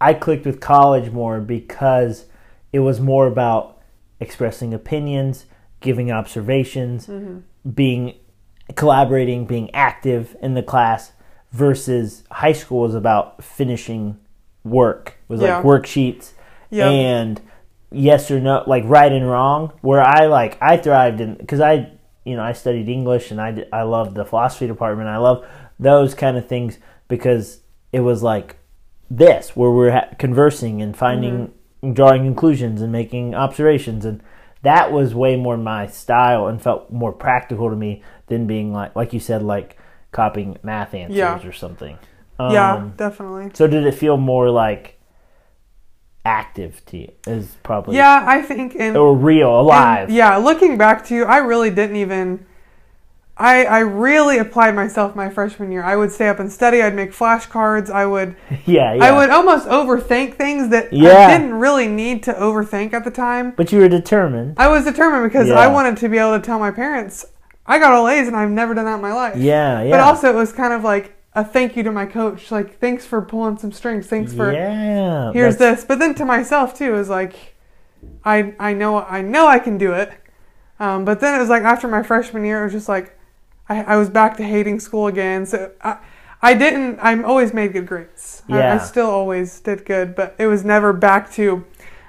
I 0.00 0.14
clicked 0.14 0.46
with 0.46 0.60
college 0.60 1.10
more 1.10 1.40
because 1.40 2.26
it 2.72 2.80
was 2.80 3.00
more 3.00 3.26
about 3.26 3.78
expressing 4.20 4.74
opinions, 4.74 5.46
giving 5.80 6.10
observations, 6.10 7.06
mm-hmm. 7.06 7.38
being 7.70 8.14
collaborating, 8.74 9.46
being 9.46 9.72
active 9.74 10.36
in 10.42 10.54
the 10.54 10.62
class. 10.62 11.12
Versus 11.50 12.24
high 12.30 12.52
school 12.52 12.80
was 12.80 12.94
about 12.94 13.42
finishing 13.42 14.18
work. 14.64 15.16
It 15.28 15.32
was 15.32 15.40
Yeah. 15.40 15.56
like 15.56 15.64
worksheets 15.64 16.32
Yep. 16.70 16.86
and 16.92 17.40
yes 17.90 18.30
or 18.30 18.38
no, 18.38 18.64
like 18.66 18.84
right 18.86 19.10
and 19.10 19.26
wrong. 19.26 19.72
Where 19.80 20.02
I 20.02 20.26
like 20.26 20.58
I 20.60 20.76
thrived 20.76 21.22
in 21.22 21.34
because 21.36 21.60
I 21.62 21.90
you 22.24 22.36
know 22.36 22.42
I 22.42 22.52
studied 22.52 22.90
English 22.90 23.30
and 23.30 23.40
I 23.40 23.52
did, 23.52 23.68
I 23.72 23.82
loved 23.84 24.14
the 24.14 24.26
philosophy 24.26 24.66
department. 24.66 25.08
I 25.08 25.16
love 25.16 25.46
those 25.80 26.14
kind 26.14 26.36
of 26.36 26.46
things 26.46 26.76
because 27.08 27.60
it 27.92 28.00
was 28.00 28.22
like 28.22 28.56
this 29.10 29.56
where 29.56 29.70
we're 29.70 29.92
ha- 29.92 30.08
conversing 30.18 30.82
and 30.82 30.94
finding 30.94 31.32
mm-hmm. 31.32 31.52
Drawing 31.92 32.24
conclusions 32.24 32.82
and 32.82 32.90
making 32.92 33.34
observations 33.34 34.04
and 34.04 34.22
that 34.62 34.90
was 34.90 35.14
way 35.14 35.36
more 35.36 35.56
my 35.56 35.86
style 35.86 36.48
and 36.48 36.60
felt 36.60 36.90
more 36.90 37.12
practical 37.12 37.70
to 37.70 37.76
me 37.76 38.02
than 38.26 38.46
being 38.46 38.72
like 38.72 38.94
like 38.96 39.12
you 39.12 39.20
said 39.20 39.42
like 39.42 39.76
copying 40.10 40.58
math 40.62 40.92
answers 40.94 41.16
Yeah. 41.16 41.46
or 41.46 41.52
something. 41.52 41.96
um, 42.40 42.52
yeah, 42.52 42.88
definitely. 42.96 43.50
so 43.54 43.66
did 43.68 43.86
it 43.86 43.94
feel 43.94 44.16
more 44.16 44.50
like 44.50 44.98
active 46.24 46.84
to 46.86 46.98
you? 46.98 47.12
Is 47.26 47.56
probably 47.62 47.96
Yeah, 47.96 48.24
I 48.26 48.42
think 48.42 48.74
and 48.78 48.96
or 48.96 49.16
real, 49.16 49.60
alive. 49.60 50.08
and, 50.08 50.16
yeah, 50.16 50.36
looking 50.36 50.76
back 50.76 51.04
to 51.06 51.14
you, 51.14 51.24
I 51.24 51.38
really 51.38 51.70
didn't 51.70 51.96
even. 51.96 52.44
I 53.40 53.64
I 53.64 53.78
really 53.80 54.38
applied 54.38 54.74
myself 54.74 55.14
my 55.14 55.30
freshman 55.30 55.70
year. 55.70 55.82
I 55.84 55.94
would 55.96 56.10
stay 56.10 56.28
up 56.28 56.40
and 56.40 56.50
study. 56.50 56.82
I'd 56.82 56.94
make 56.94 57.12
flashcards. 57.12 57.88
I 57.90 58.04
would 58.04 58.34
yeah, 58.66 58.94
yeah. 58.94 59.04
I 59.04 59.12
would 59.12 59.30
almost 59.30 59.68
overthink 59.68 60.34
things 60.34 60.70
that 60.70 60.92
Yeah. 60.92 61.10
I 61.28 61.38
didn't 61.38 61.54
really 61.54 61.86
need 61.88 62.22
to 62.24 62.32
overthink 62.32 62.92
at 62.92 63.04
the 63.04 63.10
time. 63.10 63.52
But 63.52 63.70
you 63.72 63.78
were 63.78 63.88
determined. 63.88 64.54
I 64.58 64.68
was 64.68 64.84
determined 64.84 65.30
because 65.30 65.48
Yeah. 65.48 65.54
I 65.58 65.68
wanted 65.68 65.96
to 65.98 66.08
be 66.08 66.18
able 66.18 66.36
to 66.38 66.44
tell 66.44 66.58
my 66.58 66.70
parents 66.72 67.24
I 67.66 67.78
got 67.78 67.92
all 67.92 68.08
A's 68.08 68.26
and 68.26 68.36
I've 68.36 68.50
never 68.50 68.74
done 68.74 68.86
that 68.86 68.94
in 68.96 69.02
my 69.02 69.12
life. 69.12 69.36
Yeah, 69.36 69.82
yeah. 69.82 69.90
But 69.90 70.00
also, 70.00 70.30
it 70.30 70.34
was 70.34 70.52
kind 70.52 70.72
of 70.72 70.82
like 70.84 71.14
a 71.34 71.44
thank 71.44 71.76
you 71.76 71.82
to 71.82 71.92
my 71.92 72.06
coach. 72.06 72.50
Like, 72.50 72.78
thanks 72.80 73.04
for 73.04 73.20
pulling 73.20 73.58
some 73.58 73.72
strings. 73.72 74.06
Thanks 74.06 74.32
for 74.32 74.50
yeah. 74.52 75.30
here's 75.32 75.58
that's- 75.58 75.80
this. 75.80 75.84
But 75.86 75.98
then 75.98 76.14
to 76.14 76.24
myself 76.24 76.74
too 76.76 76.94
is 76.96 77.08
like, 77.10 77.54
I 78.24 78.54
I 78.58 78.72
know 78.72 79.02
I 79.02 79.20
know 79.22 79.46
I 79.46 79.58
can 79.58 79.76
do 79.78 79.92
it. 79.92 80.10
Um, 80.80 81.04
but 81.04 81.20
then 81.20 81.34
it 81.34 81.38
was 81.38 81.48
like 81.50 81.62
after 81.62 81.86
my 81.88 82.02
freshman 82.02 82.44
year, 82.44 82.60
it 82.62 82.64
was 82.64 82.72
just 82.72 82.88
like, 82.88 83.17
I, 83.68 83.82
I 83.82 83.96
was 83.96 84.08
back 84.10 84.36
to 84.38 84.42
hating 84.44 84.80
school 84.80 85.06
again. 85.06 85.46
So 85.46 85.72
I 85.82 85.98
I 86.40 86.54
didn't. 86.54 86.98
I'm 87.02 87.24
always 87.24 87.52
made 87.52 87.72
good 87.72 87.86
grades. 87.86 88.42
I, 88.48 88.74
I 88.74 88.78
still 88.78 89.10
always 89.10 89.58
did 89.60 89.84
good, 89.84 90.14
but 90.14 90.34
it 90.38 90.46
was 90.46 90.64
never 90.64 90.92
back 90.92 91.30
to. 91.32 91.64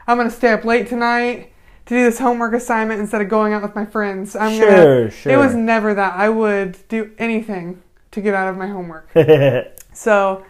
I'm 0.07 0.17
gonna 0.17 0.29
stay 0.31 0.51
up 0.53 0.63
late 0.65 0.87
tonight 0.87 1.51
to 1.87 1.95
do 1.95 2.03
this 2.03 2.19
homework 2.19 2.53
assignment 2.53 2.99
instead 2.99 3.21
of 3.21 3.29
going 3.29 3.53
out 3.53 3.61
with 3.63 3.75
my 3.75 3.85
friends. 3.85 4.35
I'm 4.35 4.57
Sure, 4.57 4.69
gonna. 5.05 5.11
sure. 5.11 5.31
It 5.31 5.37
was 5.37 5.55
never 5.55 5.93
that. 5.95 6.13
I 6.15 6.29
would 6.29 6.77
do 6.89 7.11
anything 7.17 7.81
to 8.11 8.21
get 8.21 8.33
out 8.35 8.47
of 8.49 8.57
my 8.57 8.67
homework. 8.67 9.09
So 9.93 10.45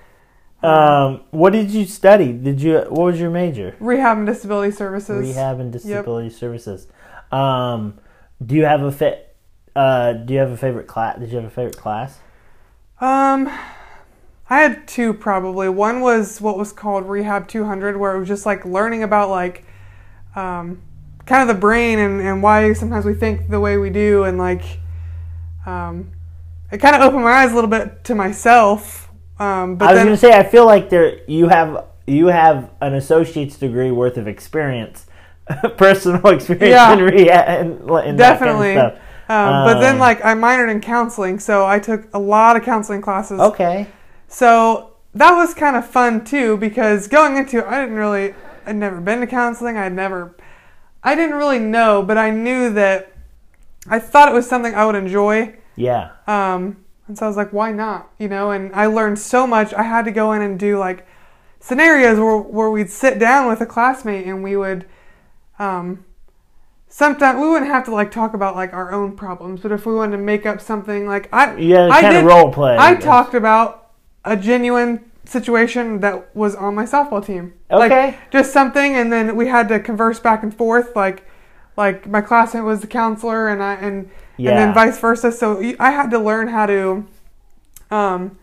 um, 0.61 1.21
what 1.31 1.53
did 1.53 1.71
you 1.71 1.85
study? 1.85 2.33
Did 2.33 2.61
you? 2.61 2.79
What 2.89 3.05
was 3.05 3.19
your 3.19 3.29
major? 3.31 3.75
rehab 3.79 4.17
and 4.17 4.27
disability 4.27 4.71
services. 4.75 5.27
Rehab 5.27 5.59
and 5.59 5.71
disability 5.71 6.29
services. 6.29 6.87
Um, 7.31 7.97
do 8.45 8.55
you 8.55 8.65
have 8.65 8.81
a 8.83 8.91
fit? 8.91 9.28
Uh, 9.75 10.13
do 10.13 10.33
you 10.33 10.39
have 10.39 10.51
a 10.51 10.57
favorite 10.57 10.87
class? 10.87 11.19
Did 11.19 11.29
you 11.29 11.35
have 11.37 11.45
a 11.45 11.49
favorite 11.49 11.77
class? 11.77 12.19
Um, 12.99 13.47
I 14.49 14.59
had 14.61 14.87
two 14.87 15.13
probably. 15.13 15.69
One 15.69 16.01
was 16.01 16.41
what 16.41 16.57
was 16.57 16.71
called 16.73 17.05
Rehab 17.07 17.47
200, 17.47 17.97
where 17.97 18.15
it 18.15 18.19
was 18.19 18.27
just 18.27 18.45
like 18.45 18.65
learning 18.65 19.03
about 19.03 19.29
like, 19.29 19.63
um, 20.35 20.81
kind 21.25 21.47
of 21.47 21.55
the 21.55 21.59
brain 21.59 21.99
and, 21.99 22.19
and 22.21 22.41
why 22.43 22.73
sometimes 22.73 23.05
we 23.05 23.13
think 23.13 23.49
the 23.49 23.59
way 23.59 23.77
we 23.77 23.89
do, 23.89 24.23
and 24.23 24.37
like, 24.37 24.63
um, 25.65 26.11
it 26.71 26.79
kind 26.79 26.95
of 26.95 27.01
opened 27.01 27.23
my 27.23 27.31
eyes 27.31 27.51
a 27.51 27.55
little 27.55 27.69
bit 27.69 28.03
to 28.05 28.15
myself. 28.15 29.09
Um, 29.39 29.75
but 29.75 29.85
I 29.85 29.91
was 29.91 29.99
then 29.99 30.07
gonna 30.07 30.17
say 30.17 30.33
I 30.33 30.43
feel 30.43 30.65
like 30.65 30.89
there 30.89 31.21
you 31.27 31.47
have 31.47 31.85
you 32.05 32.27
have 32.27 32.71
an 32.81 32.95
associate's 32.95 33.57
degree 33.57 33.91
worth 33.91 34.17
of 34.17 34.27
experience, 34.27 35.05
personal 35.77 36.25
experience 36.27 36.71
Yeah. 36.71 36.93
in 36.93 36.99
rehab 37.03 37.47
and, 37.47 37.89
and 37.89 38.17
definitely. 38.17 38.73
Kind 38.73 38.87
of 38.87 38.93
stuff. 38.95 39.05
Um, 39.29 39.63
but 39.63 39.79
then 39.79 39.95
Um, 39.95 39.99
like 39.99 40.25
I 40.25 40.33
minored 40.33 40.71
in 40.71 40.81
counseling, 40.81 41.39
so 41.39 41.65
I 41.65 41.77
took 41.77 42.07
a 42.13 42.19
lot 42.19 42.57
of 42.57 42.63
counseling 42.63 43.01
classes. 43.01 43.39
Okay. 43.39 43.85
So 44.27 44.93
that 45.13 45.33
was 45.35 45.53
kind 45.53 45.75
of 45.75 45.85
fun 45.85 46.25
too 46.25 46.57
because 46.57 47.07
going 47.07 47.37
into 47.37 47.59
it, 47.59 47.65
I 47.65 47.79
didn't 47.79 47.95
really, 47.95 48.33
I'd 48.65 48.75
never 48.75 48.99
been 48.99 49.19
to 49.21 49.27
counseling. 49.27 49.77
I'd 49.77 49.93
never, 49.93 50.35
I 51.03 51.13
didn't 51.13 51.35
really 51.35 51.59
know, 51.59 52.01
but 52.01 52.17
I 52.17 52.31
knew 52.31 52.73
that 52.73 53.11
I 53.87 53.99
thought 53.99 54.29
it 54.29 54.33
was 54.33 54.47
something 54.47 54.73
I 54.73 54.85
would 54.85 54.95
enjoy. 54.95 55.55
Yeah. 55.75 56.11
Um, 56.25 56.83
and 57.07 57.17
so 57.17 57.25
I 57.25 57.27
was 57.27 57.37
like, 57.37 57.53
why 57.53 57.71
not? 57.71 58.09
You 58.17 58.29
know, 58.29 58.49
and 58.51 58.73
I 58.73 58.87
learned 58.87 59.19
so 59.19 59.45
much. 59.45 59.73
I 59.73 59.83
had 59.83 60.05
to 60.05 60.11
go 60.11 60.31
in 60.33 60.41
and 60.41 60.59
do 60.59 60.77
like 60.79 61.07
scenarios 61.59 62.17
where, 62.17 62.37
where 62.37 62.69
we'd 62.71 62.89
sit 62.89 63.19
down 63.19 63.47
with 63.47 63.61
a 63.61 63.65
classmate 63.65 64.25
and 64.25 64.43
we 64.43 64.57
would, 64.57 64.85
um, 65.59 66.05
sometimes 66.89 67.39
we 67.39 67.47
wouldn't 67.47 67.71
have 67.71 67.85
to 67.85 67.91
like 67.91 68.11
talk 68.11 68.33
about 68.33 68.55
like 68.55 68.73
our 68.73 68.91
own 68.91 69.15
problems, 69.15 69.61
but 69.61 69.71
if 69.71 69.85
we 69.85 69.93
wanted 69.93 70.17
to 70.17 70.23
make 70.23 70.45
up 70.45 70.59
something 70.59 71.05
like 71.07 71.29
I, 71.31 71.55
Yeah. 71.57 71.87
I 71.89 72.01
Kind 72.01 72.17
of 72.17 72.23
role 72.25 72.51
play. 72.51 72.75
I 72.75 72.95
guess. 72.95 73.03
talked 73.03 73.33
about 73.35 73.91
a 74.25 74.35
genuine 74.35 75.05
situation 75.25 75.99
that 75.99 76.35
was 76.35 76.55
on 76.55 76.73
my 76.75 76.85
softball 76.85 77.23
team. 77.25 77.53
Like, 77.69 77.91
Okay. 77.91 78.17
just 78.31 78.51
something, 78.51 78.95
and 78.95 79.13
then 79.13 79.35
we 79.35 79.47
had 79.47 79.67
to 79.69 79.79
converse 79.79 80.19
back 80.19 80.41
and 80.43 80.53
forth. 80.55 80.95
Like, 80.95 81.23
like 81.77 82.07
my 82.09 82.21
classmate 82.21 82.63
was 82.63 82.81
the 82.81 82.87
counselor, 82.87 83.47
and 83.47 83.61
I 83.63 83.75
and 83.75 84.09
yeah. 84.37 84.49
and 84.51 84.59
then 84.59 84.73
vice 84.73 84.97
versa. 84.99 85.31
So 85.31 85.61
I 85.79 85.91
had 85.91 86.09
to 86.11 86.19
learn 86.19 86.47
how 86.47 86.65
to, 86.65 87.05
um, 87.91 88.37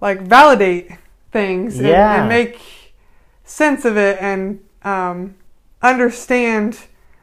like 0.00 0.22
validate 0.22 0.90
things 1.30 1.78
and, 1.78 1.86
Yeah. 1.88 2.20
and 2.20 2.28
make 2.28 2.58
sense 3.44 3.84
of 3.84 3.96
it 3.96 4.18
and 4.20 4.60
um, 4.82 5.36
understand 5.80 6.78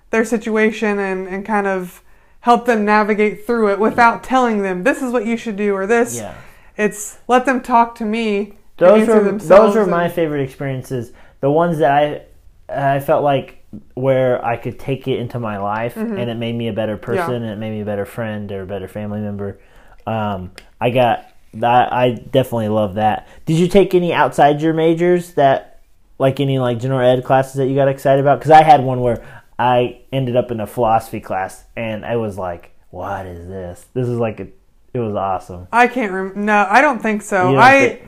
their 0.09 0.25
situation 0.25 0.99
and 0.99 1.27
and 1.27 1.45
kind 1.45 1.67
of 1.67 2.01
help 2.41 2.65
them 2.65 2.85
navigate 2.85 3.45
through 3.45 3.69
it 3.71 3.79
without 3.79 4.23
telling 4.23 4.61
them 4.61 4.83
this 4.83 5.01
is 5.01 5.11
what 5.11 5.25
you 5.25 5.35
should 5.35 5.55
do 5.57 5.73
or 5.75 5.85
this 5.85 6.15
Yeah. 6.17 6.33
it's 6.77 7.17
let 7.27 7.45
them 7.45 7.61
talk 7.61 7.95
to 7.95 8.05
me. 8.05 8.53
Those 8.77 9.07
were 9.07 9.31
those 9.31 9.75
were 9.75 9.85
my 9.87 10.07
favorite 10.07 10.41
experiences. 10.43 11.11
The 11.41 11.49
ones 11.51 11.79
that 11.79 11.91
I 11.91 12.95
I 12.95 12.99
felt 12.99 13.23
like 13.23 13.63
where 13.95 14.43
I 14.45 14.55
could 14.55 14.79
take 14.79 15.07
it 15.07 15.19
into 15.19 15.39
my 15.39 15.57
life 15.57 15.95
Mm-hmm. 15.95 16.17
and 16.17 16.29
it 16.29 16.35
made 16.35 16.55
me 16.55 16.67
a 16.69 16.73
better 16.73 16.95
person 16.97 17.33
and 17.43 17.45
it 17.45 17.57
made 17.57 17.71
me 17.71 17.81
a 17.81 17.85
better 17.85 18.05
friend 18.05 18.51
or 18.51 18.61
a 18.61 18.65
better 18.65 18.87
family 18.87 19.19
member. 19.19 19.59
Um, 20.05 20.51
I 20.79 20.89
got 20.91 21.29
that. 21.55 21.91
I 21.91 22.11
definitely 22.11 22.69
love 22.69 22.95
that. 22.95 23.27
Did 23.45 23.57
you 23.57 23.67
take 23.67 23.93
any 23.93 24.13
outside 24.13 24.61
your 24.61 24.73
majors 24.73 25.33
that 25.33 25.81
like 26.19 26.39
any 26.39 26.59
like 26.59 26.79
general 26.79 27.01
ed 27.01 27.23
classes 27.25 27.55
that 27.55 27.67
you 27.67 27.75
got 27.75 27.87
excited 27.89 28.21
about? 28.21 28.39
Because 28.39 28.51
I 28.51 28.63
had 28.63 28.83
one 28.83 29.01
where 29.01 29.36
I 29.59 30.01
ended 30.11 30.35
up 30.35 30.51
in 30.51 30.59
a 30.59 30.67
philosophy 30.67 31.19
class 31.19 31.65
and 31.75 32.05
I 32.05 32.15
was 32.17 32.37
like, 32.37 32.71
"What 32.91 33.25
is 33.25 33.47
this? 33.47 33.85
This 33.93 34.07
is 34.07 34.17
like 34.19 34.39
a, 34.39 34.47
it 34.93 34.99
was 34.99 35.15
awesome." 35.15 35.67
I 35.71 35.87
can't 35.87 36.11
remember. 36.11 36.39
No, 36.39 36.67
I 36.69 36.81
don't 36.81 37.01
think 37.01 37.21
so. 37.21 37.43
Don't 37.51 37.57
I 37.57 37.79
think- 37.89 38.01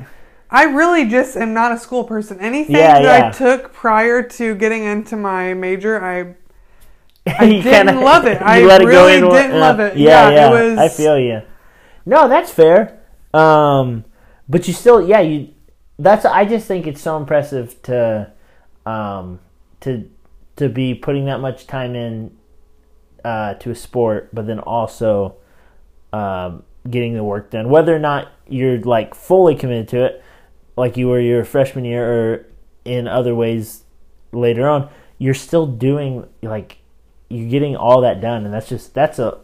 I 0.52 0.64
really 0.64 1.06
just 1.08 1.38
am 1.38 1.54
not 1.54 1.72
a 1.72 1.78
school 1.78 2.04
person. 2.04 2.39
Anything 2.39 2.76
Yeah, 2.76 3.02
that 3.02 3.20
yeah. 3.20 3.28
I 3.28 3.32
took 3.32 3.72
prior 3.74 4.24
to 4.24 4.56
getting 4.56 4.84
into 4.84 5.16
my 5.16 5.54
major, 5.54 6.04
I 6.04 6.36
I 7.28 7.45
didn't 7.47 7.64
kinda- 7.64 8.00
love 8.00 8.26
it. 8.26 8.41
I 8.41 8.62
let 8.62 8.84
really 8.84 9.16
into 9.16 9.30
didn't 9.30 9.56
uh, 9.56 9.60
love 9.60 9.80
it. 9.80 9.97
Yeah, 9.97 10.30
Yeah, 10.30 10.36
yeah. 10.36 10.47
it 10.50 10.70
was- 10.70 10.78
I 10.80 10.88
feel 10.89 11.20
you. 11.20 11.41
No, 12.06 12.28
that's 12.28 12.52
fair. 12.52 13.00
Um, 13.34 14.06
but 14.47 14.68
you 14.68 14.74
still, 14.74 15.08
yeah, 15.08 15.20
you. 15.20 15.50
That's. 16.00 16.26
I 16.26 16.45
just 16.45 16.68
think 16.68 16.88
it's 16.88 17.02
so 17.02 17.18
impressive 17.18 17.80
to, 17.84 18.32
um, 18.86 19.39
to, 19.82 20.10
to 20.60 20.70
be 20.70 20.93
putting 20.93 21.26
that 21.26 21.39
much 21.39 21.68
time 21.68 21.95
in, 21.95 22.38
uh, 23.26 23.55
to 23.55 23.72
a 23.72 23.76
sport, 23.76 24.30
but 24.34 24.47
then 24.47 24.60
also, 24.60 25.36
um, 26.14 26.64
getting 26.89 27.14
the 27.14 27.24
work 27.24 27.51
done. 27.51 27.70
Whether 27.70 27.95
or 27.95 27.99
not 27.99 28.32
you're 28.47 28.80
like 28.80 29.14
fully 29.16 29.55
committed 29.55 29.88
to 29.89 30.05
it, 30.05 30.24
like 30.76 30.97
you 30.97 31.07
were 31.07 31.20
your 31.20 31.43
freshman 31.43 31.86
year, 31.86 32.05
or 32.05 32.45
in 32.86 33.07
other 33.07 33.36
ways 33.36 33.84
later 34.32 34.68
on, 34.68 34.89
you're 35.18 35.34
still 35.34 35.68
doing 35.68 36.28
like 36.41 36.78
you're 37.30 37.49
getting 37.49 37.76
all 37.76 38.01
that 38.01 38.22
done, 38.22 38.45
and 38.45 38.53
that's 38.53 38.70
just 38.70 38.93
that's 38.93 39.20
a 39.20 39.39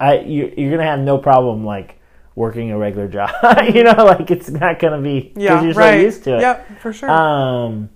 I 0.00 0.20
you're, 0.20 0.48
you're 0.48 0.70
gonna 0.70 0.88
have 0.88 1.00
no 1.00 1.18
problem 1.18 1.64
like 1.64 1.98
working 2.34 2.70
a 2.70 2.78
regular 2.78 3.08
job. 3.16 3.30
you 3.72 3.84
know, 3.84 4.04
like 4.04 4.30
it's 4.30 4.50
not 4.50 4.78
gonna 4.78 5.00
be 5.00 5.20
because 5.20 5.42
yeah, 5.42 5.62
you're 5.62 5.74
right. 5.74 6.00
so 6.00 6.04
used 6.04 6.24
to 6.24 6.36
it. 6.36 6.40
Yep, 6.40 6.80
for 6.80 6.92
sure. 6.92 7.10
Um. 7.10 7.90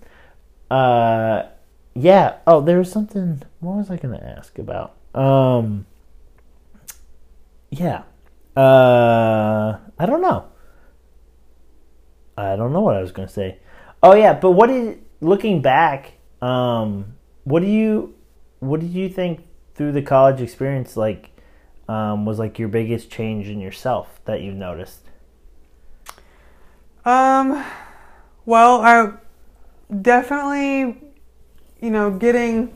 Uh. 0.70 1.44
Yeah. 1.94 2.36
Oh, 2.46 2.60
there 2.60 2.78
was 2.78 2.90
something. 2.90 3.42
What 3.60 3.76
was 3.76 3.90
I 3.90 3.96
gonna 3.96 4.36
ask 4.36 4.58
about? 4.58 4.96
Um. 5.14 5.86
Yeah. 7.70 8.02
Uh. 8.56 9.78
I 9.98 10.06
don't 10.06 10.22
know. 10.22 10.46
I 12.36 12.56
don't 12.56 12.72
know 12.72 12.80
what 12.80 12.96
I 12.96 13.00
was 13.00 13.12
gonna 13.12 13.28
say. 13.28 13.58
Oh 14.02 14.14
yeah, 14.14 14.34
but 14.34 14.52
what 14.52 14.68
did 14.68 15.02
looking 15.20 15.62
back? 15.62 16.12
Um. 16.40 17.14
What 17.44 17.60
do 17.60 17.68
you? 17.68 18.14
What 18.60 18.80
did 18.80 18.90
you 18.90 19.08
think 19.08 19.46
through 19.74 19.92
the 19.92 20.02
college 20.02 20.40
experience? 20.40 20.96
Like, 20.96 21.30
um, 21.88 22.24
was 22.24 22.38
like 22.38 22.58
your 22.58 22.68
biggest 22.68 23.10
change 23.10 23.48
in 23.48 23.60
yourself 23.60 24.20
that 24.26 24.42
you've 24.42 24.54
noticed? 24.54 25.00
Um, 27.04 27.64
well, 28.44 28.82
I 28.82 29.12
definitely, 30.00 31.09
you 31.80 31.90
know, 31.90 32.10
getting. 32.10 32.72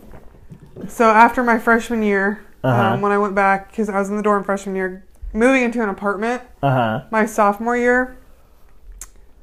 So 0.89 1.09
after 1.11 1.43
my 1.43 1.59
freshman 1.59 2.03
year, 2.03 2.41
Uh-huh. 2.63 2.95
um, 2.95 3.01
when 3.01 3.13
I 3.13 3.19
went 3.19 3.35
back, 3.35 3.71
because 3.71 3.89
I 3.89 3.99
was 3.99 4.09
in 4.11 4.17
the 4.17 4.23
dorm 4.23 4.43
freshman 4.45 4.75
year, 4.75 5.05
moving 5.33 5.63
into 5.63 5.83
an 5.83 5.89
apartment 5.89 6.43
Uh 6.63 6.71
huh. 6.71 7.01
my 7.11 7.27
sophomore 7.27 7.77
year, 7.77 8.17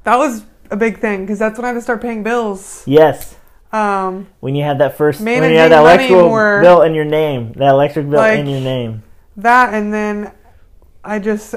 that 0.04 0.16
was 0.16 0.44
a 0.70 0.76
big 0.76 0.98
thing 0.98 1.20
because 1.22 1.38
that's 1.38 1.58
when 1.58 1.64
I 1.64 1.68
had 1.68 1.74
to 1.74 1.80
start 1.82 2.00
paying 2.00 2.22
bills. 2.22 2.82
Yes. 2.86 3.36
Um, 3.72 4.26
When 4.40 4.54
you 4.54 4.64
had 4.64 4.78
that 4.78 4.96
first, 4.98 5.20
when 5.22 5.50
you 5.50 5.56
had 5.58 5.70
that 5.72 5.78
electrical 5.80 6.28
more- 6.28 6.60
bill 6.60 6.82
in 6.82 6.94
your 6.94 7.04
name, 7.06 7.52
that 7.56 7.70
electric 7.70 8.08
bill 8.10 8.20
Like- 8.20 8.38
in 8.40 8.46
your 8.46 8.60
name. 8.60 9.02
that 9.36 9.72
and 9.72 9.94
then 9.94 10.30
I 11.04 11.18
just 11.18 11.54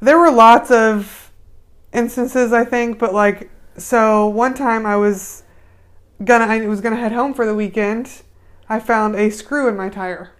there 0.00 0.16
were 0.18 0.30
lots 0.30 0.70
of 0.70 1.32
instances 1.92 2.52
I 2.52 2.64
think, 2.64 2.98
but 2.98 3.12
like 3.12 3.50
so 3.76 4.26
one 4.28 4.54
time 4.54 4.86
I 4.86 4.96
was 4.96 5.42
gonna 6.22 6.44
I 6.44 6.66
was 6.66 6.80
gonna 6.80 6.96
head 6.96 7.12
home 7.12 7.34
for 7.34 7.46
the 7.46 7.54
weekend. 7.54 8.22
I 8.68 8.80
found 8.80 9.16
a 9.16 9.30
screw 9.30 9.68
in 9.68 9.76
my 9.76 9.88
tire. 9.88 10.32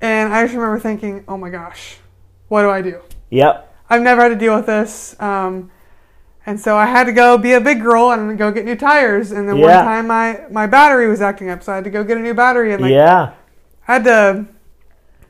And 0.00 0.34
I 0.34 0.42
just 0.42 0.54
remember 0.54 0.80
thinking, 0.80 1.24
oh 1.28 1.36
my 1.36 1.48
gosh, 1.48 1.98
what 2.48 2.62
do 2.62 2.70
I 2.70 2.82
do? 2.82 3.00
Yep. 3.30 3.72
I've 3.88 4.02
never 4.02 4.22
had 4.22 4.30
to 4.30 4.36
deal 4.36 4.56
with 4.56 4.66
this. 4.66 5.14
Um, 5.20 5.70
and 6.44 6.58
so 6.58 6.76
I 6.76 6.86
had 6.86 7.04
to 7.04 7.12
go 7.12 7.38
be 7.38 7.52
a 7.52 7.60
big 7.60 7.80
girl 7.80 8.10
and 8.10 8.36
go 8.36 8.50
get 8.50 8.64
new 8.64 8.74
tires. 8.74 9.30
And 9.30 9.48
then 9.48 9.58
one 9.58 9.70
time 9.70 10.08
my, 10.08 10.40
my 10.50 10.66
battery 10.66 11.08
was 11.08 11.20
acting 11.20 11.50
up, 11.50 11.62
so 11.62 11.70
I 11.70 11.76
had 11.76 11.84
to 11.84 11.90
go 11.90 12.02
get 12.02 12.16
a 12.16 12.20
new 12.20 12.34
battery. 12.34 12.72
And 12.72 12.82
like 12.82 12.90
yeah. 12.90 13.34
I 13.86 13.92
had 13.92 14.04
to 14.04 14.46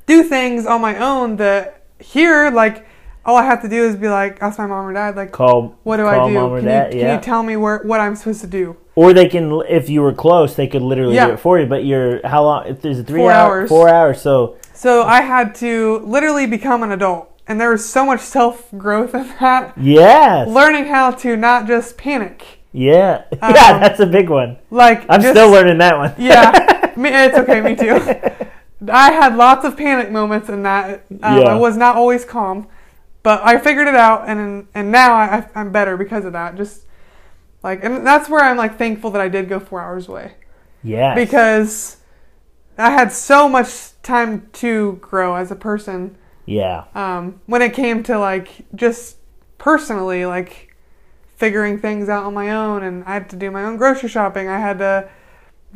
do 0.06 0.22
things 0.22 0.64
on 0.64 0.80
my 0.80 0.96
own 0.96 1.36
that 1.36 1.84
here, 1.98 2.50
like, 2.50 2.86
all 3.24 3.36
I 3.36 3.44
have 3.44 3.62
to 3.62 3.68
do 3.68 3.84
is 3.84 3.96
be 3.96 4.08
like, 4.08 4.42
ask 4.42 4.58
my 4.58 4.66
mom 4.66 4.86
or 4.86 4.92
dad, 4.92 5.16
like, 5.16 5.32
Call. 5.32 5.76
what 5.84 5.98
do 5.98 6.04
call 6.04 6.26
I 6.26 6.28
do? 6.28 6.34
Mom 6.34 6.52
or 6.52 6.58
can, 6.58 6.66
dad. 6.68 6.94
you, 6.94 7.00
yeah. 7.00 7.14
you 7.16 7.20
tell 7.22 7.42
me 7.42 7.56
where 7.56 7.78
what 7.84 8.00
I'm 8.00 8.16
supposed 8.16 8.40
to 8.42 8.46
do? 8.46 8.76
Or 8.94 9.12
they 9.12 9.28
can, 9.28 9.62
if 9.68 9.88
you 9.88 10.02
were 10.02 10.12
close, 10.12 10.54
they 10.56 10.66
could 10.66 10.82
literally 10.82 11.14
Yeah. 11.14 11.28
do 11.28 11.32
it 11.34 11.40
for 11.40 11.58
you. 11.58 11.66
But 11.66 11.84
you're 11.84 12.26
how 12.26 12.42
long? 12.44 12.66
If 12.66 12.82
there's 12.82 12.98
a 12.98 13.04
three 13.04 13.20
Four 13.20 13.32
hour, 13.32 13.58
hours. 13.60 13.68
four 13.68 13.88
hours. 13.88 14.20
So 14.20 14.56
So 14.74 15.02
I 15.04 15.22
had 15.22 15.54
to 15.56 15.98
literally 16.04 16.46
become 16.46 16.82
an 16.82 16.92
adult. 16.92 17.28
And 17.48 17.60
there 17.60 17.70
was 17.70 17.84
so 17.88 18.04
much 18.06 18.20
self 18.20 18.68
growth 18.76 19.14
in 19.14 19.26
that. 19.40 19.72
yes, 19.78 20.46
Learning 20.48 20.86
how 20.86 21.10
to 21.10 21.36
not 21.36 21.66
just 21.66 21.96
panic. 21.96 22.44
yeah, 22.72 23.24
yeah. 23.32 23.38
Um, 23.40 23.80
That's 23.80 23.98
a 24.00 24.06
big 24.06 24.28
one. 24.30 24.58
Like 24.70 25.04
I'm 25.08 25.20
just, 25.20 25.32
still 25.34 25.50
learning 25.50 25.78
that 25.78 25.96
one. 25.98 26.14
Yeah, 26.18 26.92
me, 26.96 27.08
it's 27.10 27.36
okay. 27.38 27.60
Me 27.60 27.74
too. 27.74 27.94
I 28.92 29.12
had 29.12 29.36
lots 29.36 29.64
of 29.64 29.76
panic 29.76 30.10
moments 30.10 30.48
in 30.48 30.62
that. 30.64 31.04
Um, 31.22 31.38
Yeah. 31.38 31.44
I 31.48 31.54
was 31.56 31.76
not 31.76 31.96
always 31.96 32.24
calm, 32.24 32.66
but 33.22 33.40
I 33.44 33.58
figured 33.58 33.88
it 33.88 33.94
out, 33.94 34.28
and 34.28 34.66
and 34.74 34.90
now 34.90 35.14
I, 35.14 35.48
I'm 35.54 35.70
better 35.72 35.96
because 35.96 36.24
of 36.24 36.32
that. 36.32 36.56
Just 36.56 36.86
like, 37.62 37.84
and 37.84 38.06
that's 38.06 38.28
where 38.28 38.42
I'm 38.42 38.56
like 38.56 38.78
thankful 38.78 39.10
that 39.12 39.20
I 39.20 39.28
did 39.28 39.48
go 39.48 39.60
four 39.60 39.80
hours 39.80 40.08
away 40.08 40.32
Yeah. 40.82 41.14
because 41.14 41.98
I 42.76 42.90
had 42.90 43.12
so 43.12 43.48
much 43.48 44.00
time 44.02 44.48
to 44.54 44.94
grow 45.00 45.36
as 45.36 45.50
a 45.52 45.56
person. 45.56 46.16
yeah, 46.44 46.84
Um, 46.94 47.40
when 47.46 47.62
it 47.62 47.72
came 47.72 48.02
to 48.04 48.18
like 48.18 48.64
just 48.74 49.18
personally, 49.58 50.26
like 50.26 50.74
figuring 51.36 51.78
things 51.78 52.08
out 52.08 52.24
on 52.24 52.34
my 52.34 52.50
own, 52.50 52.82
and 52.82 53.04
I 53.04 53.14
had 53.14 53.28
to 53.30 53.36
do 53.36 53.50
my 53.52 53.62
own 53.64 53.76
grocery 53.76 54.08
shopping. 54.08 54.48
I 54.48 54.58
had 54.58 54.78
to 54.80 55.08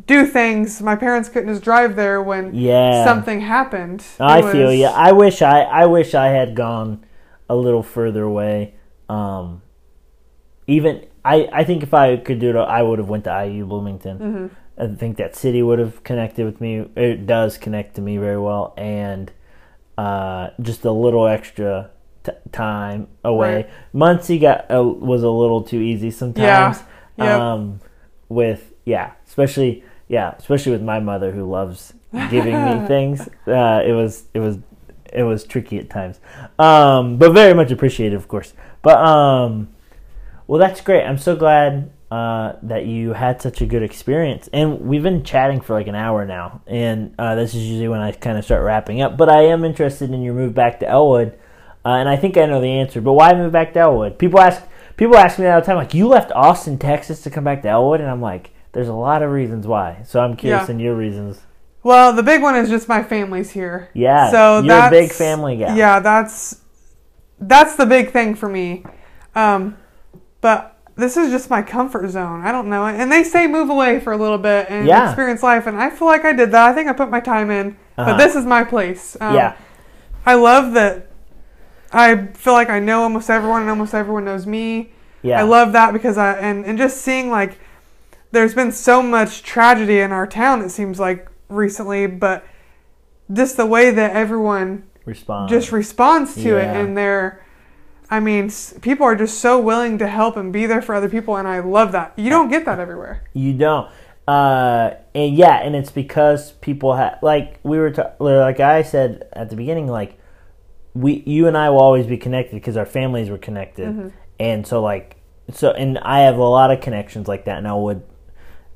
do 0.05 0.25
things. 0.25 0.81
My 0.81 0.95
parents 0.97 1.29
couldn't 1.29 1.49
just 1.49 1.63
drive 1.63 1.95
there 1.95 2.21
when 2.21 2.53
yeah. 2.53 3.05
something 3.05 3.39
happened. 3.41 4.03
I 4.19 4.39
It 4.39 4.51
feel 4.51 4.67
was- 4.67 4.75
you. 4.79 4.85
I 4.87 5.11
wish 5.13 5.41
I, 5.41 5.61
I 5.61 5.85
wish 5.85 6.13
I 6.13 6.27
had 6.27 6.53
gone 6.55 7.03
a 7.49 7.55
little 7.55 7.83
further 7.83 8.23
away. 8.23 8.75
Um, 9.09 9.61
even 10.67 11.05
I, 11.23 11.47
I 11.51 11.63
think 11.63 11.83
if 11.83 11.93
I 11.93 12.17
could 12.17 12.39
do 12.39 12.49
it, 12.51 12.55
I 12.55 12.81
would 12.83 12.99
have 12.99 13.09
went 13.09 13.23
to 13.25 13.45
IU 13.45 13.65
Bloomington. 13.65 14.19
Mhm. 14.19 14.49
I 14.79 14.95
think 14.95 15.17
that 15.17 15.35
city 15.35 15.63
would 15.63 15.79
have 15.79 16.03
connected 16.03 16.45
with 16.45 16.61
me. 16.61 16.87
It 16.95 17.25
does 17.25 17.57
connect 17.57 17.95
to 17.95 18.01
me 18.01 18.17
very 18.17 18.39
well, 18.39 18.73
and 18.77 19.31
uh, 19.97 20.49
just 20.61 20.85
a 20.85 20.91
little 20.91 21.25
extra 21.27 21.89
t- 22.23 22.31
time 22.51 23.07
away. 23.23 23.55
Right. 23.55 23.69
Muncie 23.93 24.37
got 24.37 24.69
uh, 24.69 24.83
was 24.83 25.23
a 25.23 25.29
little 25.29 25.63
too 25.63 25.79
easy 25.81 26.11
sometimes. 26.11 26.83
Yep. 27.17 27.27
Um, 27.27 27.79
with 28.29 28.71
yeah, 28.85 29.13
especially 29.25 29.83
yeah, 30.07 30.35
especially 30.37 30.73
with 30.73 30.83
my 30.83 30.99
mother 30.99 31.31
who 31.31 31.49
loves 31.49 31.93
giving 32.29 32.53
me 32.63 32.85
things. 32.87 33.27
Uh, 33.47 33.81
it 33.83 33.93
was 33.93 34.25
it 34.35 34.39
was 34.39 34.59
it 35.13 35.23
was 35.23 35.43
tricky 35.43 35.77
at 35.77 35.89
times, 35.89 36.19
um, 36.59 37.17
but 37.17 37.31
very 37.33 37.53
much 37.53 37.71
appreciated, 37.71 38.15
of 38.15 38.27
course. 38.27 38.53
But 38.81 38.97
um, 38.97 39.69
well, 40.47 40.59
that's 40.59 40.81
great. 40.81 41.03
I'm 41.03 41.17
so 41.17 41.35
glad 41.35 41.91
uh, 42.09 42.53
that 42.63 42.85
you 42.85 43.13
had 43.13 43.41
such 43.41 43.61
a 43.61 43.65
good 43.65 43.83
experience, 43.83 44.49
and 44.53 44.81
we've 44.81 45.03
been 45.03 45.23
chatting 45.23 45.59
for 45.61 45.73
like 45.73 45.87
an 45.87 45.95
hour 45.95 46.25
now, 46.25 46.61
and 46.67 47.13
uh, 47.19 47.35
this 47.35 47.53
is 47.53 47.63
usually 47.63 47.87
when 47.89 47.99
I 47.99 48.11
kind 48.11 48.37
of 48.37 48.45
start 48.45 48.63
wrapping 48.63 49.01
up. 49.01 49.17
But 49.17 49.29
I 49.29 49.43
am 49.47 49.63
interested 49.65 50.11
in 50.11 50.21
your 50.21 50.33
move 50.33 50.53
back 50.53 50.79
to 50.79 50.87
Elwood, 50.87 51.37
uh, 51.85 51.89
and 51.89 52.07
I 52.07 52.15
think 52.15 52.37
I 52.37 52.45
know 52.45 52.61
the 52.61 52.67
answer. 52.79 53.01
But 53.01 53.13
why 53.13 53.33
move 53.33 53.51
back 53.51 53.73
to 53.73 53.79
Elwood? 53.79 54.17
People 54.19 54.39
ask 54.39 54.61
people 54.95 55.17
ask 55.17 55.37
me 55.37 55.43
that 55.45 55.53
all 55.55 55.59
the 55.61 55.65
time, 55.65 55.77
like 55.77 55.93
you 55.93 56.07
left 56.07 56.31
Austin, 56.31 56.77
Texas, 56.77 57.21
to 57.23 57.29
come 57.29 57.43
back 57.43 57.61
to 57.63 57.67
Elwood, 57.69 57.99
and 58.01 58.09
I'm 58.09 58.21
like, 58.21 58.51
there's 58.71 58.87
a 58.87 58.93
lot 58.93 59.21
of 59.21 59.31
reasons 59.31 59.67
why. 59.67 60.03
So 60.05 60.19
I'm 60.21 60.35
curious 60.37 60.69
Yeah. 60.69 60.75
in 60.75 60.79
your 60.79 60.95
reasons. 60.95 61.41
Well, 61.87 62.11
the 62.11 62.21
big 62.23 62.41
one 62.41 62.55
is 62.57 62.67
just 62.69 62.89
my 62.89 63.01
family's 63.01 63.49
here. 63.51 63.89
Yeah, 63.93 64.29
So 64.29 64.59
you're 64.61 64.87
a 64.87 64.89
big 64.89 65.09
family 65.09 65.55
guy. 65.55 65.73
Yeah, 65.77 66.01
that's 66.01 66.59
that's 67.39 67.77
the 67.77 67.85
big 67.85 68.11
thing 68.11 68.35
for 68.35 68.49
me. 68.49 68.83
Um, 69.35 69.77
but 70.41 70.77
this 70.97 71.15
is 71.15 71.31
just 71.31 71.49
my 71.49 71.61
comfort 71.61 72.09
zone. 72.09 72.41
I 72.41 72.51
don't 72.51 72.67
know. 72.69 72.85
And 72.85 73.09
they 73.09 73.23
say 73.23 73.47
move 73.47 73.69
away 73.69 74.01
for 74.01 74.11
a 74.11 74.17
little 74.17 74.37
bit 74.37 74.65
and 74.69 74.85
Yeah. 74.85 75.05
experience 75.07 75.41
life, 75.41 75.65
and 75.65 75.77
I 75.81 75.89
feel 75.89 76.07
like 76.09 76.25
I 76.25 76.33
did 76.33 76.51
that. 76.51 76.69
I 76.69 76.73
think 76.73 76.89
I 76.89 76.93
put 76.93 77.09
my 77.09 77.21
time 77.21 77.49
in. 77.49 77.77
Uh-huh. 77.97 78.11
But 78.11 78.17
this 78.17 78.35
is 78.35 78.45
my 78.45 78.65
place. 78.65 79.15
Um, 79.21 79.35
yeah, 79.35 79.55
I 80.25 80.33
love 80.33 80.73
that. 80.73 81.07
I 81.93 82.27
feel 82.33 82.51
like 82.53 82.69
I 82.69 82.79
know 82.79 83.03
almost 83.03 83.29
everyone, 83.29 83.61
and 83.61 83.69
almost 83.69 83.93
everyone 83.93 84.25
knows 84.25 84.45
me. 84.45 84.91
yeah. 85.21 85.39
I 85.39 85.43
love 85.43 85.71
that 85.71 85.93
because 85.93 86.17
I 86.17 86.33
and 86.37 86.65
and 86.65 86.77
just 86.77 86.97
seeing 86.97 87.29
like 87.31 87.59
there's 88.33 88.53
been 88.53 88.73
so 88.73 89.01
much 89.01 89.41
tragedy 89.41 89.99
in 89.99 90.11
our 90.11 90.27
town. 90.27 90.61
It 90.61 90.71
seems 90.71 90.99
like 90.99 91.29
recently, 91.49 92.07
but 92.07 92.45
just 93.31 93.57
the 93.57 93.65
way 93.65 93.91
that 93.91 94.15
everyone 94.15 94.83
respond. 95.05 95.49
just 95.49 95.71
responds 95.71 96.35
to 96.35 96.57
it, 96.57 96.65
and 96.65 96.97
they're. 96.97 97.43
I 98.09 98.21
mean, 98.21 98.49
people 98.81 99.05
are 99.05 99.15
just 99.17 99.39
so 99.39 99.59
willing 99.59 99.97
to 99.97 100.07
help 100.07 100.37
and 100.37 100.53
be 100.53 100.65
there 100.65 100.81
for 100.81 100.95
other 100.95 101.09
people, 101.09 101.35
and 101.35 101.45
I 101.47 101.59
love 101.59 101.91
that. 101.91 102.13
You 102.15 102.29
don't 102.29 102.47
get 102.49 102.63
that 102.65 102.79
everywhere. 102.79 103.23
You 103.33 103.51
don't. 103.53 103.91
Uh, 104.25 104.91
and 105.13 105.35
yeah, 105.35 105.57
and 105.61 105.75
it's 105.75 105.91
because 105.91 106.53
people 106.53 106.95
have 106.95 107.19
like 107.21 107.59
we 107.63 107.77
were 107.79 107.91
ta- 107.91 108.13
like 108.19 108.59
I 108.61 108.81
said 108.83 109.27
at 109.33 109.49
the 109.49 109.55
beginning, 109.57 109.87
like 109.87 110.17
we, 110.93 111.21
you 111.25 111.47
and 111.47 111.57
I 111.57 111.69
will 111.69 111.81
always 111.81 112.05
be 112.07 112.17
connected 112.17 112.55
because 112.55 112.77
our 112.77 112.85
families 112.85 113.29
were 113.29 113.37
connected, 113.37 113.87
Mm-hmm. 113.89 114.07
and 114.39 114.65
so 114.65 114.81
like 114.81 115.17
so, 115.51 115.71
and 115.71 115.97
I 115.99 116.19
have 116.21 116.37
a 116.37 116.43
lot 116.43 116.71
of 116.71 116.81
connections 116.81 117.27
like 117.27 117.45
that 117.45 117.57
in 117.57 117.65
Elwood. 117.65 118.03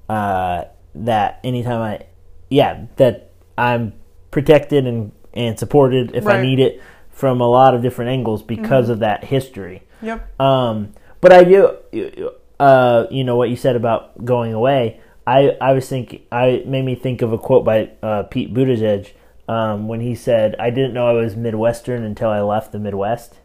Uh, 0.09 0.65
that 0.93 1.39
anytime 1.43 1.81
I, 1.81 2.05
yeah, 2.51 2.85
that 2.97 3.31
I'm 3.57 3.93
protected 4.29 4.85
and 4.85 5.11
and 5.33 5.57
supported 5.57 6.13
if 6.13 6.27
I 6.27 6.41
need 6.41 6.59
it 6.59 6.81
from 7.09 7.39
a 7.39 7.47
lot 7.47 7.73
of 7.73 7.81
different 7.81 8.11
angles 8.11 8.43
because 8.43 8.89
of 8.89 8.99
that 8.99 9.23
history. 9.23 9.83
Yep. 10.01 10.39
Um, 10.39 10.93
but 11.21 11.31
I 11.31 11.43
do, 11.43 12.31
uh, 12.59 13.05
you 13.09 13.23
know 13.23 13.37
what 13.37 13.49
you 13.49 13.55
said 13.55 13.75
about 13.75 14.25
going 14.25 14.53
away. 14.53 14.99
I, 15.25 15.55
I 15.61 15.73
was 15.73 15.87
thinking, 15.87 16.23
I 16.31 16.63
made 16.65 16.83
me 16.83 16.95
think 16.95 17.21
of 17.21 17.31
a 17.31 17.37
quote 17.37 17.63
by 17.63 17.91
uh, 18.03 18.23
Pete 18.23 18.53
Buttigieg 18.53 19.13
um, 19.47 19.87
when 19.87 20.01
he 20.01 20.13
said, 20.15 20.55
"I 20.59 20.69
didn't 20.69 20.93
know 20.93 21.07
I 21.07 21.13
was 21.13 21.35
Midwestern 21.35 22.03
until 22.03 22.29
I 22.29 22.41
left 22.41 22.71
the 22.71 22.79
Midwest," 22.79 23.35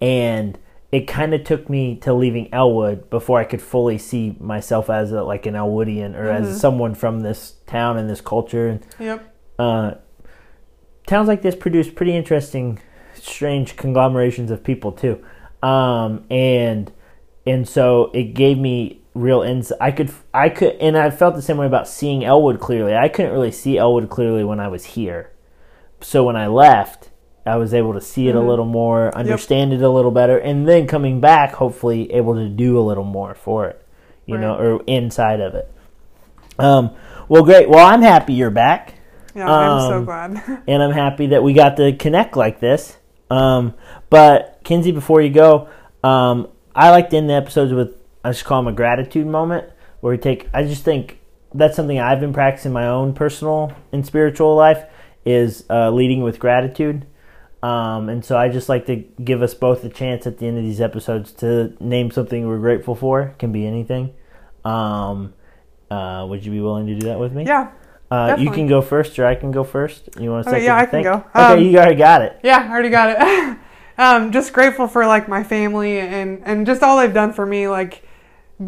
and 0.00 0.58
it 0.92 1.08
kind 1.08 1.32
of 1.32 1.42
took 1.42 1.70
me 1.70 1.96
to 1.96 2.12
leaving 2.12 2.52
Elwood 2.52 3.08
before 3.08 3.40
I 3.40 3.44
could 3.44 3.62
fully 3.62 3.96
see 3.96 4.36
myself 4.38 4.90
as 4.90 5.10
a, 5.10 5.22
like 5.22 5.46
an 5.46 5.54
Elwoodian 5.54 6.14
or 6.14 6.28
as 6.28 6.60
someone 6.60 6.94
from 6.94 7.20
this 7.20 7.54
town 7.66 7.96
and 7.96 8.10
this 8.10 8.20
culture. 8.20 8.68
And 8.68 8.86
Yep. 9.00 9.34
uh, 9.58 9.92
towns 11.06 11.28
like 11.28 11.40
this 11.40 11.56
produce 11.56 11.88
pretty 11.90 12.14
interesting, 12.14 12.78
strange 13.14 13.76
conglomerations 13.76 14.50
of 14.50 14.62
people 14.62 14.92
too, 14.92 15.24
um, 15.62 16.24
and 16.30 16.92
and 17.46 17.66
so 17.66 18.10
it 18.12 18.34
gave 18.34 18.58
me 18.58 19.00
real 19.14 19.40
insight. 19.42 19.78
I 19.80 19.92
could 19.92 20.10
I 20.34 20.50
could 20.50 20.74
and 20.74 20.98
I 20.98 21.08
felt 21.10 21.34
the 21.36 21.42
same 21.42 21.56
way 21.56 21.66
about 21.66 21.88
seeing 21.88 22.22
Elwood 22.22 22.60
clearly. 22.60 22.94
I 22.94 23.08
couldn't 23.08 23.32
really 23.32 23.50
see 23.52 23.78
Elwood 23.78 24.10
clearly 24.10 24.44
when 24.44 24.60
I 24.60 24.68
was 24.68 24.84
here, 24.84 25.30
so 26.02 26.22
when 26.22 26.36
I 26.36 26.48
left. 26.48 27.08
I 27.44 27.56
was 27.56 27.74
able 27.74 27.94
to 27.94 28.00
see 28.00 28.28
it 28.28 28.34
a 28.36 28.40
little 28.40 28.64
more, 28.64 29.14
understand 29.16 29.72
it 29.72 29.82
a 29.82 29.88
little 29.88 30.10
better, 30.12 30.38
and 30.38 30.66
then 30.68 30.86
coming 30.86 31.20
back, 31.20 31.54
hopefully 31.54 32.12
able 32.12 32.34
to 32.34 32.48
do 32.48 32.78
a 32.78 32.82
little 32.82 33.04
more 33.04 33.34
for 33.34 33.66
it, 33.66 33.84
you 34.26 34.38
know, 34.38 34.54
or 34.54 34.82
inside 34.86 35.40
of 35.40 35.54
it. 35.54 35.72
Um, 36.58 36.90
well, 37.28 37.42
great. 37.42 37.68
Well, 37.68 37.84
I'm 37.84 38.02
happy 38.02 38.34
you're 38.34 38.50
back 38.50 38.94
Yeah, 39.34 39.50
I'm 39.50 39.80
so 39.88 39.96
Um, 39.98 40.04
glad. 40.04 40.62
and 40.68 40.82
I'm 40.82 40.92
happy 40.92 41.28
that 41.28 41.42
we 41.42 41.52
got 41.52 41.76
to 41.78 41.92
connect 41.96 42.36
like 42.36 42.60
this. 42.60 42.98
Um, 43.30 43.74
but 44.10 44.60
Kinsey, 44.62 44.92
before 44.92 45.22
you 45.22 45.30
go, 45.30 45.68
um, 46.04 46.48
I 46.74 46.90
like 46.90 47.10
to 47.10 47.16
end 47.16 47.30
the 47.30 47.34
episodes 47.34 47.72
with 47.72 47.96
I 48.24 48.30
just 48.30 48.44
call 48.44 48.62
them 48.62 48.72
a 48.72 48.76
gratitude 48.76 49.26
moment, 49.26 49.64
where 50.00 50.12
we 50.12 50.18
take. 50.18 50.48
I 50.54 50.62
just 50.62 50.84
think 50.84 51.18
that's 51.54 51.74
something 51.74 51.98
I've 51.98 52.20
been 52.20 52.32
practicing 52.32 52.72
my 52.72 52.86
own 52.86 53.14
personal 53.14 53.72
and 53.90 54.06
spiritual 54.06 54.54
life 54.54 54.84
is 55.24 55.64
uh, 55.70 55.90
leading 55.90 56.22
with 56.22 56.38
gratitude. 56.38 57.06
Um, 57.62 58.08
and 58.08 58.24
so 58.24 58.36
I 58.36 58.48
just 58.48 58.68
like 58.68 58.86
to 58.86 58.96
give 59.22 59.40
us 59.42 59.54
both 59.54 59.84
a 59.84 59.88
chance 59.88 60.26
at 60.26 60.38
the 60.38 60.46
end 60.48 60.58
of 60.58 60.64
these 60.64 60.80
episodes 60.80 61.30
to 61.34 61.74
name 61.78 62.10
something 62.10 62.46
we're 62.48 62.58
grateful 62.58 62.94
for. 62.96 63.34
Can 63.38 63.52
be 63.52 63.66
anything. 63.66 64.14
Um, 64.64 65.34
uh, 65.90 66.26
would 66.28 66.44
you 66.44 66.50
be 66.50 66.60
willing 66.60 66.86
to 66.88 66.94
do 66.98 67.06
that 67.06 67.18
with 67.18 67.32
me? 67.32 67.44
yeah. 67.44 67.70
Uh, 68.10 68.36
you 68.38 68.50
can 68.50 68.66
go 68.66 68.82
first, 68.82 69.18
or 69.18 69.24
I 69.24 69.34
can 69.34 69.50
go 69.52 69.64
first. 69.64 70.10
You 70.20 70.30
want 70.30 70.44
to 70.44 70.50
Okay, 70.50 70.58
second? 70.60 70.66
yeah, 70.66 70.76
I 70.76 70.80
can 70.84 70.90
think? 70.90 71.04
go. 71.04 71.14
Okay, 71.14 71.52
Um, 71.54 71.58
you 71.60 71.78
already 71.78 71.94
got 71.94 72.20
it. 72.20 72.38
Yeah, 72.42 72.66
I 72.68 72.70
already 72.70 72.90
got 72.90 73.08
it. 73.08 73.58
um, 73.98 74.32
just 74.32 74.52
grateful 74.52 74.86
for 74.86 75.06
like 75.06 75.28
my 75.28 75.42
family 75.42 75.98
and 75.98 76.42
and 76.44 76.66
just 76.66 76.82
all 76.82 76.98
they've 76.98 77.14
done 77.14 77.32
for 77.32 77.46
me. 77.46 77.68
Like 77.68 78.02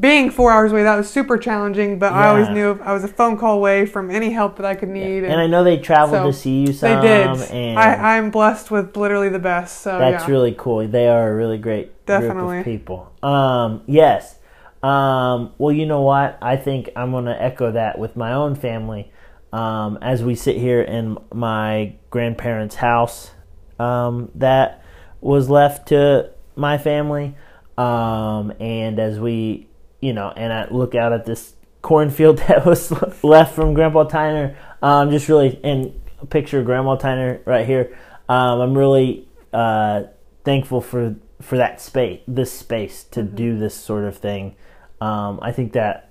being 0.00 0.30
four 0.30 0.50
hours 0.52 0.72
away, 0.72 0.82
that 0.82 0.96
was 0.96 1.08
super 1.08 1.36
challenging. 1.38 1.98
But 1.98 2.12
I 2.12 2.28
always 2.28 2.48
knew 2.48 2.78
I 2.82 2.92
was 2.92 3.04
a 3.04 3.08
phone 3.08 3.36
call 3.36 3.56
away 3.56 3.86
from 3.86 4.10
any 4.10 4.30
help 4.30 4.56
that 4.56 4.66
I 4.66 4.74
could 4.74 4.88
need. 4.88 5.24
And 5.24 5.40
I 5.40 5.46
know 5.46 5.62
they 5.64 5.78
traveled 5.78 6.20
so 6.20 6.26
to 6.26 6.32
see 6.32 6.60
you 6.60 6.66
they 6.68 6.72
some. 6.72 7.00
did. 7.02 7.50
And 7.50 7.78
I, 7.78 8.16
I'm 8.16 8.30
blessed 8.30 8.70
with 8.70 8.96
literally 8.96 9.28
the 9.28 9.38
best. 9.38 9.82
So 9.82 9.98
that's 9.98 10.24
yeah. 10.24 10.30
really 10.30 10.54
cool. 10.56 10.86
They 10.88 11.08
are 11.08 11.30
a 11.30 11.34
really 11.34 11.58
great 11.58 11.86
group 12.06 12.06
Definitely. 12.06 12.58
of 12.60 12.64
people. 12.64 13.12
Um, 13.22 13.82
yes. 13.86 14.38
Um, 14.82 15.52
well, 15.58 15.72
you 15.72 15.86
know 15.86 16.02
what? 16.02 16.38
I 16.42 16.56
think 16.56 16.90
I'm 16.94 17.10
going 17.10 17.24
to 17.24 17.42
echo 17.42 17.72
that 17.72 17.98
with 17.98 18.16
my 18.16 18.32
own 18.32 18.54
family. 18.54 19.10
um, 19.54 19.98
as 20.02 20.24
we 20.24 20.34
sit 20.34 20.56
here 20.56 20.82
in 20.82 21.16
my 21.32 21.94
grandparents' 22.10 22.74
house 22.74 23.30
um, 23.78 24.28
that 24.34 24.82
was 25.20 25.48
left 25.48 25.88
to 25.88 26.30
my 26.56 26.76
family. 26.76 27.36
Um, 27.78 28.52
and 28.58 28.98
as 28.98 29.20
we, 29.20 29.68
you 30.04 30.12
know, 30.12 30.30
and 30.36 30.52
I 30.52 30.68
look 30.70 30.94
out 30.94 31.12
at 31.14 31.24
this 31.24 31.54
cornfield 31.80 32.38
that 32.48 32.66
was 32.66 32.92
left 33.24 33.54
from 33.54 33.72
Grandpa 33.72 34.04
Tyner, 34.04 34.54
um, 34.82 35.10
just 35.10 35.28
really, 35.28 35.58
and 35.64 35.98
picture 36.28 36.62
Grandma 36.62 36.96
Tyner 36.96 37.40
right 37.46 37.66
here. 37.66 37.96
Um, 38.28 38.60
I'm 38.60 38.76
really 38.78 39.26
uh, 39.52 40.04
thankful 40.44 40.80
for 40.80 41.16
for 41.40 41.56
that 41.56 41.80
space, 41.80 42.20
this 42.28 42.52
space 42.52 43.04
to 43.04 43.20
Mm-hmm. 43.20 43.36
do 43.36 43.58
this 43.58 43.74
sort 43.74 44.04
of 44.04 44.16
thing. 44.16 44.56
Um, 45.00 45.38
I 45.42 45.52
think 45.52 45.72
that, 45.72 46.10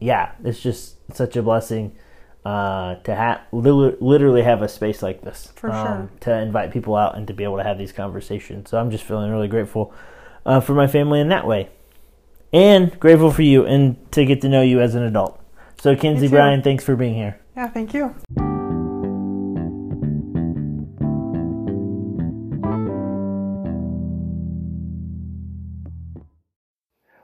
yeah, 0.00 0.32
it's 0.44 0.60
just 0.60 0.96
such 1.14 1.36
a 1.36 1.42
blessing 1.42 1.96
uh, 2.44 2.96
to 3.04 3.14
have 3.14 3.40
literally 3.52 4.42
have 4.42 4.62
a 4.62 4.68
space 4.68 5.02
like 5.02 5.22
this 5.22 5.52
For 5.56 5.70
um, 5.70 5.86
sure. 5.86 6.10
to 6.20 6.38
invite 6.40 6.72
people 6.72 6.96
out 6.96 7.16
and 7.16 7.26
to 7.28 7.34
be 7.34 7.44
able 7.44 7.58
to 7.58 7.64
have 7.64 7.78
these 7.78 7.92
conversations. 7.92 8.70
So 8.70 8.78
I'm 8.78 8.90
just 8.90 9.04
feeling 9.04 9.30
really 9.30 9.48
grateful 9.48 9.94
uh, 10.44 10.60
for 10.60 10.74
my 10.74 10.86
family 10.86 11.20
in 11.20 11.28
that 11.28 11.46
way, 11.46 11.68
and 12.52 12.98
grateful 12.98 13.30
for 13.30 13.42
you 13.42 13.64
and 13.64 13.96
to 14.12 14.24
get 14.24 14.40
to 14.42 14.48
know 14.48 14.62
you 14.62 14.80
as 14.80 14.94
an 14.94 15.02
adult. 15.02 15.40
So 15.80 15.96
Kinsey. 15.96 16.28
Bryan, 16.28 16.62
thanks 16.62 16.84
for 16.84 16.96
being 16.96 17.14
here. 17.14 17.40
Yeah, 17.56 17.68
thank 17.68 17.94
you. 17.94 18.14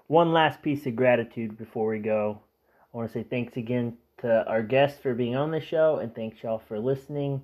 one 0.08 0.32
last 0.32 0.62
piece 0.62 0.86
of 0.86 0.96
gratitude 0.96 1.58
before 1.58 1.88
we 1.88 1.98
go. 1.98 2.40
I 2.92 2.96
want 2.96 3.10
to 3.10 3.12
say 3.12 3.22
thanks 3.22 3.56
again 3.56 3.96
to 4.22 4.46
our 4.46 4.62
guests 4.62 4.98
for 5.00 5.14
being 5.14 5.36
on 5.36 5.50
the 5.50 5.60
show, 5.60 5.98
and 5.98 6.14
thanks 6.14 6.42
y'all 6.42 6.62
for 6.68 6.78
listening 6.78 7.42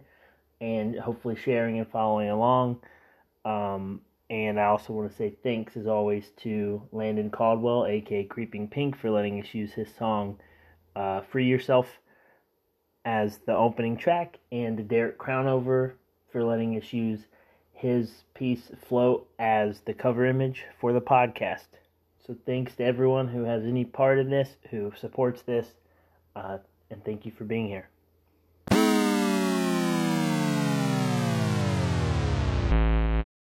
and 0.60 0.98
hopefully 0.98 1.36
sharing 1.36 1.78
and 1.78 1.88
following 1.90 2.30
along. 2.30 2.80
Um, 3.44 4.00
and 4.32 4.58
I 4.58 4.64
also 4.64 4.94
want 4.94 5.10
to 5.10 5.16
say 5.16 5.34
thanks, 5.42 5.76
as 5.76 5.86
always, 5.86 6.30
to 6.38 6.80
Landon 6.90 7.28
Caldwell, 7.28 7.84
aka 7.84 8.24
Creeping 8.24 8.66
Pink, 8.66 8.96
for 8.96 9.10
letting 9.10 9.38
us 9.42 9.52
use 9.52 9.74
his 9.74 9.94
song 9.94 10.38
uh, 10.96 11.20
Free 11.20 11.46
Yourself 11.46 11.86
as 13.04 13.40
the 13.44 13.54
opening 13.54 13.98
track, 13.98 14.38
and 14.50 14.78
to 14.78 14.82
Derek 14.82 15.18
Crownover 15.18 15.92
for 16.30 16.42
letting 16.42 16.78
us 16.78 16.94
use 16.94 17.20
his 17.74 18.24
piece 18.32 18.70
Float 18.88 19.28
as 19.38 19.80
the 19.80 19.92
cover 19.92 20.24
image 20.24 20.64
for 20.80 20.94
the 20.94 21.00
podcast. 21.02 21.66
So 22.26 22.34
thanks 22.46 22.74
to 22.76 22.84
everyone 22.84 23.28
who 23.28 23.44
has 23.44 23.64
any 23.64 23.84
part 23.84 24.18
in 24.18 24.30
this, 24.30 24.56
who 24.70 24.92
supports 24.98 25.42
this, 25.42 25.66
uh, 26.34 26.56
and 26.90 27.04
thank 27.04 27.26
you 27.26 27.32
for 27.32 27.44
being 27.44 27.66
here. 27.66 27.91